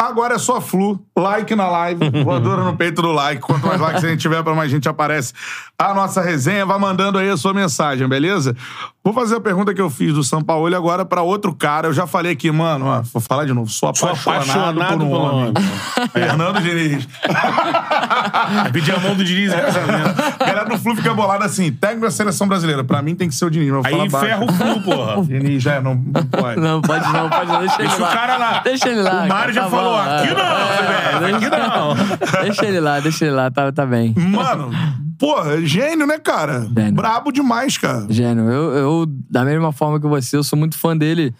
Agora 0.00 0.36
é 0.36 0.38
só 0.38 0.60
flu, 0.60 1.00
like 1.16 1.54
na 1.56 1.66
live, 1.68 2.08
voadora 2.22 2.62
no 2.62 2.76
peito 2.76 3.02
do 3.02 3.10
like. 3.10 3.42
Quanto 3.42 3.66
mais 3.66 3.80
likes 3.80 4.04
a 4.04 4.08
gente 4.08 4.20
tiver, 4.20 4.42
pra 4.44 4.54
mais 4.54 4.70
gente 4.70 4.88
aparece 4.88 5.32
a 5.76 5.92
nossa 5.92 6.22
resenha. 6.22 6.64
Vai 6.64 6.78
mandando 6.78 7.18
aí 7.18 7.28
a 7.28 7.36
sua 7.36 7.52
mensagem, 7.52 8.06
beleza? 8.08 8.54
Vou 9.02 9.12
fazer 9.12 9.36
a 9.36 9.40
pergunta 9.40 9.74
que 9.74 9.80
eu 9.80 9.88
fiz 9.90 10.12
do 10.14 10.22
São 10.22 10.40
Paulo 10.42 10.74
agora 10.76 11.04
pra 11.04 11.22
outro 11.22 11.52
cara. 11.54 11.88
Eu 11.88 11.92
já 11.92 12.06
falei 12.06 12.32
aqui, 12.32 12.50
mano, 12.52 12.86
ó, 12.86 13.02
vou 13.12 13.20
falar 13.22 13.44
de 13.44 13.52
novo. 13.52 13.68
Sou 13.70 13.92
Sou 13.94 14.10
apaixonado, 14.10 14.80
apaixonado 14.80 14.98
por 14.98 15.04
um 15.04 15.08
pelo 15.08 15.20
homem. 15.20 15.40
homem. 15.48 15.54
Fernando 16.12 16.60
Diniz. 16.60 17.08
Pedir 18.72 18.94
a 18.94 19.00
mão 19.00 19.14
do 19.16 19.24
Diniz 19.24 19.52
em 19.52 19.56
casamento. 19.56 20.22
A 20.38 20.44
galera 20.44 20.64
do 20.68 20.78
Flu 20.78 20.94
fica 20.94 21.12
bolada 21.14 21.44
assim, 21.44 21.72
técnico 21.72 22.04
da 22.06 22.10
seleção 22.10 22.46
brasileira. 22.46 22.84
Pra 22.84 23.02
mim 23.02 23.14
tem 23.16 23.28
que 23.28 23.34
ser 23.34 23.46
o 23.46 23.50
Diniz. 23.50 23.72
Aí 23.84 24.10
ferra 24.10 24.44
o 24.44 24.52
flu, 24.52 24.80
porra. 24.82 25.22
Diniz, 25.24 25.62
já 25.62 25.80
não, 25.80 25.94
não 25.94 26.24
pode. 26.24 26.60
Não, 26.60 26.80
pode 26.82 27.12
não, 27.12 27.28
pode 27.30 27.50
não. 27.50 27.58
Deixa 27.60 27.74
ele 27.80 27.88
Deixa 27.88 27.96
o 27.96 28.00
lá. 28.02 28.12
cara 28.12 28.36
lá. 28.36 28.60
Deixa 28.60 28.88
ele 28.88 29.02
lá. 29.02 29.24
O 29.24 29.28
Mário 29.28 29.54
já 29.54 29.62
tá 29.62 29.87
falou, 29.96 30.14
aqui 30.14 30.28
é. 30.28 30.34
não, 30.34 31.20
velho, 31.20 31.36
aqui 31.36 31.50
não. 31.50 32.42
Deixa 32.44 32.66
ele 32.66 32.80
lá, 32.80 33.00
deixa 33.00 33.24
ele 33.26 33.34
lá, 33.34 33.50
tá, 33.50 33.70
tá 33.72 33.84
bem. 33.86 34.14
Mano, 34.16 34.70
porra, 35.18 35.60
gênio, 35.62 36.06
né, 36.06 36.18
cara? 36.18 36.68
Gênio. 36.74 36.92
Brabo 36.94 37.32
demais, 37.32 37.76
cara. 37.78 38.06
Gênio, 38.08 38.44
eu, 38.50 38.72
eu, 38.76 39.06
da 39.30 39.44
mesma 39.44 39.72
forma 39.72 40.00
que 40.00 40.06
você, 40.06 40.36
eu 40.36 40.42
sou 40.44 40.58
muito 40.58 40.76
fã 40.78 40.96
dele, 40.96 41.34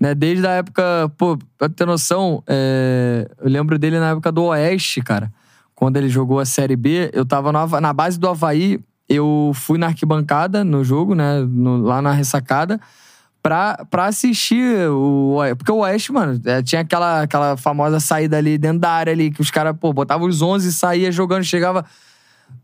né? 0.00 0.14
Desde 0.14 0.46
a 0.46 0.50
época, 0.50 0.82
pô, 1.16 1.38
pra 1.56 1.68
ter 1.68 1.86
noção, 1.86 2.42
é, 2.46 3.28
eu 3.40 3.48
lembro 3.50 3.78
dele 3.78 3.98
na 3.98 4.10
época 4.10 4.30
do 4.32 4.44
Oeste, 4.44 5.00
cara. 5.02 5.30
Quando 5.74 5.96
ele 5.96 6.08
jogou 6.08 6.40
a 6.40 6.44
Série 6.44 6.74
B, 6.76 7.10
eu 7.12 7.24
tava 7.24 7.52
no 7.52 7.80
na 7.80 7.92
base 7.92 8.18
do 8.18 8.28
Havaí, 8.28 8.80
eu 9.08 9.52
fui 9.54 9.78
na 9.78 9.86
arquibancada 9.86 10.64
no 10.64 10.82
jogo, 10.84 11.14
né? 11.14 11.40
no- 11.48 11.82
lá 11.82 12.02
na 12.02 12.12
ressacada, 12.12 12.80
pra, 13.42 13.84
pra 13.90 14.06
assistir 14.06 14.88
o. 14.90 15.38
Porque 15.56 15.72
o 15.72 15.78
Oeste, 15.78 16.12
mano, 16.12 16.40
é, 16.44 16.62
tinha 16.62 16.80
aquela, 16.82 17.22
aquela 17.22 17.56
famosa 17.56 18.00
saída 18.00 18.36
ali 18.36 18.58
dentro 18.58 18.78
da 18.80 18.90
área 18.90 19.12
ali, 19.12 19.30
que 19.30 19.40
os 19.40 19.50
caras, 19.50 19.76
pô, 19.78 19.92
botavam 19.92 20.26
os 20.28 20.42
11 20.42 20.68
e 20.68 20.72
saía 20.72 21.10
jogando, 21.12 21.44
chegava. 21.44 21.84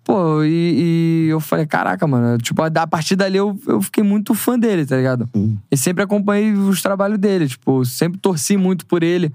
Pô, 0.02 0.42
e, 0.42 1.26
e 1.26 1.28
eu 1.30 1.40
falei, 1.40 1.66
caraca, 1.66 2.06
mano, 2.06 2.36
tipo, 2.38 2.60
a, 2.62 2.86
partir 2.86 3.16
dali 3.16 3.38
eu, 3.38 3.58
eu 3.66 3.80
fiquei 3.80 4.02
muito 4.04 4.34
fã 4.34 4.58
dele, 4.58 4.84
tá 4.84 4.96
ligado? 4.96 5.28
E 5.70 5.76
sempre 5.76 6.02
acompanhei 6.04 6.52
os 6.52 6.82
trabalhos 6.82 7.18
dele, 7.18 7.48
tipo, 7.48 7.84
sempre 7.86 8.18
torci 8.18 8.56
muito 8.56 8.84
por 8.86 9.02
ele. 9.02 9.32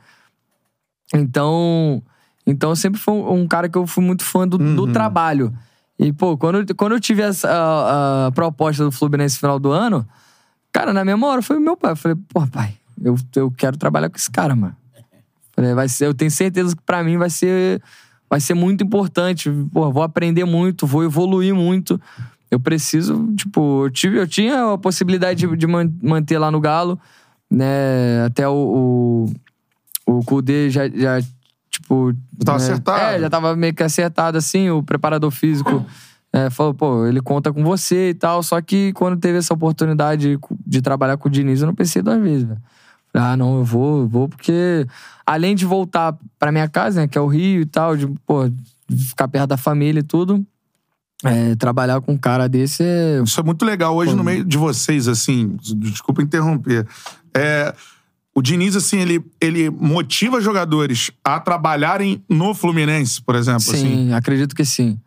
Então, 1.14 2.02
então 2.46 2.76
sempre 2.76 3.00
foi 3.00 3.14
um, 3.16 3.42
um 3.42 3.48
cara 3.48 3.68
que 3.68 3.78
eu 3.78 3.88
fui 3.88 4.04
muito 4.04 4.24
fã 4.24 4.48
do, 4.48 4.58
do 4.58 4.86
trabalho. 4.94 5.54
E, 5.98 6.14
pô, 6.14 6.38
quando, 6.38 6.60
eu- 6.60 6.76
quando 6.76 6.94
eu 6.94 7.00
tive 7.00 7.22
essa, 7.24 7.50
a, 7.50 8.28
a 8.28 8.32
proposta 8.32 8.84
do 8.84 8.92
Fluminense 8.92 9.36
no 9.36 9.40
final 9.40 9.60
do 9.60 9.72
ano, 9.72 10.08
cara, 10.72 10.94
na 10.94 11.04
mesma 11.06 11.28
hora 11.28 11.42
foi 11.42 11.60
meu 11.60 11.76
pai. 11.78 11.92
Eu 11.92 11.96
falei, 11.96 12.18
pô, 12.28 12.46
pai, 12.48 12.74
eu, 13.04 13.16
eu 13.36 13.52
quero 13.52 13.78
trabalhar 13.78 14.10
com 14.10 14.18
esse 14.18 14.30
cara, 14.32 14.56
mano. 14.56 14.76
Falei, 15.54 15.74
vai 15.74 15.90
ser, 15.90 16.06
eu 16.06 16.14
tenho 16.14 16.32
certeza 16.32 16.76
que 16.76 16.82
pra 16.84 17.04
mim 17.04 17.18
vai 17.18 17.30
ser, 17.30 17.82
vai 18.30 18.40
ser 18.40 18.54
muito 18.54 18.84
importante. 18.84 19.50
Pô, 19.74 19.92
vou 19.92 20.04
aprender 20.04 20.46
muito, 20.46 20.88
vou 20.88 21.04
evoluir 21.04 21.54
muito. 21.54 22.00
eu 22.50 22.60
preciso, 22.60 23.32
tipo, 23.36 23.86
eu, 23.86 23.90
tive, 23.92 24.18
eu 24.20 24.28
tinha 24.28 24.74
a 24.74 24.78
possibilidade 24.78 25.46
de, 25.48 25.58
de 25.58 25.68
man- 25.68 25.92
manter 26.02 26.38
lá 26.40 26.50
no 26.50 26.60
Galo, 26.62 26.98
né? 27.52 28.24
Até 28.26 28.48
o, 28.48 29.26
o, 30.08 30.16
o 30.20 30.24
Kudê 30.24 30.70
já, 30.70 30.88
já, 30.90 31.20
tipo. 31.70 32.14
Tava 32.46 32.58
né, 32.58 32.64
acertado. 32.64 33.00
É, 33.16 33.20
já 33.20 33.30
tava 33.30 33.56
meio 33.56 33.74
que 33.74 33.84
acertado, 33.84 34.38
assim, 34.38 34.70
o 34.70 34.82
preparador 34.82 35.30
físico. 35.32 35.86
É, 36.32 36.50
falou, 36.50 36.74
pô, 36.74 37.06
ele 37.06 37.22
conta 37.22 37.52
com 37.52 37.64
você 37.64 38.10
e 38.10 38.14
tal. 38.14 38.44
Só 38.44 38.62
que 38.62 38.94
quando 38.94 39.20
teve 39.20 39.38
essa 39.38 39.54
oportunidade 39.54 40.36
de, 40.36 40.40
de 40.66 40.82
trabalhar 40.82 41.18
com 41.18 41.28
o 41.28 41.32
Diniz, 41.32 41.62
eu 41.62 41.68
não 41.68 41.76
pensei 41.76 42.02
duas 42.02 42.22
vezes. 42.22 42.48
Falei, 43.12 43.28
Ah, 43.28 43.38
não, 43.38 43.58
eu 43.58 43.64
vou, 43.64 44.02
eu 44.02 44.08
vou, 44.08 44.30
porque 44.30 44.86
além 45.26 45.56
de 45.56 45.66
voltar 45.66 46.18
pra 46.38 46.52
minha 46.52 46.68
casa, 46.68 47.02
né, 47.02 47.08
que 47.08 47.18
é 47.18 47.22
o 47.22 47.28
Rio 47.28 47.62
e 47.62 47.66
tal, 47.66 47.98
de, 47.98 48.08
pô, 48.26 48.48
de 48.88 49.06
ficar 49.06 49.28
perto 49.28 49.50
da 49.50 49.58
família 49.58 50.00
e 50.00 50.04
tudo, 50.04 50.46
é, 51.24 51.56
trabalhar 51.56 52.00
com 52.02 52.14
um 52.14 52.18
cara 52.18 52.48
desse 52.48 52.84
é. 52.84 53.22
Isso 53.24 53.40
é 53.40 53.44
muito 53.44 53.66
legal. 53.66 53.96
Hoje, 53.96 54.16
no 54.16 54.24
meio 54.24 54.44
de 54.46 54.58
vocês, 54.58 55.08
assim, 55.08 55.58
desculpa 55.60 56.22
interromper. 56.22 56.88
É, 57.36 57.74
o 58.34 58.42
Diniz, 58.42 58.76
assim, 58.76 59.00
ele, 59.00 59.26
ele 59.42 59.70
motiva 59.70 60.40
jogadores 60.40 61.12
a 61.24 61.40
trabalharem 61.40 62.24
no 62.30 62.54
Fluminense, 62.54 63.22
por 63.22 63.36
exemplo, 63.36 63.62
Sim, 63.62 63.72
assim, 63.72 64.14
acredito 64.14 64.56
que 64.56 64.64
sim. 64.64 64.98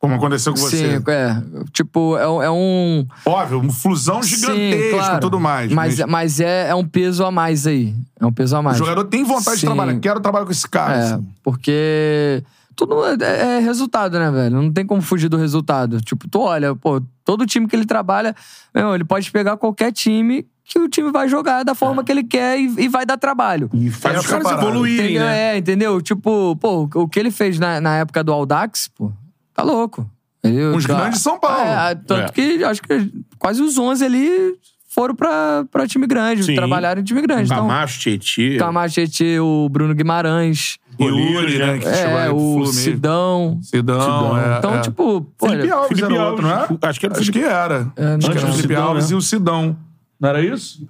Como 0.00 0.14
aconteceu 0.14 0.54
com 0.54 0.58
você. 0.58 0.98
Sim, 0.98 1.04
é. 1.08 1.42
Tipo, 1.72 2.16
é, 2.16 2.26
um- 2.26 2.42
é 2.42 2.50
um. 2.50 3.06
Óbvio, 3.26 3.60
uma 3.60 3.70
fusão 3.72 4.22
gigantesca 4.22 4.82
Sim, 4.82 4.90
claro. 4.96 5.16
e 5.16 5.20
tudo 5.20 5.38
mais. 5.38 5.70
Mas, 5.70 5.98
mas 6.06 6.40
é, 6.40 6.70
é 6.70 6.74
um 6.74 6.84
peso 6.86 7.22
a 7.24 7.30
mais 7.30 7.66
aí. 7.66 7.94
É 8.18 8.24
um 8.24 8.32
peso 8.32 8.56
a 8.56 8.60
o 8.60 8.62
mais. 8.62 8.78
jogador 8.78 9.04
tem 9.04 9.22
vontade 9.22 9.56
de 9.56 9.60
Sim. 9.60 9.66
trabalhar. 9.66 9.98
Quero 10.00 10.18
trabalhar 10.20 10.46
com 10.46 10.52
esse 10.52 10.66
cara. 10.66 10.94
É, 10.96 11.02
assim. 11.12 11.26
porque 11.42 12.42
tudo 12.74 12.94
é, 13.22 13.56
é 13.56 13.58
resultado, 13.60 14.18
né, 14.18 14.30
velho? 14.30 14.62
Não 14.62 14.72
tem 14.72 14.86
como 14.86 15.02
fugir 15.02 15.28
do 15.28 15.36
resultado. 15.36 16.00
Tipo, 16.00 16.26
tu 16.28 16.40
olha, 16.40 16.74
pô, 16.74 17.02
todo 17.22 17.44
time 17.44 17.68
que 17.68 17.76
ele 17.76 17.84
trabalha, 17.84 18.34
meu, 18.74 18.94
ele 18.94 19.04
pode 19.04 19.30
pegar 19.30 19.58
qualquer 19.58 19.92
time 19.92 20.46
que 20.64 20.78
o 20.78 20.88
time 20.88 21.10
vai 21.12 21.28
jogar 21.28 21.62
da 21.62 21.74
forma 21.74 22.02
que 22.02 22.10
ele 22.10 22.22
quer 22.24 22.58
e, 22.58 22.72
e 22.84 22.88
vai 22.88 23.04
dar 23.04 23.18
trabalho. 23.18 23.68
E 23.74 23.90
faz 23.90 24.14
É 24.16 24.18
os 24.20 24.26
caras 24.26 24.50
evoluírem, 24.52 25.06
Entendeu? 25.10 25.24
né? 25.24 25.54
É, 25.54 25.58
entendeu? 25.58 26.00
Tipo, 26.00 26.56
pô, 26.56 26.88
o 26.94 27.06
que 27.08 27.18
ele 27.20 27.30
fez 27.30 27.58
na, 27.58 27.80
na 27.82 27.96
época 27.96 28.22
do 28.24 28.32
Aldax, 28.32 28.88
pô, 28.96 29.12
tá 29.60 29.72
louco. 29.72 30.10
Ele, 30.42 30.64
Os 30.66 30.86
grandes 30.86 31.18
de 31.18 31.22
São 31.24 31.38
Paulo. 31.38 31.60
É, 31.62 31.94
tanto 31.94 32.30
É. 32.30 32.32
que 32.32 32.64
acho 32.64 32.80
que 32.82 33.12
quase 33.38 33.60
os 33.62 33.76
11 33.76 34.04
ali 34.04 34.54
foram 34.88 35.14
pra, 35.14 35.64
pra 35.70 35.86
time 35.86 36.06
grande, 36.06 36.42
Sim. 36.44 36.54
trabalharam 36.54 37.00
em 37.00 37.04
time 37.04 37.20
grande. 37.22 37.44
Então, 37.44 37.68
Camacho, 37.68 38.00
Tietê. 38.00 38.56
Camacho, 38.56 38.94
Tietê, 38.94 39.38
o 39.38 39.68
Bruno 39.70 39.94
Guimarães, 39.94 40.78
Yuri, 40.98 41.58
né? 41.58 41.78
Que 41.78 41.94
chegou 41.94 42.16
aí 42.18 42.26
é, 42.28 42.30
o. 42.32 42.66
Sidão. 42.66 43.58
Sidão, 43.62 44.36
é, 44.38 44.58
Então, 44.58 44.74
é. 44.74 44.80
tipo, 44.80 45.26
Felipe 45.38 45.62
olha, 45.62 45.74
Alves 45.74 45.88
Felipe 45.88 46.14
era 46.14 46.22
Alves, 46.22 46.44
outro, 46.44 46.46
não 46.46 46.78
é? 46.86 46.88
acho 46.88 47.00
que 47.00 47.06
era 47.06 47.14
Acho 47.14 47.24
Felipe- 47.26 47.38
que 47.38 47.44
era. 47.44 47.92
É, 47.96 48.04
Antes 48.04 48.28
do 48.28 48.34
não. 48.46 48.52
Felipe 48.54 48.74
Alves 48.74 49.04
né? 49.10 49.12
e 49.12 49.14
o 49.16 49.20
Sidão. 49.22 49.76
Não 50.18 50.28
era 50.28 50.42
isso? 50.42 50.86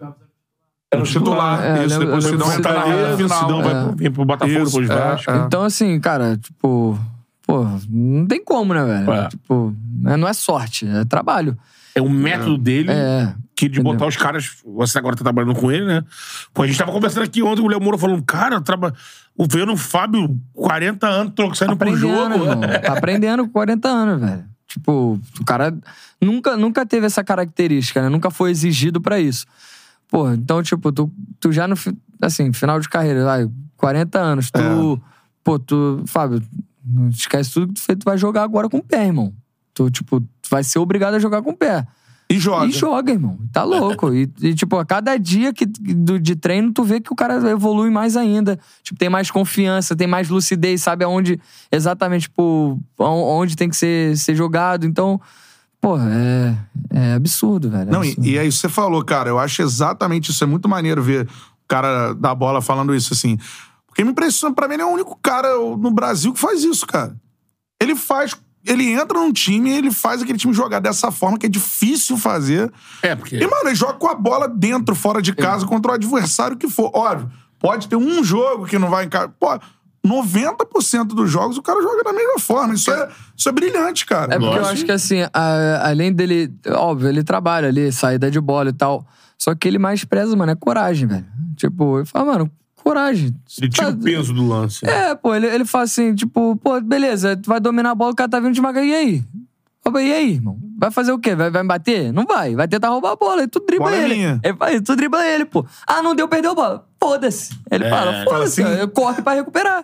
Era 0.93 1.03
o 1.03 1.05
titular. 1.07 1.65
É, 1.65 1.71
eu 1.83 1.87
isso, 1.87 1.99
lembro- 1.99 2.07
depois 2.07 2.25
o 2.25 2.29
eu 2.29 2.33
Sidão 2.33 2.53
entra 2.59 2.73
na 2.73 2.85
reta 2.85 3.15
o 3.15 3.17
final. 3.17 3.41
Sidão 3.41 3.63
vai 3.63 3.73
É. 3.75 3.85
pro, 3.85 3.97
vem 3.97 4.11
pro 4.11 4.25
Botafogo, 4.25 4.63
Isso, 4.63 4.81
depois 4.81 4.91
é, 4.91 4.95
Vasco. 5.11 5.31
é. 5.31 5.37
Então, 5.47 5.63
assim, 5.63 6.01
cara, 6.01 6.37
tipo. 6.37 6.99
Pô, 7.51 7.67
não 7.89 8.27
tem 8.27 8.45
como, 8.45 8.73
né, 8.75 8.85
velho? 8.85 9.13
É. 9.13 9.29
Tipo, 9.29 9.75
né, 10.01 10.17
não 10.17 10.27
é 10.29 10.33
sorte, 10.33 10.87
é 10.87 11.05
trabalho. 11.05 11.57
É 11.95 12.01
o 12.01 12.09
método 12.09 12.57
dele 12.57 12.91
É. 12.91 13.35
que 13.57 13.69
de 13.69 13.81
botar 13.83 14.07
os 14.07 14.17
caras. 14.17 14.59
Você 14.65 14.97
agora 14.99 15.17
tá 15.17 15.25
trabalhando 15.25 15.55
com 15.55 15.71
ele, 15.73 15.85
né? 15.85 16.05
Pô, 16.55 16.63
a 16.63 16.67
gente 16.67 16.79
tava 16.79 16.93
conversando 16.93 17.25
aqui 17.25 17.43
ontem, 17.43 17.63
o 17.63 17.67
Léo 17.69 17.81
Moura 17.81 17.99
falando, 17.99 18.23
cara, 18.23 18.61
traba... 18.61 18.95
o 19.37 19.45
vendo 19.51 19.73
o 19.73 19.77
Fábio, 19.77 20.39
40 20.55 21.07
anos, 21.09 21.33
troco, 21.35 21.55
saindo 21.57 21.77
pro 21.77 21.97
jogo. 21.97 22.15
irmão. 22.35 22.61
Tá 22.85 22.93
aprendendo 22.97 23.45
com 23.45 23.51
40 23.51 23.89
anos, 23.89 24.21
velho. 24.21 24.45
Tipo, 24.69 25.21
o 25.41 25.45
cara 25.45 25.77
nunca, 26.23 26.57
nunca 26.57 26.87
teve 26.87 27.05
essa 27.07 27.25
característica, 27.25 28.01
né? 28.01 28.09
Nunca 28.09 28.31
foi 28.31 28.53
exigido 28.53 29.01
pra 29.01 29.19
isso. 29.19 29.45
Pô, 30.09 30.31
então, 30.33 30.63
tipo, 30.63 30.93
tu, 30.93 31.13
tu 31.41 31.51
já 31.53 31.67
no, 31.67 31.75
assim, 32.23 32.53
final 32.53 32.79
de 32.79 32.89
carreira, 32.89 33.25
vai, 33.25 33.49
40 33.77 34.19
anos, 34.19 34.49
tu, 34.51 34.61
É. 34.61 35.11
pô, 35.43 35.59
tu, 35.59 36.03
Fábio, 36.07 36.41
não 36.85 37.09
esquece 37.09 37.53
tudo 37.53 37.69
que 37.69 37.75
tu 37.75 37.81
fez, 37.83 37.99
tu 37.99 38.05
vai 38.05 38.17
jogar 38.19 38.43
agora 38.43 38.69
com 38.69 38.79
o 38.79 38.83
pé, 38.83 39.07
irmão. 39.07 39.33
Tu, 39.75 39.91
tipo, 39.91 40.21
tu 40.21 40.49
vai 40.51 40.65
ser 40.65 40.79
obrigado 40.79 41.15
a 41.15 41.19
jogar 41.19 41.43
com 41.43 41.51
o 41.51 41.57
pé. 41.57 41.87
E 42.29 42.39
joga. 42.39 42.67
E 42.67 42.71
joga, 42.71 43.13
irmão. 43.13 43.39
Tá 43.53 43.65
louco. 43.65 44.15
E, 44.15 44.31
e, 44.41 44.55
tipo, 44.55 44.77
a 44.79 44.85
cada 44.85 45.17
dia 45.17 45.53
que, 45.53 45.67
do, 45.67 46.19
de 46.19 46.37
treino, 46.37 46.73
tu 46.73 46.85
vê 46.85 47.01
que 47.01 47.13
o 47.13 47.17
cara 47.17 47.35
evolui 47.51 47.91
mais 47.91 48.17
ainda. 48.17 48.57
Tipo, 48.85 48.99
tem 49.01 49.09
mais 49.09 49.31
confiança, 49.33 49.97
tem 49.97 50.07
mais 50.07 50.29
lucidez, 50.29 50.81
sabe 50.81 51.05
aonde 51.05 51.41
exatamente, 51.73 52.23
tipo, 52.29 52.81
on- 52.99 53.41
onde 53.41 53.57
tem 53.57 53.69
que 53.69 53.77
ser, 53.77 54.17
ser 54.17 54.37
jogado. 54.37 54.87
Então, 54.87 55.21
pô, 55.81 55.99
é, 55.99 56.57
é 56.91 57.15
absurdo, 57.15 57.69
velho. 57.69 57.89
é 57.89 57.93
Não, 57.93 58.05
e, 58.05 58.09
absurdo. 58.11 58.29
e 58.29 58.39
aí 58.39 58.53
você 58.53 58.69
falou, 58.69 59.05
cara, 59.05 59.29
eu 59.29 59.39
acho 59.39 59.61
exatamente 59.63 60.31
isso. 60.31 60.45
É 60.45 60.47
muito 60.47 60.69
maneiro 60.69 61.03
ver 61.03 61.27
o 61.27 61.29
cara 61.67 62.13
da 62.13 62.33
bola 62.33 62.63
falando 62.63 62.95
isso, 62.95 63.13
assim. 63.13 63.39
Porque 64.01 64.05
me 64.05 64.11
impressiona, 64.13 64.55
pra 64.55 64.67
mim, 64.67 64.75
ele 64.75 64.83
é 64.83 64.87
o 64.87 64.91
único 64.91 65.19
cara 65.23 65.55
no 65.57 65.91
Brasil 65.91 66.33
que 66.33 66.41
faz 66.41 66.65
isso, 66.65 66.87
cara. 66.87 67.15
Ele 67.81 67.95
faz. 67.95 68.35
Ele 68.67 68.91
entra 68.93 69.19
num 69.19 69.33
time 69.33 69.71
e 69.71 69.75
ele 69.75 69.91
faz 69.91 70.21
aquele 70.23 70.39
time 70.39 70.53
jogar 70.53 70.81
dessa 70.81 71.11
forma 71.11 71.39
que 71.39 71.47
é 71.47 71.49
difícil 71.49 72.17
fazer. 72.17 72.71
É, 73.03 73.15
porque. 73.15 73.37
E, 73.37 73.41
mano, 73.47 73.69
ele 73.69 73.75
joga 73.75 73.95
com 73.95 74.09
a 74.09 74.15
bola 74.15 74.49
dentro, 74.49 74.95
fora 74.95 75.21
de 75.21 75.35
casa, 75.35 75.67
contra 75.67 75.93
o 75.93 75.95
adversário 75.95 76.57
que 76.57 76.69
for. 76.69 76.91
Óbvio, 76.95 77.31
pode 77.59 77.89
ter 77.89 77.97
um 77.97 78.23
jogo 78.25 78.67
que 78.67 78.79
não 78.79 78.89
vai 78.91 79.05
encaixar. 79.05 79.31
Pô, 79.39 79.59
90% 80.07 81.05
dos 81.09 81.31
jogos 81.31 81.57
o 81.59 81.63
cara 81.63 81.83
joga 81.83 82.03
da 82.03 82.13
mesma 82.13 82.39
forma. 82.39 82.75
Isso 82.75 82.91
é, 82.91 83.09
isso 83.37 83.49
é 83.49 83.53
brilhante, 83.53 84.07
cara. 84.07 84.35
É 84.35 84.39
porque 84.39 84.45
eu 84.47 84.51
Lógico. 84.63 84.73
acho 84.73 84.85
que, 84.85 84.93
assim, 84.93 85.21
a- 85.33 85.89
além 85.89 86.13
dele. 86.13 86.51
Óbvio, 86.69 87.09
ele 87.09 87.23
trabalha 87.23 87.69
ali, 87.69 87.93
saída 87.93 88.31
de 88.31 88.41
bola 88.41 88.71
e 88.71 88.75
tal. 88.75 89.07
Só 89.39 89.55
que 89.55 89.67
ele 89.69 89.79
mais 89.79 90.05
preza, 90.05 90.35
mano, 90.37 90.53
é 90.53 90.57
coragem, 90.57 91.07
velho. 91.09 91.27
Tipo, 91.57 91.99
ele 91.99 92.07
fala, 92.07 92.33
mano, 92.33 92.51
coragem. 92.83 93.35
Ele 93.61 93.69
tira 93.71 93.89
o 93.91 93.93
Tá- 93.97 94.03
peso 94.03 94.33
do 94.33 94.47
lance. 94.49 94.85
né? 94.85 95.11
É, 95.11 95.15
pô, 95.15 95.35
ele, 95.35 95.47
ele 95.47 95.65
fala 95.65 95.85
assim, 95.85 96.15
tipo, 96.15 96.57
pô, 96.57 96.81
beleza, 96.81 97.37
tu 97.37 97.49
vai 97.49 97.61
dominar 97.61 97.91
a 97.91 97.95
bola, 97.95 98.13
o 98.13 98.15
cara 98.17 98.29
tá 98.29 98.41
vindo 98.41 98.53
de 98.55 98.61
maga, 98.61 98.83
e 98.85 98.95
aí? 98.95 99.25
Opa, 99.85 100.03
e 100.03 100.13
aí, 100.13 100.33
irmão? 100.33 100.59
Vai 100.79 100.91
fazer 100.91 101.11
o 101.13 101.19
quê? 101.19 101.35
Vai, 101.35 101.51
vai 101.51 101.63
me 101.63 101.69
bater? 101.69 102.13
Não 102.13 102.25
vai. 102.27 102.55
Vai 102.55 102.69
tentar 102.69 102.91
roubar 102.91 103.13
a 103.13 103.17
bola. 103.17 103.43
E 103.43 103.47
tu 103.47 103.61
dribla 103.67 103.91
é 103.95 104.05
ele. 104.05 104.15
minha. 104.15 104.41
Ele 104.45 104.81
tu 104.83 104.95
dribla 104.95 105.27
ele, 105.27 105.47
pô. 105.47 105.65
Ah, 105.87 106.03
não 106.03 106.15
deu, 106.15 106.29
perdeu 106.29 106.51
a 106.51 106.55
bola. 106.55 106.87
Foda-se. 107.03 107.59
Ele 107.71 107.89
fala, 107.89 108.13
fala 108.13 108.25
foda-se. 108.25 108.63
assim. 108.63 108.87
Corre 108.89 109.23
pra 109.23 109.33
recuperar. 109.33 109.83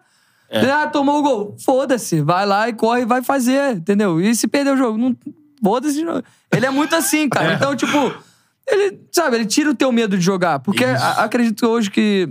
Ah, 0.53 0.87
tomou 0.89 1.19
o 1.19 1.23
gol. 1.23 1.57
Foda-se. 1.65 2.21
Vai 2.21 2.45
lá 2.45 2.69
e 2.69 2.75
corre 2.75 3.03
e 3.03 3.05
vai 3.07 3.23
fazer, 3.23 3.77
entendeu? 3.77 4.21
E 4.21 4.35
se 4.35 4.47
perder 4.47 4.75
o 4.75 4.77
jogo? 4.77 4.99
Não... 4.99 5.17
Foda-se 5.65 5.95
de 5.95 6.05
novo. 6.05 6.23
Ele 6.55 6.67
é 6.67 6.71
muito 6.71 6.95
assim, 6.95 7.27
cara. 7.29 7.55
Então, 7.55 7.75
tipo, 7.75 8.15
ele, 8.69 9.01
sabe, 9.11 9.37
ele 9.37 9.47
tira 9.47 9.71
o 9.71 9.75
teu 9.75 9.91
medo 9.91 10.17
de 10.17 10.23
jogar. 10.23 10.59
Porque 10.61 10.85
a- 10.85 11.25
acredito 11.25 11.67
hoje 11.67 11.91
que 11.91 12.29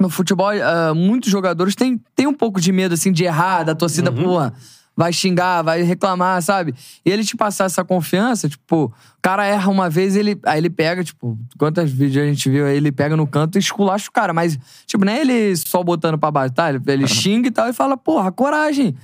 no 0.00 0.08
futebol, 0.08 0.48
ah, 0.48 0.94
muitos 0.94 1.30
jogadores 1.30 1.74
têm, 1.74 2.00
têm 2.16 2.26
um 2.26 2.32
pouco 2.32 2.58
de 2.58 2.72
medo, 2.72 2.94
assim, 2.94 3.12
de 3.12 3.24
errar, 3.24 3.64
da 3.64 3.74
torcida, 3.74 4.10
porra, 4.10 4.54
vai 4.96 5.12
xingar, 5.12 5.62
vai 5.62 5.82
reclamar, 5.82 6.40
sabe? 6.42 6.74
E 7.04 7.10
ele 7.10 7.22
te 7.22 7.36
passar 7.36 7.64
essa 7.64 7.84
confiança, 7.84 8.48
tipo, 8.48 8.86
o 8.86 8.92
cara 9.20 9.44
erra 9.44 9.70
uma 9.70 9.90
vez, 9.90 10.16
ele, 10.16 10.40
aí 10.46 10.58
ele 10.58 10.70
pega, 10.70 11.04
tipo, 11.04 11.38
quantas 11.58 11.90
vídeos 11.90 12.24
a 12.24 12.26
gente 12.26 12.48
viu 12.48 12.66
aí, 12.66 12.76
ele 12.76 12.90
pega 12.90 13.14
no 13.14 13.26
canto 13.26 13.56
e 13.56 13.58
esculacha 13.58 14.08
o 14.08 14.12
cara, 14.12 14.32
mas, 14.32 14.58
tipo, 14.86 15.04
não 15.04 15.12
é 15.12 15.20
ele 15.20 15.54
só 15.56 15.82
botando 15.82 16.18
pra 16.18 16.30
baixo, 16.30 16.54
tá? 16.54 16.70
Ele, 16.70 16.80
ele 16.86 17.06
xinga 17.06 17.48
e 17.48 17.50
tal 17.50 17.68
e 17.68 17.72
fala, 17.74 17.96
porra, 17.96 18.32
coragem. 18.32 18.96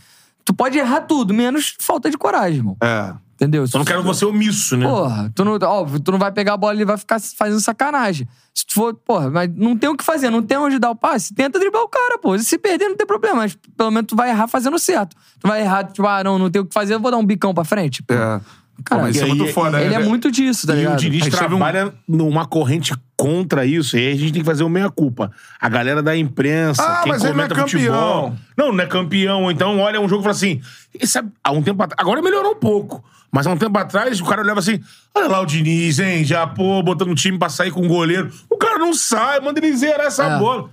Tu 0.45 0.55
pode 0.55 0.79
errar 0.79 1.03
tudo, 1.03 1.35
menos 1.35 1.75
falta 1.79 2.09
de 2.09 2.17
coragem, 2.17 2.59
irmão. 2.59 2.77
É. 2.83 3.13
Entendeu? 3.37 3.66
Só 3.66 3.76
não 3.78 3.84
quero 3.84 4.03
você 4.03 4.24
omisso, 4.24 4.78
né? 4.78 4.87
Porra, 4.89 5.30
tu 5.34 5.45
não, 5.45 5.59
óbvio, 5.62 6.01
tu 6.01 6.11
não 6.11 6.18
vai 6.18 6.32
pegar 6.32 6.55
a 6.55 6.57
bola 6.57 6.80
e 6.80 6.87
vai 6.87 6.97
ficar 6.97 7.20
fazendo 7.20 7.61
sacanagem. 7.61 8.26
Se 8.55 8.64
tu 8.66 8.72
for, 8.72 8.95
porra, 8.95 9.28
mas 9.30 9.51
não 9.55 9.76
tem 9.76 9.91
o 9.91 9.95
que 9.97 10.03
fazer, 10.03 10.30
não 10.30 10.41
tem 10.43 10.57
onde 10.57 10.78
dar 10.78 10.89
o 10.91 10.97
passe, 10.97 11.34
tenta 11.34 11.59
driblar 11.59 11.82
o 11.82 11.89
cara, 11.89 12.18
pô. 12.18 12.39
Se 12.39 12.57
perder, 12.57 12.89
não 12.89 12.97
tem 12.97 13.07
problema, 13.07 13.37
mas 13.37 13.55
pelo 13.76 13.91
menos 13.91 14.07
tu 14.07 14.16
vai 14.16 14.30
errar 14.30 14.49
fazendo 14.49 14.78
certo. 14.78 15.14
Tu 15.39 15.47
vai 15.47 15.61
errar, 15.61 15.84
tipo, 15.84 16.07
ah, 16.07 16.24
não, 16.24 16.39
não 16.39 16.49
tem 16.51 16.62
o 16.62 16.64
que 16.64 16.72
fazer, 16.72 16.95
eu 16.95 17.01
vou 17.01 17.11
dar 17.11 17.18
um 17.18 17.26
bicão 17.26 17.53
pra 17.53 17.62
frente. 17.64 18.03
Pô. 18.03 18.14
É. 18.14 18.41
Cara, 18.84 19.01
Pô, 19.01 19.07
mas 19.07 19.16
isso 19.16 19.24
é 19.24 19.28
muito 19.28 19.47
foda, 19.55 19.80
Ele 19.80 19.89
né? 19.97 20.03
é 20.03 20.05
muito 20.05 20.30
disso, 20.30 20.66
tá 20.66 20.74
e 20.74 20.76
o 20.76 20.78
ligado? 20.80 20.99
Diniz 20.99 21.22
A 21.22 21.24
gente 21.24 21.32
teve 21.32 21.45
um- 21.55 21.59
trabalha 21.59 21.95
numa 22.07 22.45
corrente 22.45 22.93
contra 23.16 23.64
isso, 23.64 23.97
e 23.97 24.01
aí 24.01 24.12
a 24.12 24.16
gente 24.16 24.32
tem 24.34 24.43
que 24.43 24.47
fazer 24.47 24.64
o 24.64 24.68
meia-culpa. 24.68 25.32
A 25.59 25.66
galera 25.70 26.03
da 26.03 26.14
imprensa, 26.14 26.82
Ah, 26.82 27.01
quem 27.03 27.11
mas 27.12 27.24
ele 27.24 27.32
não 27.32 27.45
é 27.45 27.49
comenta 27.49 27.62
futebol. 27.68 27.95
campeão. 28.30 28.39
Não, 28.55 28.72
não 28.74 28.84
é 28.84 28.87
campeão. 28.87 29.51
Então 29.51 29.78
olha 29.80 29.99
um 29.99 30.07
jogo 30.07 30.20
e 30.20 30.24
fala 30.24 30.34
assim. 30.34 30.61
Esse, 30.93 31.18
é- 31.18 31.24
há 31.43 31.53
um 31.53 31.62
tempo 31.62 31.82
atrás. 31.82 31.99
Agora 31.99 32.20
melhorou 32.20 32.53
um 32.53 32.57
pouco. 32.61 33.03
Mas 33.37 33.47
há 33.47 33.51
um 33.51 33.57
tempo 33.59 33.76
atrás, 33.78 34.18
o 34.18 34.24
cara 34.24 34.41
olhava 34.41 34.61
assim: 34.61 34.80
olha 35.14 35.28
lá 35.28 35.41
o 35.43 35.45
Diniz, 35.45 35.99
hein? 35.99 36.24
Já, 36.24 36.47
pô, 36.47 36.82
botando 36.82 37.11
o 37.11 37.14
time 37.14 37.39
pra 37.39 37.51
sair 37.51 37.70
com 37.70 37.84
o 37.84 37.89
goleiro. 37.89 38.32
O 38.49 38.57
cara 38.57 38.78
não 38.78 38.95
sai, 38.95 39.41
manda 39.41 39.61
ele 39.61 39.76
zerar 39.76 40.07
essa 40.07 40.24
É. 40.24 40.39
bola. 40.39 40.70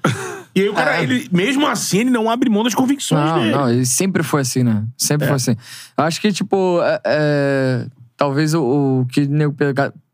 E 0.56 0.62
aí 0.62 0.70
o 0.70 0.74
cara, 0.74 0.98
É. 1.00 1.04
ele, 1.04 1.28
mesmo 1.30 1.68
assim, 1.68 2.00
ele 2.00 2.10
não 2.10 2.30
abre 2.30 2.50
mão 2.50 2.64
das 2.64 2.74
convicções 2.74 3.26
Não, 3.30 3.40
dele. 3.40 3.52
não, 3.52 3.70
ele 3.70 3.86
sempre 3.86 4.24
foi 4.24 4.40
assim, 4.42 4.64
né? 4.64 4.82
Sempre 4.98 5.28
foi 5.28 5.36
assim. 5.36 5.58
Acho 5.98 6.22
que, 6.22 6.32
tipo, 6.32 6.80
é, 6.82 7.02
é, 7.06 7.86
talvez 8.16 8.54
o, 8.54 9.02
o 9.02 9.06
que 9.12 9.28
nego 9.28 9.54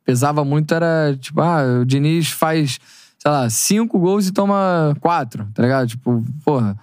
pesava 0.04 0.44
muito 0.44 0.74
era, 0.74 1.16
tipo, 1.20 1.40
ah, 1.42 1.82
o 1.82 1.86
Diniz 1.86 2.30
faz, 2.32 2.80
sei 3.20 3.30
lá, 3.32 3.48
cinco 3.50 4.00
gols 4.00 4.28
e 4.28 4.32
toma 4.32 4.96
quatro, 5.00 5.46
tá 5.54 5.62
ligado? 5.62 5.88
Tipo, 5.88 6.24
porra, 6.44 6.76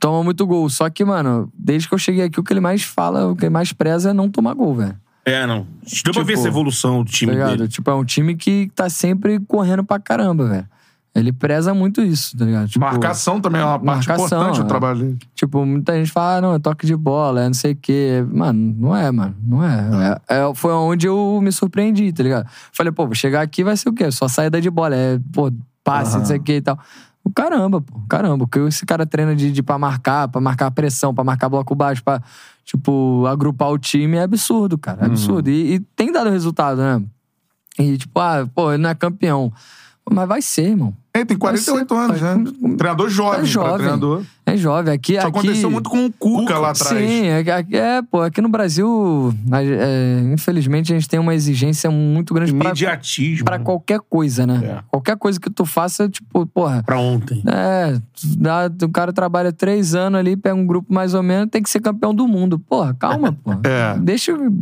toma 0.00 0.22
muito 0.22 0.46
gol. 0.46 0.68
Só 0.68 0.88
que, 0.90 1.04
mano, 1.04 1.50
desde 1.56 1.88
que 1.88 1.94
eu 1.94 1.98
cheguei 1.98 2.24
aqui, 2.24 2.38
o 2.40 2.44
que 2.44 2.52
ele 2.52 2.60
mais 2.60 2.82
fala, 2.82 3.26
o 3.28 3.36
que 3.36 3.44
ele 3.44 3.50
mais 3.50 3.72
preza 3.72 4.10
é 4.10 4.12
não 4.12 4.28
tomar 4.30 4.54
gol, 4.54 4.74
velho. 4.74 4.96
É, 5.24 5.44
não. 5.46 5.66
Deu 6.04 6.12
pra 6.14 6.22
ver 6.22 6.28
Tipo, 6.34 6.38
essa 6.38 6.48
evolução 6.48 7.02
do 7.02 7.10
Tá 7.10 7.16
time 7.16 7.32
ligado? 7.32 7.50
dele. 7.56 7.68
Tipo, 7.68 7.90
é 7.90 7.94
um 7.94 8.04
time 8.04 8.36
que 8.36 8.70
tá 8.74 8.88
sempre 8.88 9.40
correndo 9.40 9.82
pra 9.82 9.98
caramba, 9.98 10.46
velho. 10.46 10.66
Ele 11.16 11.32
preza 11.32 11.72
muito 11.72 12.02
isso, 12.02 12.36
tá 12.36 12.44
ligado? 12.44 12.68
Tipo, 12.68 12.84
Marcação 12.84 13.40
também 13.40 13.60
é 13.60 13.64
uma 13.64 13.78
parte 13.78 14.06
marcação, 14.06 14.26
importante 14.38 14.60
do 14.60 14.64
é. 14.66 14.68
trabalho 14.68 14.98
dele. 14.98 15.18
Tipo, 15.34 15.64
muita 15.64 15.94
gente 15.96 16.12
fala, 16.12 16.36
ah, 16.36 16.40
não, 16.42 16.54
é 16.54 16.58
toque 16.58 16.86
de 16.86 16.94
bola, 16.94 17.40
é 17.40 17.46
não 17.46 17.54
sei 17.54 17.72
o 17.72 17.76
quê. 17.76 18.22
Mano, 18.30 18.76
não 18.78 18.94
é, 18.94 19.10
mano. 19.10 19.34
Não 19.42 19.64
é. 19.64 20.20
É- 20.28 20.36
é- 20.50 20.54
foi 20.54 20.72
onde 20.74 21.06
eu 21.08 21.40
me 21.42 21.50
surpreendi, 21.50 22.12
tá 22.12 22.22
ligado? 22.22 22.46
Falei, 22.70 22.92
pô, 22.92 23.06
vou 23.06 23.14
chegar 23.14 23.40
aqui 23.40 23.64
vai 23.64 23.76
ser 23.78 23.88
o 23.88 23.94
quê? 23.94 24.10
Só 24.10 24.28
saída 24.28 24.60
de 24.60 24.68
bola. 24.70 24.94
É, 24.94 25.18
pô, 25.32 25.50
passe, 25.82 26.18
não 26.18 26.24
sei 26.26 26.36
o 26.36 26.42
quê 26.42 26.56
e 26.56 26.60
tal. 26.60 26.78
Caramba, 27.34 27.80
pô. 27.80 28.00
Caramba. 28.08 28.44
O 28.44 28.48
que 28.48 28.58
esse 28.60 28.84
cara 28.86 29.06
treina 29.06 29.34
de, 29.34 29.50
de 29.50 29.62
pra 29.62 29.78
marcar, 29.78 30.28
pra 30.28 30.40
marcar 30.40 30.70
pressão, 30.70 31.14
pra 31.14 31.24
marcar 31.24 31.48
bloco 31.48 31.74
baixo, 31.74 32.02
pra, 32.02 32.22
tipo, 32.64 33.24
agrupar 33.26 33.70
o 33.70 33.78
time 33.78 34.16
é 34.16 34.22
absurdo, 34.22 34.78
cara. 34.78 35.02
É 35.02 35.06
absurdo. 35.06 35.50
E, 35.50 35.74
e 35.74 35.80
tem 35.80 36.12
dado 36.12 36.30
resultado, 36.30 36.78
né? 36.78 37.02
E, 37.78 37.98
tipo, 37.98 38.18
ah, 38.18 38.48
pô, 38.54 38.72
ele 38.72 38.82
não 38.82 38.90
é 38.90 38.94
campeão. 38.94 39.52
Mas 40.08 40.28
vai 40.28 40.40
ser, 40.40 40.68
irmão. 40.70 40.94
Ele 41.12 41.24
tem 41.24 41.36
48 41.36 41.94
Vai 41.94 42.04
anos, 42.04 42.18
ser- 42.18 42.36
né? 42.68 42.76
Treinador 42.76 43.08
jovem, 43.08 43.32
É 43.32 43.36
pra 43.38 43.44
jovem. 43.46 43.76
treinador. 43.78 44.22
É 44.44 44.56
jovem. 44.56 44.94
Aqui, 44.94 45.12
Isso 45.16 45.26
aqui... 45.26 45.38
aconteceu 45.38 45.70
muito 45.70 45.90
com 45.90 46.06
o 46.06 46.12
Cuca, 46.12 46.58
lá 46.58 46.70
atrás. 46.70 46.96
Sim, 46.96 47.24
é, 47.26 47.40
é, 47.40 47.76
é, 47.76 48.02
pô, 48.02 48.20
aqui 48.20 48.40
no 48.40 48.48
Brasil, 48.48 49.34
é, 49.52 50.20
infelizmente, 50.32 50.92
a 50.92 50.96
gente 50.96 51.08
tem 51.08 51.18
uma 51.18 51.34
exigência 51.34 51.90
muito 51.90 52.32
grande 52.34 52.52
pra, 52.54 52.66
Imediatismo. 52.70 53.44
pra 53.46 53.58
qualquer 53.58 53.98
coisa, 54.08 54.46
né? 54.46 54.60
É. 54.62 54.82
Qualquer 54.90 55.16
coisa 55.16 55.40
que 55.40 55.50
tu 55.50 55.64
faça, 55.64 56.08
tipo, 56.08 56.46
porra. 56.46 56.82
Pra 56.84 56.98
ontem. 56.98 57.42
É, 57.46 57.98
dá- 58.36 58.70
o 58.84 58.88
cara 58.90 59.12
trabalha 59.12 59.52
três 59.52 59.94
anos 59.94 60.20
ali, 60.20 60.36
pega 60.36 60.54
um 60.54 60.66
grupo 60.66 60.92
mais 60.92 61.14
ou 61.14 61.22
menos, 61.22 61.50
tem 61.50 61.62
que 61.62 61.70
ser 61.70 61.80
campeão 61.80 62.14
do 62.14 62.28
mundo. 62.28 62.58
Porra, 62.58 62.94
calma, 62.94 63.32
porra. 63.42 63.60
É. 63.64 63.98
Deixa. 63.98 64.30
eu- 64.32 64.52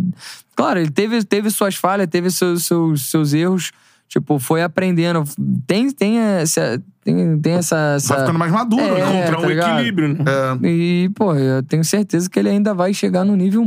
Claro, 0.56 0.78
ele 0.78 0.90
teve, 0.90 1.22
teve 1.24 1.50
suas 1.50 1.74
falhas, 1.74 2.06
teve 2.06 2.30
seus, 2.30 2.64
seus, 2.64 3.10
seus 3.10 3.32
erros. 3.34 3.72
Tipo, 4.08 4.38
foi 4.38 4.62
aprendendo. 4.62 5.24
Tem, 5.66 5.90
tem 5.90 6.18
essa. 6.18 6.80
Tem, 7.02 7.38
tem 7.40 7.54
essa. 7.54 7.94
essa... 7.96 8.14
Vai 8.14 8.20
ficando 8.20 8.38
mais 8.38 8.52
maduro, 8.52 8.82
É, 8.82 9.00
né? 9.00 9.18
Encontrar 9.18 9.40
tá 9.40 9.46
um 9.46 9.48
ligado? 9.48 9.74
equilíbrio, 9.78 10.08
né? 10.08 10.24
É. 10.26 10.66
E, 10.66 11.10
pô, 11.14 11.34
eu 11.34 11.62
tenho 11.62 11.84
certeza 11.84 12.30
que 12.30 12.38
ele 12.38 12.48
ainda 12.48 12.72
vai 12.72 12.94
chegar 12.94 13.24
num 13.24 13.36
nível 13.36 13.64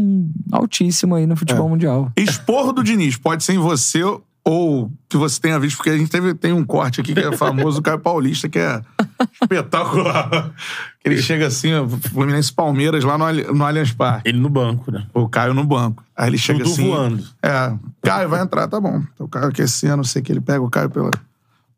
altíssimo 0.52 1.16
aí 1.16 1.26
no 1.28 1.36
futebol 1.36 1.68
mundial. 1.70 2.12
Esporro 2.18 2.72
do 2.72 2.84
Diniz 2.84 3.18
pode 3.18 3.44
ser 3.44 3.54
em 3.54 3.60
você 3.60 4.02
ou 4.48 4.90
que 5.10 5.18
você 5.18 5.42
tenha 5.42 5.60
visto, 5.60 5.76
porque 5.76 5.90
a 5.90 5.98
gente 5.98 6.10
teve, 6.10 6.34
tem 6.34 6.54
um 6.54 6.64
corte 6.64 7.02
aqui 7.02 7.14
que 7.14 7.20
é 7.20 7.36
famoso, 7.36 7.80
o 7.80 7.82
Caio 7.82 8.00
Paulista, 8.00 8.48
que 8.48 8.58
é 8.58 8.82
espetacular. 9.42 10.54
Que 11.04 11.10
ele 11.10 11.22
chega 11.22 11.48
assim, 11.48 11.74
ó, 11.74 11.86
Fluminense 11.86 12.54
Palmeiras 12.54 13.04
lá 13.04 13.18
no, 13.18 13.54
no 13.54 13.66
Allianz 13.66 13.92
Parque. 13.92 14.30
Ele 14.30 14.40
no 14.40 14.50
banco, 14.50 14.90
né? 14.90 15.06
O 15.14 15.28
Caio 15.28 15.54
no 15.54 15.66
banco. 15.66 16.02
Aí 16.18 16.30
ele 16.30 16.38
chega 16.40 16.60
Dudu 16.60 16.72
assim. 16.72 16.90
voando. 16.90 17.24
É, 17.44 17.74
Caio 18.02 18.28
vai 18.28 18.42
entrar, 18.42 18.68
tá 18.68 18.82
bom. 18.82 19.04
Então, 19.14 19.28
o 19.28 19.30
Caio 19.30 19.50
aquecendo, 19.50 19.98
não 19.98 20.04
sei 20.04 20.24
o 20.24 20.26
que, 20.26 20.32
ele 20.32 20.42
pega 20.42 20.62
o 20.62 20.70
Caio 20.70 20.90
pela. 20.90 21.12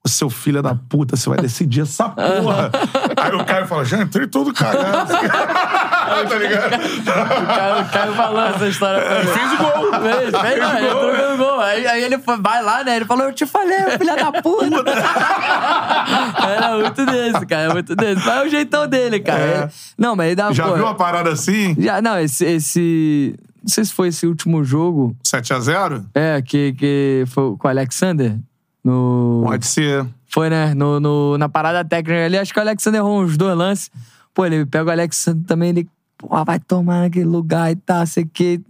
O 0.01 0.07
seu 0.07 0.29
filho 0.29 0.63
da 0.63 0.73
puta, 0.73 1.17
você 1.17 1.27
vai 1.27 1.39
decidir 1.39 1.81
essa 1.81 2.07
porra. 2.07 2.71
Aí 3.19 3.35
o 3.35 3.43
Caio 3.43 3.67
fala, 3.67 3.83
já 3.83 4.01
entrei 4.01 4.27
todo 4.27 4.53
cagado. 4.53 5.11
tá 5.11 6.35
ligado? 6.37 6.75
O 6.75 7.45
Caio, 7.45 7.81
o 7.81 7.89
Caio 7.89 8.13
falou 8.13 8.41
essa 8.41 8.67
história 8.69 9.01
pra 9.01 9.19
mim. 9.19 9.25
Fez 9.25 9.51
o 9.51 9.57
gol. 9.57 10.01
Fez, 10.01 10.41
fez, 10.41 10.59
não, 10.59 10.77
ele 10.77 10.87
entrou 10.87 11.31
no 11.31 11.37
gol. 11.37 11.59
Aí, 11.59 11.85
aí 11.85 12.01
ele 12.01 12.17
foi, 12.17 12.37
vai 12.37 12.63
lá, 12.63 12.81
né? 12.81 12.95
Ele 12.95 13.05
falou, 13.05 13.25
eu 13.25 13.33
te 13.33 13.45
falei, 13.45 13.77
filha 13.97 14.15
da 14.15 14.41
puta. 14.41 14.83
Era 16.47 16.77
muito 16.77 17.05
desse, 17.05 17.45
cara. 17.45 17.63
É 17.63 17.73
muito 17.73 17.93
desse. 17.93 18.25
Mas 18.25 18.37
é 18.37 18.45
o 18.45 18.49
jeitão 18.49 18.87
dele, 18.87 19.19
cara. 19.19 19.41
É. 19.41 19.69
Não, 19.97 20.15
mas 20.15 20.27
ele 20.27 20.35
dá, 20.37 20.53
Já 20.53 20.63
pô, 20.63 20.75
viu 20.75 20.85
uma 20.85 20.95
parada 20.95 21.29
assim? 21.29 21.75
Já, 21.77 22.01
não, 22.01 22.17
esse, 22.17 22.45
esse... 22.45 23.37
Não 23.61 23.67
sei 23.67 23.83
se 23.85 23.93
foi 23.93 24.07
esse 24.09 24.25
último 24.25 24.63
jogo. 24.63 25.15
7x0? 25.25 26.05
É, 26.13 26.41
que, 26.41 26.73
que 26.73 27.23
foi 27.27 27.55
com 27.57 27.67
o 27.67 27.69
Alexander. 27.69 28.37
No... 28.83 29.43
Pode 29.45 29.65
ser. 29.67 30.05
Foi, 30.27 30.49
né? 30.49 30.73
No, 30.73 30.99
no- 30.99 31.37
na 31.37 31.49
parada 31.49 31.83
técnica 31.83 32.25
ali, 32.25 32.37
acho 32.37 32.53
que 32.53 32.59
o 32.59 32.61
Alexander 32.61 32.99
errou 33.01 33.21
uns 33.21 33.35
dois 33.35 33.57
lances. 33.57 33.91
Pô, 34.33 34.45
ele 34.45 34.65
pega 34.65 34.89
o 34.89 34.91
Alexander 34.91 35.43
também, 35.45 35.69
ele 35.69 35.87
pô, 36.17 36.27
vai 36.45 36.59
tomar 36.59 37.01
naquele 37.01 37.25
lugar 37.25 37.71
e 37.71 37.75
tal, 37.75 38.05
sei 38.07 38.23
o 38.23 38.29
quê. 38.31 38.61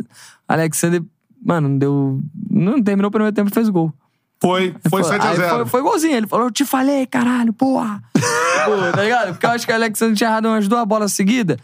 Alexander, 0.47 1.03
mano, 1.45 1.69
não 1.69 1.77
deu. 1.77 2.21
Não 2.49 2.81
terminou 2.81 3.09
o 3.09 3.11
primeiro 3.11 3.35
tempo 3.35 3.49
e 3.49 3.53
fez 3.53 3.67
o 3.67 3.73
gol. 3.73 3.93
Foi, 4.41 4.73
foi 4.89 5.01
Aí 5.03 5.19
7x0. 5.19 5.49
Foi, 5.49 5.65
foi 5.65 5.81
golzinho. 5.81 6.15
Ele 6.15 6.27
falou: 6.27 6.47
Eu 6.47 6.51
te 6.51 6.63
falei, 6.65 7.05
caralho, 7.05 7.51
porra. 7.53 8.01
Pô, 8.15 8.91
tá 8.95 9.03
ligado? 9.03 9.31
Porque 9.33 9.45
eu 9.45 9.49
acho 9.51 9.65
que 9.65 9.71
o 9.71 9.75
Alexander 9.75 10.15
tinha 10.15 10.29
errado 10.29 10.45
umas 10.47 10.67
duas 10.67 10.85
bolas 10.87 11.11
seguidas. 11.13 11.57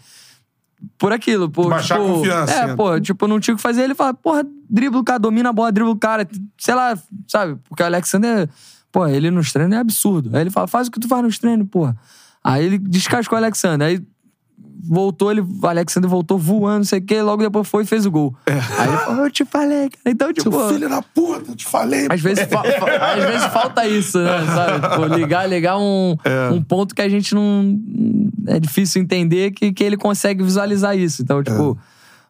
Por 0.97 1.11
aquilo, 1.13 1.49
pô. 1.49 1.67
Baixar 1.69 1.95
a 1.97 2.01
tipo, 2.01 2.13
confiança, 2.13 2.53
É, 2.53 2.67
né? 2.67 2.75
pô, 2.75 2.99
tipo, 2.99 3.27
não 3.27 3.39
tinha 3.39 3.53
o 3.53 3.57
que 3.57 3.63
fazer. 3.63 3.83
Ele 3.83 3.95
fala, 3.95 4.13
porra, 4.13 4.45
dribla 4.69 4.99
o 4.99 5.03
cara, 5.03 5.19
domina 5.19 5.49
a 5.49 5.53
bola, 5.53 5.71
dribla 5.71 5.91
o 5.91 5.97
cara. 5.97 6.27
Sei 6.57 6.73
lá, 6.73 6.97
sabe? 7.27 7.57
Porque 7.67 7.81
o 7.81 7.85
Alexander, 7.85 8.49
pô, 8.91 9.07
ele 9.07 9.31
nos 9.31 9.51
treinos 9.51 9.75
é 9.75 9.79
absurdo. 9.79 10.29
Aí 10.35 10.41
ele 10.41 10.49
fala, 10.49 10.67
faz 10.67 10.87
o 10.87 10.91
que 10.91 10.99
tu 10.99 11.07
faz 11.07 11.23
nos 11.23 11.39
treinos, 11.39 11.67
porra. 11.69 11.95
Aí 12.43 12.63
ele 12.65 12.77
descascou 12.77 13.35
o 13.37 13.41
Alexander. 13.41 13.87
Aí 13.87 14.01
voltou, 14.87 15.31
ele, 15.31 15.41
o 15.41 15.67
Alexander 15.67 16.09
voltou 16.09 16.37
voando, 16.37 16.77
não 16.77 16.83
sei 16.83 16.99
o 16.99 17.01
quê, 17.05 17.21
logo 17.21 17.41
depois 17.43 17.67
foi 17.67 17.83
e 17.83 17.85
fez 17.85 18.05
o 18.05 18.11
gol. 18.11 18.35
Aí 18.45 18.87
ele 18.87 18.97
falou, 18.97 19.23
eu 19.25 19.31
te 19.31 19.45
falei, 19.45 19.89
cara. 19.89 20.01
Então, 20.05 20.33
tipo. 20.33 20.49
É. 20.49 20.59
Seu 20.59 20.69
filho 20.69 20.89
da 20.89 21.01
puta, 21.01 21.51
eu 21.51 21.55
te 21.55 21.65
falei. 21.65 22.07
Às 22.09 22.21
vezes, 22.21 22.45
fa- 22.45 22.61
às 22.61 23.23
vezes 23.25 23.45
falta 23.47 23.87
isso, 23.87 24.17
né? 24.19 24.45
Sabe? 24.47 24.87
Tipo, 24.89 25.05
ligar, 25.15 25.47
ligar 25.49 25.77
um, 25.77 26.15
É. 26.23 26.49
um 26.51 26.61
ponto 26.61 26.93
que 26.95 27.01
a 27.01 27.09
gente 27.09 27.33
não. 27.35 27.79
É 28.47 28.59
difícil 28.59 29.01
entender 29.01 29.51
que, 29.51 29.73
que 29.73 29.83
ele 29.83 29.97
consegue 29.97 30.43
visualizar 30.43 30.97
isso. 30.97 31.21
Então, 31.21 31.43
tipo. 31.43 31.77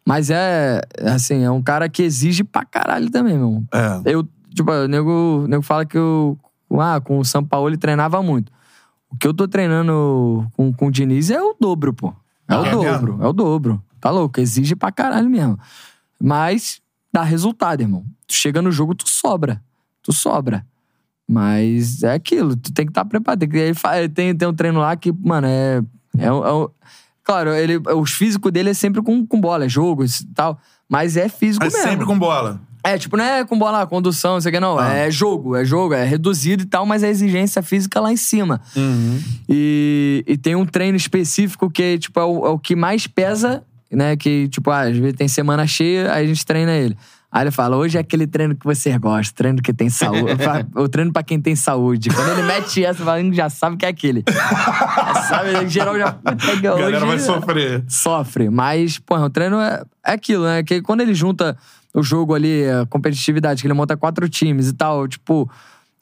Mas 0.05 0.29
é. 0.29 0.81
Assim, 1.03 1.43
é 1.43 1.49
um 1.51 1.61
cara 1.63 1.89
que 1.89 2.03
exige 2.03 2.43
pra 2.43 2.63
caralho 2.63 3.09
também, 3.09 3.37
meu 3.37 3.47
irmão. 3.47 3.63
É. 3.73 4.13
Eu, 4.13 4.27
tipo, 4.53 4.71
o 4.71 4.87
nego, 4.87 5.43
o 5.43 5.47
nego 5.47 5.61
fala 5.63 5.85
que 5.85 5.97
eu. 5.97 6.37
Ah, 6.79 6.99
com 7.03 7.19
o 7.19 7.25
São 7.25 7.43
Paulo 7.43 7.69
ele 7.69 7.77
treinava 7.77 8.21
muito. 8.21 8.51
O 9.09 9.17
que 9.17 9.27
eu 9.27 9.33
tô 9.33 9.47
treinando 9.47 10.45
com, 10.57 10.73
com 10.73 10.87
o 10.87 10.91
Diniz 10.91 11.29
é 11.29 11.41
o 11.41 11.55
dobro, 11.59 11.93
pô. 11.93 12.13
É 12.47 12.55
o 12.57 12.65
É 12.65 12.71
dobro, 12.71 12.91
mesmo? 13.13 13.23
é 13.23 13.27
o 13.27 13.33
dobro. 13.33 13.83
Tá 13.99 14.09
louco, 14.11 14.39
exige 14.39 14.75
pra 14.75 14.91
caralho 14.91 15.29
mesmo. 15.29 15.57
Mas 16.21 16.79
dá 17.11 17.23
resultado, 17.23 17.81
irmão. 17.81 18.05
Tu 18.27 18.33
chega 18.33 18.61
no 18.61 18.71
jogo, 18.71 18.93
tu 18.95 19.09
sobra. 19.09 19.61
Tu 20.03 20.13
sobra. 20.13 20.65
Mas 21.27 22.03
é 22.03 22.13
aquilo, 22.13 22.55
tu 22.55 22.71
tem 22.71 22.85
que 22.85 22.91
estar 22.91 23.03
preparado. 23.05 23.39
Tem, 23.39 23.49
que- 23.49 23.73
fa- 23.73 24.07
tem, 24.13 24.35
tem 24.35 24.47
um 24.47 24.53
treino 24.53 24.79
lá 24.79 24.95
que, 24.95 25.11
mano, 25.11 25.47
é. 25.47 25.81
é, 26.17 26.25
é 26.27 26.69
claro, 27.23 27.49
ele, 27.53 27.77
os 27.95 28.11
físicos 28.11 28.51
dele 28.51 28.69
é 28.69 28.73
sempre 28.73 29.01
com, 29.01 29.25
com 29.25 29.41
bola, 29.41 29.65
é 29.65 29.69
jogo 29.69 30.05
e 30.05 30.07
tal. 30.35 30.59
Mas 30.87 31.17
é 31.17 31.27
físico 31.27 31.65
Mas 31.65 31.73
mesmo. 31.73 31.89
sempre 31.89 32.05
com 32.05 32.17
bola. 32.19 32.61
É, 32.85 32.97
tipo, 32.99 33.17
não 33.17 33.23
é 33.25 33.43
com 33.43 33.57
bola, 33.57 33.85
condução, 33.87 34.33
não 34.33 34.41
sei 34.41 34.51
o 34.51 34.53
que, 34.53 34.59
não. 34.59 34.77
Ah. 34.77 34.93
É 34.93 35.09
jogo, 35.09 35.55
é 35.55 35.65
jogo, 35.65 35.95
é 35.95 36.03
reduzido 36.05 36.61
e 36.63 36.65
tal, 36.67 36.85
mas 36.85 37.01
é 37.03 37.09
exigência 37.09 37.63
física 37.63 37.99
lá 37.99 38.11
em 38.11 38.17
cima. 38.17 38.61
E, 39.49 40.23
e 40.27 40.37
tem 40.37 40.55
um 40.55 40.65
treino 40.65 40.95
específico 40.95 41.69
que, 41.69 41.97
tipo, 41.97 42.19
é 42.19 42.23
o, 42.23 42.45
é 42.45 42.49
o 42.49 42.59
que 42.59 42.75
mais 42.75 43.07
pesa, 43.07 43.63
né? 43.91 44.15
Que, 44.15 44.47
tipo, 44.49 44.69
ah, 44.69 44.81
às 44.81 44.97
vezes 44.97 45.15
tem 45.15 45.27
semana 45.27 45.65
cheia, 45.65 46.13
aí 46.13 46.25
a 46.25 46.27
gente 46.27 46.45
treina 46.45 46.71
ele. 46.73 46.95
Aí 47.31 47.43
ele 47.43 47.51
fala, 47.51 47.75
hoje 47.75 47.97
é 47.97 47.99
aquele 48.01 48.25
treino 48.25 48.55
que 48.55 48.63
você 48.65 48.97
gosta, 48.97 49.33
treino 49.35 49.61
que 49.61 49.73
tem 49.73 49.89
saúde. 49.89 50.37
o 50.73 50.87
treino 50.87 51.11
pra 51.11 51.21
quem 51.21 51.41
tem 51.41 51.53
saúde. 51.53 52.09
Quando 52.09 52.29
ele 52.31 52.43
mete 52.43 52.85
essa, 52.85 53.03
fala, 53.03 53.19
"Hum, 53.21 53.33
já 53.33 53.49
sabe 53.49 53.75
que 53.75 53.85
é 53.85 53.89
aquele. 53.89 54.23
Já 54.29 55.21
sabe, 55.27 55.63
em 55.65 55.67
geral 55.69 55.97
já. 55.97 56.11
Puta, 56.13 56.35
que 56.37 56.67
A 56.67 56.75
galera 56.75 57.05
vai 57.05 57.19
sofrer. 57.19 57.83
sofre. 57.89 58.49
Mas, 58.49 58.99
porra, 58.99 59.25
o 59.25 59.29
treino 59.29 59.59
é, 59.59 59.83
é 60.05 60.11
aquilo, 60.13 60.45
né? 60.45 60.63
Que 60.63 60.81
quando 60.81 61.01
ele 61.01 61.13
junta 61.13 61.57
o 61.95 62.03
jogo 62.03 62.33
ali, 62.35 62.63
a 62.69 62.85
competitividade, 62.85 63.61
que 63.61 63.67
ele 63.67 63.73
monta 63.73 63.95
quatro 63.97 64.27
times 64.29 64.67
e 64.67 64.73
tal, 64.73 65.07
tipo, 65.07 65.49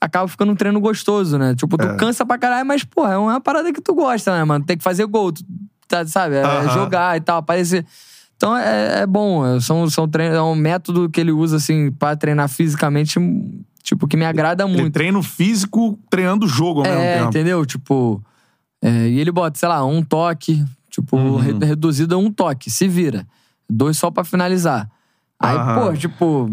acaba 0.01 0.27
ficando 0.27 0.51
um 0.51 0.55
treino 0.55 0.79
gostoso, 0.81 1.37
né? 1.37 1.53
Tipo, 1.55 1.77
tu 1.77 1.85
É. 1.87 1.95
cansa 1.95 2.25
pra 2.25 2.37
caralho, 2.37 2.65
mas, 2.65 2.83
porra, 2.83 3.13
é 3.13 3.17
uma 3.17 3.39
parada 3.39 3.71
que 3.71 3.79
tu 3.81 3.93
gosta, 3.93 4.35
né, 4.37 4.43
mano? 4.43 4.65
Tem 4.65 4.77
que 4.77 4.83
fazer 4.83 5.05
gol, 5.05 5.31
tu, 5.31 5.43
tá, 5.87 6.05
sabe? 6.05 6.35
É 6.35 6.43
Aham. 6.43 6.69
jogar 6.69 7.15
e 7.17 7.21
tal, 7.21 7.37
aparecer. 7.37 7.85
Então 8.35 8.57
é, 8.57 9.01
é 9.03 9.07
bom, 9.07 9.45
é- 9.45 9.59
são, 9.61 9.89
são 9.89 10.07
treinos, 10.07 10.37
é 10.37 10.41
um 10.41 10.55
método 10.55 11.09
que 11.09 11.21
ele 11.21 11.31
usa, 11.31 11.57
assim, 11.57 11.91
pra 11.91 12.15
treinar 12.15 12.49
fisicamente, 12.49 13.17
tipo, 13.81 14.07
que 14.07 14.17
me 14.17 14.25
agrada 14.25 14.63
Ele 14.65 14.73
muito. 14.81 14.93
treina 14.93 15.17
o 15.17 15.23
físico 15.23 15.97
treinando 16.09 16.45
o 16.45 16.49
jogo 16.49 16.81
ao 16.81 16.85
É, 16.85 16.89
mesmo 16.95 17.13
tempo. 17.17 17.29
entendeu? 17.29 17.65
Tipo. 17.65 18.21
é, 18.85 19.07
e 19.07 19.17
ele 19.19 19.31
bota, 19.31 19.57
sei 19.57 19.69
lá, 19.69 19.85
um 19.85 20.03
toque, 20.03 20.61
tipo, 20.89 21.15
Uhum. 21.15 21.37
re- 21.37 21.65
reduzido 21.65 22.15
a 22.15 22.17
um 22.17 22.29
toque, 22.29 22.69
se 22.69 22.85
vira. 22.85 23.25
Dois 23.69 23.97
só 23.97 24.11
pra 24.11 24.25
finalizar. 24.25 24.89
Aí, 25.43 25.57
Aham. 25.57 25.79
pô, 25.79 25.93
tipo. 25.93 26.49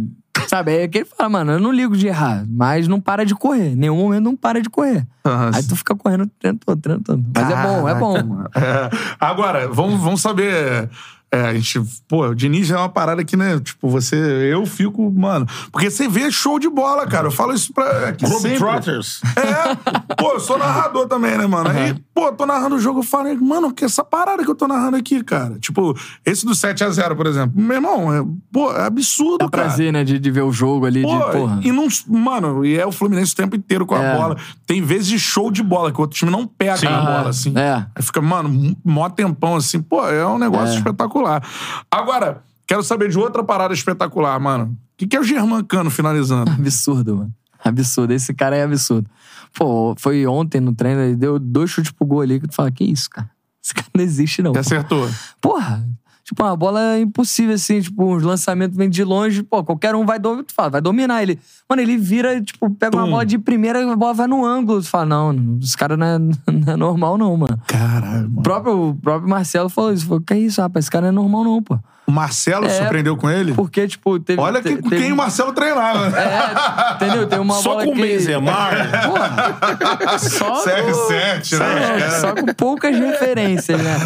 Sabe, 0.48 0.72
aí 0.72 0.78
é 0.82 0.88
que 0.88 0.98
ele 0.98 1.04
fala, 1.04 1.28
mano, 1.28 1.52
eu 1.52 1.60
não 1.60 1.70
ligo 1.70 1.96
de 1.96 2.08
errar, 2.08 2.44
mas 2.48 2.88
não 2.88 3.00
para 3.00 3.24
de 3.24 3.34
correr. 3.34 3.72
Em 3.72 3.76
nenhum 3.76 3.96
momento 3.96 4.24
não 4.24 4.36
para 4.36 4.60
de 4.60 4.68
correr. 4.68 5.06
Aham. 5.24 5.50
Aí 5.54 5.62
tu 5.62 5.76
fica 5.76 5.94
correndo 5.94 6.22
o 6.22 6.26
treino 6.26 6.58
todo, 6.58 6.80
treino 6.80 7.02
todo. 7.02 7.24
Mas 7.34 7.50
é 7.50 7.62
bom, 7.62 7.88
é 7.88 7.94
bom. 7.94 8.44
É. 8.56 8.90
Agora, 9.20 9.68
vamos, 9.68 10.00
vamos 10.00 10.20
saber 10.20 10.88
É, 11.32 11.42
a 11.42 11.54
gente. 11.54 11.80
Pô, 12.08 12.26
o 12.26 12.34
Diniz 12.34 12.70
é 12.70 12.76
uma 12.76 12.88
parada 12.88 13.24
que, 13.24 13.36
né? 13.36 13.60
Tipo, 13.60 13.88
você. 13.88 14.16
Eu 14.16 14.66
fico, 14.66 15.10
mano. 15.12 15.46
Porque 15.70 15.88
você 15.90 16.08
vê 16.08 16.28
show 16.30 16.58
de 16.58 16.68
bola, 16.68 17.06
cara. 17.06 17.28
Eu 17.28 17.30
falo 17.30 17.52
isso 17.54 17.72
pra. 17.72 18.08
Aqui 18.08 18.26
sempre. 18.26 18.58
Globetrotters. 18.58 19.20
É, 19.36 20.14
pô, 20.16 20.32
eu 20.32 20.40
sou 20.40 20.58
narrador 20.58 21.06
também, 21.06 21.38
né, 21.38 21.46
mano? 21.46 21.70
Aí, 21.70 21.94
pô, 22.12 22.32
tô 22.32 22.44
narrando 22.44 22.74
o 22.74 22.80
jogo, 22.80 22.98
eu 23.00 23.02
falo, 23.04 23.32
mano, 23.44 23.72
que 23.72 23.84
essa 23.84 24.02
parada 24.02 24.42
que 24.42 24.50
eu 24.50 24.54
tô 24.56 24.66
narrando 24.66 24.96
aqui, 24.96 25.22
cara. 25.22 25.56
Tipo, 25.60 25.96
esse 26.26 26.44
do 26.44 26.52
7x0, 26.52 27.14
por 27.14 27.26
exemplo. 27.26 27.52
Meu 27.60 27.76
irmão, 27.76 28.12
é, 28.12 28.24
pô, 28.52 28.72
é 28.72 28.86
absurdo, 28.86 29.38
Dá 29.38 29.48
cara. 29.48 29.64
prazer, 29.68 29.92
né, 29.92 30.02
de, 30.02 30.18
de 30.18 30.30
ver 30.32 30.42
o 30.42 30.52
jogo 30.52 30.84
ali, 30.86 31.02
Pô, 31.02 31.16
de 31.16 31.32
porra. 31.32 31.60
e 31.62 31.70
não. 31.70 31.86
Mano, 32.08 32.64
e 32.64 32.76
é 32.76 32.84
o 32.84 32.90
Fluminense 32.92 33.32
o 33.32 33.36
tempo 33.36 33.54
inteiro 33.54 33.86
com 33.86 33.94
a 33.94 34.02
É. 34.02 34.16
bola. 34.16 34.36
Tem 34.66 34.82
vezes 34.82 35.06
de 35.06 35.18
show 35.18 35.50
de 35.50 35.62
bola, 35.62 35.92
que 35.92 35.98
o 35.98 36.00
outro 36.02 36.18
time 36.18 36.30
não 36.30 36.44
pega 36.46 36.76
Sim. 36.76 36.86
a 36.88 37.00
bola, 37.00 37.28
assim. 37.30 37.52
É. 37.56 37.86
Aí 37.94 38.02
fica, 38.02 38.20
mano, 38.20 38.76
mó 38.84 39.08
tempão 39.08 39.54
assim. 39.56 39.80
Pô, 39.80 40.06
é 40.08 40.26
um 40.26 40.38
negócio 40.38 40.78
É. 40.80 40.82
espetacular. 41.20 41.42
Agora, 41.90 42.42
quero 42.66 42.82
saber 42.82 43.08
de 43.08 43.18
outra 43.18 43.44
parada 43.44 43.74
espetacular, 43.74 44.38
mano. 44.40 44.64
O 44.64 44.76
que, 44.96 45.06
que 45.06 45.16
é 45.16 45.20
o 45.20 45.24
Germán 45.24 45.62
Cano 45.64 45.90
finalizando? 45.90 46.50
Absurdo, 46.50 47.16
mano. 47.16 47.34
Absurdo. 47.62 48.12
Esse 48.12 48.32
cara 48.34 48.56
é 48.56 48.62
absurdo. 48.62 49.08
Pô, 49.54 49.94
foi 49.98 50.26
ontem 50.26 50.60
no 50.60 50.74
treino, 50.74 51.02
ele 51.02 51.16
deu 51.16 51.38
dois 51.38 51.70
chutes 51.70 51.90
pro 51.90 52.06
gol 52.06 52.20
ali 52.20 52.40
que 52.40 52.48
tu 52.48 52.54
fala, 52.54 52.70
que 52.70 52.84
isso, 52.84 53.10
cara? 53.10 53.30
Esse 53.62 53.74
cara 53.74 53.88
não 53.94 54.02
existe, 54.02 54.42
não. 54.42 54.52
Acertou. 54.56 55.08
Porra, 55.40 55.86
tipo, 56.30 56.42
uma 56.44 56.56
bola 56.56 56.80
é 56.94 57.00
impossível, 57.00 57.54
assim, 57.54 57.80
tipo, 57.80 58.04
uns 58.04 58.22
lançamentos 58.22 58.76
vêm 58.76 58.88
de 58.88 59.02
longe, 59.02 59.42
pô, 59.42 59.62
qualquer 59.64 59.94
um 59.96 60.06
vai, 60.06 60.18
do, 60.18 60.42
tu 60.44 60.54
fala, 60.54 60.70
vai 60.70 60.80
dominar 60.80 61.22
ele. 61.22 61.38
Mano, 61.68 61.82
ele 61.82 61.96
vira, 61.96 62.40
tipo, 62.40 62.70
pega 62.70 62.96
uma 62.96 63.04
Tum. 63.04 63.10
bola 63.10 63.26
de 63.26 63.38
primeira, 63.38 63.92
a 63.92 63.96
bola 63.96 64.14
vai 64.14 64.26
no 64.28 64.44
ângulo. 64.44 64.80
Tu 64.80 64.88
fala, 64.88 65.06
não, 65.06 65.58
esse 65.60 65.76
cara 65.76 65.96
não 65.96 66.06
é, 66.06 66.18
não 66.52 66.72
é 66.72 66.76
normal, 66.76 67.18
não, 67.18 67.36
mano. 67.36 67.58
Caralho, 67.66 68.26
O 68.26 68.30
mano. 68.30 68.42
próprio, 68.42 68.88
o 68.90 68.94
próprio 68.94 69.28
Marcelo 69.28 69.68
falou 69.68 69.92
isso, 69.92 70.06
falou, 70.06 70.20
que 70.20 70.34
isso, 70.34 70.60
rapaz, 70.60 70.84
esse 70.84 70.90
cara 70.90 71.10
não 71.10 71.20
é 71.20 71.22
normal, 71.28 71.44
não, 71.44 71.62
pô. 71.62 71.78
O 72.10 72.12
Marcelo 72.12 72.66
É. 72.66 72.68
surpreendeu 72.70 73.16
com 73.16 73.30
ele? 73.30 73.54
Porque, 73.54 73.86
tipo, 73.86 74.18
teve... 74.18 74.40
Olha 74.40 74.60
que, 74.60 74.74
te- 74.74 74.82
teve- 74.82 74.96
quem 74.98 75.12
o 75.12 75.16
Marcelo 75.16 75.52
treinava. 75.52 76.08
É, 76.18 76.94
entendeu? 76.96 77.26
Tem 77.28 77.38
uma 77.38 77.54
Só 77.62 77.70
bola 77.70 77.84
com 77.84 77.90
o 77.92 77.94
que... 77.94 78.02
Benzemar. 78.02 78.72
Porra, 79.06 80.18
só... 80.18 80.64
CR7, 80.66 81.44
Só, 81.44 81.58
né? 81.64 82.08
os 82.08 82.14
só 82.14 82.34
com 82.34 82.46
poucas 82.54 82.96
referências, 82.98 83.80
né? 83.80 83.96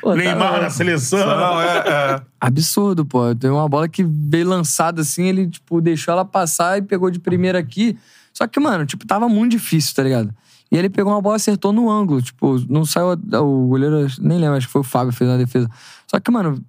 Pô, 0.00 0.10
tá 0.10 0.16
Neymar 0.16 0.62
na 0.62 0.70
seleção. 0.70 1.18
Não, 1.18 1.60
é, 1.60 1.76
é. 1.86 2.20
Absurdo, 2.40 3.04
pô. 3.04 3.34
Tem 3.34 3.50
uma 3.50 3.68
bola 3.68 3.88
que 3.88 4.02
veio 4.02 4.48
lançada 4.48 5.02
assim, 5.02 5.26
ele, 5.26 5.48
tipo, 5.48 5.82
deixou 5.82 6.12
ela 6.12 6.24
passar 6.24 6.78
e 6.78 6.82
pegou 6.82 7.10
de 7.10 7.18
primeira 7.18 7.58
aqui. 7.58 7.94
Só 8.32 8.46
que, 8.46 8.58
mano, 8.58 8.86
tipo, 8.86 9.06
tava 9.06 9.28
muito 9.28 9.50
difícil, 9.52 9.94
tá 9.94 10.02
ligado? 10.02 10.30
E 10.72 10.76
ele 10.78 10.88
pegou 10.88 11.12
uma 11.12 11.20
bola 11.20 11.34
e 11.34 11.38
acertou 11.38 11.72
no 11.74 11.90
ângulo. 11.90 12.22
Tipo, 12.22 12.58
não 12.70 12.84
saiu. 12.86 13.08
O 13.42 13.66
goleiro, 13.68 14.06
nem 14.20 14.38
lembro, 14.38 14.56
acho 14.56 14.66
que 14.66 14.72
foi 14.72 14.80
o 14.80 14.84
Fábio 14.84 15.12
que 15.12 15.18
fez 15.18 15.28
na 15.30 15.36
defesa. 15.36 15.68
Só 16.06 16.18
que, 16.20 16.30
mano, 16.30 16.62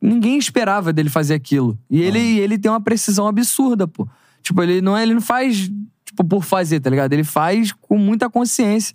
ninguém 0.00 0.38
esperava 0.38 0.92
dele 0.92 1.10
fazer 1.10 1.34
aquilo. 1.34 1.78
E 1.90 2.00
ele, 2.00 2.18
e 2.18 2.40
ele 2.40 2.58
tem 2.58 2.70
uma 2.70 2.80
precisão 2.80 3.26
absurda, 3.26 3.86
pô. 3.86 4.08
Tipo, 4.42 4.62
ele 4.62 4.80
não, 4.80 4.96
é, 4.96 5.02
ele 5.02 5.14
não 5.14 5.20
faz, 5.20 5.70
tipo, 6.04 6.24
por 6.24 6.42
fazer, 6.42 6.80
tá 6.80 6.88
ligado? 6.88 7.12
Ele 7.12 7.24
faz 7.24 7.72
com 7.72 7.98
muita 7.98 8.30
consciência. 8.30 8.94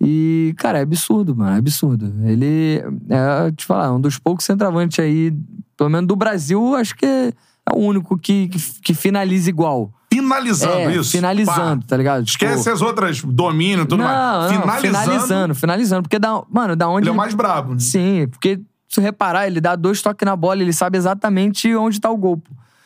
E, 0.00 0.54
cara, 0.58 0.78
é 0.78 0.82
absurdo, 0.82 1.34
mano. 1.34 1.54
É 1.54 1.58
absurdo. 1.58 2.12
Ele 2.24 2.82
é, 3.08 3.50
te 3.52 3.64
falar, 3.64 3.92
um 3.92 4.00
dos 4.00 4.18
poucos 4.18 4.44
centroavantes 4.44 4.98
aí, 4.98 5.32
pelo 5.76 5.88
menos 5.88 6.06
do 6.06 6.16
Brasil, 6.16 6.74
acho 6.74 6.94
que 6.94 7.06
é, 7.06 7.28
é 7.28 7.74
o 7.74 7.78
único 7.78 8.18
que, 8.18 8.48
que, 8.48 8.58
que 8.82 8.94
finaliza 8.94 9.48
igual. 9.48 9.92
Finalizando 10.12 10.90
é, 10.90 10.96
isso. 10.96 11.10
finalizando, 11.10 11.82
Pá. 11.82 11.88
tá 11.88 11.96
ligado? 11.96 12.24
Tipo, 12.24 12.44
Esquece 12.44 12.70
as 12.70 12.80
outras, 12.82 13.20
domínio, 13.22 13.84
tudo 13.84 13.98
não, 13.98 14.04
mais. 14.04 14.52
não, 14.52 14.60
Finalizando, 14.60 14.98
finalizando, 15.00 15.54
finalizando. 15.54 16.02
Porque, 16.02 16.18
mano, 16.50 16.76
da 16.76 16.88
onde. 16.88 17.02
ele 17.04 17.10
é 17.10 17.12
o 17.12 17.16
mais 17.16 17.34
brabo. 17.34 17.72
né? 17.72 17.80
Sim, 17.80 18.28
porque 18.30 18.60
se 18.94 19.00
reparar, 19.00 19.46
ele 19.46 19.60
dá 19.60 19.74
dois 19.74 20.00
toques 20.00 20.24
na 20.24 20.36
bola, 20.36 20.62
ele 20.62 20.72
sabe 20.72 20.96
exatamente 20.96 21.74
onde 21.74 22.00
tá 22.00 22.10
o 22.10 22.16
gol. 22.16 22.42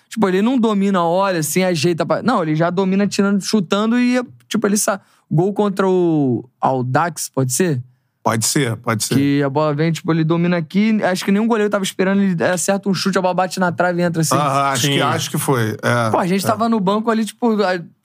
Tipo, 0.09 0.28
ele 0.28 0.40
não 0.40 0.59
domina, 0.59 1.02
olha, 1.04 1.40
assim, 1.40 1.62
ajeita. 1.62 2.06
Pra... 2.06 2.22
Não, 2.22 2.42
ele 2.42 2.56
já 2.56 2.70
domina 2.70 3.06
tirando, 3.06 3.40
chutando 3.42 3.98
e, 3.98 4.22
tipo, 4.48 4.66
ele 4.66 4.76
sabe. 4.76 5.02
Gol 5.30 5.52
contra 5.52 5.86
o 5.86 6.48
Aldax, 6.59 7.28
pode 7.28 7.52
ser? 7.52 7.82
Pode 8.22 8.46
ser, 8.46 8.76
pode 8.76 9.04
ser. 9.04 9.14
Que 9.14 9.42
a 9.42 9.50
bola 9.50 9.74
vem, 9.74 9.92
tipo, 9.92 10.11
ele 10.11 10.24
domina 10.24 10.56
aqui. 10.56 11.02
Acho 11.02 11.22
que 11.24 11.30
nenhum 11.30 11.46
goleiro 11.46 11.70
tava 11.70 11.84
esperando, 11.84 12.22
ele 12.22 12.44
acerta 12.44 12.88
um 12.88 12.94
chute, 12.94 13.18
a 13.18 13.22
bola 13.22 13.34
bate 13.34 13.61
na 13.61 13.70
trave 13.70 14.00
e 14.00 14.04
entra 14.04 14.22
assim. 14.22 14.34
Aham, 14.34 14.70
acho, 14.70 14.86
Sim. 14.86 14.92
que, 14.92 15.00
acho 15.02 15.30
que 15.30 15.38
foi. 15.38 15.76
É. 15.82 16.11
Pô, 16.11 16.18
a 16.18 16.26
gente 16.26 16.44
tava 16.44 16.68
no 16.68 16.80
banco 16.80 17.11
ali, 17.11 17.26
tipo, 17.26 17.56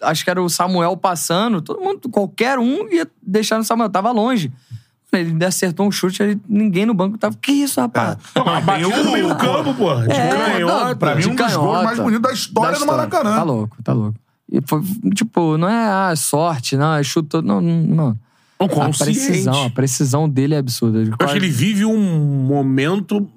acho 0.02 0.24
que 0.24 0.30
era 0.30 0.42
o 0.42 0.50
Samuel 0.50 0.98
passando, 0.98 1.62
todo 1.62 1.80
mundo, 1.80 2.10
qualquer 2.10 2.60
um 2.60 2.90
ia 2.90 3.08
deixar 3.22 3.58
no 3.58 3.64
Samuel, 3.64 3.90
tava 3.90 4.12
longe. 4.12 4.52
Ele 5.16 5.46
acertou 5.46 5.88
um 5.88 5.92
chute, 5.92 6.22
aí 6.24 6.38
ninguém 6.48 6.86
no 6.86 6.94
banco 6.94 7.18
tava. 7.18 7.36
Que 7.42 7.52
isso, 7.52 7.80
rapaz? 7.80 8.18
Não, 8.36 8.46
mas 8.46 8.64
batida 8.64 9.04
no 9.04 9.12
meio 9.12 9.36
campo, 9.36 9.74
pô. 9.74 9.94
De 9.96 10.12
É, 10.12 10.30
canhota. 10.30 10.86
não, 10.90 10.96
Pra 10.96 11.16
mim, 11.16 11.26
um 11.28 11.36
dos 11.36 11.56
gols 11.56 11.84
mais 11.84 12.00
bonitos 12.00 12.22
da 12.22 12.34
história 12.34 12.80
do 12.80 12.86
Maracanã. 12.86 13.36
Tá 13.36 13.44
louco, 13.44 13.78
tá 13.84 13.94
louco. 13.94 14.16
E 14.52 14.60
foi, 14.66 14.82
tipo, 15.16 15.58
não 15.58 15.68
é 15.68 16.12
ah, 16.12 16.16
sorte, 16.16 16.78
não, 16.78 16.96
é 16.96 17.04
chutou. 17.04 17.42
Não, 17.42 17.60
não. 17.60 18.18
Um 18.62 18.66
A 18.66 18.90
precisão, 18.90 19.66
a 19.66 19.70
precisão 19.70 20.30
dele 20.30 20.56
é 20.56 20.58
absurda. 20.58 21.00
Ele 21.00 21.10
Eu 21.10 21.16
acho 21.20 21.34
que 21.34 21.40
ele 21.40 21.50
vive 21.50 21.86
um 21.86 22.00
momento 22.46 23.28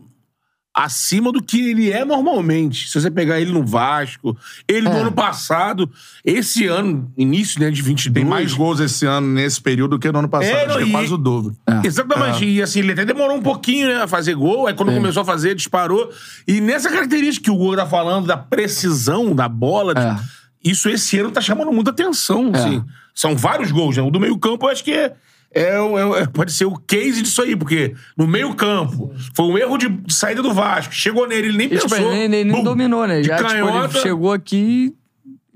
acima 0.78 1.32
do 1.32 1.42
que 1.42 1.70
ele 1.70 1.90
é 1.90 2.04
normalmente. 2.04 2.86
Se 2.88 3.00
você 3.00 3.10
pegar 3.10 3.40
ele 3.40 3.50
no 3.50 3.64
Vasco, 3.64 4.36
ele 4.68 4.82
no 4.82 4.94
É. 4.94 5.00
ano 5.00 5.10
passado, 5.12 5.90
esse 6.22 6.66
ano, 6.66 7.10
início 7.16 7.58
né, 7.58 7.70
de 7.70 7.80
22... 7.80 8.12
Tem 8.12 8.24
mais 8.30 8.52
gols 8.52 8.78
esse 8.78 9.06
ano, 9.06 9.26
nesse 9.26 9.58
período, 9.58 9.92
do 9.92 9.98
que 9.98 10.12
no 10.12 10.18
ano 10.18 10.28
passado. 10.28 10.54
É, 10.54 10.66
acho 10.66 10.68
não, 10.78 10.84
que 10.84 10.88
é 10.90 10.92
quase 10.92 11.14
o 11.14 11.16
dobro. 11.16 11.56
Exatamente. 11.82 12.44
E 12.44 12.60
assim, 12.60 12.80
ele 12.80 12.92
até 12.92 13.06
demorou 13.06 13.36
um 13.38 13.42
pouquinho, 13.42 13.88
né, 13.88 14.02
a 14.02 14.06
fazer 14.06 14.34
gol. 14.34 14.66
Aí 14.66 14.74
quando 14.74 14.92
É. 14.92 14.94
começou 14.96 15.22
a 15.22 15.24
fazer, 15.24 15.54
disparou. 15.54 16.10
E 16.46 16.60
nessa 16.60 16.90
característica 16.90 17.44
que 17.44 17.50
o 17.50 17.56
Gol 17.56 17.74
tá 17.74 17.86
falando, 17.86 18.26
da 18.26 18.36
precisão 18.36 19.34
da 19.34 19.48
bola, 19.48 19.94
de- 19.94 20.00
É. 20.02 20.16
isso 20.62 20.88
esse 20.90 21.18
ano 21.18 21.30
tá 21.30 21.40
chamando 21.40 21.72
muita 21.72 21.90
atenção. 21.90 22.50
assim. 22.54 22.84
São 23.14 23.34
vários 23.34 23.70
gols, 23.72 23.96
né? 23.96 24.02
O 24.02 24.10
do 24.10 24.20
meio-campo 24.20 24.66
eu 24.66 24.70
acho 24.70 24.84
que 24.84 24.92
é. 24.92 25.14
É 25.54 25.68
é 25.76 25.80
o- 25.80 26.16
é- 26.16 26.26
pode 26.26 26.52
ser 26.52 26.64
o 26.66 26.76
case 26.76 27.22
disso 27.22 27.40
aí, 27.42 27.56
porque 27.56 27.94
no 28.16 28.26
meio-campo 28.26 29.12
foi 29.34 29.46
um 29.46 29.56
erro 29.58 29.76
de, 29.78 29.88
de 29.88 30.14
saída 30.14 30.42
do 30.42 30.52
Vasco. 30.52 30.92
Chegou 30.94 31.26
nele, 31.26 31.48
ele 31.48 31.56
nem 31.58 31.66
E, 31.66 31.78
tipo, 31.78 31.88
pensou. 31.90 32.12
ele, 32.12 32.36
ele 32.36 32.52
nem 32.52 32.62
dominou, 32.64 33.06
né? 33.06 33.20
De 33.20 33.28
Já, 33.28 33.36
tipo, 33.36 33.50
ele 33.50 33.62
canhota. 33.62 34.00
chegou 34.00 34.32
aqui 34.32 34.94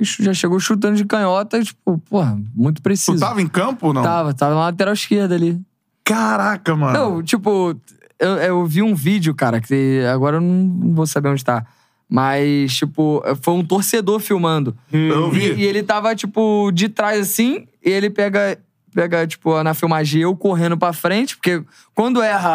já 0.03 0.33
chegou 0.33 0.59
chutando 0.59 0.97
de 0.97 1.05
canhota, 1.05 1.63
tipo, 1.63 1.99
porra, 2.09 2.39
muito 2.55 2.81
preciso. 2.81 3.19
Tu 3.19 3.21
tava 3.21 3.43
em 3.43 3.47
campo 3.47 3.89
ou 3.89 3.93
não? 3.93 4.03
Tava, 4.03 4.33
tava 4.33 4.55
na 4.55 4.61
lateral 4.63 4.95
esquerda 4.95 5.35
ali. 5.35 5.61
Caraca, 6.03 6.75
mano. 6.75 6.93
Não, 6.99 7.23
tipo, 7.23 7.77
eu, 8.19 8.31
eu 8.39 8.65
vi 8.67 8.81
um 8.83 8.95
vídeo, 8.95 9.35
cara, 9.35 9.61
que 9.61 10.01
agora 10.11 10.39
eu 10.39 10.41
não 10.41 10.95
vou 10.95 11.07
saber 11.07 11.29
onde 11.29 11.45
tá. 11.45 11.67
Mas, 12.09 12.75
tipo, 12.77 13.23
foi 13.43 13.53
um 13.55 13.63
torcedor 13.65 14.21
filmando. 14.21 14.75
Eu 14.91 15.31
vi. 15.31 15.53
E, 15.53 15.61
e 15.61 15.65
ele 15.65 15.83
tava, 15.83 16.17
tipo, 16.17 16.71
de 16.73 16.89
trás 16.89 17.21
assim, 17.21 17.67
e 17.85 17.91
ele 17.91 18.09
pega, 18.09 18.59
pega 18.95 19.27
tipo, 19.27 19.63
na 19.63 19.75
filmagem 19.75 20.23
eu 20.23 20.37
correndo 20.37 20.77
pra 20.77 20.93
frente, 20.93 21.37
porque 21.37 21.63
quando 21.95 22.23
erra 22.23 22.51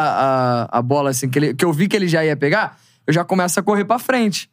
a, 0.72 0.80
a 0.80 0.82
bola, 0.82 1.10
assim, 1.10 1.30
que, 1.30 1.40
ele- 1.40 1.54
que 1.54 1.64
eu 1.66 1.72
vi 1.74 1.88
que 1.88 1.96
ele 1.96 2.08
já 2.08 2.24
ia 2.24 2.36
pegar, 2.36 2.78
eu 3.08 3.14
já 3.14 3.24
começo 3.24 3.60
a 3.60 3.64
correr 3.64 3.86
pra 3.86 4.00
frente. 4.00 4.50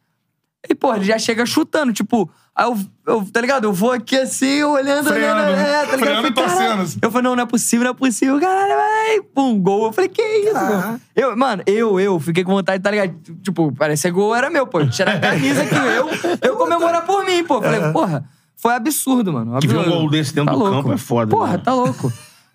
E, 0.69 0.73
pô, 0.73 0.95
ele 0.95 1.03
já 1.03 1.19
chega 1.19 1.45
chutando, 1.45 1.91
tipo. 1.91 2.29
Aí 2.55 2.65
eu, 2.65 2.77
eu 3.05 3.25
tá 3.33 3.41
ligado? 3.41 3.65
Eu 3.65 3.73
vou 3.73 3.91
aqui 3.91 4.15
assim, 4.15 4.63
olhando, 4.63 5.09
Freando, 5.09 5.41
olhando. 5.41 5.59
É, 5.59 5.85
tá 5.85 5.95
ligado? 5.97 5.99
freando 5.99 6.27
Eu 6.29 6.47
falei, 6.47 6.77
e 6.77 6.81
assim. 6.83 6.99
Eu 7.01 7.11
falei, 7.11 7.23
não, 7.23 7.35
não 7.35 7.43
é 7.43 7.45
possível, 7.45 7.83
não 7.83 7.91
é 7.91 7.93
possível. 7.93 8.39
Caralho, 8.39 8.73
vai. 8.75 9.21
Pum, 9.35 9.59
gol. 9.59 9.87
Eu 9.87 9.91
falei, 9.91 10.09
que 10.09 10.21
isso, 10.21 10.53
mano? 10.53 11.01
Eu, 11.13 11.35
mano, 11.35 11.63
eu, 11.67 11.99
eu 11.99 12.17
fiquei 12.17 12.45
com 12.45 12.51
vontade, 12.53 12.81
tá 12.81 12.89
ligado? 12.91 13.13
Tipo, 13.41 13.73
parecia 13.73 14.09
gol 14.09 14.33
era 14.33 14.49
meu, 14.49 14.65
pô. 14.65 14.85
Tirar 14.87 15.15
a 15.15 15.19
camisa 15.19 15.63
aqui, 15.63 15.75
eu, 15.75 16.09
eu 16.51 16.55
comemorar 16.55 17.05
por 17.05 17.25
mim, 17.25 17.43
pô. 17.43 17.61
Falei, 17.61 17.91
porra, 17.91 18.23
foi 18.63 18.73
absurdo, 18.75 19.33
mano. 19.33 19.59
Que 19.59 19.67
ver 19.67 19.77
um 19.77 19.83
gol 19.89 20.09
desse 20.09 20.33
dentro 20.33 20.53
do 20.53 20.59
louco. 20.59 20.75
campo 20.77 20.93
é 20.93 20.97
foda, 20.97 21.29
Porra, 21.29 21.51
né? 21.53 21.57
tá 21.59 21.73
louco. 21.73 22.11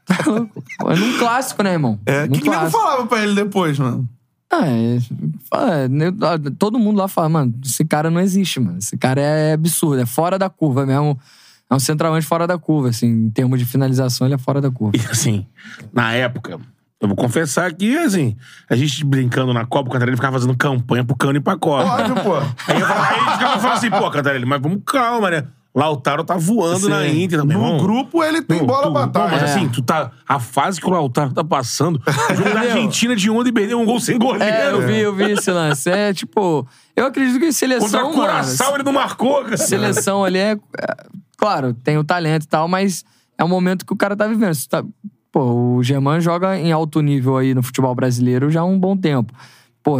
Tá 0.06 0.16
louco. 0.26 0.64
Pô, 0.78 0.94
num 0.94 1.18
clássico, 1.18 1.62
né, 1.62 1.72
irmão? 1.74 2.00
É, 2.06 2.24
o 2.24 2.30
que, 2.30 2.40
que 2.40 2.48
nego 2.48 2.70
falava 2.70 3.06
pra 3.06 3.22
ele 3.22 3.34
depois, 3.34 3.78
mano? 3.78 4.08
Ah, 4.50 4.66
é, 4.66 4.96
é, 4.96 6.50
todo 6.58 6.78
mundo 6.78 6.96
lá 6.96 7.06
fala, 7.06 7.28
mano, 7.28 7.54
esse 7.62 7.84
cara 7.84 8.10
não 8.10 8.20
existe, 8.20 8.58
mano. 8.58 8.78
Esse 8.78 8.96
cara 8.96 9.20
é 9.20 9.52
absurdo, 9.52 10.00
é 10.00 10.06
fora 10.06 10.38
da 10.38 10.48
curva 10.48 10.86
mesmo. 10.86 11.18
É 11.70 11.74
um 11.74 11.78
centralmente 11.78 12.24
fora 12.26 12.46
da 12.46 12.56
curva, 12.56 12.88
assim, 12.88 13.06
em 13.06 13.30
termos 13.30 13.58
de 13.58 13.66
finalização, 13.66 14.26
ele 14.26 14.34
é 14.34 14.38
fora 14.38 14.58
da 14.58 14.70
curva. 14.70 14.96
E 14.96 15.00
assim, 15.10 15.46
na 15.92 16.14
época, 16.14 16.58
eu 16.98 17.06
vou 17.08 17.14
confessar 17.14 17.70
que, 17.74 17.94
assim, 17.98 18.34
a 18.70 18.74
gente 18.74 19.04
brincando 19.04 19.52
na 19.52 19.66
Copa, 19.66 19.90
o 19.90 19.92
Cantarelli 19.92 20.16
ficava 20.16 20.38
fazendo 20.38 20.56
campanha 20.56 21.04
pro 21.04 21.14
Cano 21.14 21.36
e 21.36 21.40
pra 21.40 21.58
Copa. 21.58 21.84
Óbvio, 21.84 22.14
pô. 22.24 22.36
Aí, 22.36 22.80
eu 22.80 22.86
falava- 22.86 23.08
aí 23.08 23.20
a 23.20 23.24
gente 23.24 23.32
ficava 23.34 23.60
falando 23.60 23.76
assim, 23.76 23.90
pô, 23.90 24.10
Cantarelli, 24.10 24.46
mas 24.46 24.62
vamos 24.62 24.80
calma, 24.86 25.30
né? 25.30 25.44
Lautaro 25.78 26.24
tá 26.24 26.36
voando 26.36 26.80
Sim. 26.80 26.88
na 26.88 27.06
Inter 27.06 27.40
também. 27.40 27.56
No 27.56 27.64
irmão. 27.64 27.78
grupo 27.78 28.22
ele 28.24 28.42
tem 28.42 28.58
Não, 28.60 28.66
bola 28.66 28.82
tu- 28.88 28.92
pra 28.92 29.06
Pô, 29.08 29.18
mas 29.30 29.38
trás. 29.38 29.42
É. 29.42 29.54
assim, 29.54 29.68
tu 29.68 29.80
tá. 29.82 30.10
A 30.26 30.38
fase 30.40 30.80
que 30.80 30.86
o 30.86 30.90
Lautaro 30.90 31.32
tá 31.32 31.44
passando. 31.44 32.00
O 32.06 32.34
jogo 32.34 32.50
da? 32.54 32.60
Argentina 32.60 33.14
de 33.16 33.30
ontem 33.30 33.52
perdeu 33.52 33.80
um 33.80 33.84
gol 33.84 34.00
sem 34.00 34.18
goleiro. 34.18 34.44
É, 34.44 34.70
eu 34.72 34.86
vi, 34.86 34.98
eu 34.98 35.14
vi 35.14 35.30
esse 35.32 35.50
lance. 35.50 35.88
É, 35.90 36.12
tipo, 36.12 36.66
eu 36.96 37.06
acredito 37.06 37.34
que 37.34 37.46
Contra 37.46 37.52
seleção, 37.52 38.10
o 38.10 38.14
Curaçao 38.14 38.66
mano, 38.68 38.76
ele 38.78 38.84
não 38.84 38.92
marcou, 38.92 39.42
cara. 39.44 39.56
seleção 39.56 40.24
ali 40.24 40.38
é, 40.38 40.52
é, 40.52 40.96
Claro, 41.36 41.72
tem 41.72 41.96
o 41.96 42.04
talento 42.04 42.44
e 42.44 42.48
tal, 42.48 42.66
mas 42.68 43.04
é 43.36 43.44
um 43.44 43.48
momento 43.48 43.86
que 43.86 43.92
o 43.92 43.96
cara 43.96 44.16
tá 44.16 44.26
vivendo. 44.26 44.52
Você 44.54 44.68
tá- 44.68 44.82
pô, 45.30 45.76
o 45.76 45.82
Germán 45.84 46.20
joga 46.20 46.58
em 46.58 46.72
alto 46.72 47.00
nível 47.00 47.36
aí 47.36 47.54
no 47.54 47.62
futebol 47.62 47.94
brasileiro 47.94 48.50
já 48.50 48.60
há 48.62 48.64
um 48.64 48.78
bom 48.78 48.96
tempo. 48.96 49.32
pô, 49.80 49.98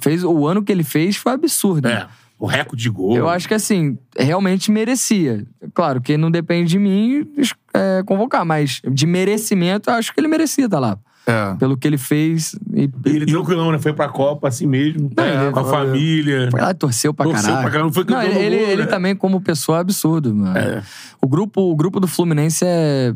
fez, 0.00 0.24
o 0.24 0.46
ano 0.48 0.62
que 0.64 0.72
ele 0.72 0.82
fez 0.82 1.16
foi 1.16 1.32
absurdo. 1.32 1.86
É. 1.86 2.06
O 2.38 2.46
recorde 2.46 2.82
de 2.82 2.88
gol. 2.90 3.16
Eu 3.16 3.28
acho 3.28 3.48
que 3.48 3.54
assim, 3.54 3.98
realmente 4.16 4.70
merecia. 4.70 5.44
Claro 5.74 6.00
que 6.00 6.16
não 6.16 6.30
depende 6.30 6.70
de 6.70 6.78
mim 6.78 7.26
é, 7.74 8.02
convocar, 8.06 8.44
mas 8.44 8.80
de 8.88 9.06
merecimento, 9.06 9.90
eu 9.90 9.94
acho 9.94 10.14
que 10.14 10.20
ele 10.20 10.28
merecia 10.28 10.66
estar 10.66 10.78
lá. 10.78 10.96
É. 11.26 11.54
Pelo 11.56 11.76
que 11.76 11.86
ele 11.86 11.98
fez. 11.98 12.54
E, 12.72 12.88
E 13.04 13.10
ele 13.10 13.26
tranquilão, 13.26 13.70
né? 13.70 13.78
Foi 13.78 13.92
pra 13.92 14.08
Copa 14.08 14.48
assim 14.48 14.66
mesmo. 14.66 15.10
Não, 15.14 15.24
ele- 15.26 15.52
com 15.52 15.60
a 15.60 15.64
família. 15.64 16.48
foi 16.50 16.58
lá, 16.60 16.72
torceu 16.72 17.12
pra 17.12 17.26
Torceu 17.26 17.42
caralho. 17.44 17.62
pra 17.62 17.70
caralho, 17.70 17.92
foi 17.92 18.04
Não, 18.08 18.22
ele, 18.22 18.32
do 18.34 18.40
ele, 18.40 18.56
mundo, 18.60 18.70
ele 18.70 18.82
né? 18.84 18.88
também, 18.88 19.14
como 19.16 19.38
pessoa, 19.40 19.76
é 19.78 19.80
absurdo, 19.82 20.34
mano. 20.34 20.56
É. 20.56 20.82
O, 21.20 21.28
grupo, 21.28 21.60
o 21.60 21.76
grupo 21.76 22.00
do 22.00 22.06
Fluminense 22.06 22.64
é, 22.66 23.14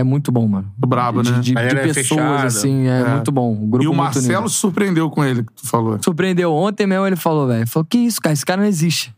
é 0.00 0.02
muito 0.04 0.30
bom, 0.32 0.46
mano. 0.48 0.70
brabo, 0.76 1.22
de, 1.22 1.32
né? 1.32 1.40
De, 1.40 1.52
de 1.52 1.58
é 1.58 1.74
pessoas, 1.92 2.06
fechada. 2.08 2.46
assim, 2.46 2.86
é, 2.86 3.00
É. 3.00 3.08
muito 3.14 3.32
bom. 3.32 3.52
O 3.52 3.66
grupo 3.66 3.84
E 3.84 3.86
o 3.86 3.90
muito 3.94 4.02
Marcelo 4.02 4.48
surpreendeu 4.48 5.08
com 5.10 5.24
ele, 5.24 5.42
que 5.42 5.52
tu 5.52 5.66
falou. 5.66 5.98
surpreendeu. 6.02 6.52
Ontem 6.52 6.86
mesmo 6.86 7.06
ele 7.06 7.16
falou, 7.16 7.46
velho. 7.46 7.66
Falou, 7.66 7.84
que 7.88 7.98
isso, 7.98 8.20
cara? 8.20 8.32
Esse 8.32 8.44
cara 8.46 8.60
não 8.60 8.68
existe. 8.68 9.14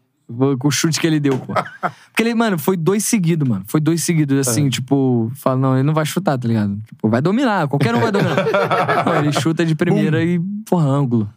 Com 0.61 0.69
o 0.69 0.70
chute 0.70 1.01
que 1.01 1.07
ele 1.09 1.19
deu, 1.19 1.36
pô. 1.39 1.52
Porque 2.12 2.23
ele, 2.23 2.35
mano, 2.36 2.57
foi 2.57 2.77
dois 2.77 3.05
seguidos, 3.05 3.48
mano. 3.48 3.65
Foi 3.66 3.81
dois 3.81 4.05
seguidos, 4.05 4.47
assim, 4.47 4.69
É. 4.69 4.70
tipo... 4.70 5.31
Fala, 5.35 5.57
não, 5.57 5.74
ele 5.74 5.82
não 5.82 5.93
vai 5.93 6.07
chutar, 6.07 6.39
tá 6.39 6.47
ligado? 6.47 6.78
Tipo, 6.86 7.09
vai 7.09 7.20
dominar. 7.20 7.66
Qualquer 7.66 7.93
um 7.94 8.01
vai 8.01 8.12
dominar. 8.12 8.36
Não, 9.07 9.16
ele 9.16 9.32
chuta 9.32 9.66
de 9.66 9.74
primeira 9.74 10.23
e, 10.23 10.39
porra, 10.69 10.86
ângulo. 10.86 11.28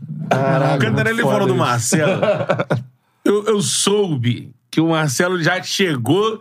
O 0.76 0.78
Cantarelli 0.80 1.24
falou 1.24 1.48
do. 1.48 1.56
Marcelo. 1.56 2.22
eu, 3.26 3.46
eu 3.46 3.62
soube 3.62 4.52
que 4.70 4.80
o 4.80 4.90
Marcelo 4.90 5.42
já 5.42 5.62
chegou 5.64 6.40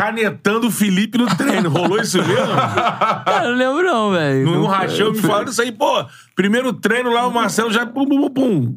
canetando 0.00 0.68
o 0.68 0.70
Felipe 0.70 1.18
no 1.18 1.26
treino. 1.36 1.68
Rolou 1.68 2.00
isso 2.00 2.16
mesmo? 2.16 2.54
Cara, 2.56 3.50
não 3.50 3.56
lembro 3.56 3.82
não, 3.82 4.10
velho. 4.12 4.46
No, 4.46 4.66
rachão 4.66 5.12
me 5.12 5.18
falaram 5.18 5.50
isso 5.50 5.60
aí, 5.60 5.70
pô. 5.70 6.06
Primeiro 6.34 6.72
treino 6.72 7.12
lá, 7.12 7.26
o 7.26 7.30
Marcelo 7.30 7.70
já 7.70 7.84
pum, 7.84 8.06
pum, 8.06 8.30
pum, 8.30 8.76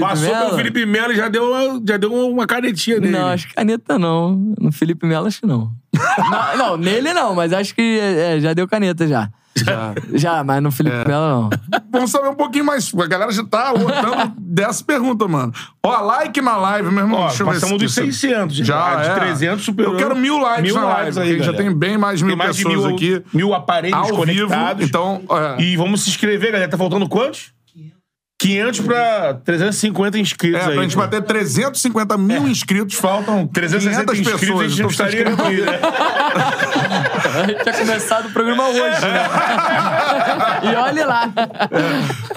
Passou 0.00 0.28
Melo? 0.28 0.46
pelo 0.46 0.56
Felipe 0.56 0.86
Melo 0.86 1.12
e 1.12 1.16
já 1.16 1.28
deu 1.28 1.50
uma, 1.50 1.82
já 1.86 1.96
deu 1.96 2.12
uma 2.12 2.46
canetinha 2.46 3.00
nele. 3.00 3.12
Não, 3.12 3.26
acho 3.28 3.48
que 3.48 3.54
caneta 3.54 3.98
não. 3.98 4.54
No 4.60 4.70
Felipe 4.70 5.04
Melo, 5.06 5.26
acho 5.26 5.40
que 5.40 5.46
não. 5.46 5.72
não, 6.30 6.56
não, 6.56 6.76
nele 6.76 7.12
não, 7.12 7.34
mas 7.34 7.52
acho 7.52 7.74
que 7.74 7.98
é, 8.00 8.38
já 8.38 8.52
deu 8.52 8.68
caneta 8.68 9.08
já. 9.08 9.28
Já. 9.56 9.94
Já, 10.14 10.44
mas 10.44 10.62
no 10.62 10.70
Felipe 10.70 11.04
Melo 11.06 11.28
não. 11.28 11.50
Vamos 11.92 12.10
saber 12.10 12.28
um 12.28 12.34
pouquinho 12.34 12.64
mais. 12.64 12.92
A 12.94 13.06
galera 13.06 13.32
já 13.32 13.44
tá 13.44 13.72
lotando 13.72 14.32
dessa 14.38 14.84
pergunta, 14.84 15.26
mano. 15.26 15.52
Ó, 15.82 16.00
like 16.02 16.40
na 16.40 16.56
live, 16.56 16.90
meu 16.90 17.04
irmão. 17.04 17.20
Ó, 17.20 17.28
Deixa 17.28 17.44
passamos 17.44 17.78
dos 17.78 17.92
se- 17.94 18.02
600. 18.12 18.56
Já, 18.56 18.96
de 19.02 19.08
é. 19.08 19.14
300 19.14 19.64
superou. 19.64 19.92
Eu 19.94 19.98
quero 19.98 20.14
mil 20.16 20.38
likes 20.38 20.62
Mil 20.62 20.74
na 20.76 20.84
likes 20.86 21.16
live, 21.16 21.32
aí, 21.32 21.42
já 21.42 21.52
tem 21.52 21.74
bem 21.74 21.98
mais 21.98 22.22
mil 22.22 22.36
mais 22.36 22.54
de 22.56 22.64
pessoas 22.64 22.86
mil, 22.86 22.94
aqui. 22.94 23.22
mil 23.32 23.54
aparelhos 23.54 23.96
Ao 23.98 24.04
vivo. 24.06 24.16
conectados. 24.16 24.84
Então, 24.86 25.22
é. 25.58 25.62
E 25.62 25.76
vamos 25.76 26.02
se 26.02 26.10
inscrever, 26.10 26.52
galera. 26.52 26.70
Tá 26.70 26.78
faltando 26.78 27.08
quantos? 27.08 27.52
500 28.42 28.80
pra 28.80 29.34
350 29.44 30.18
inscritos 30.18 30.62
É, 30.62 30.64
aí. 30.68 30.72
pra 30.72 30.82
gente 30.82 30.96
bater 30.96 31.20
350 31.22 32.16
mil 32.16 32.48
inscritos, 32.48 32.94
faltam 32.96 33.46
360 33.46 34.12
500 34.14 34.18
inscritos, 34.18 34.40
pessoas. 34.40 34.64
a 34.64 34.68
gente 34.68 34.82
não 34.82 34.90
Então, 34.90 35.06
estaria 35.06 35.28
inscreva 35.30 35.46
aí. 35.46 35.56
aqui, 35.56 35.66
né? 35.66 36.69
A 37.40 37.46
gente 37.46 37.62
tinha 37.62 37.74
começado 37.74 38.28
o 38.28 38.32
programa 38.32 38.68
hoje, 38.68 39.00
né? 39.00 39.28
e 40.70 40.76
olhe 40.76 41.04
lá. 41.04 41.28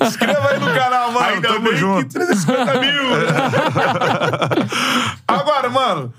Inscreva 0.02 0.50
aí 0.50 0.60
no 0.60 0.74
canal, 0.74 1.12
mano. 1.12 1.26
Ainda 1.26 1.48
Tamo 1.50 1.70
bem 1.70 1.78
junto. 1.78 2.08
que 2.08 2.14
350 2.14 2.80
mil. 2.80 3.04
Agora, 5.28 5.70
mano, 5.70 6.14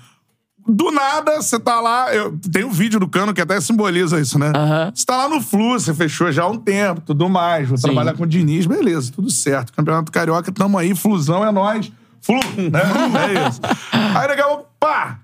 do 0.67 0.91
nada, 0.91 1.41
você 1.41 1.59
tá 1.59 1.79
lá. 1.79 2.13
Eu, 2.13 2.37
tem 2.51 2.63
um 2.63 2.71
vídeo 2.71 2.99
do 2.99 3.07
Cano 3.07 3.33
que 3.33 3.41
até 3.41 3.59
simboliza 3.61 4.19
isso, 4.19 4.37
né? 4.37 4.51
Você 4.93 5.05
tá 5.05 5.17
lá 5.17 5.29
no 5.29 5.41
Flu, 5.41 5.79
você 5.79 5.93
fechou 5.93 6.31
já 6.31 6.43
há 6.43 6.47
um 6.47 6.57
tempo, 6.57 7.01
tudo 7.01 7.29
mais. 7.29 7.67
Vou 7.67 7.77
trabalhar 7.77 8.13
com 8.13 8.23
o 8.23 8.27
Diniz, 8.27 8.65
beleza, 8.65 9.11
tudo 9.11 9.29
certo. 9.29 9.73
Campeonato 9.73 10.11
Carioca, 10.11 10.51
tamo 10.51 10.77
aí, 10.77 10.95
Flusão 10.95 11.45
é 11.45 11.51
nós. 11.51 11.91
Flu, 12.21 12.39
né? 12.71 12.81
é 13.29 13.47
isso. 13.47 13.61
Aí 13.91 14.27
daqui 14.27 14.41
a 14.41 14.45
pouco, 14.45 14.65
pá! 14.79 15.19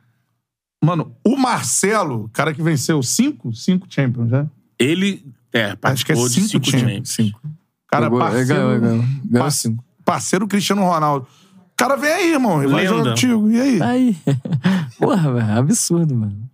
Mano, 0.83 1.15
o 1.23 1.37
Marcelo, 1.37 2.29
cara 2.33 2.53
que 2.53 2.61
venceu 2.63 3.01
cinco, 3.03 3.53
cinco 3.53 3.85
Champions, 3.89 4.29
né? 4.31 4.47
Ele, 4.79 5.23
é, 5.53 5.75
Acho 5.83 6.05
que 6.05 6.11
é 6.11 6.15
participou 6.15 6.27
de 6.27 6.33
cinco 6.33 6.47
cinco 6.47 6.65
Champions. 6.65 6.81
Champions. 6.89 7.09
Cinco. 7.09 7.41
Cara, 7.87 8.05
Jogou- 8.05 8.19
parceiro, 8.19 8.47
ganhou, 8.47 8.79
ganhou. 8.79 8.97
Ganhou 9.25 9.43
par- 9.45 9.51
cinco. 9.51 9.83
parceiro 10.03 10.47
Cristiano 10.47 10.81
Ronaldo. 10.83 11.27
O 11.71 11.75
cara 11.77 11.95
vem 11.95 12.11
aí, 12.11 12.31
irmão. 12.33 12.63
Ele 12.63 12.71
vai 12.71 12.85
jogar 12.87 13.09
contigo. 13.11 13.51
E 13.51 13.59
aí? 13.59 13.81
Aí. 13.81 14.17
Porra, 14.97 15.33
velho, 15.33 15.51
absurdo, 15.59 16.15
mano. 16.15 16.49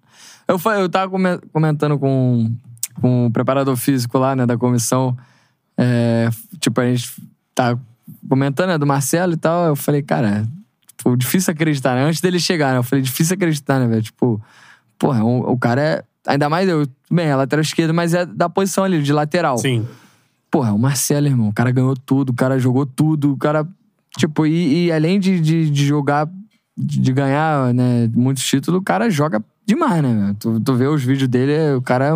Eu, 0.47 0.59
eu 0.73 0.89
tava 0.89 1.09
come- 1.11 1.37
comentando 1.53 1.97
com, 1.99 2.51
com 3.01 3.27
o 3.27 3.31
preparador 3.31 3.75
físico 3.75 4.17
lá, 4.17 4.35
né, 4.35 4.45
da 4.45 4.57
comissão. 4.57 5.17
É, 5.77 6.29
tipo, 6.59 6.79
a 6.81 6.85
gente 6.85 7.21
tá 7.53 7.77
comentando, 8.27 8.69
né, 8.69 8.77
do 8.77 8.87
Marcelo 8.87 9.33
e 9.33 9.37
tal. 9.37 9.67
Eu 9.67 9.75
falei, 9.75 10.01
cara, 10.01 10.47
tipo, 10.97 11.15
difícil 11.15 11.51
acreditar, 11.51 11.95
né? 11.95 12.03
Antes 12.03 12.19
dele 12.21 12.39
chegar, 12.39 12.71
né? 12.73 12.79
Eu 12.79 12.83
falei, 12.83 13.01
difícil 13.03 13.35
acreditar, 13.35 13.79
né, 13.79 13.87
velho? 13.87 14.01
Tipo, 14.01 14.41
porra, 14.97 15.23
o, 15.23 15.51
o 15.53 15.57
cara 15.57 15.81
é. 15.81 16.03
Ainda 16.25 16.49
mais 16.49 16.67
eu, 16.67 16.85
bem, 17.09 17.27
é 17.27 17.35
lateral 17.35 17.61
esquerdo, 17.61 17.93
mas 17.93 18.13
é 18.13 18.25
da 18.25 18.49
posição 18.49 18.83
ali, 18.83 19.01
de 19.01 19.13
lateral. 19.13 19.57
Sim. 19.57 19.87
Porra, 20.51 20.73
o 20.73 20.79
Marcelo, 20.79 21.25
irmão. 21.27 21.49
O 21.49 21.53
cara 21.53 21.71
ganhou 21.71 21.95
tudo, 21.95 22.31
o 22.31 22.33
cara 22.33 22.59
jogou 22.59 22.85
tudo, 22.85 23.31
o 23.33 23.37
cara. 23.37 23.65
Tipo, 24.17 24.45
e, 24.45 24.85
e 24.87 24.91
além 24.91 25.19
de, 25.19 25.39
de, 25.39 25.69
de 25.69 25.85
jogar, 25.85 26.27
de, 26.77 26.99
de 26.99 27.13
ganhar, 27.13 27.73
né, 27.73 28.09
muitos 28.13 28.43
títulos, 28.43 28.81
o 28.81 28.83
cara 28.83 29.09
joga 29.09 29.41
demais, 29.65 30.01
né? 30.01 30.35
Tu, 30.39 30.59
tu 30.61 30.73
vê 30.75 30.87
os 30.87 31.03
vídeos 31.03 31.29
dele, 31.29 31.51
é- 31.53 31.75
o 31.75 31.81
cara, 31.81 32.11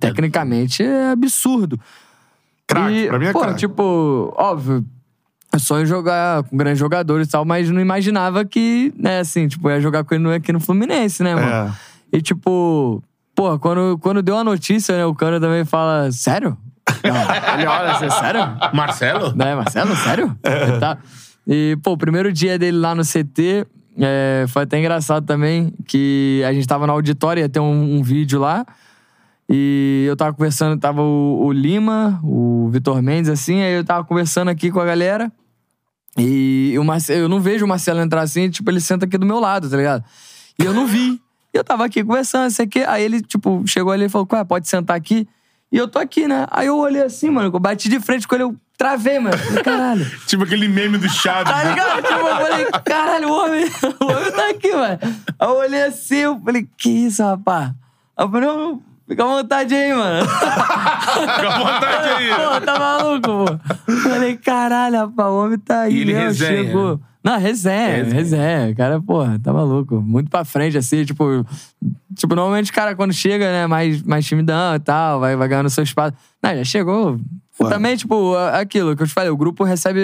tecnicamente, 0.00 0.82
é 0.82 1.10
absurdo. 1.10 1.78
Craque, 2.66 2.94
E, 2.94 3.08
pra 3.08 3.18
mim 3.18 3.26
é 3.26 3.32
pô, 3.32 3.40
craque. 3.40 3.58
tipo, 3.58 4.32
óbvio, 4.36 4.78
é 4.78 4.82
sonho 5.58 5.84
jogar 5.86 6.42
com 6.44 6.56
grandes 6.56 6.78
jogadores 6.78 7.28
e 7.28 7.30
tal, 7.30 7.44
mas 7.44 7.70
não 7.70 7.80
imaginava 7.80 8.44
que, 8.44 8.92
né, 8.98 9.20
assim, 9.20 9.46
tipo, 9.48 9.68
ia 9.70 9.80
jogar 9.80 10.02
com 10.04 10.14
ele 10.14 10.22
no- 10.24 10.32
aqui 10.32 10.52
no 10.52 10.60
Fluminense, 10.60 11.22
né, 11.22 11.34
mano? 11.34 11.46
É. 11.48 11.72
E 12.16 12.22
tipo, 12.22 13.02
pô, 13.34 13.58
quando, 13.58 13.98
quando 13.98 14.22
deu 14.22 14.36
a 14.38 14.44
notícia, 14.44 14.96
né, 14.96 15.04
o 15.06 15.14
Cano 15.14 15.38
também 15.40 15.64
fala, 15.64 16.10
sério? 16.12 16.56
Não, 17.04 17.54
ele 17.54 17.66
olha 17.66 17.92
assim, 17.92 18.10
sério? 18.10 18.40
Marcelo? 18.74 19.34
Né, 19.36 19.54
Marcelo, 19.54 19.94
sério? 19.96 20.36
Ele 20.42 20.78
Tá. 20.78 20.98
E, 21.46 21.76
pô, 21.82 21.92
o 21.92 21.96
primeiro 21.98 22.32
dia 22.32 22.58
dele 22.58 22.78
lá 22.78 22.94
no 22.94 23.02
CT 23.04 23.66
é, 23.98 24.44
foi 24.48 24.62
até 24.62 24.78
engraçado 24.78 25.24
também, 25.26 25.72
que 25.86 26.42
a 26.46 26.52
gente 26.52 26.66
tava 26.66 26.86
no 26.86 26.92
auditório, 26.92 27.40
ia 27.40 27.48
ter 27.48 27.60
um, 27.60 27.96
um 27.98 28.02
vídeo 28.02 28.40
lá, 28.40 28.64
e 29.48 30.04
eu 30.08 30.16
tava 30.16 30.32
conversando, 30.32 30.78
tava 30.80 31.02
o, 31.02 31.44
o 31.44 31.52
Lima, 31.52 32.18
o 32.22 32.68
Vitor 32.70 33.02
Mendes, 33.02 33.28
assim, 33.30 33.60
aí 33.60 33.74
eu 33.74 33.84
tava 33.84 34.04
conversando 34.04 34.48
aqui 34.48 34.70
com 34.70 34.80
a 34.80 34.84
galera, 34.84 35.30
e 36.18 36.74
o 36.78 36.84
Marce- 36.84 37.12
eu 37.12 37.28
não 37.28 37.40
vejo 37.40 37.64
o 37.64 37.68
Marcelo 37.68 38.00
entrar 38.00 38.22
assim, 38.22 38.50
tipo, 38.50 38.70
ele 38.70 38.80
senta 38.80 39.06
aqui 39.06 39.16
do 39.16 39.26
meu 39.26 39.40
lado, 39.40 39.68
tá 39.68 39.76
ligado? 39.76 40.04
E 40.58 40.64
eu 40.64 40.74
não 40.74 40.86
vi. 40.86 41.20
E 41.54 41.58
eu 41.58 41.64
tava 41.64 41.84
aqui 41.84 42.02
conversando, 42.04 42.50
sei 42.50 42.66
que. 42.66 42.80
Aí 42.80 43.02
ele, 43.02 43.20
tipo, 43.22 43.62
chegou 43.66 43.92
ali 43.92 44.04
e 44.06 44.08
falou: 44.08 44.28
Ué, 44.32 44.44
pode 44.44 44.68
sentar 44.68 44.96
aqui? 44.96 45.26
E 45.70 45.76
eu 45.76 45.88
tô 45.88 45.98
aqui, 45.98 46.28
né? 46.28 46.46
Aí 46.50 46.66
eu 46.66 46.76
olhei 46.76 47.02
assim, 47.02 47.30
mano, 47.30 47.50
eu 47.52 47.58
bati 47.58 47.88
de 47.88 47.98
frente 47.98 48.28
com 48.28 48.34
ele, 48.34 48.44
eu 48.44 48.56
travei, 48.76 49.18
mano. 49.18 49.36
Falei, 49.38 49.62
Caralho. 49.62 50.10
Tipo 50.26 50.44
aquele 50.44 50.68
meme 50.68 50.98
do 50.98 51.08
Chaves. 51.08 51.50
Tá 51.50 51.64
né? 51.64 51.70
ligado? 51.70 52.02
Tipo, 52.02 52.14
eu 52.14 52.36
falei, 52.36 52.66
caralho, 52.84 53.28
o 53.28 53.32
homem, 53.32 53.64
o 54.00 54.04
homem 54.04 54.32
tá 54.32 54.50
aqui, 54.50 54.70
mano. 54.74 54.98
Aí 55.02 55.48
eu 55.48 55.56
olhei 55.56 55.82
assim, 55.84 56.16
eu 56.16 56.40
falei, 56.44 56.68
que 56.76 56.90
isso, 56.90 57.22
rapaz? 57.22 57.70
Aí 58.16 58.24
eu 58.26 58.30
falei, 58.30 58.48
não, 58.48 58.82
fica 59.12 59.24
à 59.24 59.26
vontade 59.26 59.74
aí, 59.74 59.94
mano. 59.94 60.28
Fica 60.28 61.48
à 61.48 61.58
vontade 61.58 62.08
aí. 62.08 62.28
Pô, 62.34 62.60
tá 62.66 62.78
maluco, 62.78 63.28
pô. 63.28 63.92
Falei, 64.08 64.36
caralho, 64.36 64.96
rapaz, 64.98 65.28
o 65.30 65.44
homem 65.44 65.58
tá 65.58 65.82
aí 65.82 65.94
E 65.94 66.00
ele 66.00 66.12
mesmo, 66.12 66.26
resenha. 66.44 66.64
chegou. 66.64 67.00
Não, 67.24 67.38
resenha, 67.38 67.96
Resenha. 68.04 68.14
resenha. 68.14 68.72
O 68.72 68.76
cara, 68.76 69.00
porra, 69.00 69.38
tá 69.38 69.52
maluco. 69.52 70.00
Muito 70.00 70.28
pra 70.28 70.44
frente, 70.44 70.76
assim, 70.76 71.04
tipo... 71.04 71.24
Tipo, 72.16 72.34
normalmente 72.34 72.70
o 72.70 72.74
cara, 72.74 72.96
quando 72.96 73.12
chega, 73.12 73.44
né, 73.52 73.66
mais, 73.66 74.02
mais 74.02 74.26
timidão 74.26 74.74
e 74.74 74.80
tal, 74.80 75.20
vai, 75.20 75.36
vai 75.36 75.46
ganhando 75.48 75.70
seu 75.70 75.84
espaço. 75.84 76.14
Não, 76.42 76.54
já 76.56 76.64
chegou... 76.64 77.20
Ué. 77.60 77.68
Também, 77.68 77.94
tipo, 77.96 78.34
aquilo 78.52 78.96
que 78.96 79.02
eu 79.02 79.06
te 79.06 79.12
falei, 79.12 79.30
o 79.30 79.36
grupo 79.36 79.62
recebe... 79.62 80.00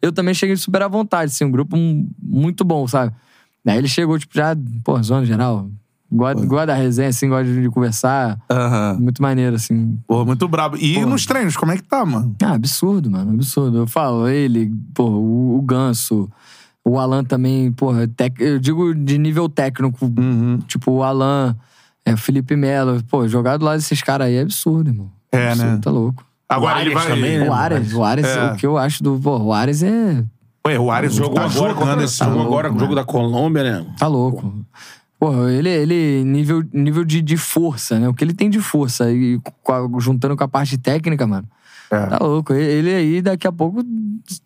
Eu 0.00 0.12
também 0.12 0.34
cheguei 0.34 0.56
super 0.56 0.82
à 0.82 0.88
vontade, 0.88 1.32
assim, 1.32 1.44
um 1.44 1.50
grupo 1.50 1.76
muito 2.22 2.64
bom, 2.64 2.86
sabe? 2.86 3.12
Daí 3.64 3.78
ele 3.78 3.88
chegou, 3.88 4.16
tipo, 4.18 4.32
já, 4.36 4.54
pô, 4.84 5.02
zona 5.02 5.24
geral. 5.26 5.68
Gosta, 6.14 6.44
gosta 6.46 6.66
da 6.66 6.74
resenha, 6.74 7.08
assim, 7.08 7.28
gosta 7.28 7.50
de, 7.52 7.70
conversar. 7.70 8.38
Aham. 8.50 8.98
Muito 9.00 9.22
maneiro, 9.22 9.56
assim. 9.56 9.98
Pô, 10.06 10.24
muito 10.26 10.46
brabo. 10.46 10.76
E 10.76 10.94
Pô. 11.00 11.06
nos 11.06 11.24
treinos, 11.24 11.56
como 11.56 11.72
é 11.72 11.76
que 11.76 11.82
tá, 11.82 12.04
mano? 12.04 12.36
Ah, 12.42 12.52
absurdo, 12.52 13.10
mano, 13.10 13.32
absurdo. 13.32 13.78
Eu 13.78 13.86
falo, 13.86 14.28
ele, 14.28 14.70
pô, 14.94 15.04
o, 15.04 15.56
o 15.58 15.62
Ganso, 15.62 16.28
o 16.84 16.98
Alan 16.98 17.24
também, 17.24 17.72
porra, 17.72 18.06
tec- 18.06 18.40
eu 18.40 18.58
digo 18.58 18.94
de 18.94 19.16
nível 19.16 19.48
técnico, 19.48 20.04
Uhum. 20.04 20.58
tipo, 20.66 20.90
o 20.92 21.02
Alan, 21.02 21.56
é, 22.04 22.12
o 22.12 22.16
Felipe 22.18 22.56
Melo, 22.56 23.02
pô, 23.04 23.26
jogar 23.26 23.56
do 23.56 23.64
lado 23.64 23.76
desses 23.78 24.02
caras 24.02 24.26
aí 24.26 24.34
é 24.34 24.42
absurdo, 24.42 24.90
irmão. 24.90 25.10
É, 25.32 25.48
absurdo, 25.52 25.70
né? 25.70 25.78
Tá 25.82 25.90
louco. 25.90 26.24
Agora 26.48 26.78
O 26.78 26.80
ele 26.82 26.92
vai. 26.92 27.06
também, 27.06 27.38
né? 27.38 27.48
O 27.48 27.52
Ares, 27.54 27.92
o 27.94 28.04
Ares, 28.04 28.26
É. 28.26 28.52
o 28.52 28.56
que 28.56 28.66
eu 28.66 28.76
acho 28.76 29.02
do. 29.02 29.18
Pô, 29.18 29.38
o 29.38 29.52
Ares 29.54 29.82
é. 29.82 30.22
Ué, 30.66 30.78
o 30.78 30.90
Ares 30.90 31.14
Jogou 31.14 31.34
tá 31.34 31.44
agora, 31.46 31.72
jogando 31.74 32.02
esse 32.04 32.18
jogou 32.18 32.34
jogo. 32.34 32.46
agora 32.46 32.72
o 32.72 32.78
jogo 32.78 32.94
da 32.94 33.04
Colômbia, 33.04 33.62
né? 33.64 33.86
Tá 33.98 34.06
louco. 34.06 34.42
Pô, 34.42 34.52
ele, 35.48 35.68
ele 35.68 36.24
nível, 36.24 36.64
nível 36.72 37.04
de, 37.04 37.20
de 37.22 37.36
força, 37.36 37.98
né? 37.98 38.08
O 38.08 38.14
que 38.14 38.24
ele 38.24 38.34
tem 38.34 38.50
de 38.50 38.60
força, 38.60 39.10
e 39.12 39.40
juntando 39.98 40.36
com 40.36 40.44
a 40.44 40.48
parte 40.48 40.76
técnica, 40.78 41.26
mano. 41.26 41.46
É. 41.90 42.06
Tá 42.06 42.18
louco. 42.20 42.52
Ele- 42.54 42.88
Ele 42.88 42.94
aí, 42.94 43.22
daqui 43.22 43.46
a 43.46 43.52
pouco, 43.52 43.84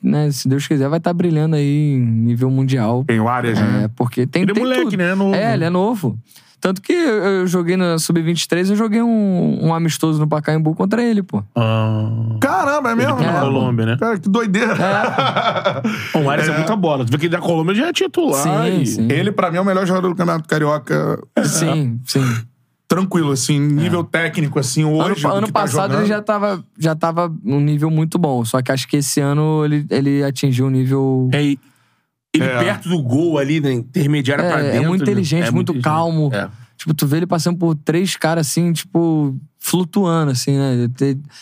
né, 0.03 0.31
se 0.33 0.49
Deus 0.49 0.67
quiser, 0.67 0.89
vai 0.89 0.99
estar 0.99 1.13
brilhando 1.15 1.55
aí 1.57 1.93
em 1.95 2.01
nível 2.01 2.51
mundial. 2.51 3.05
Tem 3.07 3.21
o 3.21 3.29
Arias, 3.29 3.59
né? 3.59 3.85
É, 3.85 3.89
porque 3.89 4.27
tem, 4.27 4.43
Ele 4.43 4.51
é 4.51 4.55
moleque, 4.59 4.83
tudo. 4.85 4.97
né? 4.97 5.11
É 5.11 5.15
novo. 5.15 5.35
É, 5.35 5.55
ele 5.55 5.65
é 5.65 5.71
novo. 5.71 6.19
Tanto 6.61 6.81
que 6.83 6.93
eu 6.93 7.47
joguei 7.47 7.77
na 7.77 7.99
Sub-23, 7.99 8.71
eu 8.71 8.77
joguei 8.77 9.01
um, 9.03 9.59
um 9.67 9.75
amistoso 9.75 10.19
no 10.19 10.27
Pacaembu 10.27 10.75
contra 10.75 11.03
ele, 11.03 11.23
pô. 11.23 11.43
Ah. 11.55 12.37
Caramba, 12.41 12.91
é 12.91 12.95
mesmo? 12.95 13.13
Ele 13.17 13.25
tá 13.25 13.33
na 13.33 13.41
mano? 13.41 13.53
Colômbia, 13.53 13.87
né? 13.87 13.97
Cara, 13.99 14.19
que 14.19 14.29
doideira. 14.29 14.75
O 16.15 16.29
Ares 16.31 16.49
é. 16.49 16.57
muita 16.57 16.75
bola. 16.75 17.05
Tu 17.05 17.13
vê 17.13 17.19
que 17.19 17.29
da 17.29 17.39
Colômbia 17.39 17.75
já 17.75 17.89
é 17.89 17.93
titular. 17.93 18.43
Sim, 18.43 18.81
e- 18.83 18.87
sim. 18.87 19.09
Ele, 19.11 19.31
pra 19.31 19.51
mim, 19.51 19.59
é 19.59 19.61
o 19.61 19.65
melhor 19.65 19.87
jogador 19.87 20.09
do 20.09 20.15
Campeonato 20.15 20.49
Carioca. 20.49 21.19
Sim, 21.45 22.01
sim. 22.05 22.25
Tranquilo, 22.89 23.33
assim, 23.33 23.59
nível 23.59 24.05
técnico, 24.05 24.59
assim, 24.59 24.83
Ano, 24.83 24.97
hoje. 25.13 25.27
ano 25.27 25.47
que 25.47 25.53
tá 25.53 25.61
passado 25.61 25.91
jogando. 25.91 26.01
ele 26.03 26.09
já 26.09 26.23
tava, 26.23 26.65
já 26.79 26.95
tava 26.95 27.33
num 27.43 27.61
nível 27.61 27.91
muito 27.91 28.17
bom. 28.19 28.45
Só 28.45 28.63
que 28.63 28.71
acho 28.73 28.87
que 28.89 28.99
esse 28.99 29.21
ano 29.21 29.65
ele, 29.65 29.85
ele 29.91 30.23
atingiu 30.25 30.67
um 30.67 30.71
nível. 30.71 31.29
É, 31.33 31.43
e- 31.43 31.59
ele 32.37 32.45
É. 32.47 32.59
perto 32.59 32.89
do 32.89 33.01
gol 33.03 33.39
ali, 33.39 33.61
né? 33.61 33.73
Intermediária 33.73 34.43
É, 34.43 34.51
pra 34.51 34.61
é 34.61 34.73
dentro. 34.73 34.89
muito 34.89 35.01
né? 35.05 35.11
inteligente, 35.11 35.47
É 35.47 35.51
muito 35.51 35.71
inteligente. 35.73 35.85
calmo. 35.85 36.31
É. 36.33 36.49
Tipo, 36.77 36.93
tu 36.95 37.07
vê 37.07 37.19
ele 37.19 37.27
passando 37.27 37.57
por 37.59 37.75
três 37.75 38.17
caras 38.17 38.47
assim, 38.49 38.73
tipo, 38.73 39.35
flutuando, 39.59 40.31
assim, 40.33 40.57
né? 40.57 40.89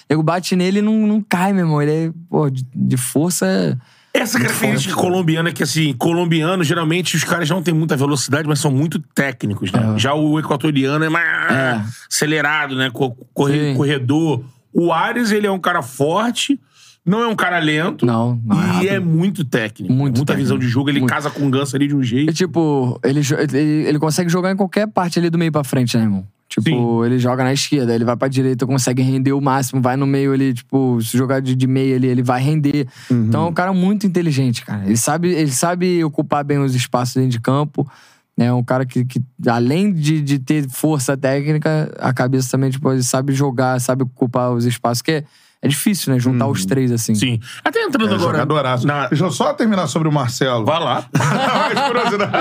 Nego 0.08 0.22
bate 0.22 0.54
nele 0.56 0.78
e 0.78 0.82
não, 0.82 1.06
não 1.06 1.20
cai, 1.20 1.52
meu 1.52 1.64
irmão. 1.64 1.82
Ele 1.82 1.90
é, 1.92 2.12
pô, 2.30 2.48
de, 2.48 2.64
de 2.74 2.96
força. 2.96 3.46
é- 3.46 3.76
Essa 4.16 4.38
característica 4.38 4.94
colombiana 4.94 5.48
é 5.48 5.52
que, 5.52 5.62
assim, 5.64 5.92
colombiano, 5.94 6.62
geralmente, 6.62 7.16
os 7.16 7.24
caras 7.24 7.50
não 7.50 7.60
têm 7.60 7.74
muita 7.74 7.96
velocidade, 7.96 8.46
mas 8.46 8.60
são 8.60 8.70
muito 8.70 9.00
técnicos, 9.12 9.72
né? 9.72 9.94
Já 9.98 10.14
o 10.14 10.38
equatoriano 10.38 11.04
é 11.04 11.08
mais 11.08 11.26
É. 11.52 11.82
acelerado, 12.10 12.76
né? 12.76 12.90
Sim. 12.94 13.74
corredor. 13.76 14.44
O 14.72 14.92
Ares, 14.92 15.32
ele 15.32 15.46
é 15.48 15.50
um 15.50 15.58
cara 15.58 15.82
forte, 15.82 16.60
não 17.04 17.20
é 17.22 17.28
um 17.28 17.36
cara 17.36 17.58
lento. 17.58 18.06
Não, 18.06 18.40
não 18.44 18.60
é 18.60 18.64
E 18.64 18.68
rápido. 18.68 18.88
é 18.90 19.00
muito 19.00 19.44
técnico. 19.44 19.92
Muito 19.92 20.16
Muita 20.18 20.32
técnico. 20.32 20.42
visão 20.44 20.58
de 20.58 20.68
jogo. 20.68 20.88
Ele 20.90 21.00
Muito. 21.00 21.12
casa 21.12 21.30
com 21.30 21.46
o 21.46 21.50
Ganso 21.50 21.76
ali 21.76 21.86
de 21.88 21.94
um 21.94 22.02
jeito. 22.02 22.32
tipo, 22.32 22.98
ele, 23.04 23.20
jo- 23.20 23.36
ele, 23.36 23.58
ele 23.58 23.98
consegue 23.98 24.28
jogar 24.30 24.50
em 24.52 24.56
qualquer 24.56 24.86
parte 24.88 25.18
ali 25.18 25.28
do 25.30 25.36
meio 25.38 25.52
pra 25.52 25.62
frente, 25.64 25.96
né, 25.96 26.04
irmão? 26.04 26.26
Tipo, 26.48 26.68
Sim. 26.68 27.06
ele 27.06 27.18
joga 27.18 27.42
na 27.42 27.52
esquerda, 27.52 27.92
ele 27.94 28.04
vai 28.04 28.16
pra 28.16 28.28
direita, 28.28 28.64
consegue 28.66 29.02
render 29.02 29.32
o 29.32 29.40
máximo, 29.40 29.80
vai 29.82 29.96
no 29.96 30.06
meio 30.06 30.32
ali, 30.32 30.54
tipo, 30.54 31.00
se 31.02 31.16
jogar 31.16 31.40
de, 31.40 31.54
de 31.56 31.66
meio 31.66 31.96
ali, 31.96 32.06
ele 32.06 32.22
vai 32.22 32.40
render. 32.40 32.86
Então 33.10 33.46
é 33.46 33.48
um 33.48 33.52
cara 33.52 33.72
muito 33.72 34.06
inteligente, 34.06 34.64
cara. 34.64 34.84
Ele 34.86 34.96
sabe, 34.96 35.30
ele 35.32 35.50
sabe 35.50 36.04
ocupar 36.04 36.44
bem 36.44 36.58
os 36.58 36.74
espaços 36.74 37.14
dentro 37.14 37.30
de 37.30 37.40
campo. 37.40 37.90
É 38.36 38.52
um 38.52 38.62
cara 38.62 38.84
que, 38.86 39.04
que 39.04 39.20
além 39.48 39.92
de, 39.92 40.20
de 40.20 40.38
ter 40.38 40.68
força 40.68 41.16
técnica, 41.16 41.92
a 41.98 42.12
cabeça 42.12 42.50
também, 42.50 42.70
tipo, 42.70 42.92
ele 42.92 43.02
sabe 43.02 43.32
jogar, 43.32 43.80
sabe 43.80 44.02
ocupar 44.04 44.52
os 44.52 44.64
espaços, 44.64 45.02
que 45.02 45.10
é, 45.12 45.24
é 45.64 45.68
difícil, 45.68 46.12
né? 46.12 46.20
Juntar 46.20 46.46
os 46.46 46.64
três, 46.66 46.92
assim. 46.92 47.14
Sim. 47.14 47.40
Até 47.64 47.80
entrando 47.82 48.12
É, 48.12 48.14
agora. 48.14 48.32
jogadoraço. 48.32 48.86
Na... 48.86 49.08
Deixa 49.08 49.24
eu 49.24 49.30
só 49.30 49.52
terminar 49.54 49.86
sobre 49.86 50.08
o 50.08 50.12
Marcelo. 50.12 50.64
Vai 50.64 50.78
lá. 50.78 51.04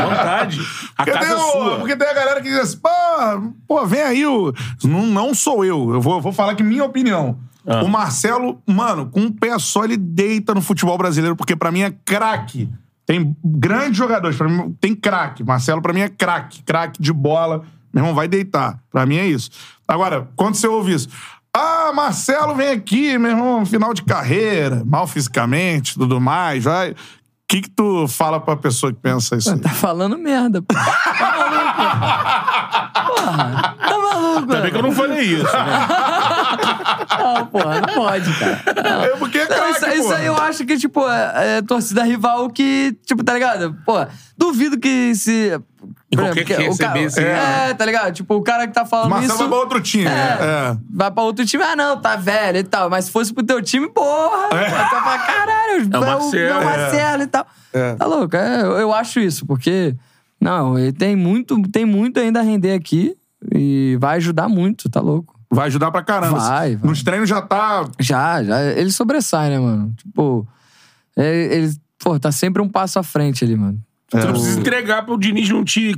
Vontade. 0.08 0.60
A 0.98 1.04
Porque 1.06 1.12
casa 1.12 1.26
tem, 1.26 1.34
é 1.34 1.36
o- 1.36 1.52
sua. 1.52 1.76
porque 1.80 1.96
tem 1.96 2.08
a 2.08 2.14
galera 2.14 2.42
que 2.42 2.50
diz 2.50 2.60
assim, 2.60 2.78
pô, 2.78 2.90
pô 3.68 3.86
vem 3.86 4.02
aí 4.02 4.26
o... 4.26 4.54
Não, 4.84 5.06
não 5.06 5.34
sou 5.34 5.64
eu. 5.66 5.94
Eu 5.94 6.02
vou, 6.02 6.22
vou 6.22 6.32
falar 6.32 6.56
que 6.56 6.64
minha 6.64 6.84
opinião. 6.84 7.38
Ah. 7.66 7.84
O 7.84 7.88
Marcelo, 7.88 8.62
mano, 8.68 9.06
com 9.10 9.22
um 9.22 9.32
pé 9.32 9.58
só, 9.58 9.86
ele 9.86 9.96
deita 9.98 10.54
no 10.54 10.62
futebol 10.62 10.98
brasileiro, 10.98 11.36
porque 11.36 11.56
pra 11.56 11.72
mim 11.72 11.82
é 11.82 11.94
craque. 12.04 12.70
Tem 13.06 13.36
grandes 13.44 13.98
jogadores, 13.98 14.38
pra 14.38 14.48
mim 14.50 14.76
tem 14.80 14.94
craque. 14.96 15.44
Marcelo, 15.44 15.82
pra 15.82 15.94
mim, 15.94 16.02
é 16.02 16.10
craque. 16.10 16.62
Craque 16.64 17.02
de 17.02 17.12
bola. 17.14 17.64
Meu 17.94 18.02
irmão, 18.02 18.16
vai 18.16 18.28
deitar. 18.28 18.80
Pra 18.92 19.06
mim 19.06 19.18
é 19.18 19.28
isso. 19.28 19.50
Agora, 19.88 20.28
quando 20.36 20.56
você 20.56 20.68
ouve 20.68 20.94
isso... 20.94 21.08
Ah, 21.56 21.92
Marcelo 21.94 22.56
vem 22.56 22.70
aqui, 22.70 23.18
meu 23.18 23.32
irmão, 23.32 23.66
final 23.66 23.94
de 23.94 24.04
carreira, 24.04 24.84
mal 24.86 25.06
fisicamente, 25.06 25.94
tudo 25.94 26.20
mais, 26.20 26.64
vai... 26.64 26.92
O 26.92 26.96
que 27.56 27.62
que 27.62 27.70
tu 27.70 28.08
fala 28.08 28.40
pra 28.40 28.56
pessoa 28.56 28.92
que 28.92 29.00
pensa 29.00 29.36
isso 29.36 29.52
aí? 29.52 29.60
Tá 29.60 29.70
falando 29.70 30.18
merda, 30.18 30.60
pô. 30.60 30.74
Tá 30.74 31.36
maluco? 31.38 32.53
Porra, 33.16 33.76
tá 33.80 33.98
maluco? 33.98 34.40
Ainda 34.40 34.62
bem 34.62 34.72
que 34.72 34.78
eu 34.78 34.82
não 34.84 34.92
falei 34.92 35.22
isso. 35.22 35.44
Né? 35.44 35.50
Não, 37.24 37.46
porra, 37.48 37.80
não 37.82 37.94
pode, 37.94 38.34
cara. 38.34 38.62
Não. 38.84 39.04
É 39.04 39.10
porque 39.18 39.38
é 39.40 39.46
craque, 39.46 39.72
isso, 39.72 39.88
isso 39.90 40.04
porra. 40.04 40.16
aí 40.18 40.26
eu 40.26 40.36
acho 40.38 40.66
que, 40.66 40.78
tipo, 40.78 41.08
é, 41.10 41.58
é 41.58 41.62
torcida 41.62 42.04
rival 42.04 42.50
que, 42.50 42.98
tipo, 43.06 43.24
tá 43.24 43.34
ligado? 43.34 43.76
Pô, 43.86 43.94
duvido 44.38 44.78
que 44.80 45.14
se. 45.16 45.52
Por 46.12 46.20
qualquer 46.26 46.42
exemplo, 46.44 46.64
que 46.66 46.70
o 46.70 46.78
cara- 46.78 46.94
recebesse, 47.00 47.20
É, 47.26 47.74
tá 47.74 47.86
ligado? 47.86 48.14
Tipo, 48.14 48.36
o 48.36 48.42
cara 48.42 48.68
que 48.68 48.74
tá 48.74 48.86
falando 48.86 49.10
Marcelo 49.10 49.32
isso. 49.34 49.40
vai 49.40 49.48
pra 49.50 49.58
outro 49.58 49.82
time. 49.82 50.06
É, 50.06 50.10
É. 50.42 50.78
Vai 50.92 51.12
pra 51.12 51.24
outro 51.24 51.46
time, 51.46 51.64
ah, 51.64 51.76
não, 51.76 51.98
tá 52.00 52.16
velho 52.16 52.58
e 52.60 52.64
tal. 52.64 52.90
Mas 52.90 53.06
se 53.06 53.12
fosse 53.12 53.34
pro 53.34 53.44
teu 53.44 53.62
time, 53.62 53.90
porra. 53.90 54.48
É. 54.58 54.70
Tá 54.70 55.02
pra 55.02 55.18
caralho, 55.20 55.90
É 55.92 55.98
o 55.98 56.02
Marcelo, 56.02 56.38
é 56.54 56.58
o 56.60 56.66
Marcelo 56.66 57.24
e 57.24 57.28
tal. 57.28 57.46
É. 57.74 57.96
Tá 57.96 58.06
louco? 58.06 58.36
É, 58.36 58.62
eu 58.62 58.94
acho 58.94 59.20
isso, 59.20 59.46
porque. 59.46 59.96
Não, 60.44 60.78
ele 60.78 60.92
tem 60.92 61.16
muito, 61.16 61.62
tem 61.70 61.86
muito 61.86 62.20
ainda 62.20 62.40
a 62.40 62.44
render 62.44 62.74
aqui 62.74 63.16
e 63.54 63.98
vai 64.00 64.18
ajudar 64.18 64.48
muito, 64.50 64.90
tá 64.90 65.00
louco. 65.00 65.40
Vai 65.50 65.68
ajudar 65.68 65.92
pra 65.92 66.02
caramba. 66.04 66.38
Vai, 66.40 66.76
vai. 66.76 66.90
Nos 66.90 67.04
treinos 67.04 67.30
já 67.30 67.42
tá. 67.42 67.86
Já, 68.00 68.44
já. 68.44 68.62
Ele 68.64 68.92
sobressai, 68.92 69.50
né, 69.50 69.60
mano? 69.60 69.94
Tipo, 69.98 70.48
é- 71.16 71.56
ele, 71.58 71.74
pô, 72.00 72.20
tá 72.20 72.32
sempre 72.32 72.62
um 72.62 72.68
passo 72.68 72.98
à 73.00 73.04
frente 73.04 73.44
ali, 73.44 73.56
mano. 73.56 73.80
Tu 74.10 74.18
não 74.18 74.32
precisa 74.34 74.60
entregar 74.60 75.06
pro 75.06 75.18
Diniz 75.18 75.50
não 75.50 75.64
te 75.64 75.96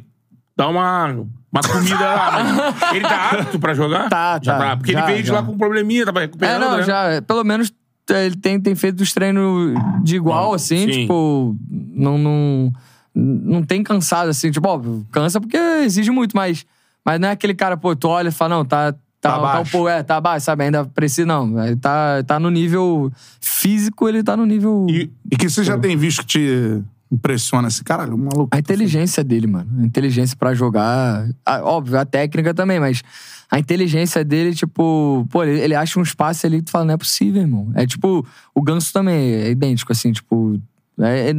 dar 0.58 0.68
uma, 0.70 1.06
uma 1.08 1.62
comida 1.72 2.00
lá. 2.00 2.32
Mas 2.80 2.92
ele 2.96 3.08
tá 3.08 3.30
apto 3.32 3.60
pra 3.60 3.74
jogar? 3.74 4.10
Tá, 4.10 4.40
já 4.42 4.58
tá. 4.58 4.78
Porque 4.78 4.92
Já, 4.92 5.00
ele 5.00 5.08
veio 5.08 5.22
de 5.24 5.28
já. 5.30 5.36
lá 5.36 5.44
com 5.44 5.54
um 5.54 5.58
probleminha, 5.58 6.06
tava 6.06 6.20
É, 6.20 6.22
recuperando, 6.24 6.62
não, 6.62 6.78
né? 6.78 6.84
já. 6.84 7.22
Pelo 7.22 7.44
menos 7.44 7.74
é, 8.10 8.26
ele 8.28 8.36
tem, 8.36 8.60
tem 8.60 8.76
feito 8.76 9.02
os 9.02 9.14
treinos 9.14 9.74
de 10.04 10.16
igual, 10.18 10.54
assim, 10.54 10.78
sim. 10.86 10.88
tipo, 11.02 11.56
não, 11.70 12.18
não, 12.18 12.72
não 13.16 13.64
tem 13.64 13.82
cansado, 13.82 14.30
assim, 14.30 14.52
tipo, 14.52 14.68
óbvio, 14.68 15.06
cansa 15.12 15.40
porque 15.40 15.58
exige 15.58 16.12
muito, 16.12 16.36
mas, 16.36 16.66
mas 17.06 17.20
não 17.20 17.30
é 17.30 17.32
aquele 17.32 17.54
cara, 17.56 17.78
pô, 17.78 17.96
tu 17.96 18.08
olha 18.10 18.30
e 18.30 18.32
fala, 18.32 18.56
não, 18.58 18.66
tá. 18.66 18.94
Tá, 19.22 19.40
Tá 19.40 19.52
tá 19.54 19.60
um 19.62 19.66
pouco, 19.66 19.88
é, 19.90 20.04
tá 20.04 20.18
abaixo, 20.18 20.46
sabe? 20.46 20.66
Ainda 20.66 20.86
precisa, 20.86 21.26
não. 21.26 21.66
Ele 21.66 21.76
tá, 21.78 22.22
tá 22.24 22.40
no 22.40 22.52
nível 22.52 23.12
físico, 23.42 24.08
ele 24.08 24.22
tá 24.22 24.38
no 24.38 24.46
nível. 24.46 24.86
E, 24.88 25.10
e 25.32 25.36
que 25.36 25.50
você 25.50 25.64
já 25.64 25.76
tem 25.80 25.98
visto 25.98 26.20
que 26.20 26.28
te 26.28 26.84
impressiona 27.12 27.68
esse 27.68 27.84
caralho, 27.84 28.14
o 28.14 28.18
maluco. 28.20 28.50
A 28.52 28.60
inteligência 28.60 29.24
dele, 29.24 29.48
mano. 29.48 29.82
A 29.82 29.86
inteligência 29.86 30.38
pra 30.38 30.54
jogar. 30.54 31.28
a- 31.44 31.64
óbvio, 31.64 31.98
a 31.98 32.06
técnica 32.06 32.54
também, 32.54 32.80
mas 32.80 33.02
a 33.50 33.58
inteligência 33.58 34.24
dele, 34.24 34.54
tipo, 34.54 35.26
pô, 35.32 35.44
ele, 35.44 35.60
ele 35.60 35.74
acha 35.74 36.00
um 36.00 36.04
espaço 36.04 36.46
ali 36.46 36.58
que 36.58 36.66
tu 36.66 36.72
fala, 36.72 36.86
não 36.86 36.94
é 36.94 36.98
possível, 36.98 37.42
irmão. 37.42 37.72
É 37.74 37.88
tipo, 37.88 38.24
o 38.54 38.62
ganso 38.62 38.94
também 38.94 39.16
é 39.34 39.50
idêntico, 39.50 39.92
assim, 39.92 40.12
tipo. 40.12 40.62
É, 41.00 41.32
é- 41.32 41.36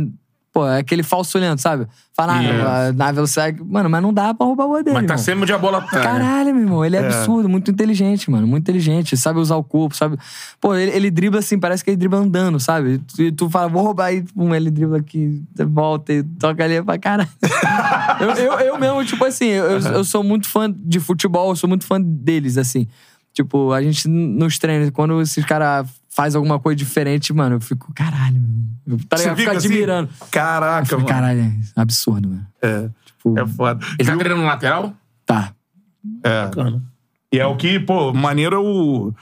pô, 0.56 0.66
é 0.66 0.78
aquele 0.78 1.02
falso 1.02 1.36
olhando, 1.36 1.58
sabe? 1.58 1.86
Fala, 2.14 2.40
Yes. 2.40 2.64
ah, 2.64 2.92
na 2.94 3.12
velocidade. 3.12 3.62
Mano, 3.62 3.90
mas 3.90 4.00
não 4.00 4.10
dá 4.10 4.32
pra 4.32 4.46
roubar 4.46 4.64
o 4.64 4.68
gol 4.68 4.82
dele. 4.82 4.94
Mas 4.94 5.06
tá 5.06 5.12
irmão. 5.12 5.24
sempre 5.24 5.42
onde 5.42 5.52
a 5.52 5.58
bola 5.58 5.80
né? 5.82 5.86
Caralho, 5.90 6.54
meu 6.54 6.64
irmão, 6.64 6.82
ele 6.82 6.96
é, 6.96 7.00
absurdo, 7.00 7.46
muito 7.46 7.70
inteligente, 7.70 8.30
mano, 8.30 8.46
muito 8.46 8.62
inteligente, 8.62 9.18
sabe 9.18 9.38
usar 9.38 9.56
o 9.56 9.62
corpo, 9.62 9.94
sabe? 9.94 10.16
Pô, 10.58 10.74
ele, 10.74 10.92
ele 10.92 11.10
dribla 11.10 11.40
assim, 11.40 11.58
parece 11.58 11.84
que 11.84 11.90
ele 11.90 11.98
dribla 11.98 12.20
andando, 12.20 12.58
sabe? 12.58 12.94
E 12.94 12.98
tu, 12.98 13.32
tu 13.32 13.50
fala, 13.50 13.68
vou 13.68 13.82
roubar, 13.82 14.14
e 14.14 14.22
pum, 14.22 14.54
ele 14.54 14.70
dribla 14.70 14.96
aqui, 14.96 15.44
volta 15.68 16.14
e 16.14 16.22
toca 16.22 16.64
ali 16.64 16.82
pra 16.82 16.98
caralho. 16.98 17.28
eu, 18.18 18.30
eu, 18.30 18.52
eu 18.60 18.78
mesmo, 18.78 19.04
tipo 19.04 19.22
assim, 19.22 19.48
eu, 19.48 19.78
eu 19.78 20.04
sou 20.04 20.24
muito 20.24 20.48
fã 20.48 20.74
de 20.74 20.98
futebol, 20.98 21.50
eu 21.50 21.56
sou 21.56 21.68
muito 21.68 21.84
fã 21.84 22.00
deles, 22.00 22.56
assim. 22.56 22.88
Tipo, 23.36 23.70
a 23.74 23.82
gente 23.82 24.08
nos 24.08 24.58
treinos, 24.58 24.88
quando 24.88 25.20
esses 25.20 25.44
caras 25.44 25.86
fazem 26.08 26.38
alguma 26.38 26.58
coisa 26.58 26.74
diferente, 26.74 27.34
mano, 27.34 27.56
eu 27.56 27.60
fico, 27.60 27.92
caralho, 27.94 28.40
mano. 28.40 28.66
Eu, 28.86 28.98
tá 29.06 29.18
ligado? 29.18 29.32
Eu 29.32 29.36
fico 29.36 29.50
assim, 29.50 29.68
admirando. 29.68 30.08
Caraca, 30.30 30.80
Eu 30.80 30.86
fico, 30.86 31.00
mano. 31.02 31.06
caralho, 31.08 31.40
é 31.40 31.52
absurdo, 31.76 32.30
mano. 32.30 32.46
É. 32.62 32.88
Tipo, 33.04 33.38
É 33.38 33.46
foda. 33.46 33.84
Ele 33.98 34.08
tá 34.08 34.16
treinando 34.16 34.40
no 34.40 34.46
lateral? 34.48 34.94
tá. 35.26 35.52
É. 36.24 36.44
Bacana. 36.44 36.82
E 37.30 37.38
é 37.38 37.44
o 37.46 37.56
que, 37.56 37.78
pô, 37.78 38.14
maneiro 38.14 38.56
é 38.56 38.58
o. 38.58 39.12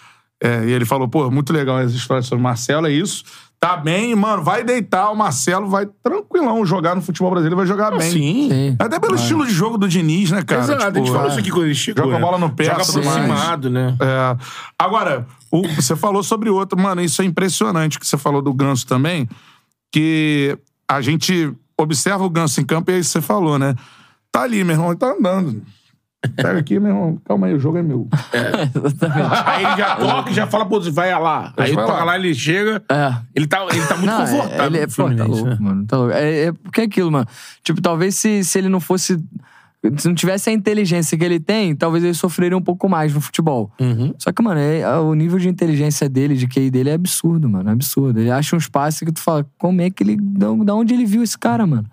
É, 0.40 0.64
e 0.66 0.70
ele 0.70 0.84
falou, 0.84 1.08
pô, 1.08 1.28
muito 1.30 1.52
legal 1.52 1.78
as 1.78 1.92
histórias 1.92 2.26
sobre 2.26 2.40
o 2.40 2.42
Marcelo, 2.44 2.86
é 2.86 2.92
isso. 2.92 3.24
Tá 3.66 3.78
bem, 3.78 4.14
mano, 4.14 4.42
vai 4.42 4.62
deitar, 4.62 5.10
o 5.10 5.16
Marcelo 5.16 5.68
vai 5.70 5.86
tranquilão 6.02 6.66
jogar 6.66 6.94
no 6.94 7.00
futebol 7.00 7.30
brasileiro, 7.30 7.56
vai 7.56 7.64
jogar 7.66 7.96
bem. 7.96 8.10
Sim. 8.10 8.48
Sim. 8.50 8.76
Até 8.78 9.00
pelo 9.00 9.14
estilo 9.14 9.46
de 9.46 9.52
jogo 9.54 9.78
do 9.78 9.88
Diniz, 9.88 10.30
né, 10.30 10.42
cara? 10.42 10.60
Exato, 10.64 10.82
a 10.82 10.86
gente 10.86 11.04
Tipo, 11.04 11.06
falou 11.14 11.24
é. 11.24 11.30
isso 11.30 11.38
aqui 11.40 11.50
quando 11.50 11.64
ele 11.64 11.74
chegou. 11.74 12.04
Joga 12.04 12.16
a 12.16 12.18
né? 12.18 12.24
bola 12.26 12.36
no 12.38 12.50
pé, 12.50 12.64
Joga 12.64 12.82
aproximado, 12.82 13.70
né? 13.70 13.96
É. 13.98 14.36
Agora, 14.78 15.26
o- 15.50 15.66
você 15.68 15.96
falou 15.96 16.22
sobre 16.22 16.50
outro, 16.50 16.78
mano, 16.78 17.00
isso 17.00 17.22
é 17.22 17.24
impressionante 17.24 17.98
que 17.98 18.06
você 18.06 18.18
falou 18.18 18.42
do 18.42 18.52
Ganso 18.52 18.86
também, 18.86 19.26
que 19.90 20.58
a 20.86 21.00
gente 21.00 21.50
observa 21.78 22.22
o 22.22 22.28
Ganso 22.28 22.60
em 22.60 22.66
campo 22.66 22.90
e 22.90 22.94
aí 22.96 23.02
você 23.02 23.22
falou, 23.22 23.58
né? 23.58 23.74
Tá 24.30 24.42
ali, 24.42 24.62
meu 24.62 24.74
irmão, 24.74 24.90
ele 24.90 24.98
tá 24.98 25.10
andando. 25.10 25.62
Pega 26.36 26.58
aqui, 26.58 26.78
meu 26.78 26.90
irmão, 26.90 27.18
calma 27.24 27.46
aí, 27.46 27.54
o 27.54 27.58
jogo 27.58 27.78
é 27.78 27.82
meu. 27.82 28.08
Aí 29.46 29.64
ele 29.64 29.76
já 29.76 29.96
toca 29.96 30.30
e 30.30 30.34
já 30.34 30.46
fala, 30.46 30.66
pô, 30.66 30.80
vai 30.92 31.12
lá. 31.18 31.52
Aí 31.56 31.66
ele 31.68 31.74
vai 31.76 31.84
toca 31.86 31.98
lá. 31.98 32.04
lá, 32.04 32.16
ele 32.18 32.34
chega. 32.34 32.82
É. 32.88 33.14
Ele 33.34 33.46
tá, 33.46 33.64
ele 33.70 33.86
tá 33.86 33.96
muito 33.96 34.06
Não, 34.10 34.22
é- 34.22 34.26
confortável. 34.30 34.66
Ele 34.66 34.78
é, 34.78 34.80
pô, 34.80 34.86
tá 34.86 34.92
Fluminense, 34.94 35.30
louco, 35.30 35.46
né? 35.48 35.56
mano. 35.60 35.86
Tá 35.86 35.96
louco. 35.96 36.12
É, 36.12 36.44
é 36.46 36.52
porque 36.52 36.80
é 36.80 36.84
aquilo, 36.84 37.10
mano. 37.12 37.26
Tipo, 37.62 37.80
talvez 37.80 38.14
se, 38.16 38.42
se 38.44 38.58
ele 38.58 38.68
não 38.68 38.80
fosse 38.80 39.18
Se 39.98 40.08
não 40.08 40.14
tivesse 40.14 40.48
a 40.48 40.52
inteligência 40.52 41.16
que 41.18 41.24
ele 41.24 41.38
tem, 41.38 41.74
talvez 41.76 42.02
ele 42.02 42.14
sofreria 42.14 42.56
um 42.56 42.62
pouco 42.62 42.88
mais 42.88 43.12
no 43.12 43.20
futebol. 43.20 43.70
Uhum. 43.78 44.14
Só 44.18 44.32
que, 44.32 44.42
mano, 44.42 44.58
é- 44.60 44.98
o 44.98 45.12
nível 45.14 45.38
de 45.38 45.48
inteligência 45.48 46.08
dele, 46.08 46.36
de 46.36 46.46
QI 46.48 46.70
dele, 46.70 46.90
é 46.90 46.94
absurdo, 46.94 47.48
mano. 47.48 47.68
É 47.68 47.72
absurdo. 47.72 48.18
Ele 48.18 48.30
acha 48.30 48.56
uns 48.56 48.66
passes 48.68 49.00
que 49.00 49.12
tu 49.12 49.20
fala, 49.20 49.44
como 49.58 49.80
é 49.82 49.90
que 49.90 50.02
ele. 50.02 50.16
Da 50.18 50.74
onde 50.74 50.94
ele 50.94 51.04
viu 51.04 51.22
esse 51.22 51.36
cara, 51.38 51.66
mano? 51.66 51.84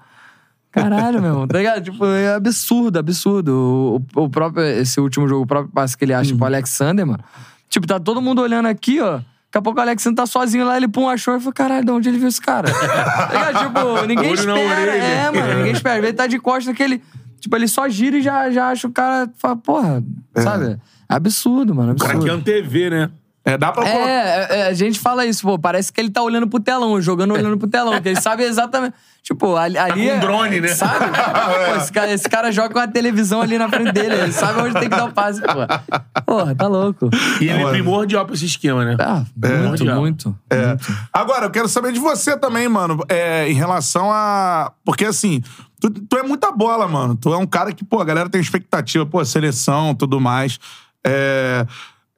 Caralho, 0.72 1.22
meu 1.22 1.32
irmão. 1.32 1.48
Tá 1.48 1.58
ligado? 1.58 1.84
Tipo, 1.84 2.06
é 2.06 2.34
absurdo, 2.34 2.98
absurdo. 2.98 4.02
O, 4.16 4.24
o 4.24 4.30
próprio, 4.30 4.64
esse 4.64 5.00
último 5.00 5.28
jogo, 5.28 5.44
o 5.44 5.48
próprio 5.48 5.72
passe 5.74 5.98
que 5.98 6.06
ele 6.06 6.14
acha 6.14 6.34
pro 6.36 6.46
Alexander, 6.46 7.06
mano. 7.06 7.24
Tipo, 7.70 7.86
tá 7.86 8.00
todo 8.00 8.22
mundo 8.22 8.42
olhando 8.42 8.68
aqui, 8.68 9.02
ó. 9.02 9.16
Daqui 9.52 9.58
a 9.58 9.62
pouco 9.62 9.80
o 9.80 9.82
Alexander 9.82 10.16
tá 10.16 10.26
sozinho 10.26 10.66
lá, 10.66 10.78
ele 10.78 10.88
pum, 10.88 11.10
achou 11.10 11.36
e 11.36 11.40
falou: 11.40 11.54
caralho, 11.54 11.86
de 11.86 11.92
onde 11.92 12.08
ele 12.08 12.18
viu 12.18 12.30
esse 12.30 12.40
cara? 12.40 12.72
tá? 12.72 13.54
Tipo, 13.54 14.06
ninguém 14.08 14.34
espera. 14.34 14.96
É, 14.96 15.32
mano, 15.32 15.54
ninguém 15.56 15.74
espera. 15.74 15.98
Ele 15.98 16.14
tá 16.14 16.26
de 16.26 16.40
costas 16.40 16.74
que 16.74 16.82
ele. 16.82 17.02
Tipo, 17.42 17.56
ele 17.58 17.68
só 17.68 17.90
gira 17.90 18.18
e 18.18 18.22
já, 18.22 18.50
já 18.50 18.70
acha 18.70 18.88
o 18.88 18.92
cara. 18.92 19.30
Fala, 19.38 19.58
porra, 19.58 20.04
sabe? 20.38 20.80
É 21.10 21.16
absurdo, 21.16 21.76
mano. 21.76 21.94
O 21.94 21.96
cara 21.98 22.14
Absurdo. 22.14 22.26
que 22.26 22.32
é 22.32 22.34
um 22.34 22.42
TV, 22.42 22.90
né? 22.90 23.10
É, 23.44 23.58
dá 23.58 23.72
pra 23.72 23.84
colocar. 23.84 24.08
É, 24.08 24.48
é, 24.60 24.68
a 24.68 24.74
gente 24.74 25.00
fala 25.00 25.26
isso, 25.26 25.42
pô. 25.42 25.58
Parece 25.58 25.92
que 25.92 26.00
ele 26.00 26.12
tá 26.12 26.22
olhando 26.22 26.48
pro 26.48 26.60
telão, 26.60 27.02
jogando 27.02 27.34
olhando 27.34 27.58
pro 27.58 27.68
telão, 27.68 28.00
que 28.00 28.10
ele 28.10 28.22
sabe 28.22 28.44
exatamente. 28.44 28.94
Tipo, 29.24 29.56
ali. 29.56 29.78
ali 29.78 30.08
com 30.08 30.16
um 30.16 30.20
drone, 30.20 30.62
né? 30.62 30.68
Sabe? 30.70 31.06
Pô, 31.14 31.76
esse, 31.76 31.92
cara, 31.92 32.12
esse 32.12 32.28
cara 32.28 32.52
joga 32.52 32.74
com 32.74 32.80
a 32.80 32.88
televisão 32.88 33.40
ali 33.40 33.56
na 33.56 33.70
frente 33.70 33.92
dele. 33.92 34.16
Ele 34.16 34.32
sabe 34.32 34.60
onde 34.62 34.74
tem 34.74 34.90
que 34.90 34.96
dar 34.96 35.06
o 35.06 35.14
passe, 35.14 35.40
pô. 35.42 36.22
Porra, 36.26 36.56
tá 36.56 36.68
louco. 36.68 37.08
E 37.40 37.48
ele 37.48 37.62
é 37.64 37.70
primordial 37.70 38.26
pra 38.26 38.34
esse 38.34 38.48
esquema, 38.48 38.84
né? 38.84 38.98
Ah, 39.00 39.24
muito, 39.36 39.70
Mundial. 39.70 40.00
muito. 40.00 40.36
É. 40.50 40.76
Agora, 41.14 41.46
eu 41.46 41.52
quero 41.52 41.68
saber 41.68 41.94
de 41.94 42.00
você 42.00 42.36
também, 42.36 42.68
mano, 42.68 43.04
é, 43.08 43.48
em 43.48 43.54
relação 43.54 44.12
a. 44.12 44.72
Porque 44.84 45.06
assim, 45.06 45.44
tu, 45.80 45.92
tu 45.92 46.18
é 46.18 46.24
muita 46.24 46.52
bola, 46.52 46.88
mano. 46.88 47.16
Tu 47.16 47.32
é 47.32 47.38
um 47.38 47.46
cara 47.46 47.72
que, 47.72 47.86
pô, 47.86 48.02
a 48.02 48.06
galera 48.06 48.28
tem 48.28 48.42
expectativa, 48.42 49.06
pô, 49.06 49.24
seleção, 49.24 49.94
tudo 49.94 50.20
mais. 50.20 50.60
É, 51.06 51.66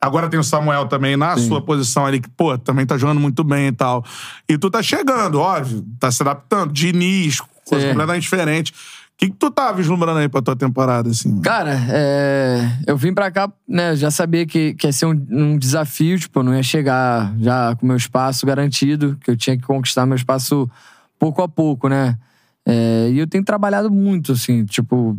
Agora 0.03 0.27
tem 0.27 0.37
o 0.37 0.43
Samuel 0.43 0.85
também 0.87 1.15
na 1.15 1.37
sua 1.37 1.61
posição 1.61 2.05
ali, 2.05 2.19
que, 2.19 2.29
pô, 2.29 2.57
também 2.57 2.85
tá 2.85 2.97
jogando 2.97 3.21
muito 3.21 3.41
bem 3.41 3.67
e 3.67 3.71
tal. 3.71 4.03
E 4.49 4.57
tu 4.57 4.69
tá 4.69 4.83
chegando, 4.83 5.39
óbvio, 5.39 5.85
tá 5.97 6.11
se 6.11 6.21
adaptando. 6.21 6.73
Diniz, 6.73 7.39
coisa 7.65 7.85
Sim. 7.85 7.91
completamente 7.93 8.23
diferente. 8.23 8.73
O 8.73 8.75
que, 9.17 9.29
que 9.29 9.37
tu 9.37 9.49
tá 9.49 9.71
vislumbrando 9.71 10.19
aí 10.19 10.27
pra 10.27 10.41
tua 10.41 10.57
temporada, 10.57 11.09
assim? 11.09 11.29
mano? 11.29 11.41
Cara, 11.41 11.79
é, 11.89 12.69
eu 12.85 12.97
vim 12.97 13.13
pra 13.13 13.31
cá, 13.31 13.49
né? 13.65 13.95
Já 13.95 14.11
sabia 14.11 14.45
que, 14.45 14.73
que 14.73 14.87
ia 14.87 14.91
ser 14.91 15.05
um, 15.05 15.25
um 15.31 15.57
desafio, 15.57 16.19
tipo, 16.19 16.39
eu 16.39 16.43
não 16.43 16.53
ia 16.53 16.63
chegar 16.63 17.33
já 17.39 17.73
com 17.77 17.85
meu 17.85 17.95
espaço 17.95 18.45
garantido, 18.45 19.17
que 19.23 19.31
eu 19.31 19.37
tinha 19.37 19.55
que 19.55 19.63
conquistar 19.63 20.05
meu 20.05 20.17
espaço 20.17 20.69
pouco 21.17 21.41
a 21.41 21.47
pouco, 21.47 21.87
né? 21.87 22.17
É, 22.65 23.09
e 23.09 23.19
eu 23.19 23.27
tenho 23.27 23.45
trabalhado 23.45 23.89
muito, 23.89 24.33
assim, 24.33 24.65
tipo, 24.65 25.17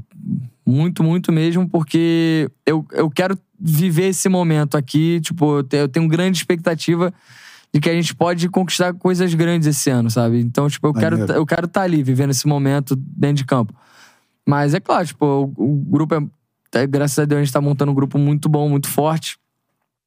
muito, 0.66 1.02
muito 1.02 1.30
mesmo, 1.32 1.68
porque 1.68 2.50
eu, 2.66 2.84
eu 2.92 3.10
quero 3.10 3.38
viver 3.60 4.08
esse 4.08 4.28
momento 4.28 4.76
aqui, 4.76 5.20
tipo, 5.20 5.58
eu 5.58 5.62
te- 5.62 5.76
eu 5.76 5.88
tenho 5.88 6.08
grande 6.08 6.38
expectativa 6.38 7.12
de 7.72 7.80
que 7.80 7.90
a 7.90 7.94
gente 7.94 8.14
pode 8.14 8.48
conquistar 8.48 8.94
coisas 8.94 9.32
grandes 9.34 9.66
esse 9.68 9.90
ano, 9.90 10.10
sabe? 10.10 10.40
Então, 10.40 10.68
tipo, 10.68 10.86
eu 10.86 10.92
quero 10.94 11.16
eu 11.32 11.46
quero 11.46 11.66
estar 11.66 11.82
ali, 11.82 12.02
vivendo 12.02 12.30
esse 12.30 12.46
momento 12.46 12.94
dentro 12.96 13.36
de 13.36 13.44
campo. 13.44 13.74
Mas 14.46 14.74
é 14.74 14.80
claro, 14.80 15.06
tipo, 15.06 15.24
o, 15.56 15.64
o 15.72 15.76
grupo 15.84 16.14
é, 16.14 16.80
é- 16.82 16.86
Graças 16.86 17.18
a 17.18 17.24
Deus 17.24 17.40
a 17.40 17.44
gente 17.44 17.52
tá 17.52 17.60
montando 17.60 17.90
um 17.92 17.94
grupo 17.94 18.18
muito 18.18 18.48
bom, 18.48 18.68
muito 18.68 18.88
forte. 18.88 19.36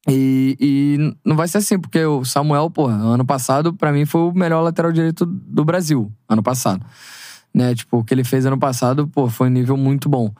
E, 0.08 0.56
e 0.60 1.16
não 1.24 1.36
vai 1.36 1.46
ser 1.48 1.58
assim, 1.58 1.78
porque 1.78 2.02
o 2.04 2.24
Samuel, 2.24 2.70
pô, 2.70 2.86
ano 2.86 3.24
passado, 3.26 3.74
pra 3.74 3.92
mim, 3.92 4.06
foi 4.06 4.20
o 4.22 4.32
melhor 4.32 4.62
lateral 4.62 4.90
direito 4.92 5.26
do 5.26 5.64
Brasil, 5.64 6.10
ano 6.28 6.42
passado. 6.42 6.84
Né? 7.54 7.74
Tipo, 7.74 7.98
o 7.98 8.04
que 8.04 8.12
ele 8.14 8.24
fez 8.24 8.44
ano 8.46 8.58
passado, 8.58 9.06
pô, 9.08 9.28
foi 9.28 9.48
um 9.48 9.52
nível 9.52 9.76
muito 9.76 10.08
bom. 10.08 10.32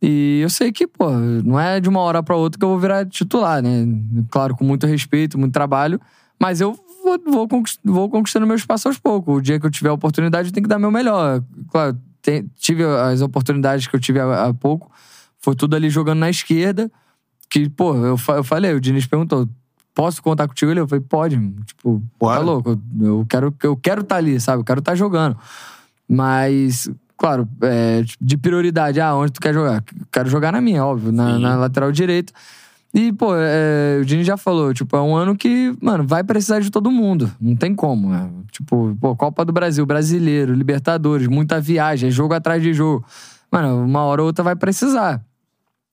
E 0.00 0.40
eu 0.42 0.50
sei 0.50 0.70
que, 0.70 0.86
pô, 0.86 1.10
não 1.10 1.58
é 1.58 1.80
de 1.80 1.88
uma 1.88 2.00
hora 2.00 2.22
pra 2.22 2.36
outra 2.36 2.58
que 2.58 2.64
eu 2.64 2.68
vou 2.68 2.78
virar 2.78 3.06
titular, 3.06 3.62
né? 3.62 3.86
Claro, 4.30 4.54
com 4.54 4.64
muito 4.64 4.86
respeito, 4.86 5.38
muito 5.38 5.52
trabalho, 5.52 6.00
mas 6.38 6.60
eu 6.60 6.76
vou, 7.02 7.18
vou, 7.26 7.48
conquist- 7.48 7.80
vou 7.84 8.08
conquistando 8.10 8.46
meu 8.46 8.56
espaço 8.56 8.88
aos 8.88 8.98
poucos. 8.98 9.38
O 9.38 9.40
dia 9.40 9.58
que 9.58 9.64
eu 9.66 9.70
tiver 9.70 9.88
a 9.88 9.92
oportunidade, 9.94 10.48
eu 10.48 10.52
tenho 10.52 10.64
que 10.64 10.68
dar 10.68 10.78
meu 10.78 10.90
melhor. 10.90 11.42
Claro, 11.70 11.98
te- 12.20 12.44
tive 12.56 12.84
as 12.84 13.20
oportunidades 13.22 13.86
que 13.86 13.96
eu 13.96 14.00
tive 14.00 14.20
há, 14.20 14.46
há 14.46 14.54
pouco, 14.54 14.90
foi 15.40 15.54
tudo 15.54 15.74
ali 15.74 15.88
jogando 15.88 16.18
na 16.18 16.28
esquerda, 16.30 16.90
que, 17.50 17.68
pô, 17.70 17.94
eu, 17.94 18.16
eu 18.28 18.44
falei, 18.44 18.74
o 18.74 18.80
Diniz 18.80 19.06
perguntou, 19.06 19.48
posso 19.94 20.22
contar 20.22 20.48
contigo 20.48 20.70
ali? 20.70 20.80
Eu 20.80 20.88
falei, 20.88 21.04
pode, 21.08 21.38
tipo, 21.64 22.02
Bora. 22.18 22.40
tá 22.40 22.44
louco, 22.44 22.70
eu, 23.00 23.06
eu 23.06 23.26
quero 23.28 23.54
eu 23.62 23.76
quero 23.76 24.00
estar 24.02 24.16
ali, 24.16 24.38
sabe? 24.40 24.60
Eu 24.60 24.64
quero 24.64 24.80
estar 24.80 24.94
jogando. 24.94 25.38
Mas, 26.08 26.90
claro, 27.16 27.48
é, 27.62 28.04
de 28.20 28.36
prioridade, 28.36 29.00
ah, 29.00 29.14
onde 29.14 29.32
tu 29.32 29.40
quer 29.40 29.54
jogar? 29.54 29.82
Quero 30.12 30.28
jogar 30.28 30.52
na 30.52 30.60
minha, 30.60 30.84
óbvio, 30.84 31.10
na, 31.10 31.38
na 31.38 31.56
lateral 31.56 31.90
direita. 31.90 32.32
E, 32.94 33.12
pô, 33.12 33.34
é, 33.34 33.98
o 34.00 34.04
Dini 34.04 34.22
já 34.22 34.36
falou, 34.36 34.72
tipo, 34.72 34.96
é 34.96 35.00
um 35.02 35.16
ano 35.16 35.36
que, 35.36 35.76
mano, 35.80 36.06
vai 36.06 36.22
precisar 36.22 36.60
de 36.60 36.70
todo 36.70 36.92
mundo. 36.92 37.28
Não 37.40 37.56
tem 37.56 37.74
como, 37.74 38.08
né? 38.08 38.30
Tipo, 38.52 38.96
pô, 39.00 39.16
Copa 39.16 39.44
do 39.44 39.52
Brasil, 39.52 39.84
Brasileiro, 39.84 40.54
Libertadores, 40.54 41.26
muita 41.26 41.60
viagem, 41.60 42.08
é 42.08 42.12
jogo 42.12 42.34
atrás 42.34 42.62
de 42.62 42.72
jogo. 42.72 43.04
Mano, 43.50 43.84
uma 43.84 44.02
hora 44.04 44.22
ou 44.22 44.28
outra 44.28 44.44
vai 44.44 44.54
precisar. 44.54 45.20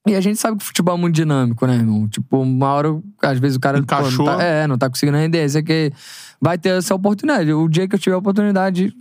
E 0.07 0.15
a 0.15 0.21
gente 0.21 0.39
sabe 0.39 0.57
que 0.57 0.63
o 0.63 0.67
futebol 0.67 0.95
é 0.95 0.99
muito 0.99 1.15
dinâmico, 1.15 1.65
né, 1.65 1.75
irmão? 1.75 2.07
Tipo, 2.07 2.41
uma 2.41 2.71
hora, 2.71 2.99
às 3.21 3.39
vezes 3.39 3.57
o 3.57 3.59
cara 3.59 3.81
pô, 3.81 4.09
não 4.09 4.25
tá, 4.25 4.43
é, 4.43 4.67
não 4.67 4.77
tá 4.77 4.89
conseguindo 4.89 5.17
render. 5.17 5.45
Isso 5.45 5.61
que 5.63 5.91
vai 6.39 6.57
ter 6.57 6.69
essa 6.69 6.93
oportunidade. 6.93 7.53
O 7.53 7.67
dia 7.67 7.87
que 7.87 7.95
eu 7.95 7.99
tiver 7.99 8.15
a 8.15 8.19
oportunidade, 8.19 8.95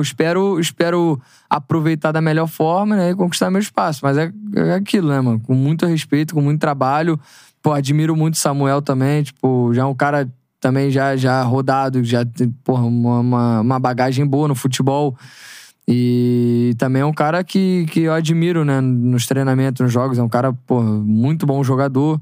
espero, 0.00 0.58
espero 0.60 1.20
aproveitar 1.48 2.12
da 2.12 2.20
melhor 2.20 2.46
forma, 2.46 2.96
né, 2.96 3.10
e 3.10 3.14
conquistar 3.14 3.50
meu 3.50 3.60
espaço. 3.60 4.00
Mas 4.02 4.16
é, 4.18 4.32
é 4.54 4.74
aquilo, 4.74 5.08
né, 5.08 5.20
mano? 5.20 5.40
Com 5.40 5.54
muito 5.54 5.86
respeito, 5.86 6.34
com 6.34 6.40
muito 6.40 6.60
trabalho. 6.60 7.18
Pô, 7.62 7.72
admiro 7.72 8.16
muito 8.16 8.34
o 8.34 8.38
Samuel 8.38 8.82
também, 8.82 9.22
tipo, 9.22 9.72
já 9.74 9.82
é 9.82 9.84
um 9.84 9.94
cara 9.94 10.28
também 10.60 10.90
já, 10.90 11.16
já 11.16 11.42
rodado, 11.42 12.02
já 12.02 12.24
tem, 12.24 12.50
porra, 12.64 12.84
uma, 12.84 13.60
uma, 13.60 13.78
bagagem 13.78 14.26
boa 14.26 14.48
no 14.48 14.54
futebol. 14.54 15.16
E 15.86 16.74
também 16.76 17.02
é 17.02 17.06
um 17.06 17.12
cara 17.12 17.42
que, 17.42 17.86
que 17.90 18.00
eu 18.00 18.12
admiro, 18.12 18.64
né, 18.64 18.80
nos 18.80 19.26
treinamentos, 19.26 19.80
nos 19.80 19.92
jogos. 19.92 20.18
É 20.18 20.22
um 20.22 20.28
cara, 20.28 20.52
pô, 20.52 20.82
muito 20.82 21.46
bom 21.46 21.62
jogador, 21.64 22.20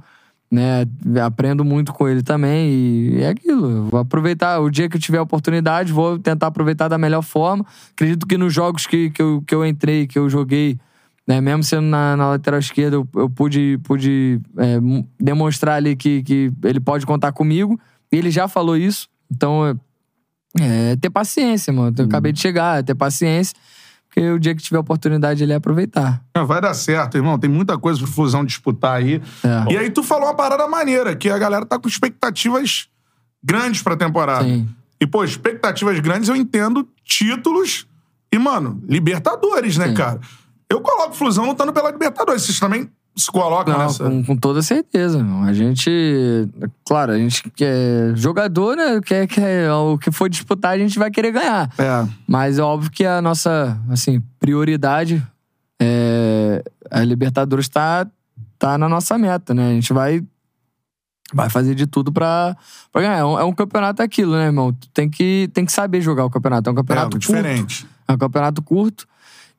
né? 0.51 0.87
Aprendo 1.25 1.65
muito 1.65 1.93
com 1.93 2.09
ele 2.09 2.23
também. 2.23 2.71
E 2.71 3.23
é 3.23 3.29
aquilo. 3.29 3.87
Vou 3.87 4.01
aproveitar. 4.01 4.61
O 4.61 4.71
dia 4.71 4.89
que 4.89 4.97
eu 4.97 5.01
tiver 5.01 5.19
a 5.19 5.23
oportunidade, 5.23 5.93
vou 5.93 6.19
tentar 6.19 6.49
aproveitar 6.49 6.89
da 6.89 6.99
melhor 6.99 7.23
forma. 7.23 7.65
Acredito 7.93 8.27
que 8.27 8.39
nos 8.39 8.53
jogos 8.53 8.87
que, 8.87 9.11
que, 9.11 9.21
eu, 9.21 9.43
que 9.47 9.55
eu 9.55 9.67
entrei, 9.67 10.07
que 10.07 10.19
eu 10.19 10.29
joguei, 10.31 10.79
né, 11.27 11.41
mesmo 11.41 11.63
sendo 11.63 11.87
na, 11.87 12.17
na 12.17 12.29
lateral 12.31 12.61
esquerda, 12.61 12.97
eu, 12.97 13.09
eu 13.17 13.29
pude, 13.29 13.79
pude 13.83 14.41
é, 14.59 14.79
demonstrar 15.19 15.77
ali 15.77 15.97
que, 15.97 16.23
que 16.23 16.53
ele 16.63 16.81
pode 16.81 17.05
contar 17.05 17.33
comigo. 17.33 17.79
E 18.13 18.17
ele 18.17 18.31
já 18.31 18.47
falou 18.47 18.77
isso. 18.77 19.09
Então, 19.31 19.67
é, 20.61 20.93
é 20.93 20.97
ter 20.97 21.11
paciência, 21.11 21.73
mano. 21.73 21.95
Eu 21.99 22.05
acabei 22.05 22.33
de 22.33 22.41
chegar, 22.41 22.79
é 22.79 22.83
ter 22.83 22.95
paciência. 22.95 23.57
Porque 24.17 24.31
o 24.31 24.39
dia 24.39 24.55
que 24.55 24.63
tiver 24.63 24.79
oportunidade, 24.79 25.43
ele 25.43 25.53
é 25.53 25.57
aproveitar. 25.57 26.23
Ah, 26.33 26.43
Vai 26.43 26.59
dar 26.59 26.73
certo, 26.73 27.19
irmão. 27.19 27.39
Tem 27.39 27.51
muita 27.51 27.77
coisa 27.77 27.99
pro 28.01 28.09
Fusão 28.09 28.47
disputar 28.47 28.97
aí. 28.97 29.21
É. 29.45 29.75
E 29.75 29.77
aí 29.77 29.91
tu 29.91 30.03
falou 30.03 30.25
uma 30.25 30.35
parada 30.35 30.67
maneira, 30.67 31.15
que 31.15 31.29
a 31.29 31.37
galera 31.37 31.67
tá 31.67 31.79
com 31.79 31.87
expectativas 31.87 32.89
grandes 33.45 33.83
pra 33.83 33.95
temporada. 33.95 34.45
Sim. 34.45 34.67
E, 34.99 35.07
pô, 35.07 35.23
expectativas 35.23 36.01
grandes, 36.01 36.31
eu 36.31 36.35
entendo 36.35 36.89
títulos 37.05 37.87
e, 38.33 38.39
mano, 38.39 38.83
Libertadores, 38.89 39.77
né, 39.77 39.89
Sim. 39.89 39.95
cara? 39.95 40.19
Eu 40.71 40.81
coloco 40.81 41.11
o 41.11 41.15
Flusão 41.15 41.45
lutando 41.45 41.75
pela 41.75 41.91
Libertadores. 41.91 42.41
Vocês 42.41 42.59
também 42.59 42.91
se 43.17 43.31
colocam 43.31 43.73
Não, 43.73 43.85
nessa... 43.87 44.05
com, 44.05 44.25
com 44.25 44.37
toda 44.37 44.61
certeza. 44.61 45.25
A 45.45 45.53
gente. 45.53 45.91
Claro, 46.87 47.13
a 47.13 47.19
gente 47.19 47.51
quer. 47.51 48.15
Jogador, 48.15 48.77
né? 48.77 49.01
Quer, 49.05 49.27
quer, 49.27 49.73
o 49.73 49.97
que 49.97 50.11
for 50.11 50.29
disputar, 50.29 50.73
a 50.73 50.79
gente 50.79 50.99
vai 50.99 51.11
querer 51.11 51.33
ganhar. 51.33 51.71
É. 51.79 52.07
Mas 52.29 52.59
é 52.59 52.63
óbvio 52.63 52.91
que 52.91 53.07
a 53.07 53.23
nossa, 53.23 53.81
assim, 53.89 54.21
prioridade 54.39 55.27
é. 55.81 56.63
A 56.91 57.01
Libertadores 57.01 57.69
tá, 57.69 58.07
tá 58.59 58.77
na 58.79 58.89
nossa 58.89 59.17
meta, 59.19 59.55
né? 59.55 59.71
A 59.71 59.73
gente 59.73 59.93
vai. 59.93 60.23
Vai 61.35 61.51
fazer 61.51 61.75
de 61.75 61.89
tudo 61.89 62.13
pra, 62.13 62.57
pra 62.93 63.03
ganhar. 63.03 63.17
É 63.19 63.25
um, 63.25 63.39
é 63.41 63.43
um 63.45 63.53
campeonato 63.53 64.01
aquilo, 64.01 64.37
né, 64.37 64.45
irmão? 64.45 64.73
Tu 64.73 64.89
tem 64.91 65.11
que, 65.11 65.51
tem 65.53 65.65
que 65.65 65.73
saber 65.73 66.01
jogar 66.01 66.25
o 66.25 66.31
campeonato. 66.31 66.71
É 66.71 66.73
um 66.73 66.75
É, 66.75 66.77
campeonato 66.77 67.11
curto. 67.11 67.21
diferente. 67.21 67.87
É 68.07 68.13
um 68.13 68.19
campeonato 68.19 68.63
curto. 68.63 69.09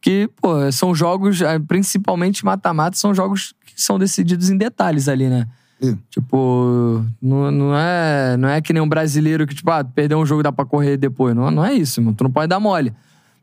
Que, 0.01 0.29
pô, 0.41 0.71
são 0.71 0.93
jogos, 0.93 1.41
eh, 1.41 1.59
principalmente 1.59 2.45
mata-mata, 2.45 2.95
são 2.97 3.13
jogos 3.13 3.53
que 3.65 3.81
são 3.81 3.97
decididos 3.97 4.49
em 4.49 4.57
detalhes 4.57 5.07
ali, 5.07 5.27
né? 5.27 5.47
Ih. 5.81 5.95
Tipo, 6.09 7.03
não, 7.21 7.51
não, 7.51 7.77
é, 7.77 8.35
não 8.37 8.49
é 8.49 8.61
que 8.61 8.73
nem 8.73 8.81
um 8.81 8.89
brasileiro 8.89 9.45
que, 9.45 9.53
tipo, 9.53 9.69
ah, 9.69 9.83
perdeu 9.83 10.17
um 10.17 10.25
jogo 10.25 10.41
dá 10.43 10.51
pra 10.51 10.65
correr 10.65 10.97
depois. 10.97 11.35
Não, 11.35 11.49
não 11.51 11.65
é 11.65 11.73
isso, 11.73 12.01
mano. 12.01 12.15
Tu 12.15 12.23
não 12.23 12.31
pode 12.31 12.47
dar 12.47 12.59
mole. 12.59 12.93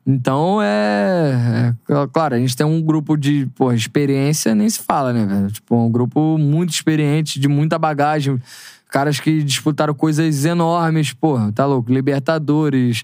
Então, 0.07 0.61
é, 0.63 1.73
é- 1.89 2.07
Claro, 2.13 2.35
a 2.35 2.39
gente 2.39 2.57
tem 2.57 2.67
um 2.67 2.81
grupo 2.83 3.17
de, 3.17 3.47
pô, 3.55 3.73
experiência, 3.73 4.55
nem 4.55 4.69
se 4.69 4.81
fala, 4.83 5.13
né, 5.13 5.25
velho? 5.25 5.51
Tipo, 5.51 5.77
um 5.77 5.91
grupo 5.91 6.37
muito 6.37 6.71
experiente, 6.71 7.41
de 7.41 7.49
muita 7.49 7.79
bagagem. 7.79 8.41
Caras 8.91 9.19
que 9.19 9.43
disputaram 9.43 9.95
coisas 9.95 10.45
enormes, 10.45 11.13
pô, 11.13 11.39
tá 11.53 11.65
louco? 11.67 11.93
Libertadores, 11.93 13.03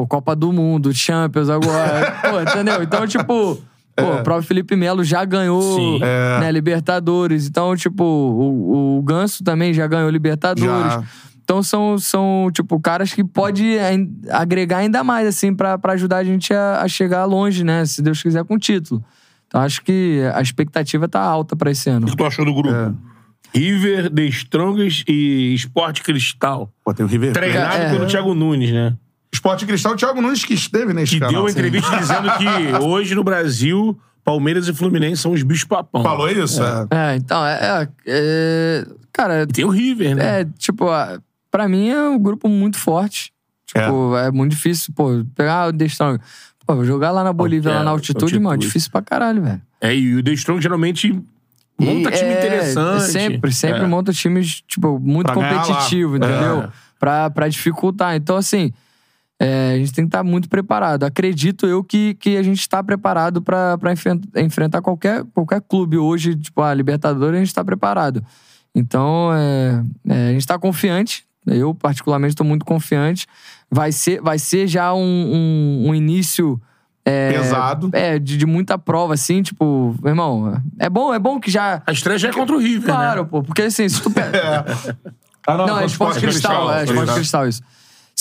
pô, 0.00 0.06
Copa 0.06 0.34
do 0.34 0.52
Mundo, 0.52 0.92
Champions 0.92 1.48
agora, 1.48 2.12
pô, 2.22 2.40
entendeu? 2.40 2.82
Então, 2.82 3.06
tipo, 3.06 3.58
Pô, 3.96 4.14
o 4.14 4.22
próprio 4.22 4.46
Felipe 4.46 4.74
Melo 4.76 5.04
já 5.04 5.24
ganhou 5.24 5.60
Sim. 5.60 6.00
né, 6.40 6.50
Libertadores. 6.50 7.46
Então, 7.46 7.76
tipo, 7.76 8.02
o, 8.02 8.98
o 8.98 9.02
Ganso 9.02 9.44
também 9.44 9.74
já 9.74 9.86
ganhou 9.86 10.08
Libertadores. 10.08 10.92
Já. 10.92 11.04
Então 11.42 11.62
são, 11.62 11.98
são, 11.98 12.48
tipo, 12.52 12.80
caras 12.80 13.12
que 13.12 13.24
pode 13.24 13.76
agregar 14.30 14.78
ainda 14.78 15.02
mais, 15.02 15.26
assim, 15.26 15.54
pra, 15.54 15.76
pra 15.76 15.94
ajudar 15.94 16.18
a 16.18 16.24
gente 16.24 16.54
a, 16.54 16.80
a 16.80 16.88
chegar 16.88 17.24
longe, 17.24 17.64
né? 17.64 17.84
Se 17.84 18.00
Deus 18.00 18.22
quiser, 18.22 18.44
com 18.44 18.56
título. 18.56 19.04
Então 19.48 19.60
acho 19.60 19.82
que 19.82 20.20
a 20.32 20.40
expectativa 20.40 21.08
tá 21.08 21.20
alta 21.20 21.56
pra 21.56 21.70
esse 21.70 21.90
ano. 21.90 22.06
O 22.06 22.10
que 22.10 22.16
tu 22.16 22.24
achou 22.24 22.44
do 22.44 22.54
grupo? 22.54 22.72
É. 22.74 22.92
River, 23.52 24.10
The 24.10 24.22
Strongest 24.26 25.04
e 25.08 25.52
Sport 25.54 26.02
Cristal. 26.02 26.72
Pô, 26.84 26.94
tem 26.94 27.04
o 27.04 27.08
River. 27.08 27.32
Treinado 27.32 27.82
É. 27.82 27.90
pelo 27.90 28.06
Thiago 28.06 28.32
Nunes, 28.32 28.70
né? 28.72 28.94
Esporte 29.32 29.64
Cristal, 29.64 29.92
o 29.92 29.96
Thiago 29.96 30.20
Nunes 30.20 30.44
que 30.44 30.54
esteve 30.54 30.92
nesse 30.92 31.12
Que 31.14 31.18
canal. 31.20 31.32
deu 31.34 31.42
uma 31.42 31.50
entrevista 31.50 31.96
dizendo 31.96 32.28
que 32.36 32.84
hoje 32.84 33.14
no 33.14 33.22
Brasil, 33.22 33.98
Palmeiras 34.24 34.66
e 34.68 34.74
Fluminense 34.74 35.22
são 35.22 35.32
os 35.32 35.42
bichos 35.42 35.64
papão. 35.64 36.02
Falou 36.02 36.28
isso? 36.28 36.60
É. 36.62 36.86
É, 37.12 37.16
então, 37.16 37.44
é. 37.46 37.58
é- 37.62 37.88
é- 38.06 38.86
cara, 39.12 39.42
E 39.42 39.46
tem 39.46 39.64
o 39.64 39.68
River, 39.70 40.16
né? 40.16 40.40
é, 40.40 40.46
tipo, 40.58 40.86
pra 41.50 41.68
mim 41.68 41.88
é 41.90 42.08
um 42.08 42.18
grupo 42.18 42.48
muito 42.48 42.76
forte. 42.78 43.32
Tipo, 43.66 44.16
é, 44.16 44.30
muito 44.32 44.50
difícil, 44.50 44.92
pô, 44.94 45.24
pegar 45.36 45.68
o 45.68 45.72
The 45.72 45.84
Strong. 45.86 46.18
Pô, 46.66 46.84
jogar 46.84 47.12
lá 47.12 47.22
na 47.22 47.32
Bolívia, 47.32 47.70
É, 47.70 47.74
lá 47.74 47.82
na 47.84 47.90
altitude, 47.92 48.34
mano, 48.34 48.48
altitude. 48.50 48.66
difícil 48.66 48.90
pra 48.90 49.00
caralho, 49.00 49.42
velho. 49.42 49.60
É, 49.80 49.94
e 49.94 50.16
o 50.16 50.22
The 50.24 50.32
Strong 50.32 50.60
geralmente 50.60 51.12
monta 51.78 52.10
E, 52.10 52.12
time 52.18 52.30
é, 52.30 52.38
interessante. 52.38 53.04
Sempre, 53.12 53.52
sempre 53.52 53.82
É. 53.82 53.86
monta 53.86 54.12
times, 54.12 54.60
tipo, 54.66 54.98
muito 54.98 55.32
Pra 55.32 55.34
competitivo, 55.34 56.16
entendeu? 56.16 56.62
É. 56.64 56.68
Pra, 56.98 57.30
pra 57.30 57.48
dificultar. 57.48 58.16
Então, 58.16 58.36
assim, 58.36 58.72
é, 59.40 59.72
a 59.74 59.78
gente 59.78 59.92
tem 59.92 60.04
que 60.04 60.08
estar 60.08 60.22
muito 60.22 60.48
preparado. 60.50 61.04
Acredito 61.04 61.66
eu 61.66 61.82
que, 61.82 62.14
que 62.14 62.36
a 62.36 62.42
gente 62.42 62.60
está 62.60 62.82
preparado 62.84 63.42
enfen- 63.90 64.20
enfrentar 64.36 64.82
qualquer, 64.82 65.24
qualquer 65.34 65.62
clube 65.62 65.96
hoje, 65.96 66.36
tipo, 66.36 66.60
a 66.60 66.74
Libertadores, 66.74 67.36
a 67.40 67.44
gente 67.44 67.54
tá 67.54 67.64
preparado. 67.64 68.22
Então, 68.74 69.30
é, 69.32 69.82
é, 70.08 70.28
a 70.28 70.32
gente 70.32 70.46
tá 70.46 70.58
confiante. 70.58 71.24
Eu, 71.46 71.74
particularmente, 71.74 72.36
tô 72.36 72.44
muito 72.44 72.64
confiante. 72.66 73.26
Vai 73.70 73.92
ser, 73.92 74.20
vai 74.20 74.38
ser 74.38 74.66
já 74.66 74.92
um, 74.92 75.00
um, 75.00 75.88
um 75.88 75.94
início. 75.94 76.60
é, 77.04 77.32
Pesado. 77.32 77.88
É, 77.94 78.18
de, 78.18 78.36
de 78.36 78.44
muita 78.44 78.76
prova, 78.76 79.14
assim, 79.14 79.42
tipo, 79.42 79.96
meu 80.02 80.10
irmão, 80.10 80.60
é 80.78 80.90
bom, 80.90 81.14
é 81.14 81.18
bom 81.18 81.40
que 81.40 81.50
já. 81.50 81.82
A 81.86 81.92
estreia 81.92 82.18
já 82.18 82.28
é 82.28 82.32
contra 82.32 82.54
o 82.54 82.58
River, 82.58 82.84
Claro, 82.94 83.22
né? 83.22 83.28
pô, 83.30 83.42
porque 83.42 83.62
assim, 83.62 83.88
se 83.88 84.02
tu 84.02 84.10
pega. 84.10 84.66
Ah, 85.46 85.56
Não, 85.56 85.80
é 85.80 85.86
esporte 85.86 86.20
cristal, 86.20 86.70
é 86.70 86.84
esporte 86.84 87.14
cristal, 87.14 87.48
isso. 87.48 87.62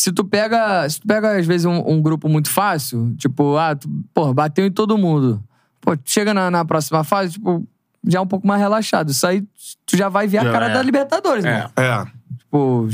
Se 0.01 0.13
tu 0.13 0.23
pega, 0.23 0.87
se 0.89 1.01
tu 1.01 1.07
pega 1.07 1.37
às 1.37 1.45
vezes, 1.45 1.65
um, 1.65 1.83
um 1.85 2.01
grupo 2.01 2.29
muito 2.29 2.49
fácil, 2.49 3.13
tipo, 3.17 3.57
ah, 3.57 3.75
tu, 3.75 3.89
pô, 4.13 4.33
bateu 4.33 4.65
em 4.65 4.71
todo 4.71 4.97
mundo. 4.97 5.43
Pô, 5.81 5.95
tu 5.97 6.03
chega 6.05 6.33
na, 6.33 6.49
na 6.49 6.63
próxima 6.63 7.03
fase, 7.03 7.33
tipo, 7.33 7.67
já 8.07 8.19
é 8.19 8.21
um 8.21 8.27
pouco 8.27 8.47
mais 8.47 8.61
relaxado. 8.61 9.09
Isso 9.11 9.27
aí, 9.27 9.43
tu 9.85 9.97
já 9.97 10.07
vai 10.07 10.25
ver 10.25 10.37
a 10.37 10.51
cara 10.51 10.67
é. 10.67 10.73
da 10.73 10.81
Libertadores, 10.81 11.43
É. 11.43 11.51
né? 11.51 11.69
É. 11.75 12.05
Tipo, 12.37 12.87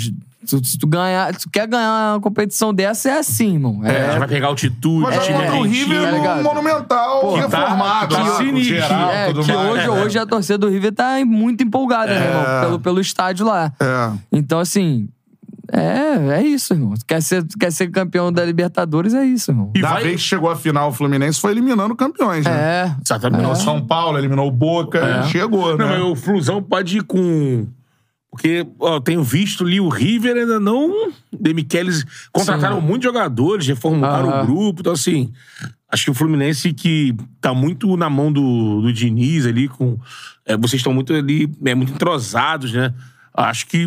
tu- 0.49 0.65
se 0.65 0.77
tu 0.79 0.87
ganhar, 0.87 1.31
se 1.35 1.41
tu 1.41 1.49
quer 1.51 1.67
ganhar 1.67 2.13
uma 2.15 2.19
competição 2.21 2.73
dessa, 2.73 3.09
é 3.09 3.19
assim, 3.19 3.53
irmão. 3.53 3.81
É, 3.83 3.95
É, 3.95 4.11
já 4.13 4.19
vai 4.19 4.27
pegar 4.27 4.47
altitude. 4.47 5.01
Mas 5.01 5.25
time 5.25 5.43
é 5.43 5.51
o. 5.51 5.61
River 5.61 6.21
tá 6.23 6.35
no? 6.37 6.43
Monumental, 6.43 7.21
Pô, 7.21 7.31
tá- 7.33 7.37
reformado. 7.41 8.15
tá 8.15 8.21
com 8.23 8.37
sinistro. 8.37 8.63
geral, 8.77 9.11
é, 9.11 9.25
tudo 9.27 9.43
que 9.45 9.53
mais. 9.53 9.69
hoje, 9.69 9.89
hoje 9.89 10.17
a 10.19 10.25
torcida 10.25 10.57
do 10.57 10.69
River 10.69 10.91
tá 10.91 11.23
muito 11.23 11.63
empolgada, 11.63 12.13
né, 12.19 12.27
irmão? 12.27 12.61
Pelo, 12.61 12.79
pelo 12.79 12.99
estádio 12.99 13.45
lá. 13.45 13.71
É. 13.79 14.11
Então, 14.31 14.59
assim, 14.59 15.07
é, 15.71 16.37
é 16.39 16.43
isso, 16.43 16.73
irmão. 16.73 16.93
Quer 17.07 17.21
ser, 17.21 17.45
quer 17.59 17.71
ser 17.71 17.89
campeão 17.91 18.31
da 18.31 18.43
Libertadores, 18.45 19.13
é 19.13 19.25
isso, 19.25 19.51
irmão. 19.51 19.71
E 19.75 19.81
Da 19.81 19.89
vai- 19.93 20.03
vez 20.03 20.15
que 20.21 20.27
chegou 20.27 20.49
a 20.49 20.55
final, 20.55 20.89
o 20.89 20.93
Fluminense 20.93 21.39
foi 21.39 21.51
eliminando 21.51 21.95
campeões, 21.95 22.45
né? 22.45 22.51
É. 22.51 22.95
Exatamente. 23.03 23.39
Eliminou 23.39 23.55
São 23.55 23.85
Paulo, 23.85 24.17
eliminou 24.17 24.47
o 24.47 24.51
Boca, 24.51 25.23
chegou, 25.29 25.77
Não, 25.77 25.87
né? 25.89 25.97
mas 25.97 26.01
o 26.03 26.15
Flusão 26.15 26.61
pode 26.61 26.97
ir 26.97 27.03
com. 27.03 27.67
Porque, 28.29 28.67
ó, 28.79 28.95
eu 28.95 29.01
tenho 29.01 29.23
visto 29.23 29.63
ali 29.63 29.79
o 29.79 29.87
River 29.87 30.35
ainda 30.35 30.59
não. 30.59 31.09
De 31.31 31.53
Michelis 31.53 32.03
contrataram 32.33 32.81
muitos 32.81 33.05
jogadores, 33.05 33.65
reformularam 33.65 34.29
Aham. 34.29 34.43
o 34.43 34.45
grupo. 34.45 34.81
Então, 34.81 34.91
assim, 34.91 35.31
acho 35.89 36.03
que 36.03 36.11
o 36.11 36.13
Fluminense 36.13 36.73
que 36.73 37.15
tá 37.39 37.53
muito 37.53 37.95
na 37.95 38.09
mão 38.09 38.31
do, 38.33 38.81
do 38.81 38.91
Diniz 38.91 39.45
ali, 39.45 39.69
com. 39.69 39.97
é, 40.45 40.57
vocês 40.57 40.81
estão 40.81 40.93
muito 40.93 41.13
ali, 41.13 41.49
é, 41.65 41.73
muito 41.73 41.93
entrosados, 41.93 42.73
né? 42.73 42.93
Acho 43.37 43.67
que. 43.67 43.85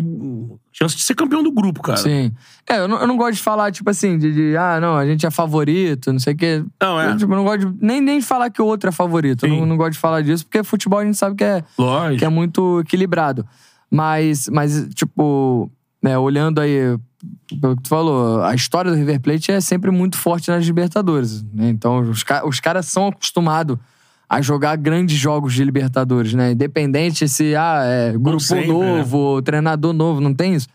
Chance 0.71 0.95
de 0.95 1.01
ser 1.01 1.15
campeão 1.15 1.41
do 1.41 1.51
grupo, 1.51 1.81
cara. 1.81 1.97
Sim. 1.97 2.31
É, 2.69 2.77
eu 2.77 2.87
não, 2.87 3.01
eu 3.01 3.07
não 3.07 3.17
gosto 3.17 3.33
de 3.33 3.41
falar, 3.41 3.71
tipo 3.71 3.89
assim, 3.89 4.17
de, 4.17 4.31
de, 4.31 4.55
ah, 4.55 4.79
não, 4.79 4.95
a 4.95 5.05
gente 5.05 5.25
é 5.25 5.31
favorito, 5.31 6.13
não 6.13 6.19
sei 6.19 6.33
o 6.33 6.37
quê. 6.37 6.63
Não, 6.79 7.01
é. 7.01 7.11
Eu, 7.11 7.17
tipo, 7.17 7.33
não 7.33 7.43
gosto 7.43 7.65
de, 7.65 7.85
nem, 7.85 7.99
nem 7.99 8.19
de 8.19 8.25
falar 8.25 8.51
que 8.51 8.61
o 8.61 8.65
outro 8.65 8.89
é 8.89 8.91
favorito. 8.91 9.47
Eu 9.47 9.49
não, 9.49 9.65
não 9.65 9.77
gosto 9.77 9.93
de 9.93 9.97
falar 9.97 10.21
disso, 10.21 10.45
porque 10.45 10.63
futebol 10.63 10.99
a 10.99 11.05
gente 11.05 11.17
sabe 11.17 11.35
que 11.35 11.43
é, 11.43 11.63
Lógico. 11.77 12.19
que 12.19 12.25
é 12.25 12.29
muito 12.29 12.79
equilibrado. 12.81 13.43
Mas, 13.89 14.47
mas 14.49 14.87
tipo, 14.93 15.71
né, 16.01 16.15
olhando 16.15 16.61
aí, 16.61 16.95
pelo 17.59 17.75
que 17.75 17.83
tu 17.83 17.89
falou, 17.89 18.43
a 18.43 18.53
história 18.53 18.91
do 18.91 18.97
River 18.97 19.19
Plate 19.19 19.51
é 19.51 19.59
sempre 19.59 19.89
muito 19.89 20.15
forte 20.15 20.51
nas 20.51 20.63
Libertadores. 20.63 21.43
Né? 21.51 21.69
Então, 21.69 22.01
os, 22.01 22.23
os 22.45 22.59
caras 22.59 22.85
são 22.85 23.07
acostumados 23.07 23.79
a 24.29 24.41
jogar 24.41 24.75
grandes 24.77 25.17
jogos 25.17 25.53
de 25.53 25.63
Libertadores, 25.63 26.33
né? 26.33 26.51
Independente 26.51 27.27
se, 27.27 27.55
ah, 27.55 27.81
é 27.83 28.11
grupo 28.11 28.39
sempre, 28.39 28.67
novo, 28.67 29.41
treinador 29.41 29.91
novo, 29.91 30.21
não 30.21 30.33
tem 30.33 30.53
isso. 30.53 30.67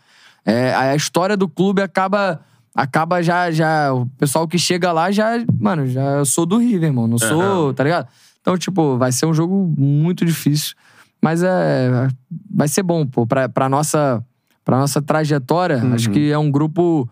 É, 0.45 0.75
a 0.75 0.95
história 0.95 1.35
do 1.35 1.47
clube 1.47 1.81
acaba. 1.81 2.41
Acaba 2.75 3.23
já, 3.23 3.49
já. 3.51 3.93
O 3.93 4.05
pessoal 4.17 4.45
que 4.45 4.59
chega 4.59 4.91
lá 4.91 5.09
já. 5.09 5.31
Mano, 5.57 5.87
já 5.87 6.17
eu 6.17 6.25
sou 6.25 6.45
do 6.45 6.57
River, 6.57 6.89
irmão. 6.89 7.07
Não 7.07 7.17
sou, 7.17 7.73
tá 7.73 7.85
ligado? 7.85 8.07
Então, 8.41 8.57
tipo, 8.57 8.97
vai 8.97 9.13
ser 9.13 9.25
um 9.25 9.33
jogo 9.33 9.73
muito 9.77 10.25
difícil. 10.25 10.75
Mas 11.21 11.41
é. 11.41 12.09
Vai 12.53 12.67
ser 12.67 12.83
bom, 12.83 13.07
pô. 13.07 13.25
Pra, 13.25 13.47
pra, 13.47 13.69
nossa, 13.69 14.21
pra 14.63 14.77
nossa 14.77 15.01
trajetória, 15.01 15.81
acho 15.93 16.11
que 16.11 16.29
é 16.29 16.37
um 16.37 16.51
grupo. 16.51 17.09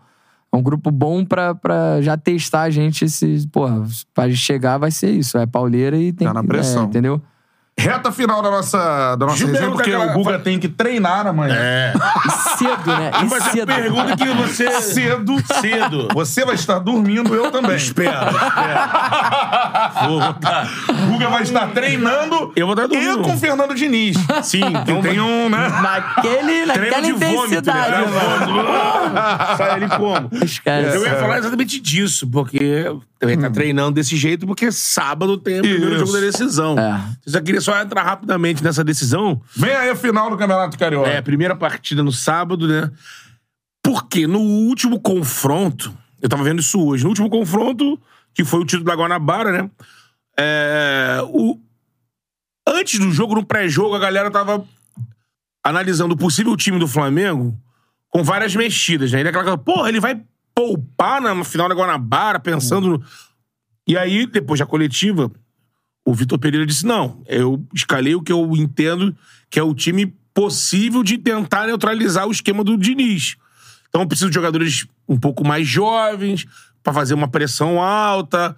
É 0.54 0.58
um 0.58 0.62
grupo 0.62 0.90
bom 0.90 1.24
pra, 1.24 1.54
pra 1.54 2.00
já 2.00 2.16
testar 2.16 2.62
a 2.62 2.70
gente. 2.70 3.08
Se, 3.08 3.46
porra, 3.48 3.84
pra 4.14 4.30
chegar 4.30 4.78
vai 4.78 4.90
ser 4.90 5.10
isso. 5.10 5.36
É 5.36 5.46
pauleira 5.46 5.96
e 5.96 6.12
tem 6.12 6.26
Tá 6.28 6.34
na 6.34 6.44
pressão. 6.44 6.84
é, 6.84 6.86
entendeu? 6.86 7.20
Reta 7.76 8.12
final 8.12 8.40
da 8.40 8.50
nossa, 8.52 9.16
da 9.16 9.26
nossa 9.26 9.42
eu 9.42 9.48
resenha, 9.48 9.70
porque 9.70 9.90
perguntar 9.90 10.12
o 10.12 10.14
Guga 10.22 10.38
tem 10.38 10.60
que 10.60 10.68
treinar 10.68 11.26
amanhã. 11.26 11.56
É. 11.58 11.92
E 12.24 12.56
cedo, 12.56 12.86
né? 12.86 13.10
E 13.20 13.24
Mas 13.24 13.46
a 13.46 13.50
cedo. 13.50 13.66
pergunta 13.66 14.16
que 14.16 14.28
você. 14.28 14.80
Cedo. 14.80 15.34
Cedo. 15.60 16.08
Você 16.14 16.44
vai 16.44 16.54
estar 16.54 16.78
dormindo, 16.78 17.34
eu 17.34 17.50
também. 17.50 17.74
Espera, 17.76 18.30
espera. 18.30 19.92
Vou 20.06 20.20
botar. 20.20 20.68
O 20.88 21.12
Guga 21.12 21.28
vai 21.28 21.42
estar 21.42 21.66
treinando 21.72 22.52
Eu 22.54 22.66
vou 22.66 22.74
estar 22.74 22.86
dormindo. 22.86 23.20
e 23.20 23.24
com 23.24 23.34
o 23.34 23.38
Fernando 23.38 23.74
Diniz. 23.74 24.16
Sim, 24.44 24.62
Que 24.86 25.02
tem 25.02 25.20
um, 25.20 25.48
né? 25.48 25.68
Naquele, 25.68 26.66
naquela 26.66 27.00
vômito, 27.02 27.24
intensidade, 27.24 27.90
né? 27.90 28.06
mano. 28.06 29.56
Sai 29.56 29.70
ali 29.72 29.88
como? 29.88 30.30
Esquece. 30.44 30.96
Eu 30.96 31.02
ia 31.04 31.16
falar 31.16 31.38
exatamente 31.38 31.80
disso, 31.80 32.26
porque 32.30 32.86
eu 33.20 33.28
ia 33.28 33.34
estar 33.34 33.50
treinando 33.50 33.92
desse 33.92 34.16
jeito, 34.16 34.46
porque 34.46 34.70
sábado 34.70 35.36
tem 35.38 35.58
o 35.58 35.62
primeiro 35.62 35.96
Isso. 35.96 36.06
jogo 36.06 36.12
da 36.12 36.20
decisão. 36.20 36.78
É. 36.78 37.00
Eu 37.26 37.32
só 37.32 37.40
queria 37.40 37.60
só 37.64 37.80
entrar 37.80 38.02
rapidamente 38.02 38.62
nessa 38.62 38.84
decisão. 38.84 39.40
Vem 39.56 39.74
aí 39.74 39.90
a 39.90 39.96
final 39.96 40.30
do 40.30 40.36
Campeonato 40.36 40.78
Carioca. 40.78 41.08
É, 41.08 41.18
a 41.18 41.22
primeira 41.22 41.56
partida 41.56 42.02
no 42.02 42.12
sábado, 42.12 42.68
né? 42.68 42.90
Porque 43.82 44.26
no 44.26 44.40
último 44.40 45.00
confronto, 45.00 45.96
eu 46.22 46.28
tava 46.28 46.42
vendo 46.44 46.60
isso 46.60 46.80
hoje, 46.84 47.02
no 47.04 47.10
último 47.10 47.28
confronto, 47.28 48.00
que 48.34 48.44
foi 48.44 48.60
o 48.60 48.64
título 48.64 48.84
da 48.84 48.94
Guanabara, 48.94 49.50
né? 49.52 49.70
É, 50.38 51.18
o, 51.28 51.58
antes 52.66 52.98
do 52.98 53.10
jogo, 53.12 53.34
no 53.34 53.44
pré-jogo, 53.44 53.94
a 53.94 53.98
galera 53.98 54.30
tava 54.30 54.64
analisando 55.64 56.14
o 56.14 56.16
possível 56.16 56.56
time 56.56 56.78
do 56.78 56.88
Flamengo 56.88 57.56
com 58.10 58.22
várias 58.22 58.54
mexidas, 58.54 59.12
né? 59.12 59.20
Ele 59.20 59.28
é 59.28 59.30
aquela 59.30 59.44
coisa, 59.44 59.58
porra, 59.58 59.88
ele 59.88 60.00
vai 60.00 60.20
poupar 60.54 61.20
na 61.20 61.42
final 61.44 61.68
da 61.68 61.74
Guanabara, 61.74 62.38
pensando. 62.38 62.88
no- 62.88 63.04
E 63.86 63.98
aí, 63.98 64.26
depois 64.26 64.58
da 64.60 64.66
coletiva, 64.66 65.30
o 66.04 66.14
Vitor 66.14 66.38
Pereira 66.38 66.66
disse: 66.66 66.84
não, 66.84 67.22
eu 67.26 67.64
escalei 67.74 68.14
o 68.14 68.22
que 68.22 68.32
eu 68.32 68.54
entendo 68.56 69.16
que 69.50 69.58
é 69.58 69.62
o 69.62 69.74
time 69.74 70.14
possível 70.34 71.02
de 71.02 71.16
tentar 71.16 71.66
neutralizar 71.66 72.26
o 72.26 72.32
esquema 72.32 72.64
do 72.64 72.76
Diniz. 72.76 73.36
Então 73.88 74.02
eu 74.02 74.08
preciso 74.08 74.30
de 74.30 74.34
jogadores 74.34 74.86
um 75.08 75.18
pouco 75.18 75.46
mais 75.46 75.66
jovens, 75.66 76.46
pra 76.82 76.92
fazer 76.92 77.14
uma 77.14 77.28
pressão 77.28 77.80
alta. 77.80 78.56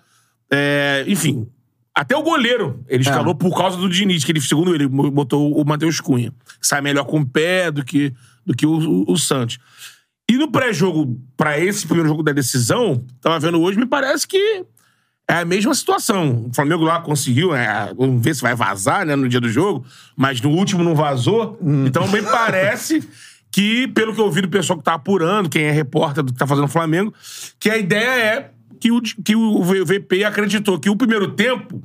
É, 0.50 1.04
enfim, 1.06 1.46
até 1.94 2.16
o 2.16 2.22
goleiro 2.22 2.84
ele 2.88 3.02
escalou 3.02 3.34
por 3.34 3.56
causa 3.56 3.76
do 3.76 3.88
Diniz, 3.88 4.24
que 4.24 4.32
ele, 4.32 4.40
segundo 4.40 4.74
ele, 4.74 4.88
botou 4.88 5.58
o 5.58 5.64
Matheus 5.64 6.00
Cunha, 6.00 6.32
sai 6.60 6.80
melhor 6.80 7.04
com 7.04 7.20
o 7.20 7.26
pé 7.26 7.70
do 7.70 7.84
que, 7.84 8.12
do 8.44 8.54
que 8.54 8.66
o, 8.66 8.78
o, 8.78 9.12
o 9.12 9.18
Santos. 9.18 9.58
E 10.28 10.36
no 10.36 10.50
pré-jogo, 10.50 11.20
pra 11.36 11.58
esse 11.58 11.86
primeiro 11.86 12.08
jogo 12.08 12.22
da 12.22 12.32
decisão, 12.32 13.04
tava 13.20 13.38
vendo 13.38 13.60
hoje, 13.60 13.78
me 13.78 13.86
parece 13.86 14.26
que 14.26 14.64
é 15.28 15.34
a 15.34 15.44
mesma 15.44 15.74
situação. 15.74 16.46
O 16.48 16.54
Flamengo 16.54 16.84
lá 16.84 17.00
conseguiu, 17.00 17.52
né? 17.52 17.92
Vamos 17.96 18.22
ver 18.22 18.34
se 18.34 18.42
vai 18.42 18.54
vazar, 18.54 19.04
né, 19.04 19.16
no 19.16 19.28
dia 19.28 19.40
do 19.40 19.48
jogo, 19.48 19.84
mas 20.16 20.40
no 20.40 20.50
último 20.50 20.84
não 20.84 20.94
vazou. 20.94 21.58
Então 21.84 22.06
me 22.08 22.22
parece 22.22 23.02
que, 23.50 23.88
pelo 23.88 24.14
que 24.14 24.20
eu 24.20 24.24
ouvi 24.24 24.42
do 24.42 24.48
pessoal 24.48 24.78
que 24.78 24.84
tá 24.84 24.94
apurando, 24.94 25.48
quem 25.48 25.64
é 25.64 25.70
repórter 25.70 26.22
do 26.22 26.32
que 26.32 26.38
tá 26.38 26.46
fazendo 26.46 26.66
o 26.66 26.68
Flamengo, 26.68 27.12
que 27.58 27.70
a 27.70 27.76
ideia 27.76 28.22
é 28.22 28.50
que 28.78 28.92
o, 28.92 29.00
que 29.00 29.34
o 29.34 29.62
VP 29.62 30.24
acreditou 30.24 30.78
que 30.78 30.90
o 30.90 30.96
primeiro 30.96 31.28
tempo 31.28 31.82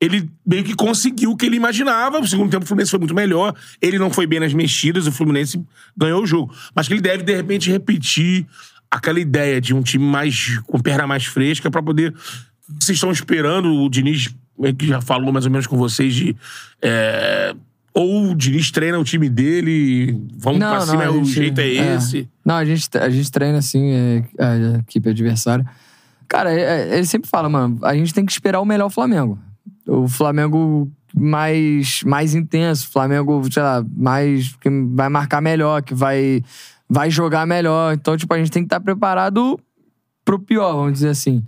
ele 0.00 0.28
meio 0.44 0.62
que 0.62 0.74
conseguiu 0.74 1.30
o 1.30 1.36
que 1.36 1.46
ele 1.46 1.56
imaginava. 1.56 2.20
O 2.20 2.26
segundo 2.26 2.50
tempo 2.50 2.64
o 2.64 2.66
Fluminense 2.68 2.90
foi 2.90 2.98
muito 2.98 3.14
melhor. 3.14 3.54
Ele 3.80 3.98
não 3.98 4.10
foi 4.10 4.26
bem 4.26 4.40
nas 4.40 4.52
mexidas, 4.52 5.06
o 5.06 5.12
Fluminense 5.12 5.62
ganhou 5.96 6.22
o 6.22 6.26
jogo. 6.26 6.54
Mas 6.74 6.86
que 6.86 6.94
ele 6.94 7.00
deve, 7.00 7.22
de 7.22 7.34
repente, 7.34 7.70
repetir 7.70 8.46
aquela 8.90 9.18
ideia 9.18 9.60
de 9.60 9.74
um 9.74 9.82
time 9.82 10.04
mais 10.04 10.58
com 10.66 10.78
perna 10.78 11.06
mais 11.06 11.24
fresca 11.24 11.70
pra 11.70 11.82
poder. 11.82 12.14
Vocês 12.68 12.96
estão 12.96 13.10
esperando 13.10 13.72
o 13.72 13.88
Diniz, 13.88 14.34
que 14.78 14.86
já 14.86 15.00
falou 15.00 15.32
mais 15.32 15.44
ou 15.44 15.50
menos 15.50 15.66
com 15.66 15.76
vocês, 15.76 16.14
de. 16.14 16.36
é, 16.82 17.54
ou 17.94 18.30
o 18.30 18.34
Diniz 18.34 18.70
treina 18.70 18.98
o 18.98 19.04
time 19.04 19.28
dele, 19.28 20.20
vamos 20.36 20.58
pra 20.58 20.80
cima, 20.82 21.04
a 21.04 21.10
o 21.10 21.24
gente- 21.24 21.32
jeito 21.32 21.60
é, 21.60 21.94
esse. 21.96 22.28
Não, 22.44 22.56
a 22.56 22.64
gente, 22.64 22.88
a 22.98 23.08
gente 23.08 23.30
treina 23.32 23.58
assim, 23.58 23.90
é, 23.92 24.24
a 24.38 24.78
equipe 24.80 25.08
adversária. 25.08 25.64
Cara, 26.28 26.52
é- 26.52 26.90
é- 26.90 26.96
ele 26.98 27.06
sempre 27.06 27.28
fala, 27.30 27.48
mano, 27.48 27.78
a 27.82 27.94
gente 27.94 28.12
tem 28.12 28.26
que 28.26 28.32
esperar 28.32 28.60
o 28.60 28.64
melhor 28.66 28.90
Flamengo. 28.90 29.38
O 29.86 30.08
Flamengo 30.08 30.90
mais, 31.14 32.02
mais 32.04 32.34
intenso, 32.34 32.88
Flamengo, 32.90 33.42
sei 33.50 33.62
lá, 33.62 33.82
mais. 33.96 34.54
que 34.60 34.68
vai 34.92 35.08
marcar 35.08 35.40
melhor, 35.40 35.82
que 35.82 35.94
vai, 35.94 36.42
vai 36.90 37.10
jogar 37.10 37.46
melhor. 37.46 37.94
Então, 37.94 38.16
tipo, 38.16 38.34
a 38.34 38.38
gente 38.38 38.50
tem 38.50 38.62
que 38.62 38.66
estar 38.66 38.80
preparado 38.80 39.58
pro 40.26 40.38
pior, 40.40 40.74
vamos 40.74 40.94
dizer 40.94 41.10
assim. 41.10 41.42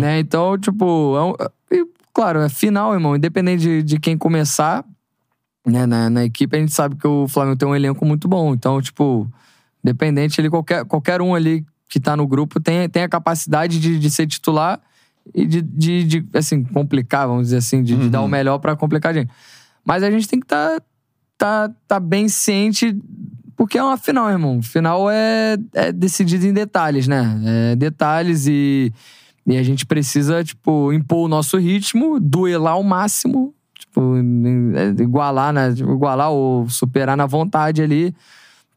Né? 0.00 0.20
Então, 0.20 0.56
tipo, 0.56 1.16
é 1.16 1.22
um- 1.24 1.76
e, 1.76 1.84
claro, 2.14 2.38
é 2.38 2.48
final, 2.48 2.94
irmão. 2.94 3.16
Independente 3.16 3.60
de, 3.60 3.82
de 3.82 3.98
quem 3.98 4.16
começar 4.16 4.84
né, 5.66 5.84
na, 5.84 6.08
na 6.08 6.24
equipe, 6.24 6.56
a 6.56 6.60
gente 6.60 6.72
sabe 6.72 6.94
que 6.94 7.06
o 7.06 7.26
Flamengo 7.26 7.56
tem 7.56 7.66
um 7.68 7.74
elenco 7.74 8.06
muito 8.06 8.28
bom. 8.28 8.54
Então, 8.54 8.80
tipo, 8.80 9.28
independente, 9.82 10.40
ele, 10.40 10.48
qualquer, 10.48 10.84
qualquer 10.84 11.20
um 11.20 11.34
ali 11.34 11.66
que 11.88 11.98
tá 11.98 12.16
no 12.16 12.26
grupo 12.26 12.60
tem, 12.60 12.88
tem 12.88 13.02
a 13.02 13.08
capacidade 13.08 13.80
de, 13.80 13.98
de 13.98 14.10
ser 14.10 14.26
titular 14.26 14.80
e 15.34 15.44
de, 15.44 15.60
de, 15.60 16.04
de, 16.04 16.26
assim, 16.34 16.62
complicar, 16.62 17.26
vamos 17.26 17.44
dizer 17.44 17.56
assim, 17.56 17.82
de, 17.82 17.96
de 17.96 18.08
dar 18.10 18.20
o 18.20 18.28
melhor 18.28 18.58
pra 18.58 18.76
complicar 18.76 19.10
a 19.10 19.14
gente. 19.14 19.30
Mas 19.84 20.02
a 20.02 20.10
gente 20.10 20.28
tem 20.28 20.38
que 20.38 20.46
estar 20.46 20.80
tá, 21.36 21.68
tá, 21.68 21.74
tá 21.88 22.00
bem 22.00 22.28
ciente, 22.28 22.96
porque 23.64 23.78
é 23.78 23.82
uma 23.82 23.96
final, 23.96 24.30
irmão. 24.30 24.60
Final 24.62 25.10
é, 25.10 25.56
é 25.72 25.90
decidido 25.90 26.44
em 26.46 26.52
detalhes, 26.52 27.08
né? 27.08 27.40
É 27.72 27.76
detalhes 27.76 28.46
e, 28.46 28.92
e 29.46 29.56
a 29.56 29.62
gente 29.62 29.86
precisa, 29.86 30.44
tipo, 30.44 30.92
impor 30.92 31.24
o 31.24 31.28
nosso 31.28 31.56
ritmo, 31.56 32.20
duelar 32.20 32.74
ao 32.74 32.82
máximo, 32.82 33.54
tipo, 33.78 34.16
é, 34.16 35.02
igualar, 35.02 35.50
né? 35.50 35.70
Igualar 35.70 36.30
ou 36.30 36.68
superar 36.68 37.16
na 37.16 37.24
vontade 37.24 37.80
ali 37.80 38.14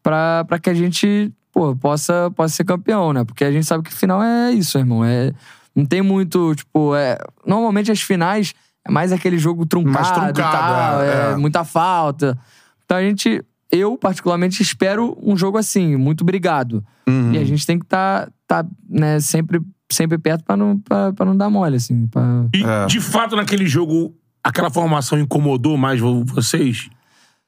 pra, 0.01 0.45
pra 0.45 0.57
que 0.57 0.69
a 0.69 0.73
gente, 0.73 1.33
pô, 1.51 1.75
possa, 1.75 2.31
possa 2.33 2.55
ser 2.55 2.63
campeão, 2.63 3.11
né? 3.11 3.25
Porque 3.25 3.43
a 3.43 3.51
gente 3.51 3.65
sabe 3.65 3.83
que 3.83 3.93
final 3.93 4.23
é 4.23 4.53
isso, 4.53 4.77
irmão. 4.77 5.03
É, 5.03 5.33
não 5.75 5.85
tem 5.85 6.01
muito, 6.01 6.55
tipo, 6.55 6.95
é, 6.95 7.17
normalmente 7.45 7.91
as 7.91 7.99
finais 7.99 8.55
é 8.87 8.89
mais 8.89 9.11
aquele 9.11 9.37
jogo 9.37 9.65
truncado, 9.65 9.95
Mais 9.95 10.11
truncado, 10.11 10.33
tal, 10.33 11.01
é, 11.01 11.07
é, 11.07 11.31
é. 11.33 11.35
muita 11.35 11.65
falta. 11.65 12.39
Então 12.85 12.95
a 12.95 13.01
gente, 13.01 13.43
eu 13.71 13.97
particularmente 13.97 14.61
espero 14.61 15.17
um 15.21 15.35
jogo 15.37 15.57
assim, 15.57 15.95
muito 15.95 16.23
brigado. 16.23 16.83
Uhum. 17.07 17.33
E 17.33 17.37
a 17.37 17.43
gente 17.43 17.65
tem 17.65 17.77
que 17.77 17.85
estar, 17.85 18.29
tá, 18.47 18.65
né, 18.89 19.19
sempre, 19.19 19.61
sempre 19.91 20.17
perto 20.17 20.43
pra 20.43 20.55
não, 20.57 20.77
pra, 20.79 21.11
pra 21.13 21.25
não 21.25 21.35
dar 21.35 21.49
mole, 21.49 21.75
assim. 21.75 22.07
Pra... 22.07 22.45
E, 22.53 22.63
É. 22.63 22.85
de 22.85 22.99
fato, 23.01 23.35
naquele 23.35 23.65
jogo, 23.65 24.13
aquela 24.43 24.69
formação 24.69 25.19
incomodou 25.19 25.77
mais 25.77 25.99
vo- 25.99 26.23
vocês? 26.25 26.89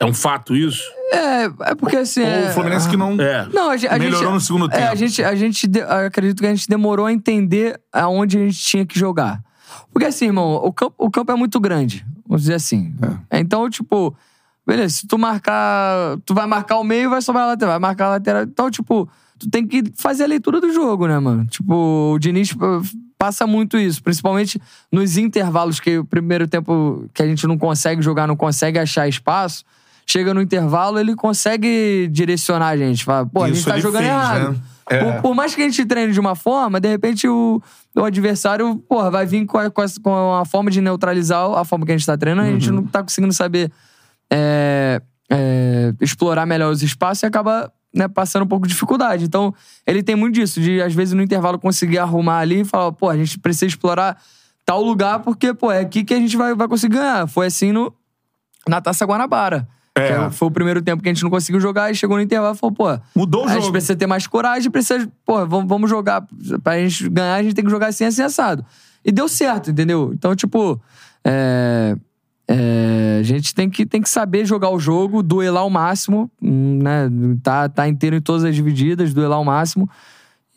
É 0.01 0.05
um 0.05 0.13
fato 0.13 0.55
isso? 0.55 0.81
É, 1.11 1.43
é 1.71 1.75
porque 1.75 1.97
assim. 1.97 2.21
Ou 2.21 2.27
é- 2.27 2.49
o 2.49 2.53
Fluminense 2.53 2.87
que 2.89 2.95
não. 2.95 3.19
É. 3.19 3.45
Não, 3.53 3.69
a, 3.69 3.73
a 3.73 3.99
Melhorou 3.99 4.19
gente, 4.23 4.33
no 4.33 4.39
segundo 4.39 4.65
é, 4.67 4.77
tempo. 4.77 4.91
a 4.91 4.95
gente, 4.95 5.23
a 5.23 5.35
gente 5.35 5.67
de- 5.67 5.81
acredito 5.81 6.39
que 6.39 6.45
a 6.47 6.55
gente 6.55 6.69
demorou 6.69 7.05
a 7.05 7.11
entender 7.11 7.77
aonde 7.91 8.37
a 8.37 8.41
gente 8.41 8.57
tinha 8.59 8.85
que 8.85 8.97
jogar. 8.97 9.41
Porque 9.91 10.05
assim, 10.05 10.25
irmão, 10.27 10.53
o 10.55 10.71
campo, 10.71 10.95
o 10.97 11.11
campo 11.11 11.31
é 11.31 11.35
muito 11.35 11.59
grande, 11.59 12.05
vamos 12.25 12.43
dizer 12.43 12.53
assim. 12.53 12.93
Então, 13.29 13.69
tipo, 13.69 14.15
beleza, 14.69 14.95
se 14.97 15.07
tu 15.07 15.17
marcar, 15.17 16.17
tu 16.25 16.33
vai 16.33 16.45
marcar 16.45 16.77
o 16.77 16.83
meio, 16.83 17.09
vai 17.09 17.21
sobrar 17.21 17.45
a 17.45 17.47
lateral, 17.47 17.73
vai 17.73 17.79
marcar 17.79 18.05
a 18.05 18.09
lateral. 18.11 18.43
Então, 18.43 18.69
tipo, 18.69 19.09
tu 19.37 19.49
tem 19.49 19.65
que 19.65 19.83
fazer 19.95 20.23
a 20.23 20.27
leitura 20.27 20.61
do 20.61 20.71
jogo, 20.71 21.07
né, 21.07 21.17
mano? 21.19 21.45
Tipo, 21.45 22.13
o 22.13 22.19
Diniz 22.19 22.51
uh, 22.51 22.81
passa 23.17 23.47
muito 23.47 23.77
isso, 23.77 24.01
principalmente 24.03 24.61
nos 24.91 25.17
intervalos 25.17 25.79
que 25.79 25.97
o 25.97 26.05
primeiro 26.05 26.47
tempo 26.47 27.05
que 27.13 27.21
a 27.23 27.27
gente 27.27 27.47
não 27.47 27.57
consegue 27.57 28.01
jogar, 28.01 28.27
não 28.27 28.35
consegue 28.35 28.77
achar 28.79 29.07
espaço. 29.07 29.63
Chega 30.05 30.33
no 30.33 30.41
intervalo, 30.41 30.99
ele 30.99 31.15
consegue 31.15 32.07
direcionar 32.11 32.69
a 32.69 32.77
gente. 32.77 33.03
Fala, 33.03 33.25
pô, 33.27 33.43
a 33.43 33.47
gente 33.47 33.57
Isso 33.57 33.69
tá 33.69 33.77
jogando 33.79 34.01
fez, 34.03 34.11
errado. 34.13 34.51
né? 34.53 34.59
É. 34.89 35.03
Por, 35.03 35.21
por 35.21 35.35
mais 35.35 35.53
que 35.53 35.61
a 35.61 35.65
gente 35.65 35.85
treine 35.85 36.11
de 36.11 36.19
uma 36.19 36.33
forma, 36.35 36.79
de 36.79 36.87
repente 36.89 37.27
o, 37.27 37.61
o 37.95 38.03
adversário, 38.03 38.75
porra, 38.89 39.11
vai 39.11 39.23
vir 39.25 39.45
com 39.45 39.59
a, 39.59 39.69
com, 39.69 39.81
a, 40.15 40.41
a 40.41 40.45
forma 40.45 40.71
de 40.71 40.81
neutralizar 40.81 41.45
a 41.53 41.63
forma 41.63 41.85
que 41.85 41.91
a 41.91 41.97
gente 41.97 42.07
tá 42.07 42.17
treinando, 42.17 42.47
a 42.49 42.51
Uhum. 42.53 42.59
gente 42.59 42.71
não 42.71 42.83
tá 42.83 43.03
conseguindo 43.03 43.31
saber 43.33 43.71
é, 44.31 45.01
é, 45.29 45.93
explorar 46.01 46.45
melhor 46.45 46.71
os 46.71 46.81
espaços 46.83 47.23
e 47.23 47.25
acaba 47.25 47.71
né, 47.93 48.07
passando 48.07 48.43
um 48.43 48.47
pouco 48.47 48.67
de 48.67 48.73
dificuldade. 48.73 49.25
Então, 49.25 49.53
ele 49.85 50.03
tem 50.03 50.15
muito 50.15 50.35
disso, 50.35 50.61
de 50.61 50.81
às 50.81 50.93
vezes 50.93 51.13
no 51.13 51.21
intervalo 51.21 51.57
conseguir 51.59 51.97
arrumar 51.97 52.39
ali 52.39 52.61
e 52.61 52.65
falar, 52.65 52.91
pô, 52.91 53.09
a 53.09 53.17
gente 53.17 53.39
precisa 53.39 53.65
explorar 53.65 54.21
tal 54.65 54.81
lugar 54.83 55.19
porque, 55.19 55.53
pô, 55.53 55.71
é 55.71 55.79
aqui 55.79 56.03
que 56.03 56.13
a 56.13 56.17
gente 56.19 56.37
vai, 56.37 56.53
vai 56.53 56.67
conseguir 56.67 56.97
ganhar. 56.97 57.27
Foi 57.27 57.47
assim 57.47 57.71
no, 57.71 57.93
na 58.67 58.79
Taça 58.79 59.05
Guanabara. 59.05 59.67
É. 59.95 60.07
Que 60.07 60.13
é- 60.13 60.29
foi 60.29 60.47
o 60.47 60.51
primeiro 60.51 60.81
tempo 60.81 61.01
que 61.01 61.09
a 61.09 61.13
gente 61.13 61.23
não 61.23 61.31
conseguiu 61.31 61.59
jogar 61.59 61.91
e 61.91 61.95
chegou 61.95 62.15
no 62.15 62.21
intervalo 62.23 62.55
e 62.55 62.57
falou, 62.57 62.73
pô, 62.75 62.99
Mudou 63.15 63.41
o 63.41 63.45
a 63.45 63.53
gente 63.53 63.61
jogo. 63.61 63.71
precisa 63.71 63.95
ter 63.95 64.05
mais 64.05 64.27
coragem, 64.27 64.69
precisa, 64.69 65.11
pô, 65.25 65.45
vamos, 65.47 65.67
vamos 65.67 65.89
jogar. 65.89 66.23
Pra 66.63 66.77
gente 66.79 67.09
ganhar, 67.09 67.35
a 67.35 67.43
gente 67.43 67.55
tem 67.55 67.65
que 67.65 67.71
jogar 67.71 67.87
assim, 67.87 68.05
assim, 68.05 68.21
assado. 68.21 68.63
E 69.03 69.11
deu 69.11 69.27
certo, 69.27 69.71
entendeu? 69.71 70.11
Então, 70.13 70.35
tipo, 70.35 70.79
é, 71.25 71.95
é, 72.51 73.17
a 73.19 73.23
gente 73.23 73.53
tem 73.53 73.69
que, 73.69 73.85
tem 73.85 74.01
que 74.01 74.09
saber 74.09 74.43
jogar 74.43 74.71
o 74.71 74.79
jogo, 74.79 75.21
duelar 75.21 75.61
ao 75.61 75.69
máximo, 75.69 76.31
hum, 76.41 76.79
né? 76.81 77.07
Tá, 77.43 77.69
tá 77.69 77.87
inteiro 77.87 78.15
em 78.15 78.21
todas 78.21 78.43
as 78.43 78.55
divididas, 78.55 79.13
duelar 79.13 79.37
ao 79.37 79.45
máximo 79.45 79.87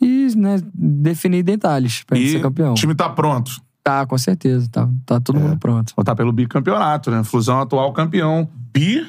e, 0.01 0.29
né, 0.35 0.59
definir 0.75 1.43
detalhes 1.43 2.03
pra 2.03 2.17
gente 2.17 2.29
E 2.29 2.33
ser 2.33 2.41
campeão. 2.41 2.73
o 2.73 2.75
time 2.75 2.95
tá 2.95 3.11
pronto. 3.11 3.61
Tá, 3.85 4.07
com 4.07 4.17
certeza, 4.17 4.69
tá, 4.71 4.89
tá 5.05 5.21
todo 5.21 5.39
mundo 5.39 5.59
pronto. 5.59 5.93
Votar 5.95 6.17
pelo 6.17 6.33
bicampeonato, 6.33 7.11
né? 7.11 7.23
Flusão 7.25 7.61
atual 7.61 7.93
campeão. 7.93 8.49
Bi 8.73 9.07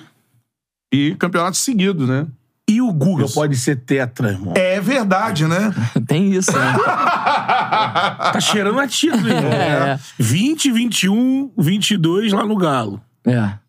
E 0.91 1.15
campeonato 1.15 1.55
seguido, 1.55 2.05
né? 2.05 2.27
E 2.69 2.81
o 2.81 2.91
Guga 2.93 3.25
pode 3.27 3.57
ser 3.57 3.75
tetra, 3.77 4.31
irmão. 4.31 4.53
É 4.55 4.79
verdade, 4.79 5.45
né? 5.47 5.73
Tem 6.07 6.31
isso, 6.31 6.51
né? 6.51 6.73
Tá 6.73 8.39
cheirando 8.39 8.79
a 8.79 8.87
título, 8.87 9.27
irmão. 9.27 9.51
É. 9.51 9.99
20, 10.17 10.71
21, 10.71 11.51
22 11.57 12.31
lá 12.31 12.45
no 12.45 12.55
Galo. 12.55 13.01
É. 13.25 13.63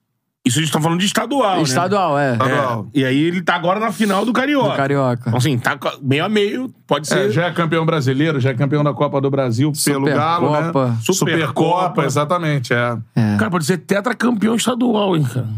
Isso 0.47 0.59
a 0.59 0.63
gente 0.63 0.71
tá 0.71 0.81
falando 0.81 1.01
de 1.01 1.07
estadual, 1.07 1.57
né? 1.57 1.63
Estadual, 1.63 2.19
é. 2.19 2.33
Estadual. 2.33 2.87
É. 2.95 2.99
E 2.99 3.05
aí 3.05 3.19
ele 3.19 3.41
tá 3.41 3.55
agora 3.55 3.81
na 3.81 3.91
final 3.91 4.27
do 4.27 4.33
Carioca. 4.33 4.71
Do 4.71 4.77
Carioca. 4.77 5.23
Então, 5.27 5.39
assim, 5.39 5.59
tá 5.59 5.79
meio 6.03 6.23
a 6.23 6.29
meio, 6.29 6.73
pode 6.87 7.09
ser. 7.09 7.29
É, 7.29 7.31
já 7.31 7.47
é 7.47 7.51
campeão 7.51 7.87
brasileiro, 7.87 8.39
já 8.39 8.51
é 8.51 8.55
campeão 8.55 8.85
da 8.85 8.93
Copa 8.93 9.23
do 9.23 9.31
Brasil 9.31 9.73
pelo 9.85 10.05
Galo, 10.05 10.51
né? 10.51 10.59
Supercopa. 10.67 10.97
Supercopa, 11.01 11.15
Supercopa. 11.15 12.05
exatamente, 12.05 12.75
é. 12.75 12.99
É. 13.17 13.37
Cara, 13.39 13.51
pode 13.51 13.65
ser 13.65 13.79
tetracampeão 13.79 14.55
estadual, 14.55 15.17
hein, 15.17 15.25
cara. 15.25 15.49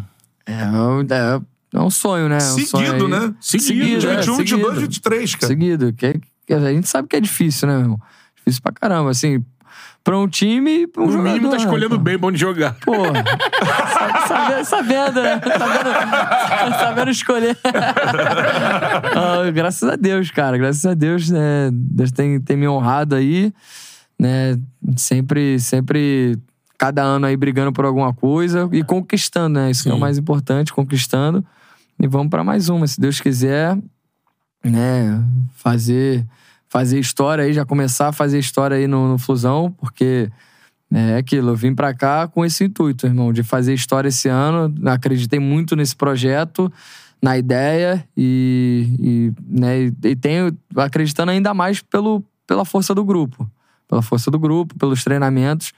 É, 0.46 0.52
é, 0.52 1.40
é 1.74 1.80
um 1.80 1.90
sonho, 1.90 2.28
né? 2.28 2.34
É 2.36 2.38
um 2.38 2.58
sonho 2.58 2.66
Seguido, 2.86 3.04
aí. 3.06 3.10
né? 3.10 3.34
Seguido, 3.40 4.08
é, 4.08 4.16
21, 4.16 4.36
22, 4.36 4.48
seguido. 4.48 4.80
23, 4.80 5.34
cara. 5.34 5.46
Seguido. 5.46 5.92
Que, 5.92 6.20
que 6.46 6.54
a 6.54 6.60
gente 6.72 6.88
sabe 6.88 7.08
que 7.08 7.16
é 7.16 7.20
difícil, 7.20 7.68
né, 7.68 7.74
meu? 7.74 7.82
irmão? 7.82 8.00
Difícil 8.36 8.62
pra 8.62 8.72
caramba. 8.72 9.10
Assim, 9.10 9.44
pra 10.04 10.16
um 10.18 10.28
time 10.28 10.82
e 10.82 10.86
pra 10.86 11.02
um 11.02 11.06
No 11.06 11.12
jogador. 11.12 11.32
mínimo 11.32 11.50
tá 11.50 11.56
né, 11.56 11.62
escolhendo 11.64 11.96
pô? 11.96 12.02
bem 12.02 12.18
pra 12.18 12.28
onde 12.28 12.38
jogar. 12.38 12.74
Porra. 12.84 13.12
Sabe- 14.26 14.28
sabe- 14.28 14.64
sabendo, 14.64 15.22
né? 15.22 15.40
Sabendo, 15.40 16.78
sabendo 16.78 17.10
escolher. 17.10 17.58
Ah, 19.18 19.50
graças 19.52 19.88
a 19.88 19.96
Deus, 19.96 20.30
cara. 20.30 20.56
Graças 20.58 20.84
a 20.84 20.94
Deus, 20.94 21.30
né? 21.30 21.70
Deus 21.72 22.10
tem, 22.12 22.40
tem 22.40 22.56
me 22.56 22.68
honrado 22.68 23.14
aí, 23.14 23.52
né? 24.18 24.58
Sempre, 24.96 25.58
sempre, 25.58 26.36
cada 26.78 27.02
ano 27.02 27.26
aí 27.26 27.36
brigando 27.36 27.72
por 27.72 27.84
alguma 27.84 28.12
coisa 28.12 28.68
e 28.72 28.82
conquistando, 28.84 29.60
né? 29.60 29.70
Isso 29.70 29.84
que 29.84 29.88
é 29.88 29.92
o 29.92 29.94
Sim. 29.94 30.00
mais 30.00 30.18
importante, 30.18 30.72
conquistando. 30.72 31.44
E 31.98 32.06
vamos 32.06 32.28
pra 32.28 32.44
mais 32.44 32.68
uma, 32.68 32.86
se 32.86 33.00
Deus 33.00 33.20
quiser, 33.20 33.76
né? 34.64 35.22
Fazer, 35.54 36.26
fazer 36.68 36.98
história 36.98 37.44
aí, 37.44 37.52
já 37.52 37.64
começar 37.64 38.08
a 38.08 38.12
fazer 38.12 38.38
história 38.38 38.76
aí 38.76 38.86
no, 38.86 39.08
no 39.08 39.18
Flusão, 39.18 39.74
porque 39.78 40.30
é 40.92 41.16
aquilo, 41.16 41.50
eu 41.50 41.56
vim 41.56 41.74
pra 41.74 41.92
cá 41.94 42.28
com 42.28 42.44
esse 42.44 42.64
intuito, 42.64 43.06
irmão, 43.06 43.32
de 43.32 43.42
fazer 43.42 43.74
história 43.74 44.08
esse 44.08 44.28
ano. 44.28 44.72
Acreditei 44.88 45.38
muito 45.38 45.74
nesse 45.74 45.96
projeto, 45.96 46.72
na 47.20 47.36
ideia 47.36 48.06
e, 48.16 48.96
e, 49.00 49.32
né, 49.42 49.92
e 50.04 50.14
tenho 50.16 50.56
acreditando 50.76 51.32
ainda 51.32 51.52
mais 51.52 51.80
pelo, 51.80 52.22
pela 52.46 52.64
força 52.64 52.94
do 52.94 53.04
grupo. 53.04 53.50
Pela 53.88 54.02
força 54.02 54.30
do 54.30 54.38
grupo, 54.38 54.76
pelos 54.78 55.02
treinamentos, 55.02 55.72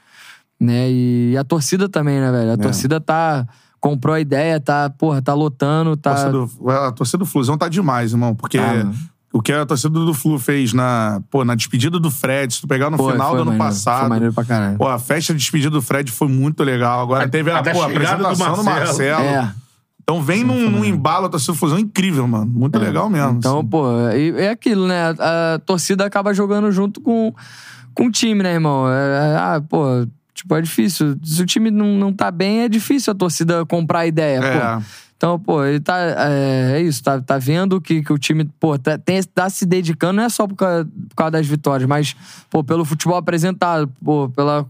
né? 0.61 0.91
E, 0.91 1.37
a 1.39 1.45
torcida 1.45 1.89
também, 1.89 2.21
né, 2.21 2.31
velho? 2.31 2.53
A 2.53 2.57
torcida 2.57 3.01
tá. 3.01 3.47
Comprou 3.81 4.13
a 4.15 4.21
ideia, 4.21 4.59
tá, 4.59 4.91
porra, 4.91 5.23
tá 5.23 5.33
lotando, 5.35 5.93
A 5.93 5.97
tá. 5.97 6.11
torcida 6.11 6.33
do- 6.33 6.71
A 6.71 6.91
torcida 6.91 7.19
do 7.19 7.27
Flusão 7.27 7.57
tá 7.57 7.69
demais, 7.69 8.11
irmão, 8.11 8.35
porque 8.35 8.59
mano. 8.61 8.93
o 9.33 9.41
que 9.41 9.53
a 9.53 9.65
torcida 9.65 9.91
do 9.91 10.13
Flu 10.13 10.37
fez 10.37 10.73
na, 10.73 11.21
pô, 11.31 11.45
na 11.45 11.55
despedida 11.55 12.01
do 12.01 12.11
Fred, 12.11 12.53
se 12.53 12.61
tu 12.61 12.67
pegar 12.67 12.91
no 12.91 12.97
Foi, 12.97 13.13
final 13.13 13.31
do 13.37 13.43
ano 13.43 13.45
maneiro, 13.53 13.65
passado. 13.65 14.01
foi 14.01 14.09
maneiro 14.09 14.35
pra 14.35 14.45
caralho. 14.45 14.77
Pô, 14.79 14.89
a 14.89 14.99
festa 14.99 15.33
de 15.33 15.39
despedida 15.39 15.71
do 15.71 15.81
Fred 15.81 16.11
foi 16.11 16.27
muito 16.27 16.65
legal. 16.65 17.01
Agora 17.03 17.25
A- 17.25 17.29
teve 17.29 17.53
a, 17.53 17.63
pô, 17.63 17.71
a 17.71 17.89
chegada 17.89 18.17
do 18.17 18.27
apresentação 18.27 18.57
do 18.57 18.65
Marcelo. 18.65 19.23
Marcelo. 19.23 19.23
É. 19.25 19.55
Então 20.03 20.23
vem 20.23 20.43
num, 20.43 20.69
num 20.71 20.85
embalo 20.85 21.27
a 21.27 21.29
torcida 21.29 21.53
do 21.53 21.59
Flusão 21.59 21.79
incrível, 21.79 22.27
mano. 22.27 22.47
Muito 22.47 22.77
legal 22.81 23.09
mesmo. 23.09 23.39
Então, 23.39 23.61
assim. 23.61 23.69
pô, 23.69 23.87
e- 24.11 24.35
é 24.41 24.51
aquilo, 24.51 24.89
né? 24.89 25.15
A, 25.21 25.55
a 25.55 25.59
torcida 25.61 26.05
acaba 26.05 26.35
jogando 26.35 26.73
junto 26.73 27.01
com, 27.01 27.33
com 27.95 28.07
o 28.07 28.11
time, 28.11 28.43
né, 28.43 28.55
irmão? 28.55 28.89
É, 28.89 28.95
é, 29.35 29.37
ah, 29.37 29.63
pô, 29.69 30.05
tipo, 30.39 30.55
é 30.55 30.63
difícil. 30.63 31.17
Se 31.23 31.43
o 31.43 31.47
time 31.47 31.71
não, 31.71 31.87
não 31.97 32.13
tá 32.13 32.31
bem, 32.31 32.61
é 32.63 32.69
difícil 32.69 33.13
a 33.13 33.17
torcida 33.17 33.65
comprar 33.67 34.01
a 34.01 34.07
ideia, 34.07 34.39
É. 34.39 34.77
pô. 34.77 34.83
Então, 35.17 35.37
pô, 35.39 35.65
ele 35.65 35.81
tá. 35.81 35.99
É, 35.99 36.75
é 36.77 36.81
isso, 36.81 37.03
tá, 37.03 37.21
tá 37.21 37.39
vendo 37.39 37.81
que, 37.81 38.03
que 38.05 38.13
o 38.13 38.19
time, 38.19 38.45
pô, 38.61 38.79
tá, 38.79 38.97
tem, 38.97 39.21
tá 39.23 39.51
se 39.51 39.67
dedicando, 39.67 40.13
não 40.15 40.23
é 40.23 40.29
só 40.29 40.47
por 40.47 40.55
causa, 40.55 40.85
por 40.85 41.17
causa 41.17 41.31
das 41.33 41.47
vitórias, 41.47 41.89
mas, 41.89 42.15
pô, 42.49 42.63
pelo 42.63 42.85
futebol 42.85 43.17
apresentado, 43.17 43.93
pô, 44.05 44.29
pela 44.29 44.65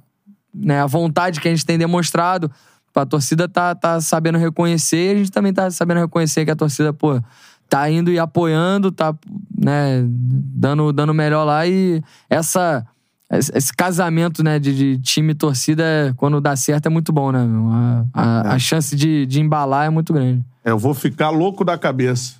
né, 0.54 0.80
a 0.80 0.86
vontade 0.86 1.38
que 1.38 1.48
a 1.48 1.50
gente 1.50 1.66
tem 1.66 1.76
demonstrado. 1.78 2.50
A 2.94 3.06
torcida 3.06 3.48
tá, 3.48 3.76
tá 3.76 4.00
sabendo 4.00 4.38
reconhecer 4.38 5.14
a 5.14 5.18
gente 5.18 5.30
também 5.30 5.52
tá 5.52 5.70
sabendo 5.70 6.00
reconhecer 6.00 6.44
que 6.44 6.50
a 6.50 6.56
torcida, 6.56 6.92
pô, 6.92 7.22
tá 7.68 7.88
indo 7.88 8.10
e 8.10 8.18
apoiando, 8.18 8.90
tá, 8.90 9.14
né, 9.56 10.02
dando, 10.04 10.92
dando 10.92 11.14
melhor 11.14 11.44
lá 11.44 11.64
e 11.66 12.02
essa. 12.28 12.84
Esse 13.30 13.72
casamento, 13.74 14.42
né, 14.42 14.59
de, 14.59 14.74
de 14.74 14.98
time 15.02 15.32
e 15.32 15.34
torcida, 15.34 15.82
é- 15.84 16.12
quando 16.16 16.40
dá 16.40 16.56
certo, 16.56 16.86
é 16.86 16.88
muito 16.88 17.12
bom, 17.12 17.30
né? 17.30 17.44
meu? 17.44 17.68
A, 17.70 18.05
a, 18.14 18.52
a 18.55 18.59
chance 18.59 18.96
de, 18.96 19.26
de 19.26 19.40
embalar 19.40 19.86
é 19.86 19.90
muito 19.90 20.12
grande. 20.12 20.42
Eu 20.64 20.78
vou 20.78 20.94
ficar 20.94 21.30
louco 21.30 21.64
da 21.64 21.76
cabeça. 21.78 22.34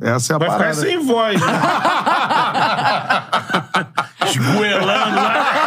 Essa 0.00 0.32
é 0.32 0.36
a 0.36 0.38
Vai 0.38 0.48
parada. 0.48 0.74
ficar 0.74 0.86
sem 0.86 1.04
voz, 1.04 1.40
né? 1.40 1.46
Esgoelando 4.30 5.16
lá. 5.16 5.59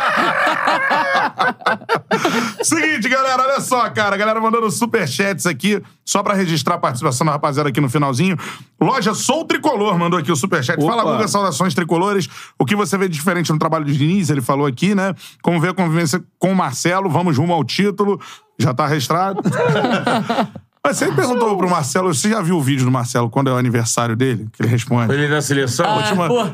Seguinte, 2.63 3.09
galera, 3.09 3.43
olha 3.43 3.59
só, 3.59 3.89
cara. 3.89 4.15
A 4.15 4.17
galera 4.17 4.39
mandando 4.39 4.69
superchats 4.71 5.45
aqui, 5.45 5.81
só 6.05 6.21
pra 6.23 6.33
registrar 6.33 6.75
a 6.75 6.77
participação 6.77 7.25
da 7.25 7.31
rapaziada 7.33 7.69
aqui 7.69 7.81
no 7.81 7.89
finalzinho. 7.89 8.37
Loja 8.79 9.13
Sou 9.13 9.45
Tricolor 9.45 9.97
mandou 9.97 10.19
aqui 10.19 10.31
o 10.31 10.35
superchat. 10.35 10.79
Opa. 10.79 10.95
Fala, 10.95 11.03
Guga, 11.03 11.27
saudações 11.27 11.73
tricolores. 11.73 12.29
O 12.57 12.65
que 12.65 12.75
você 12.75 12.97
vê 12.97 13.07
de 13.07 13.15
diferente 13.15 13.51
no 13.51 13.59
trabalho 13.59 13.85
de 13.85 13.97
Diniz, 13.97 14.29
ele 14.29 14.41
falou 14.41 14.65
aqui, 14.65 14.93
né? 14.93 15.13
Como 15.41 15.59
vê 15.59 15.69
a 15.69 15.73
convivência 15.73 16.23
com 16.37 16.51
o 16.51 16.55
Marcelo, 16.55 17.09
vamos 17.09 17.37
rumo 17.37 17.53
ao 17.53 17.63
título. 17.63 18.19
Já 18.59 18.73
tá 18.73 18.85
registrado. 18.85 19.41
Mas 20.85 20.97
você 20.97 21.09
perguntou 21.13 21.55
pro 21.57 21.69
Marcelo, 21.69 22.13
você 22.13 22.29
já 22.29 22.41
viu 22.41 22.57
o 22.57 22.61
vídeo 22.61 22.83
do 22.83 22.91
Marcelo 22.91 23.29
quando 23.29 23.49
é 23.49 23.53
o 23.53 23.57
aniversário 23.57 24.17
dele? 24.17 24.49
Que 24.51 24.61
ele 24.61 24.67
responde. 24.69 25.13
Ele 25.13 25.29
da 25.29 25.41
seleção? 25.41 25.95
Última- 25.95 26.27
Pô, 26.27 26.43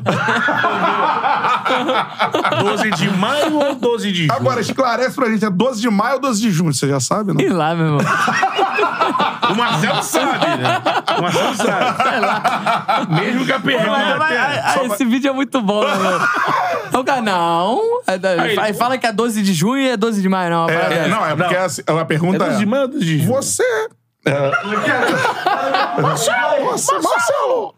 12 2.61 2.91
de 2.91 3.09
maio 3.17 3.55
ou 3.55 3.73
12 3.73 4.11
de 4.11 4.17
junho? 4.27 4.31
Agora, 4.33 4.61
esclarece 4.61 5.15
pra 5.15 5.27
gente, 5.31 5.43
é 5.45 5.49
12 5.49 5.81
de 5.81 5.89
maio 5.89 6.13
ou 6.15 6.21
12 6.21 6.41
de 6.41 6.51
junho? 6.51 6.71
Você 6.71 6.87
já 6.87 6.99
sabe, 6.99 7.33
não? 7.33 7.39
sei 7.39 7.49
lá, 7.49 7.73
meu 7.73 7.85
irmão. 7.87 8.01
O 9.49 9.55
Marcelo 9.55 10.03
sabe, 10.03 10.45
né? 10.45 10.79
O 11.17 11.21
Marcelo 11.23 11.55
sabe. 11.55 11.85
Mesmo 13.21 13.45
que 13.47 13.51
a 13.51 13.59
pergunta 13.59 13.89
Mas- 13.89 14.17
mas- 14.19 14.37
até... 14.37 14.61
ah, 14.63 14.83
esse 14.85 15.05
vídeo 15.05 15.29
é 15.29 15.33
muito 15.33 15.59
bom, 15.59 15.83
né, 15.83 15.95
mano? 15.95 16.27
O 16.99 17.03
canal. 17.03 17.79
Aí, 18.05 18.59
Aí, 18.59 18.73
fala 18.75 18.95
que 18.99 19.07
é 19.07 19.11
12 19.11 19.41
de 19.41 19.53
junho 19.55 19.81
e 19.81 19.89
é 19.89 19.97
12 19.97 20.21
de 20.21 20.29
maio, 20.29 20.51
não. 20.51 20.67
a 20.67 20.71
É, 20.71 21.05
é 21.05 21.07
não, 21.07 21.25
é 21.25 21.35
porque 21.35 21.55
Não. 21.55 21.63
assim, 21.65 21.81
a 21.87 22.05
pergunta 22.05 22.43
É 22.43 22.47
12 22.47 22.59
de 22.59 22.65
maio 22.67 22.83
ou 22.83 22.87
12 22.89 23.03
de 23.05 23.17
junho? 23.23 23.27
Você. 23.29 23.63
Marcelo! 26.01 26.65
Você, 26.71 26.93
Marcelo! 26.99 27.75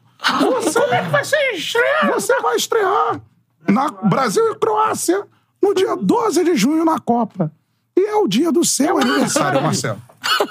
Você, 0.52 0.80
Como 0.80 0.94
é 0.94 1.04
que 1.04 1.10
vai 1.10 1.24
ser 1.24 1.52
estrear? 1.54 2.12
Você 2.14 2.40
vai 2.42 2.56
estrear 2.56 3.22
na 3.68 3.90
Brasil 3.90 4.52
e 4.52 4.56
Croácia 4.56 5.26
no 5.62 5.74
dia 5.74 5.96
12 5.96 6.44
de 6.44 6.56
junho 6.56 6.86
na 6.86 7.00
Copa. 7.00 7.52
E 7.96 8.06
é 8.06 8.16
o 8.16 8.28
dia 8.28 8.52
do 8.52 8.64
seu 8.64 8.98
aniversário, 8.98 9.62
Marcelo. 9.62 10.02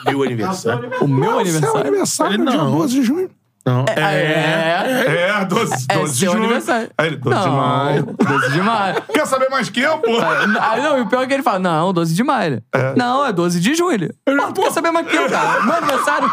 Meu 0.04 0.22
aniversário. 0.22 0.90
O 1.00 1.08
meu 1.08 1.30
Seu 1.30 1.38
aniversário. 1.38 1.80
aniversário 1.80 2.34
Ele 2.34 2.44
no 2.44 2.50
dia 2.50 2.60
não. 2.60 2.70
12 2.72 2.94
de 2.94 3.02
junho. 3.02 3.30
Não. 3.70 3.84
É. 3.88 5.40
É, 5.40 5.44
12, 5.44 5.86
É 5.88 5.94
12 5.94 6.12
de 6.12 6.18
seu 6.18 6.32
junho. 6.32 6.44
aniversário. 6.44 6.90
Aí 6.98 7.06
ele, 7.06 7.16
12 7.16 7.38
de 7.40 7.46
não, 7.46 7.56
maio. 7.56 8.16
12 8.26 8.50
de 8.52 8.60
maio. 8.62 9.02
Quer 9.12 9.26
saber 9.26 9.48
mais 9.48 9.70
que 9.70 9.80
eu, 9.80 9.98
pô? 9.98 10.10
Aí, 10.60 10.82
não, 10.82 10.98
e 10.98 11.00
o 11.02 11.06
pior 11.06 11.22
é 11.22 11.26
que 11.26 11.34
ele 11.34 11.42
fala, 11.42 11.58
não, 11.58 11.92
12 11.92 12.14
de 12.14 12.24
maio. 12.24 12.62
Não, 12.96 13.24
é 13.24 13.32
12 13.32 13.60
de 13.60 13.74
julho. 13.74 14.12
Pô, 14.24 14.52
tu 14.52 14.62
quer 14.62 14.72
saber 14.72 14.90
mais 14.90 15.06
que 15.06 15.16
eu, 15.16 15.28
cara? 15.28 15.62
Meu 15.62 15.74
aniversário. 15.74 16.30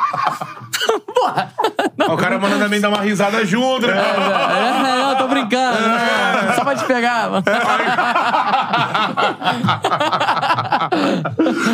Porra. 1.13 1.51
O 2.09 2.17
cara 2.17 2.37
manda 2.39 2.57
também 2.57 2.79
dar 2.79 2.89
uma 2.89 3.01
risada 3.01 3.45
junto, 3.45 3.85
né? 3.87 3.93
É, 3.97 5.07
é, 5.07 5.11
eu 5.11 5.15
tô 5.17 5.27
brincando. 5.27 5.79
né? 5.81 6.53
Só 6.55 6.63
pra 6.63 6.75
te 6.75 6.85
pegar, 6.85 7.29
mano. 7.29 7.43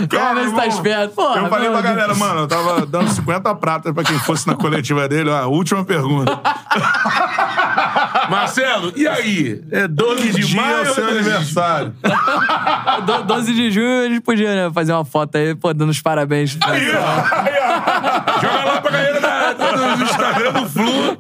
Quer 0.10 0.36
ver 0.36 0.50
se 0.50 0.56
tá 0.56 0.68
esperto. 0.68 1.14
Porra, 1.16 1.40
Eu 1.42 1.48
falei 1.50 1.70
pra 1.70 1.82
Deus. 1.82 1.96
galera, 1.96 2.16
mano, 2.16 2.42
eu 2.42 2.48
tava 2.48 2.86
dando 2.86 3.10
50 3.10 3.56
pratas 3.56 3.94
pra 3.94 4.04
quem 4.04 4.18
fosse 4.20 4.48
na 4.48 4.56
coletiva 4.56 5.08
dele. 5.08 5.30
Ó, 5.30 5.48
última 5.48 5.84
pergunta. 5.84 6.40
Marcelo, 8.30 8.94
e 8.96 9.08
aí? 9.08 9.62
É 9.72 9.88
12 9.88 10.32
de 10.32 10.46
Dia 10.48 10.62
maio 10.62 10.78
é 10.78 10.82
o 10.82 10.94
seu 10.94 11.04
12 11.06 11.18
de 11.18 11.24
junho? 11.24 11.36
aniversário. 11.36 11.94
Do- 13.06 13.24
12 13.24 13.54
de 13.54 13.72
junho 13.72 14.06
a 14.06 14.08
gente 14.10 14.22
podia 14.22 14.56
né, 14.68 14.72
fazer 14.74 14.94
uma 14.94 15.04
foto 15.06 15.38
aí, 15.38 15.54
pô, 15.56 15.74
dando 15.74 15.90
os 15.90 16.02
parabéns. 16.02 16.58
Aí, 16.64 16.90
aí, 16.92 16.96
ó. 16.96 18.42
Joga 18.42 18.66
lá 18.66 18.82
pra 18.82 18.92
galera 18.92 19.03
da- 19.20 19.54
do 19.96 20.04
Instagram 20.04 20.52
do 20.54 20.70
Flu. 20.70 21.18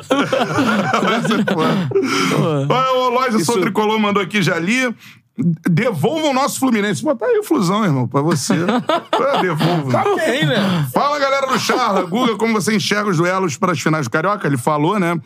Olha, 2.69 2.91
o 2.93 3.09
Loja 3.09 3.39
Sou 3.39 3.59
Tricolor 3.61 3.99
mandou 3.99 4.21
aqui, 4.21 4.41
já 4.41 4.57
li. 4.59 4.93
Devolvam 5.67 6.29
o 6.29 6.33
nosso 6.33 6.59
Fluminense. 6.59 7.03
Botar 7.03 7.25
aí 7.25 7.39
o 7.39 7.43
Flusão, 7.43 7.83
irmão, 7.83 8.07
pra 8.07 8.21
você. 8.21 8.53
É, 8.53 9.41
Devolva. 9.41 10.03
Tem, 10.15 10.45
né? 10.45 10.87
Fala, 10.93 11.17
galera 11.17 11.47
do 11.47 11.57
Charla. 11.59 12.03
Guga, 12.03 12.35
como 12.35 12.53
você 12.53 12.75
enxerga 12.75 13.09
os 13.09 13.17
duelos 13.17 13.57
para 13.57 13.71
as 13.71 13.81
finais 13.81 14.05
do 14.07 14.11
Carioca? 14.11 14.45
Ele 14.45 14.57
falou, 14.57 14.99
né? 14.99 15.17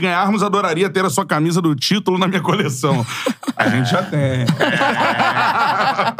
Se 0.00 0.06
ganharmos, 0.06 0.42
adoraria 0.42 0.88
ter 0.88 1.04
a 1.04 1.10
sua 1.10 1.26
camisa 1.26 1.60
do 1.60 1.74
título 1.76 2.16
na 2.16 2.26
minha 2.26 2.40
coleção. 2.40 3.04
A 3.54 3.68
gente 3.68 3.90
já 3.90 4.02
tem. 4.02 4.46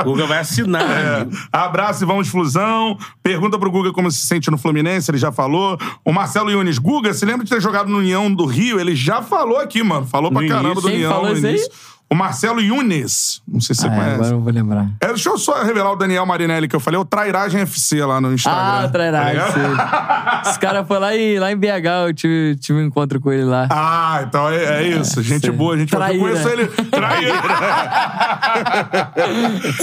O 0.01 0.05
Guga 0.05 0.27
vai 0.27 0.39
assinar. 0.41 0.83
É. 0.83 1.27
Abraço 1.51 2.05
e 2.05 2.07
vamos, 2.07 2.29
Flusão. 2.29 2.99
Pergunta 3.23 3.59
pro 3.59 3.71
Guga 3.71 3.91
como 3.91 4.11
se 4.11 4.27
sente 4.27 4.51
no 4.51 4.59
Fluminense, 4.59 5.11
ele 5.11 5.17
já 5.17 5.33
falou. 5.33 5.79
O 6.05 6.13
Marcelo 6.13 6.51
Yunes. 6.51 6.77
Guga, 6.79 7.15
se 7.15 7.25
lembra 7.25 7.43
de 7.45 7.51
ter 7.51 7.61
jogado 7.63 7.89
no 7.89 7.99
União 7.99 8.33
do 8.33 8.45
Rio? 8.45 8.79
Ele 8.79 8.95
já 8.95 9.23
falou 9.23 9.57
aqui, 9.57 9.83
mano. 9.83 10.07
Falou 10.07 10.31
pra 10.31 10.43
No 10.43 10.49
caramba 10.49 10.69
início. 10.73 10.83
do 10.83 10.89
Quem 10.89 10.97
União 10.99 11.13
falou 11.13 11.31
no 11.31 11.37
isso 11.39 11.47
aí? 11.47 11.69
O 12.13 12.17
Marcelo 12.17 12.61
Yunes. 12.61 13.41
Não 13.47 13.61
sei 13.61 13.73
se 13.75 13.83
você 13.83 13.87
Ah, 13.87 13.91
conhece. 13.91 14.15
agora 14.15 14.29
eu 14.31 14.41
vou 14.41 14.53
lembrar. 14.53 14.89
É, 15.01 15.07
deixa 15.09 15.29
eu 15.31 15.39
só 15.39 15.63
revelar 15.63 15.93
o 15.93 15.97
Daniel 15.97 16.27
Marinelli 16.27 16.67
que 16.67 16.75
eu 16.75 16.81
falei, 16.81 16.99
o 16.99 17.05
Trairagem 17.05 17.61
FC 17.61 18.05
lá 18.05 18.21
no 18.21 18.33
Instagram. 18.35 18.61
Ah, 18.61 18.83
Tá 18.83 18.89
trairagem, 18.89 19.33
ligado? 19.33 19.53
sei. 19.53 20.51
Esse 20.51 20.59
cara 20.59 20.85
foi 20.85 20.99
lá 20.99 21.15
em, 21.17 21.39
lá 21.39 21.53
em 21.53 21.57
BH, 21.57 22.09
eu 22.09 22.15
tive, 22.15 22.57
tive 22.57 22.81
um 22.81 22.85
encontro 22.85 23.21
com 23.21 23.31
ele 23.31 23.45
lá. 23.45 23.69
Ah, 23.71 24.25
então 24.27 24.49
é, 24.51 24.83
é 24.83 24.89
isso. 24.89 25.23
Gente 25.23 25.43
Sei. 25.47 25.51
boa, 25.53 25.79
gente 25.79 25.93
boa. 25.95 26.13
Eu 26.13 26.19
conheço 26.21 26.49
ele. 26.49 26.67
Traíra. 26.67 27.35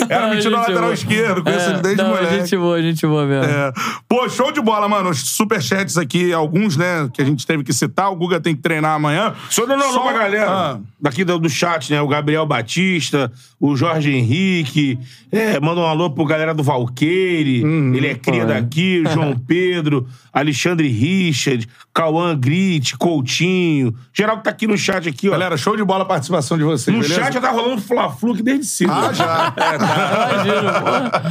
Era 0.10 0.28
metido 0.30 0.52
na 0.52 0.58
Gente 0.58 0.70
lateral 0.70 0.82
boa. 0.82 0.94
esquerdo, 0.94 1.44
conheço 1.44 1.70
É, 1.70 1.74
ele 1.74 1.82
desde 1.82 2.04
não, 2.04 2.10
moleque. 2.10 2.36
Gente 2.40 2.58
boa, 2.58 2.82
gente 2.82 3.08
boa 3.08 3.26
mesmo. 3.26 3.46
É. 3.52 3.72
Pô, 4.08 4.28
show 4.30 4.52
de 4.52 4.62
bola, 4.62 4.88
mano. 4.90 5.10
Os 5.10 5.20
superchats 5.30 5.98
aqui, 5.98 6.34
alguns, 6.34 6.76
né, 6.76 7.10
que 7.14 7.22
a 7.22 7.26
gente 7.26 7.46
teve 7.48 7.64
que 7.64 7.72
citar. 7.74 8.12
O 8.12 8.16
Guga 8.16 8.40
tem 8.40 8.56
que 8.56 8.62
treinar 8.62 8.96
amanhã. 8.96 9.34
Só 9.50 9.66
dando 9.66 9.84
um 9.84 9.88
alô 9.88 10.02
pra 10.04 10.14
galera 10.14 10.52
Ah. 10.52 10.78
daqui 11.00 11.24
do, 11.24 11.38
do 11.40 11.50
chat, 11.50 11.92
né? 11.92 12.02
O 12.02 12.08
Gabriel 12.18 12.46
Batista, 12.48 13.32
o 13.60 13.76
Jorge 13.76 14.12
Henrique. 14.12 14.98
É, 15.32 15.60
manda 15.60 15.82
um 15.82 15.86
alô 15.86 16.10
pro 16.10 16.26
galera 16.26 16.54
do 16.54 16.64
Valqueire. 16.64 17.64
Uhum, 17.64 17.94
ele 17.94 18.08
é 18.08 18.16
cria 18.16 18.46
pô, 18.46 18.52
é. 18.52 18.62
daqui. 18.62 19.04
o 19.06 19.10
João 19.12 19.38
Pedro, 19.46 20.08
Alexandre 20.34 20.88
Richard, 20.88 21.68
Cauã 21.94 22.36
Grit, 22.36 22.98
Coutinho. 22.98 23.94
Geral 24.12 24.38
que 24.38 24.46
tá 24.46 24.50
aqui 24.50 24.66
no 24.66 24.78
chat 24.78 25.08
aqui, 25.08 25.30
ó. 25.30 25.32
Galera, 25.32 25.56
show 25.58 25.76
de 25.78 25.84
bola 25.84 26.04
a 26.04 26.08
participação 26.08 26.58
de 26.58 26.64
vocês, 26.64 26.96
no 26.96 27.04
beleza? 27.04 27.22
chat 27.22 27.34
já 27.34 27.42
tá 27.42 27.52
rolando 27.52 27.82
Fla-Flu 27.82 28.34
aqui 28.34 28.42
desde 28.44 28.66
cedo. 28.66 28.92
Ah, 28.92 29.14
já. 29.14 29.54
É, 29.58 29.78
tá. 29.78 31.22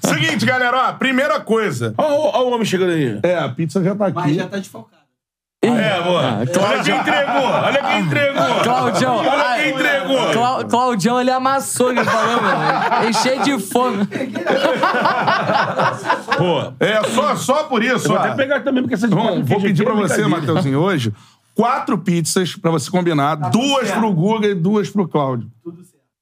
Seguinte, 0.00 0.44
galera, 0.44 0.88
ó, 0.88 0.92
primeira 0.92 1.40
coisa. 1.40 1.94
Ó, 1.98 2.02
ó, 2.04 2.40
ó 2.40 2.44
o 2.44 2.52
homem 2.52 2.64
chegando 2.64 2.92
aí. 2.92 3.18
É, 3.22 3.38
a 3.38 3.48
pizza 3.48 3.82
já 3.82 3.94
tá 3.94 4.06
aqui. 4.06 4.14
Mas 4.14 4.36
já 4.36 4.46
tá 4.46 4.58
desfalcado. 4.58 4.95
É, 5.68 6.02
boa. 6.02 6.22
Olha 6.22 6.46
quem 6.82 6.96
entregou, 6.96 7.44
olha 7.44 7.82
quem 7.82 7.98
entregou. 8.00 8.54
Claudião, 8.62 9.16
Olha 9.18 9.42
ai, 9.44 9.62
quem 9.62 9.72
entregou. 9.74 10.32
Clau- 10.32 10.64
Claudião, 10.66 11.20
ele 11.20 11.30
amassou, 11.30 11.90
ele 11.90 12.04
falou, 12.04 12.42
mano. 12.42 13.08
Enchei 13.08 13.38
de 13.40 13.58
fome. 13.58 14.06
Pô, 16.36 16.72
É, 16.78 17.02
só, 17.04 17.36
só 17.36 17.62
por 17.64 17.82
isso, 17.82 18.08
vou 18.08 18.16
ó. 18.16 18.20
até 18.20 18.34
pegar 18.34 18.60
também, 18.60 18.82
porque 18.82 18.94
essa 18.94 19.08
de 19.08 19.14
Bom, 19.14 19.22
quatro 19.22 19.44
vou 19.44 19.60
pedir 19.60 19.84
pra 19.84 19.94
você. 19.94 20.26
Matheusinho, 20.26 20.78
hoje, 20.80 21.12
quatro 21.54 21.96
pizzas 21.98 22.54
pra 22.54 22.70
você 22.70 22.90
combinar. 22.90 23.36
duas 23.50 23.90
pro 23.90 24.12
Guga 24.12 24.48
e 24.48 24.54
duas 24.54 24.90
pro 24.90 25.08
Cláudio. 25.08 25.48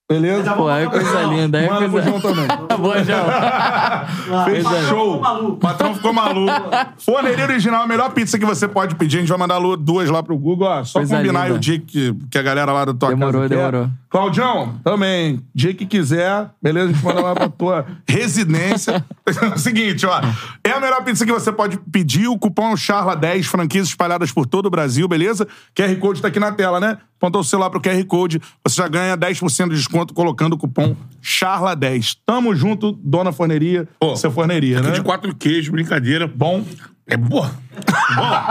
Beleza? 0.06 0.52
Pô, 0.52 0.70
é 0.70 0.86
coisa 0.86 1.22
linda. 1.22 1.58
É 1.58 1.66
Manda 1.66 1.80
pro 1.88 1.90
coisa... 1.92 2.08
João 2.10 2.20
também. 2.20 2.46
Boa, 2.78 3.02
João. 3.02 4.44
Fez 4.44 4.62
Coisa 4.62 4.78
linda. 4.78 4.88
show. 4.88 5.22
O 5.48 5.56
patrão 5.56 5.94
ficou 5.94 6.12
maluco. 6.12 6.52
Forneria 6.98 7.44
original, 7.44 7.82
a 7.84 7.86
melhor 7.86 8.10
pizza 8.12 8.38
que 8.38 8.44
você 8.44 8.68
pode 8.68 8.94
pedir. 8.96 9.16
A 9.16 9.20
gente 9.20 9.28
vai 9.30 9.38
mandar 9.38 9.58
duas 9.78 10.10
lá 10.10 10.22
pro 10.22 10.36
Google. 10.36 10.68
Ó, 10.68 10.84
só 10.84 10.98
Coisa 10.98 11.16
combinar 11.16 11.40
aí 11.42 11.46
linda. 11.48 11.56
o 11.56 11.58
dia 11.60 11.78
que, 11.80 12.14
que 12.30 12.36
a 12.38 12.42
galera 12.42 12.70
lá 12.70 12.84
da 12.84 12.92
tua 12.92 13.08
Demorou, 13.08 13.42
casa 13.42 13.48
quer. 13.48 13.56
demorou. 13.56 13.90
Claudião, 14.14 14.78
também. 14.84 15.42
Dia 15.52 15.74
que 15.74 15.84
quiser, 15.84 16.48
beleza? 16.62 16.90
A 16.90 16.92
gente 16.92 17.04
manda 17.04 17.20
lá 17.20 17.34
pra 17.34 17.48
tua 17.48 17.84
residência. 18.08 19.04
É 19.26 19.58
seguinte, 19.58 20.06
ó. 20.06 20.20
É 20.62 20.70
a 20.70 20.78
melhor 20.78 21.02
pizza 21.02 21.26
que 21.26 21.32
você 21.32 21.50
pode 21.50 21.76
pedir. 21.90 22.28
O 22.28 22.38
cupom 22.38 22.70
é 22.70 22.74
o 22.74 22.76
CHARLA10, 22.76 23.42
franquias 23.42 23.88
espalhadas 23.88 24.30
por 24.30 24.46
todo 24.46 24.66
o 24.66 24.70
Brasil, 24.70 25.08
beleza? 25.08 25.48
QR 25.74 25.96
Code 25.96 26.22
tá 26.22 26.28
aqui 26.28 26.38
na 26.38 26.52
tela, 26.52 26.78
né? 26.78 26.96
Apontou 27.20 27.40
o 27.40 27.44
celular 27.44 27.70
pro 27.70 27.80
QR 27.80 28.04
Code, 28.04 28.40
você 28.64 28.76
já 28.76 28.86
ganha 28.86 29.16
10% 29.16 29.70
de 29.70 29.74
desconto 29.74 30.14
colocando 30.14 30.52
o 30.52 30.58
cupom 30.58 30.94
CHARLA10. 31.20 32.18
Tamo 32.24 32.54
junto, 32.54 32.92
dona 33.02 33.32
forneria. 33.32 33.88
Pô, 33.98 34.14
Seu 34.14 34.30
forneria, 34.30 34.78
Aqui 34.78 34.86
né? 34.90 34.94
de 34.94 35.02
quatro 35.02 35.34
queijos, 35.34 35.70
brincadeira. 35.70 36.28
Bom. 36.28 36.64
É 37.06 37.16
boa. 37.16 37.54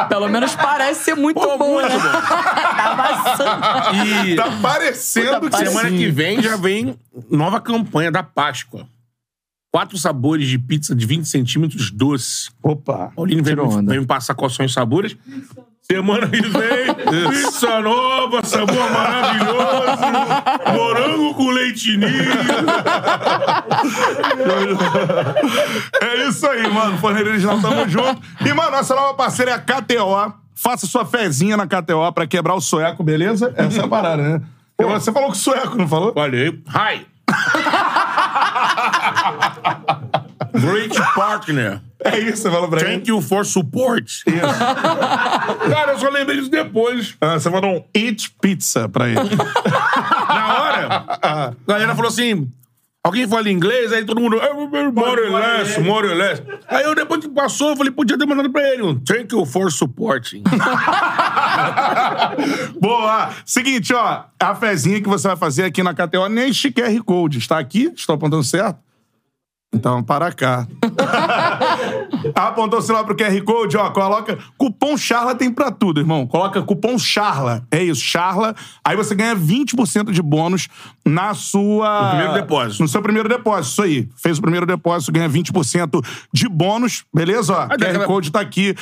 Pelo 0.10 0.28
menos 0.30 0.56
parece 0.56 1.06
ser 1.06 1.16
muito 1.16 1.40
Pô, 1.40 1.58
bom, 1.58 1.74
muito 1.74 1.90
né? 1.90 1.98
bom. 1.98 2.12
tá. 3.38 3.92
E 4.16 4.36
Tá 4.36 4.52
parecendo 4.62 5.50
que 5.50 5.58
semana 5.58 5.90
que 5.90 6.08
vem 6.10 6.42
já 6.42 6.56
vem 6.56 6.96
nova 7.30 7.60
campanha 7.60 8.12
da 8.12 8.22
Páscoa. 8.22 8.88
Quatro 9.72 9.98
sabores 9.98 10.48
de 10.48 10.60
pizza 10.60 10.94
de 10.96 11.04
20 11.06 11.26
centímetros 11.28 11.90
doce. 11.90 12.52
Opa. 12.62 13.12
Paulinho 13.16 13.44
vem, 13.44 13.56
Tirou 13.56 13.72
onda. 13.72 13.92
vem 13.92 14.02
me 14.02 14.06
passar 14.06 14.36
quais 14.36 14.54
são 14.54 14.66
os 14.68 14.74
sabores. 14.74 15.18
Semana 15.86 16.28
que 16.30 16.42
vem, 16.42 17.30
pizza 17.30 17.82
nova, 17.82 18.44
sabor 18.46 18.90
maravilhoso, 18.90 20.02
morango 20.74 21.34
com 21.34 21.50
leite 21.52 21.98
ninho. 21.98 22.32
É 26.02 26.28
isso 26.28 26.48
aí, 26.48 26.72
mano. 26.72 26.98
Forneria 26.98 27.32
Original, 27.32 27.60
tamo 27.60 27.88
junto. 27.90 28.22
E, 28.46 28.54
mano, 28.54 28.72
nossa 28.72 28.96
nova 28.96 29.14
parceira 29.14 29.52
é 29.52 29.54
a 29.56 29.60
KTO. 29.60 30.34
Faça 30.56 30.88
sua 30.88 31.06
fezinha 31.06 31.58
na 31.58 31.68
KTO 31.68 32.12
pra 32.14 32.26
quebrar 32.26 32.56
o 32.56 32.62
sueco, 32.62 33.04
beleza? 33.04 33.54
Essa 33.58 33.82
é 33.82 33.84
a 33.84 33.88
parada, 33.88 34.24
né? 34.24 34.42
Você 34.78 35.12
falou 35.12 35.30
com 35.30 35.36
o 35.36 35.38
sueco, 35.38 35.78
não 35.78 35.88
falou? 35.88 36.14
Aí. 36.16 36.62
Hi! 36.70 37.06
Great 40.54 40.96
partner. 41.16 41.82
É 42.04 42.20
isso, 42.20 42.44
você 42.44 42.52
falou 42.52 42.68
pra 42.68 42.82
ele. 42.82 42.92
Thank 42.92 43.10
you 43.10 43.22
for 43.22 43.46
support. 43.46 44.24
Cara, 45.70 45.94
eu 45.94 46.00
só 46.00 46.10
lembrei 46.10 46.38
disso 46.38 46.52
depois. 46.52 47.16
Ah, 47.22 47.40
você 47.40 47.50
mandou 47.50 47.72
um 47.78 47.84
Eat 47.94 48.34
Pizza 48.42 48.90
pra 48.90 49.08
ele. 49.08 49.20
Na 50.28 50.62
hora, 50.62 51.06
a 51.22 51.54
galera 51.66 51.96
falou 51.96 52.10
assim. 52.10 52.50
Alguém 53.06 53.28
fala 53.28 53.52
inglês, 53.52 53.92
aí 53.92 54.06
todo 54.06 54.22
mundo. 54.22 54.40
"Ah, 54.42 54.54
More 54.54 55.22
or 55.24 55.32
less, 55.34 55.78
more 55.82 56.08
or 56.08 56.16
less. 56.16 56.42
Aí 56.70 56.86
eu, 56.86 56.96
depois 56.96 57.20
que 57.20 57.28
passou, 57.28 57.72
eu 57.72 57.76
falei, 57.76 57.92
podia 57.92 58.18
ter 58.18 58.26
mandado 58.26 58.50
pra 58.50 58.62
ele. 58.70 58.82
um 58.82 58.98
Thank 58.98 59.36
you 59.36 59.46
for 59.46 59.70
supporting. 59.70 60.42
Boa! 62.80 63.30
Seguinte, 63.46 63.94
ó. 63.94 64.24
A 64.40 64.56
fezinha 64.56 65.02
que 65.02 65.08
você 65.10 65.28
vai 65.28 65.38
fazer 65.38 65.64
aqui 65.66 65.84
na 65.84 65.94
KTO 65.94 66.28
nem 66.30 66.52
QR 66.52 67.04
Code. 67.04 67.38
Está 67.40 67.60
aqui? 67.60 67.92
Estou 67.96 68.16
apontando 68.16 68.44
certo? 68.44 68.80
Então, 69.74 70.04
para 70.04 70.32
cá. 70.32 70.68
Apontou 72.36 72.80
o 72.80 72.82
celular 72.82 73.04
pro 73.04 73.16
QR 73.16 73.42
Code, 73.44 73.78
ó. 73.78 73.90
Coloca. 73.90 74.38
Cupom 74.58 74.98
Charla 74.98 75.36
tem 75.36 75.52
pra 75.52 75.72
tudo, 75.72 76.00
irmão. 76.00 76.26
Coloca 76.28 76.62
cupom 76.62 76.98
Charla. 76.98 77.66
É 77.72 77.84
isso, 77.84 78.02
Charla. 78.02 78.56
Aí 78.84 78.96
você 78.96 79.16
ganha 79.16 79.36
20% 79.36 80.12
de 80.12 80.22
bônus 80.22 80.68
na 81.06 81.34
sua. 81.34 82.04
No 82.04 82.10
primeiro 82.10 82.34
depósito. 82.34 82.84
No 82.84 82.88
seu 82.88 83.02
primeiro 83.02 83.28
depósito, 83.30 83.72
isso 83.74 83.82
aí. 83.84 84.10
Fez 84.16 84.38
o 84.38 84.42
primeiro 84.42 84.66
depósito, 84.66 85.12
ganha 85.12 85.30
20% 85.30 86.04
de 86.32 86.48
bônus, 86.48 87.04
beleza? 87.14 87.54
Ó, 87.54 87.68
QR 87.68 87.74
aquela- 87.74 88.06
Code 88.06 88.32
tá 88.32 88.40
aqui. 88.42 88.76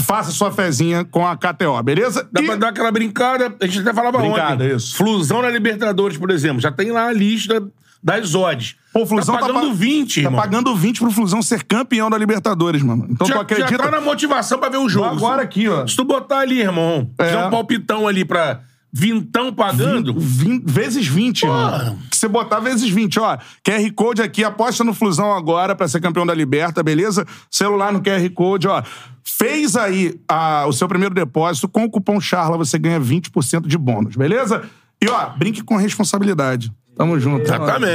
Faça 0.00 0.32
sua 0.32 0.50
fezinha 0.50 1.04
com 1.04 1.24
a 1.24 1.36
KTO, 1.36 1.80
beleza? 1.82 2.28
Dá 2.32 2.42
E- 2.42 2.46
pra 2.46 2.56
dar 2.56 2.68
aquela 2.70 2.90
brincada. 2.90 3.54
A 3.60 3.66
gente 3.66 3.78
até 3.80 3.94
falava 3.94 4.18
Brincada, 4.18 4.64
ontem. 4.64 4.74
isso. 4.76 4.96
Flusão 4.96 5.40
na 5.40 5.48
Libertadores, 5.48 6.18
por 6.18 6.30
exemplo. 6.30 6.60
Já 6.60 6.72
tem 6.72 6.90
lá 6.90 7.06
a 7.06 7.12
lista 7.12 7.62
das 8.02 8.34
odds. 8.34 8.74
Pô, 8.94 9.02
o 9.02 9.06
Flusão 9.06 9.34
tá 9.34 9.40
pagando 9.48 9.68
pa- 9.68 9.74
20, 9.74 10.22
Tá 10.22 10.30
pagando 10.30 10.74
20 10.76 11.00
pro 11.00 11.10
Flusão 11.10 11.42
ser 11.42 11.64
campeão 11.64 12.08
da 12.08 12.16
Libertadores, 12.16 12.80
mano. 12.82 13.06
Então 13.10 13.26
tu 13.26 13.32
já, 13.34 13.40
acredita? 13.42 13.70
já 13.72 13.78
tá 13.78 13.90
na 13.90 14.00
motivação 14.00 14.58
pra 14.58 14.68
ver 14.70 14.78
o 14.78 14.88
jogo. 14.88 15.06
Agora 15.08 15.42
aqui, 15.42 15.68
ó. 15.68 15.84
Se 15.86 15.96
tu 15.96 16.04
botar 16.04 16.38
ali, 16.38 16.60
irmão, 16.60 17.10
É. 17.18 17.26
tiver 17.26 17.46
um 17.46 17.50
palpitão 17.50 18.06
ali 18.08 18.24
pra 18.24 18.60
vintão 18.96 19.52
pagando, 19.52 20.14
Vin- 20.16 20.62
vezes 20.64 21.04
20, 21.08 21.42
irmão. 21.42 21.98
Se 22.12 22.20
você 22.20 22.28
botar 22.28 22.60
vezes 22.60 22.88
20, 22.88 23.18
ó. 23.18 23.36
QR 23.64 23.90
Code 23.92 24.22
aqui, 24.22 24.44
aposta 24.44 24.84
no 24.84 24.94
Flusão 24.94 25.32
agora 25.34 25.74
pra 25.74 25.88
ser 25.88 26.00
campeão 26.00 26.24
da 26.24 26.32
Liberta, 26.32 26.80
beleza? 26.80 27.26
Celular 27.50 27.92
no 27.92 28.00
QR 28.00 28.30
Code, 28.30 28.68
ó. 28.68 28.80
Fez 29.24 29.74
aí 29.74 30.14
a- 30.28 30.66
o 30.68 30.72
seu 30.72 30.86
primeiro 30.86 31.12
depósito, 31.12 31.66
com 31.66 31.82
o 31.82 31.90
cupom 31.90 32.20
CHARLA 32.20 32.56
você 32.56 32.78
ganha 32.78 33.00
20% 33.00 33.66
de 33.66 33.76
bônus, 33.76 34.14
beleza? 34.14 34.62
E 35.02 35.08
ó, 35.08 35.30
brinque 35.36 35.64
com 35.64 35.74
responsabilidade. 35.76 36.70
Tamo 36.96 37.18
junto. 37.18 37.42
Exatamente. 37.42 37.90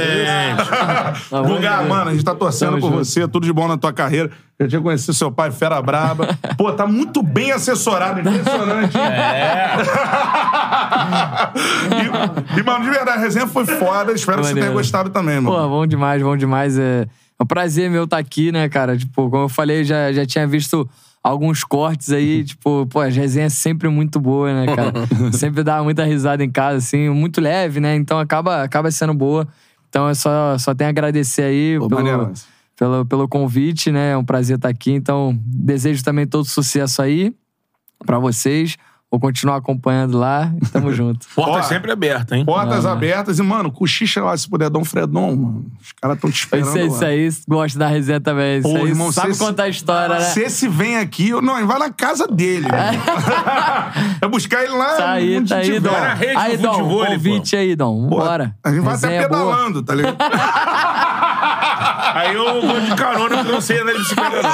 Tá 1.30 1.40
Guga, 1.40 1.82
mano, 1.82 2.10
a 2.10 2.12
gente 2.12 2.24
tá 2.24 2.34
torcendo 2.34 2.72
Tamo 2.72 2.80
por 2.82 2.90
junto. 2.90 3.04
você, 3.04 3.26
tudo 3.26 3.46
de 3.46 3.52
bom 3.52 3.66
na 3.66 3.78
tua 3.78 3.92
carreira. 3.92 4.30
Eu 4.58 4.68
tinha 4.68 4.80
conhecido 4.80 5.14
seu 5.14 5.32
pai, 5.32 5.50
fera 5.50 5.80
braba. 5.80 6.36
Pô, 6.58 6.70
tá 6.70 6.86
muito 6.86 7.22
bem 7.22 7.50
assessorado, 7.50 8.20
impressionante. 8.20 8.96
É. 8.98 9.76
e, 12.56 12.60
e, 12.60 12.62
mano, 12.62 12.84
de 12.84 12.90
verdade, 12.90 13.18
a 13.18 13.20
resenha 13.22 13.46
foi 13.46 13.64
foda. 13.64 14.12
Espero 14.12 14.42
que 14.42 14.48
você 14.48 14.54
tenha 14.54 14.70
gostado 14.70 15.08
também, 15.08 15.40
mano. 15.40 15.56
Pô, 15.56 15.68
bom 15.68 15.86
demais, 15.86 16.22
bom 16.22 16.36
demais. 16.36 16.78
É, 16.78 17.06
é 17.38 17.42
um 17.42 17.46
prazer 17.46 17.90
meu 17.90 18.04
estar 18.04 18.18
aqui, 18.18 18.52
né, 18.52 18.68
cara? 18.68 18.98
Tipo, 18.98 19.30
como 19.30 19.44
eu 19.44 19.48
falei, 19.48 19.82
já, 19.82 20.12
já 20.12 20.26
tinha 20.26 20.46
visto 20.46 20.86
alguns 21.22 21.64
cortes 21.64 22.10
aí, 22.10 22.42
tipo, 22.44 22.86
pô, 22.86 23.00
as 23.00 23.14
resenhas 23.14 23.52
sempre 23.52 23.88
muito 23.88 24.20
boas, 24.20 24.54
né, 24.54 24.74
cara? 24.74 24.92
sempre 25.32 25.62
dá 25.62 25.82
muita 25.82 26.04
risada 26.04 26.42
em 26.44 26.50
casa, 26.50 26.78
assim, 26.78 27.08
muito 27.08 27.40
leve, 27.40 27.80
né? 27.80 27.94
Então 27.96 28.18
acaba, 28.18 28.62
acaba 28.62 28.90
sendo 28.90 29.14
boa. 29.14 29.46
Então 29.88 30.08
eu 30.08 30.14
só, 30.14 30.56
só 30.58 30.74
tenho 30.74 30.88
a 30.88 30.90
agradecer 30.90 31.42
aí 31.42 31.78
Pô, 31.78 31.88
pelo, 31.88 32.02
maneiro. 32.02 32.32
pelo, 32.76 33.04
pelo 33.06 33.28
convite, 33.28 33.90
né? 33.90 34.12
É 34.12 34.16
um 34.16 34.24
prazer 34.24 34.56
estar 34.56 34.68
aqui. 34.68 34.92
Então, 34.92 35.36
desejo 35.44 36.02
também 36.04 36.26
todo 36.26 36.44
sucesso 36.44 37.02
aí 37.02 37.34
pra 38.06 38.18
vocês. 38.18 38.76
Vou 39.10 39.18
continuar 39.18 39.56
acompanhando 39.56 40.16
lá. 40.16 40.52
e 40.62 40.66
Tamo 40.68 40.92
junto. 40.94 41.26
Porta 41.34 41.58
Ó, 41.58 41.62
sempre 41.62 41.90
aberta, 41.90 42.36
hein? 42.36 42.44
Portas 42.44 42.86
abertas 42.86 43.40
e, 43.40 43.42
mano, 43.42 43.72
cochicha 43.72 44.22
lá 44.22 44.36
se 44.36 44.48
puder, 44.48 44.70
Dom 44.70 44.84
Fredon, 44.84 45.34
mano. 45.34 45.66
Os 45.82 45.90
caras 46.00 46.16
tão 46.20 46.30
te 46.30 46.38
esperando. 46.44 46.68
Isso, 46.68 46.78
aí- 46.78 46.88
lá. 46.88 47.26
isso 47.26 47.40
aí, 47.40 47.44
gosta 47.48 47.76
da 47.78 47.88
resenha 47.88 48.20
também. 48.20 48.60
Isso 48.60 48.68
Pô, 48.70 48.76
aí, 48.76 48.84
irmão, 48.86 49.10
sabe 49.10 49.36
contar 49.36 49.64
a 49.64 49.68
história, 49.68 50.14
né? 50.16 50.24
Se 50.26 50.40
esse 50.42 50.68
vem 50.68 50.96
aqui, 50.98 51.30
eu- 51.30 51.42
não, 51.42 51.66
vai 51.66 51.78
na 51.80 51.90
casa 51.90 52.28
dele. 52.28 52.68
é 54.22 54.28
buscar 54.30 54.62
ele 54.62 54.74
lá 54.74 54.94
Tá 54.96 55.10
aí, 55.12 55.44
tá 55.44 55.56
aí. 55.56 55.80
Dom. 55.80 55.90
Vai 55.90 56.00
na 56.02 56.14
rede 56.14 56.36
Aí, 56.36 56.56
do 56.56 56.62
Dom, 56.62 56.72
futebol, 56.74 57.06
convite 57.06 57.56
aí, 57.56 57.74
Dom. 57.74 58.08
Pô, 58.08 58.16
Bora. 58.18 58.54
A 58.62 58.70
gente 58.70 58.80
vai 58.82 58.94
até 58.94 59.08
Resenha 59.08 59.28
boa. 59.28 59.40
pedalando, 59.46 59.82
tá 59.82 59.94
ligado? 59.94 60.16
Aí 62.14 62.34
eu 62.34 62.60
vou 62.62 62.80
de 62.80 62.94
carona 62.94 63.36
porque 63.38 63.52
não 63.52 63.60
sei 63.60 63.80
andar 63.80 63.92
de 63.92 63.98
bicicleta. 63.98 64.48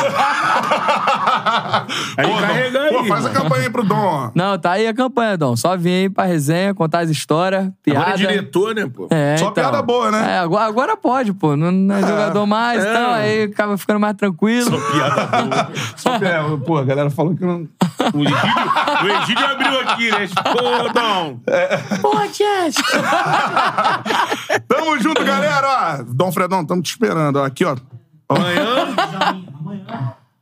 Aí 2.16 2.26
Pô, 2.26 2.36
carrega 2.40 2.80
aí. 2.82 2.90
Dom, 2.92 2.98
pô, 2.98 3.04
faz 3.04 3.26
a 3.26 3.30
campanha 3.30 3.62
aí 3.64 3.70
pro 3.70 3.82
Dom. 3.84 4.30
Não, 4.34 4.45
tá 4.59 4.73
aí 4.73 4.86
a 4.86 4.94
campanha, 4.94 5.36
Dom. 5.36 5.56
Só 5.56 5.77
vim 5.77 5.90
aí 5.90 6.09
pra 6.10 6.24
resenha, 6.24 6.74
contar 6.74 7.01
as 7.01 7.10
histórias, 7.10 7.70
piada. 7.82 8.01
Agora 8.01 8.14
é 8.14 8.16
diretor, 8.18 8.74
né, 8.74 8.86
pô? 8.93 9.09
É, 9.10 9.36
Só 9.36 9.44
então. 9.44 9.55
piada 9.55 9.82
boa, 9.82 10.10
né? 10.10 10.35
É, 10.35 10.39
agora, 10.39 10.64
agora 10.66 10.97
pode, 10.97 11.32
pô. 11.32 11.56
Não, 11.56 11.70
não 11.73 11.94
é 11.94 12.01
jogador 12.01 12.47
mais, 12.47 12.85
É. 12.85 12.90
então 12.90 13.10
aí 13.12 13.43
acaba 13.44 13.77
ficando 13.77 13.98
mais 14.01 14.14
tranquilo. 14.16 14.78
Piada 14.93 15.27
boa. 15.27 15.70
Só, 15.97 16.14
é, 16.23 16.56
pô, 16.64 16.78
a 16.78 16.85
galera 16.85 17.10
falou 17.10 17.35
que 17.35 17.44
não. 17.44 17.66
O 18.14 18.23
Egídio, 18.23 18.36
o 19.02 19.23
Egídio 19.23 19.47
abriu 19.47 19.81
aqui, 19.81 20.10
né? 20.10 20.28
Pô, 20.52 20.93
Dom. 20.93 21.40
Pô, 22.02 22.16
Jess! 22.27 22.77
Tamo 24.68 24.98
junto, 25.01 25.24
galera. 25.24 25.66
ó. 26.01 26.05
Dom 26.06 26.31
Fredão, 26.32 26.64
tamo 26.64 26.82
te 26.82 26.90
esperando. 26.90 27.36
ó. 27.36 27.44
Aqui, 27.44 27.64
ó. 27.64 27.77
Ó. 28.28 28.35
Amanhã, 28.36 28.94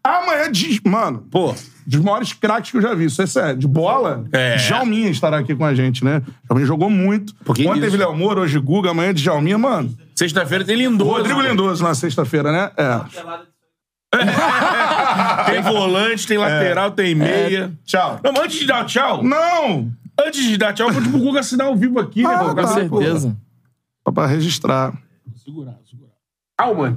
Amanhã, 0.03 0.53
de, 0.53 0.81
mano, 0.85 1.25
pô, 1.31 1.55
dos 1.87 2.01
maiores 2.01 2.33
craques 2.33 2.71
que 2.71 2.77
eu 2.77 2.83
já 2.83 2.95
vi. 2.95 3.05
Isso 3.07 3.21
é 3.23 3.27
sério. 3.27 3.57
De 3.59 3.67
bola, 3.69 4.25
É. 4.33 4.57
Jalminha 4.59 5.09
estará 5.11 5.39
aqui 5.39 5.55
com 5.55 5.65
a 5.65 5.75
gente, 5.75 6.05
né? 6.05 6.23
Jalminha 6.49 6.67
jogou 6.67 6.89
muito. 6.91 7.35
Pouquinho 7.45 7.71
Ontem 7.71 7.81
isso. 7.81 7.91
teve 7.91 8.03
Léo 8.03 8.17
Moura, 8.17 8.41
hoje 8.41 8.59
Guga, 8.59 8.91
amanhã 8.91 9.13
de 9.15 9.23
Jalminha, 9.23 9.59
mano. 9.59 9.95
sexta-feira 10.15 10.65
tem 10.65 10.77
Lindoso. 10.77 11.11
Rodrigo 11.11 11.41
Lindoso 11.41 11.83
na 11.85 11.95
sexta-feira, 11.95 12.51
né? 12.53 12.71
É. 12.77 13.01
Tem 15.51 15.61
volante, 15.61 16.27
tem 16.27 16.39
lateral, 16.39 16.91
tem 16.93 17.15
meia. 17.17 17.73
Tchau. 17.85 18.21
Não, 18.23 18.43
antes 18.43 18.59
de 18.61 18.67
dar 18.67 18.85
tchau, 18.85 19.23
Não! 19.25 19.91
antes 20.25 20.45
de 20.45 20.57
dar 20.57 20.73
tchau, 20.73 20.89
eu 20.89 20.95
vou 20.95 21.03
pro 21.11 21.19
Guga 21.21 21.41
assinar 21.41 21.67
ao 21.67 21.75
vivo 21.77 21.99
aqui, 21.99 22.23
né? 22.23 22.29
Ah, 22.33 22.45
pô? 22.45 22.55
tá. 22.55 22.63
Com 22.63 22.69
certeza. 23.01 23.37
Só 24.07 24.13
pra 24.13 24.27
registrar. 24.27 24.93
Segurar, 25.45 25.75
segurar. 25.89 26.13
Calma. 26.57 26.97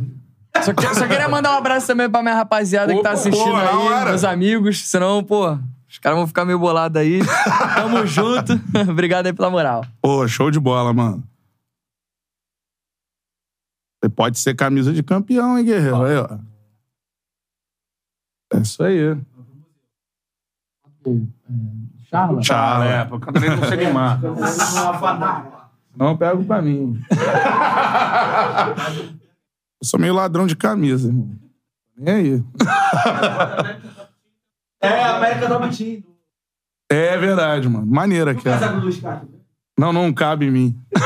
Só, 0.63 0.73
que- 0.73 0.95
só 0.95 1.07
queria 1.07 1.29
mandar 1.29 1.53
um 1.53 1.57
abraço 1.57 1.87
também 1.87 2.09
pra 2.09 2.21
minha 2.21 2.35
rapaziada 2.35 2.93
que 2.93 3.01
tá 3.01 3.11
assistindo 3.11 3.51
pô, 3.51 3.55
aí, 3.55 3.67
hora. 3.67 4.09
meus 4.09 4.23
amigos. 4.23 4.87
Senão, 4.87 5.23
pô, 5.23 5.57
os 5.87 5.97
caras 5.99 6.17
vão 6.17 6.27
ficar 6.27 6.45
meio 6.45 6.59
bolados 6.59 6.99
aí. 7.01 7.19
Tamo 7.75 8.05
junto. 8.07 8.53
Obrigado 8.89 9.27
aí 9.27 9.33
pela 9.33 9.49
moral. 9.49 9.85
Pô, 10.01 10.27
show 10.27 10.49
de 10.51 10.59
bola, 10.59 10.93
mano. 10.93 11.23
Você 14.03 14.09
pode 14.09 14.37
ser 14.39 14.55
camisa 14.55 14.93
de 14.93 15.01
campeão, 15.03 15.57
hein, 15.57 15.65
guerreiro? 15.65 16.03
Aí, 16.03 16.17
ó. 16.17 16.37
É 18.53 18.57
isso 18.59 18.83
aí. 18.83 19.17
Charla? 22.09 22.41
Ah, 22.51 22.85
é, 22.85 23.05
porque 23.05 23.23
o 23.23 23.27
Catarina 23.27 23.55
não 23.55 23.61
consegue 23.63 23.85
animar. 23.85 24.19
Não 25.95 26.09
eu 26.11 26.17
pego 26.17 26.43
pra 26.45 26.61
mim. 26.61 27.01
eu 29.81 29.87
sou 29.87 29.99
meio 29.99 30.13
ladrão 30.13 30.47
de 30.47 30.55
camisa, 30.55 31.07
irmão. 31.07 31.31
Nem 31.97 32.13
aí. 32.13 32.43
É, 34.81 34.89
a 35.03 35.17
América 35.17 35.47
do 35.47 35.59
Vitinho. 35.67 36.03
É 36.89 37.17
verdade, 37.17 37.67
mano. 37.67 37.85
Maneira 37.85 38.33
ó. 38.35 38.67
Do 38.75 38.81
Luiz 38.81 38.99
Castro. 38.99 39.27
Não, 39.77 39.91
não 39.93 40.11
cabe 40.13 40.47
em 40.47 40.51
mim. 40.51 40.79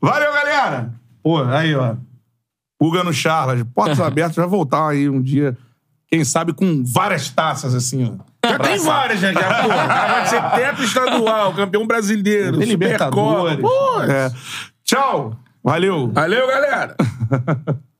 Valeu, 0.00 0.32
galera! 0.32 0.92
Pô, 1.22 1.42
aí, 1.44 1.74
ó. 1.74 1.96
Puga 2.78 3.04
no 3.04 3.12
Charlas. 3.12 3.62
Portas 3.74 4.00
abertas, 4.02 4.36
vai 4.36 4.46
voltar 4.46 4.88
aí 4.88 5.08
um 5.08 5.22
dia. 5.22 5.56
Quem 6.08 6.24
sabe 6.24 6.52
com 6.52 6.82
várias 6.84 7.30
taças, 7.30 7.74
assim, 7.74 8.04
ó. 8.04 8.48
Já 8.48 8.58
tem 8.58 8.78
várias, 8.80 9.22
né? 9.22 9.32
Já, 9.32 9.62
pô, 9.62 9.68
vai 9.68 10.26
ser 10.26 10.42
teto 10.50 10.82
estadual, 10.82 11.54
campeão 11.54 11.86
brasileiro. 11.86 12.58
Libertadores. 12.58 13.60
Pô, 13.60 14.02
É. 14.02 14.30
Tchau! 14.84 15.38
Valeu! 15.62 16.08
Valeu, 16.12 16.46
galera! 16.48 16.96